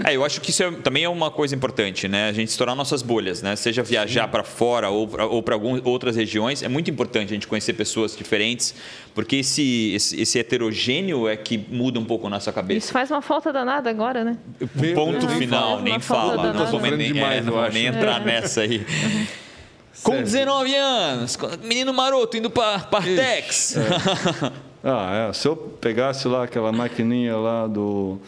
É, 0.06 0.18
eu 0.18 0.26
acho 0.26 0.42
que 0.42 0.50
isso 0.50 0.62
é- 0.62 0.72
também 0.72 1.06
é 1.06 1.10
uma 1.10 1.32
coisa 1.32 1.56
importante, 1.56 2.10
né? 2.10 2.28
A 2.28 2.34
gente 2.34 2.50
estourar 2.50 2.76
nossas 2.76 3.02
bolhas, 3.02 3.42
né? 3.42 3.56
Seja 3.56 3.82
viajar 3.82 4.28
para 4.28 4.44
fora 4.44 4.90
ou 4.90 5.42
para 5.42 5.56
algumas 5.56 5.82
outras 5.86 6.18
regiões, 6.18 6.62
é 6.62 6.68
muito 6.68 6.92
importante 6.92 7.30
a 7.30 7.34
gente 7.34 7.48
conhecer 7.48 7.72
pessoas 7.72 8.18
diferentes, 8.18 8.76
porque 9.14 9.38
esse, 9.38 9.94
esse, 9.94 10.20
esse 10.22 10.38
heterogêneo 10.38 11.26
é 11.26 11.38
que 11.38 11.58
muda 11.58 11.98
um 11.98 12.04
pouco 12.04 12.28
a 12.28 12.30
nossa 12.30 12.50
Isso 12.50 12.54
cabeça. 12.56 12.92
faz 12.92 13.10
uma 13.10 13.22
falta 13.22 13.54
danada 13.54 13.90
agora, 13.90 14.26
né? 14.26 14.38
O 14.60 14.68
ponto 14.94 15.26
nem 15.26 15.38
final, 15.38 15.82
nem 15.82 16.00
fala. 16.02 16.52
Não 16.52 16.66
vou 16.68 16.82
nem, 16.82 17.14
demais, 17.14 17.38
é, 17.38 17.42
não 17.42 17.56
eu 17.56 17.62
vou 17.62 17.72
nem 17.72 17.86
entrar 17.86 18.26
nessa 18.26 18.60
aí. 18.60 18.86
Com 20.04 20.12
Sérgio. 20.12 20.26
19 20.26 20.76
anos, 20.76 21.38
menino 21.64 21.94
maroto 21.94 22.36
indo 22.36 22.50
para 22.50 22.80
Partex. 22.80 23.78
Ah, 24.86 25.30
é. 25.30 25.34
Se 25.34 25.48
eu 25.48 25.56
pegasse 25.56 26.28
lá 26.28 26.44
aquela 26.44 26.72
maquininha 26.72 27.36
lá 27.36 27.66
do, 27.66 28.20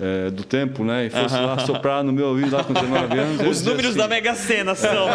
é, 0.00 0.30
do 0.30 0.44
tempo, 0.44 0.84
né? 0.84 1.06
E 1.06 1.10
fosse 1.10 1.34
lá 1.36 1.58
soprar 1.58 2.04
no 2.04 2.12
meu 2.12 2.28
ouvido 2.28 2.54
lá 2.56 2.62
com 2.62 2.72
19 2.72 3.18
anos. 3.18 3.46
Os 3.46 3.62
números 3.62 3.86
assim, 3.90 3.98
da 3.98 4.06
Mega 4.08 4.34
Sena 4.36 4.74
são. 4.76 5.06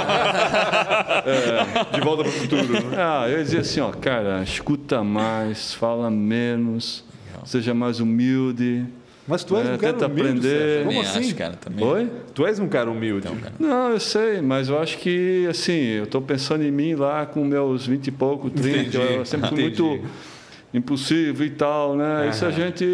De 1.93 2.01
volta 2.01 2.23
para 2.23 2.29
o 2.29 2.31
futuro. 2.33 2.73
Né? 2.73 2.97
Ah, 2.97 3.25
eu 3.29 3.37
ia 3.37 3.43
dizer 3.43 3.59
assim, 3.59 3.79
ó, 3.79 3.89
cara, 3.91 4.43
escuta 4.43 5.03
mais, 5.03 5.73
fala 5.73 6.09
menos, 6.11 7.03
seja 7.45 7.73
mais 7.73 7.99
humilde. 7.99 8.85
Mas 9.27 9.43
tu 9.43 9.55
és 9.55 9.67
É, 9.67 9.73
um 9.73 9.77
cara 9.77 9.93
tenta 9.93 10.07
humilde, 10.07 10.29
aprender. 10.31 10.85
Como 10.85 11.01
assim? 11.01 11.19
acho, 11.19 11.35
cara, 11.35 11.53
também. 11.53 11.85
Oi? 11.85 12.09
Tu 12.33 12.45
és 12.47 12.59
um 12.59 12.67
cara 12.67 12.89
humilde. 12.89 13.27
Não, 13.59 13.91
eu 13.91 13.99
sei, 13.99 14.41
mas 14.41 14.67
eu 14.67 14.77
acho 14.79 14.97
que, 14.97 15.47
assim, 15.49 15.79
eu 15.79 16.03
estou 16.05 16.21
pensando 16.21 16.63
em 16.65 16.71
mim 16.71 16.95
lá 16.95 17.25
com 17.25 17.45
meus 17.45 17.85
20 17.87 18.07
e 18.07 18.11
pouco, 18.11 18.49
30, 18.49 18.79
Entendi, 18.79 18.97
eu 18.97 19.25
sempre 19.25 19.49
fui 19.49 19.61
entendi. 19.63 19.81
muito 19.81 20.05
impulsivo 20.73 21.43
e 21.43 21.49
tal, 21.49 21.95
né? 21.95 22.29
Isso 22.29 22.45
a 22.45 22.51
gente, 22.51 22.85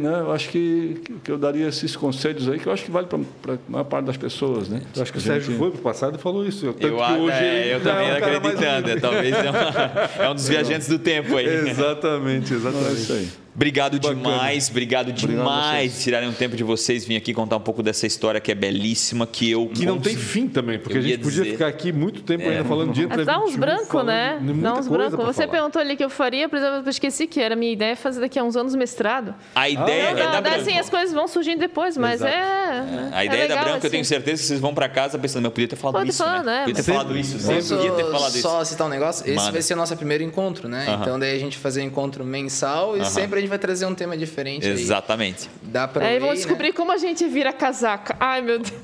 né? 0.00 0.20
Eu 0.20 0.32
acho 0.32 0.48
que, 0.48 1.00
que 1.22 1.30
eu 1.30 1.38
daria 1.38 1.68
esses 1.68 1.94
conselhos 1.94 2.48
aí, 2.48 2.58
que 2.58 2.66
eu 2.66 2.72
acho 2.72 2.84
que 2.84 2.90
vale 2.90 3.06
para 3.06 3.54
a 3.54 3.58
maior 3.68 3.84
parte 3.84 4.06
das 4.06 4.16
pessoas, 4.16 4.68
né? 4.68 4.80
Eu 4.96 5.02
acho 5.02 5.12
que 5.12 5.18
o 5.18 5.20
gente- 5.20 5.32
Sérgio 5.32 5.56
foi 5.58 5.70
pro 5.70 5.80
passado 5.80 6.16
e 6.16 6.20
falou 6.20 6.44
isso. 6.46 6.66
Tanto 6.72 6.86
Eu, 6.86 6.96
que 6.96 7.12
hoje 7.12 7.36
é, 7.36 7.74
eu 7.76 7.80
também 7.80 8.08
é 8.08 8.12
um 8.12 8.16
acreditando. 8.16 8.90
É, 8.90 8.96
talvez 8.96 9.34
é, 9.36 9.50
uma- 9.50 10.24
é 10.24 10.30
um 10.30 10.34
dos 10.34 10.46
viajantes 10.48 10.88
do 10.88 10.98
tempo 10.98 11.36
aí. 11.36 11.46
Exatamente, 11.68 12.52
Não, 12.54 12.56
é 12.58 12.60
exatamente. 12.60 13.00
isso 13.00 13.12
aí. 13.12 13.28
Obrigado 13.54 13.98
Bacana. 14.00 14.14
demais, 14.14 14.70
obrigado 14.70 15.10
Obrigado 15.10 15.30
demais 15.30 15.92
de 15.94 16.00
tirarem 16.02 16.26
um 16.28 16.32
tempo 16.32 16.56
de 16.56 16.62
vocês 16.64 17.04
vir 17.04 17.16
aqui 17.16 17.34
contar 17.34 17.56
um 17.56 17.60
pouco 17.60 17.82
dessa 17.82 18.06
história 18.06 18.40
que 18.40 18.50
é 18.50 18.54
belíssima, 18.54 19.26
que 19.26 19.50
eu 19.50 19.68
Que 19.68 19.84
não 19.84 19.98
tem 20.00 20.16
fim 20.16 20.48
também, 20.48 20.78
porque 20.78 20.96
Eu 20.96 21.00
a 21.00 21.02
gente 21.02 21.10
ia 21.12 21.18
podia 21.18 21.30
dizer. 21.42 21.48
É. 21.48 21.52
ficar 21.52 21.66
aqui 21.66 21.92
muito 21.92 22.22
tempo 22.22 22.48
ainda 22.48 22.64
falando 22.64 22.92
de 22.94 23.06
Mas 23.06 23.26
dá 23.26 23.38
uns 23.38 23.50
21, 23.50 23.60
brancos, 23.60 24.04
né? 24.06 24.38
Dá 24.62 24.72
uns 24.74 24.88
brancos. 24.88 25.18
Você 25.26 25.42
falar. 25.42 25.48
perguntou 25.48 25.82
ali 25.82 25.96
que 25.96 26.04
eu 26.04 26.08
faria, 26.08 26.48
por 26.48 26.56
exemplo, 26.56 26.76
eu 26.84 26.88
esqueci 26.88 27.26
que 27.26 27.40
era 27.40 27.54
a 27.54 27.56
minha 27.56 27.72
ideia 27.72 27.94
fazer 27.94 28.20
daqui 28.20 28.38
a 28.38 28.42
uns 28.44 28.56
anos 28.56 28.74
mestrado. 28.74 29.34
A 29.54 29.68
ideia 29.68 30.02
é 30.02 30.10
Não, 30.14 30.16
da 30.16 30.30
dá, 30.32 30.40
branco. 30.40 30.60
assim, 30.60 30.78
as 30.78 30.88
coisas 30.88 31.12
vão 31.12 31.28
surgindo 31.28 31.58
depois, 31.60 31.96
mas 31.98 32.22
Exato. 32.22 32.32
é. 32.34 33.10
A 33.12 33.22
é 33.22 33.26
ideia 33.26 33.48
da 33.48 33.54
legal, 33.54 33.64
branco, 33.64 33.86
eu 33.86 33.90
tenho 33.90 34.00
assim. 34.00 34.08
certeza 34.08 34.40
que 34.42 34.48
vocês 34.48 34.60
vão 34.60 34.72
pra 34.74 34.88
casa 34.88 35.18
pensando, 35.18 35.44
eu 35.44 35.50
podia 35.50 35.68
ter 35.68 35.76
falado 35.76 35.96
Pode 35.96 36.08
isso, 36.08 36.24
falar, 36.24 36.42
né? 36.42 36.52
né? 36.52 36.58
Podia 36.60 36.74
ter 36.76 36.82
Sempre- 36.84 36.98
falado 37.02 37.18
isso, 37.18 37.38
sempre 37.38 37.64
podia 37.64 37.92
ter 37.92 38.10
falado 38.10 38.30
isso. 38.32 38.40
só 38.42 38.64
citar 38.64 38.86
um 38.86 38.90
negócio? 38.90 39.30
Esse 39.30 39.50
vai 39.50 39.60
ser 39.60 39.74
o 39.74 39.76
nosso 39.76 39.94
primeiro 39.94 40.24
encontro, 40.24 40.68
né? 40.70 40.86
Então 41.02 41.18
daí 41.18 41.36
a 41.36 41.38
gente 41.38 41.58
fazer 41.58 41.82
um 41.82 41.84
encontro 41.84 42.24
mensal 42.24 42.96
e 42.96 43.04
sempre 43.04 43.40
a 43.40 43.41
gente 43.42 43.50
vai 43.50 43.58
trazer 43.58 43.86
um 43.86 43.94
tema 43.94 44.16
diferente. 44.16 44.66
aí. 44.66 44.72
Exatamente. 44.72 45.48
Dá 45.62 45.86
pra 45.86 46.04
Aí 46.04 46.14
ver, 46.14 46.20
vamos 46.20 46.36
né? 46.36 46.40
descobrir 46.40 46.72
como 46.72 46.92
a 46.92 46.96
gente 46.96 47.26
vira 47.28 47.52
casaca. 47.52 48.16
Ai, 48.18 48.40
meu 48.40 48.58
Deus. 48.58 48.72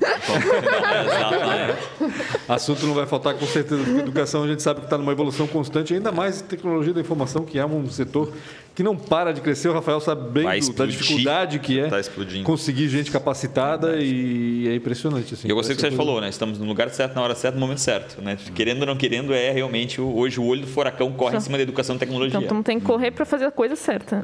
Assunto 2.47 2.85
não 2.85 2.93
vai 2.93 3.05
faltar 3.05 3.33
com 3.35 3.45
certeza, 3.45 3.83
porque 3.83 3.99
educação 3.99 4.43
a 4.43 4.47
gente 4.47 4.61
sabe 4.61 4.81
que 4.81 4.85
está 4.85 4.97
numa 4.97 5.11
evolução 5.11 5.47
constante, 5.47 5.93
ainda 5.93 6.11
mais 6.11 6.41
tecnologia 6.41 6.93
da 6.93 7.01
informação, 7.01 7.45
que 7.45 7.57
é 7.57 7.65
um 7.65 7.89
setor 7.89 8.33
que 8.79 8.83
não 8.83 8.95
para 8.95 9.33
de 9.33 9.41
crescer. 9.41 9.67
O 9.67 9.73
Rafael 9.73 9.99
sabe 9.99 10.29
bem 10.31 10.59
do- 10.61 10.73
da 10.73 10.85
dificuldade 10.85 11.59
que 11.59 11.77
é 11.81 11.87
Tá 11.87 11.99
explodindo. 11.99 12.45
conseguir 12.45 12.87
gente 12.87 13.11
capacitada 13.11 13.97
e 13.99 14.69
é 14.69 14.75
impressionante. 14.75 15.33
Assim, 15.33 15.47
E 15.49 15.51
eu 15.51 15.55
gostei 15.57 15.75
do 15.75 15.81
que 15.83 15.89
você 15.89 15.95
falou, 15.97 16.21
né? 16.21 16.29
Estamos 16.29 16.57
no 16.57 16.65
lugar 16.65 16.89
certo, 16.89 17.13
na 17.13 17.21
hora 17.21 17.35
certa, 17.35 17.55
no 17.55 17.61
momento 17.61 17.79
certo. 17.81 18.21
Né? 18.21 18.37
Querendo 18.55 18.79
ou 18.81 18.85
não 18.87 18.95
querendo, 18.95 19.33
é 19.33 19.51
realmente 19.51 19.99
hoje 19.99 20.39
o 20.39 20.45
olho 20.45 20.61
do 20.61 20.67
furacão 20.67 21.11
corre 21.11 21.35
em 21.35 21.39
cima 21.41 21.57
da 21.57 21.63
educação 21.63 21.97
e 21.97 21.99
tecnologia. 21.99 22.39
Então, 22.39 22.61
tu 22.61 22.65
tem 22.65 22.79
que 22.79 22.85
correr 22.85 23.11
para 23.11 23.25
fazer 23.25 23.45
a 23.45 23.51
coisa 23.51 23.75
certa. 23.75 24.21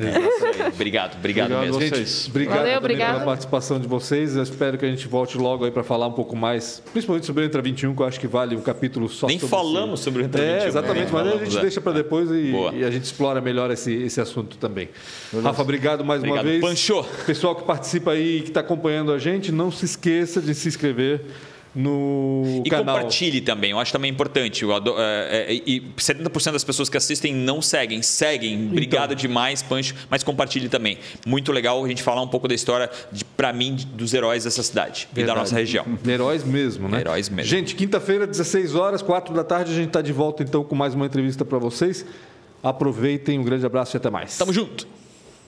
Obrigado, 0.73 1.17
obrigado, 1.17 1.51
Obrigado 1.51 1.61
mesmo. 1.61 1.81
Gente, 1.81 2.29
obrigado 2.29 2.55
Valeu, 2.57 2.65
também 2.75 2.77
obrigado. 2.77 3.13
pela 3.15 3.25
participação 3.25 3.79
de 3.79 3.87
vocês. 3.87 4.35
Eu 4.37 4.43
espero 4.43 4.77
que 4.77 4.85
a 4.85 4.89
gente 4.89 5.07
volte 5.07 5.37
logo 5.37 5.65
aí 5.65 5.71
para 5.71 5.83
falar 5.83 6.07
um 6.07 6.13
pouco 6.13 6.35
mais, 6.35 6.81
principalmente 6.93 7.25
sobre 7.25 7.43
o 7.43 7.45
Entra 7.45 7.61
21, 7.61 7.93
que 7.93 8.01
eu 8.01 8.05
acho 8.05 8.19
que 8.19 8.27
vale 8.27 8.55
um 8.55 8.61
capítulo 8.61 9.09
só 9.09 9.27
Nem 9.27 9.37
sobre 9.39 9.49
falamos 9.51 9.99
sobre 9.99 10.21
o 10.21 10.25
Entra 10.25 10.41
É, 10.41 10.53
21, 10.55 10.67
exatamente, 10.67 11.05
né? 11.05 11.09
mas 11.11 11.21
aí 11.21 11.27
a 11.27 11.31
Falamos, 11.31 11.49
gente 11.49 11.57
é. 11.57 11.61
deixa 11.61 11.81
para 11.81 11.91
depois 11.93 12.29
e, 12.31 12.53
e 12.79 12.83
a 12.85 12.91
gente 12.91 13.03
explora 13.03 13.41
melhor 13.41 13.69
esse, 13.71 13.91
esse 13.93 14.21
assunto 14.21 14.44
também. 14.57 14.89
Rafa, 15.43 15.61
obrigado 15.61 16.03
mais 16.05 16.21
uma 16.21 16.29
Obrigado, 16.39 16.45
vez. 16.45 16.61
Pancho. 16.61 17.03
Pessoal 17.25 17.55
que 17.55 17.63
participa 17.63 18.11
aí, 18.11 18.41
que 18.41 18.49
está 18.49 18.59
acompanhando 18.59 19.11
a 19.11 19.17
gente, 19.17 19.51
não 19.51 19.71
se 19.71 19.85
esqueça 19.85 20.41
de 20.41 20.53
se 20.53 20.67
inscrever 20.67 21.21
no 21.75 22.61
E 22.65 22.69
canal. 22.69 22.95
compartilhe 22.95 23.41
também, 23.41 23.71
eu 23.71 23.79
acho 23.79 23.91
também 23.91 24.09
importante. 24.09 24.63
Eu 24.63 24.73
adoro- 24.73 24.97
é, 24.97 25.47
é, 25.49 25.53
e 25.53 25.81
70% 25.97 26.53
das 26.53 26.63
pessoas 26.63 26.87
que 26.87 26.95
assistem 26.95 27.33
não 27.35 27.61
seguem. 27.61 28.01
Seguem. 28.01 28.67
Obrigado 28.71 29.11
Então. 29.11 29.15
demais, 29.17 29.61
Pancho. 29.61 29.93
Mas 30.09 30.23
compartilhe 30.23 30.69
também. 30.69 30.97
Muito 31.25 31.51
legal 31.51 31.83
a 31.83 31.87
gente 31.87 32.01
falar 32.01 32.21
um 32.21 32.27
pouco 32.29 32.47
da 32.47 32.55
história, 32.55 32.89
pra 33.35 33.51
mim, 33.51 33.75
dos 33.93 34.13
heróis 34.13 34.45
dessa 34.45 34.63
cidade 34.63 35.03
e 35.11 35.15
da 35.15 35.15
Verdade. 35.15 35.39
nossa 35.39 35.55
região. 35.55 35.85
Heróis 36.07 36.45
mesmo, 36.45 36.87
né? 36.87 37.01
Heróis 37.01 37.27
mesmo. 37.27 37.49
Gente, 37.49 37.75
quinta-feira, 37.75 38.25
16 38.25 38.73
horas, 38.73 39.01
4 39.01 39.33
da 39.33 39.43
tarde, 39.43 39.71
a 39.73 39.75
gente 39.75 39.87
está 39.87 40.01
de 40.01 40.13
volta 40.13 40.43
então 40.43 40.63
com 40.63 40.75
mais 40.75 40.93
uma 40.93 41.05
entrevista 41.05 41.43
para 41.43 41.57
vocês. 41.57 42.05
Aproveitem, 42.65 43.37
um 43.37 43.43
grande 43.43 43.63
abraço 43.63 43.95
e 43.95 43.97
até 43.97 44.09
mais. 44.09 44.35
Tamo 44.37 44.51
junto. 44.51 44.87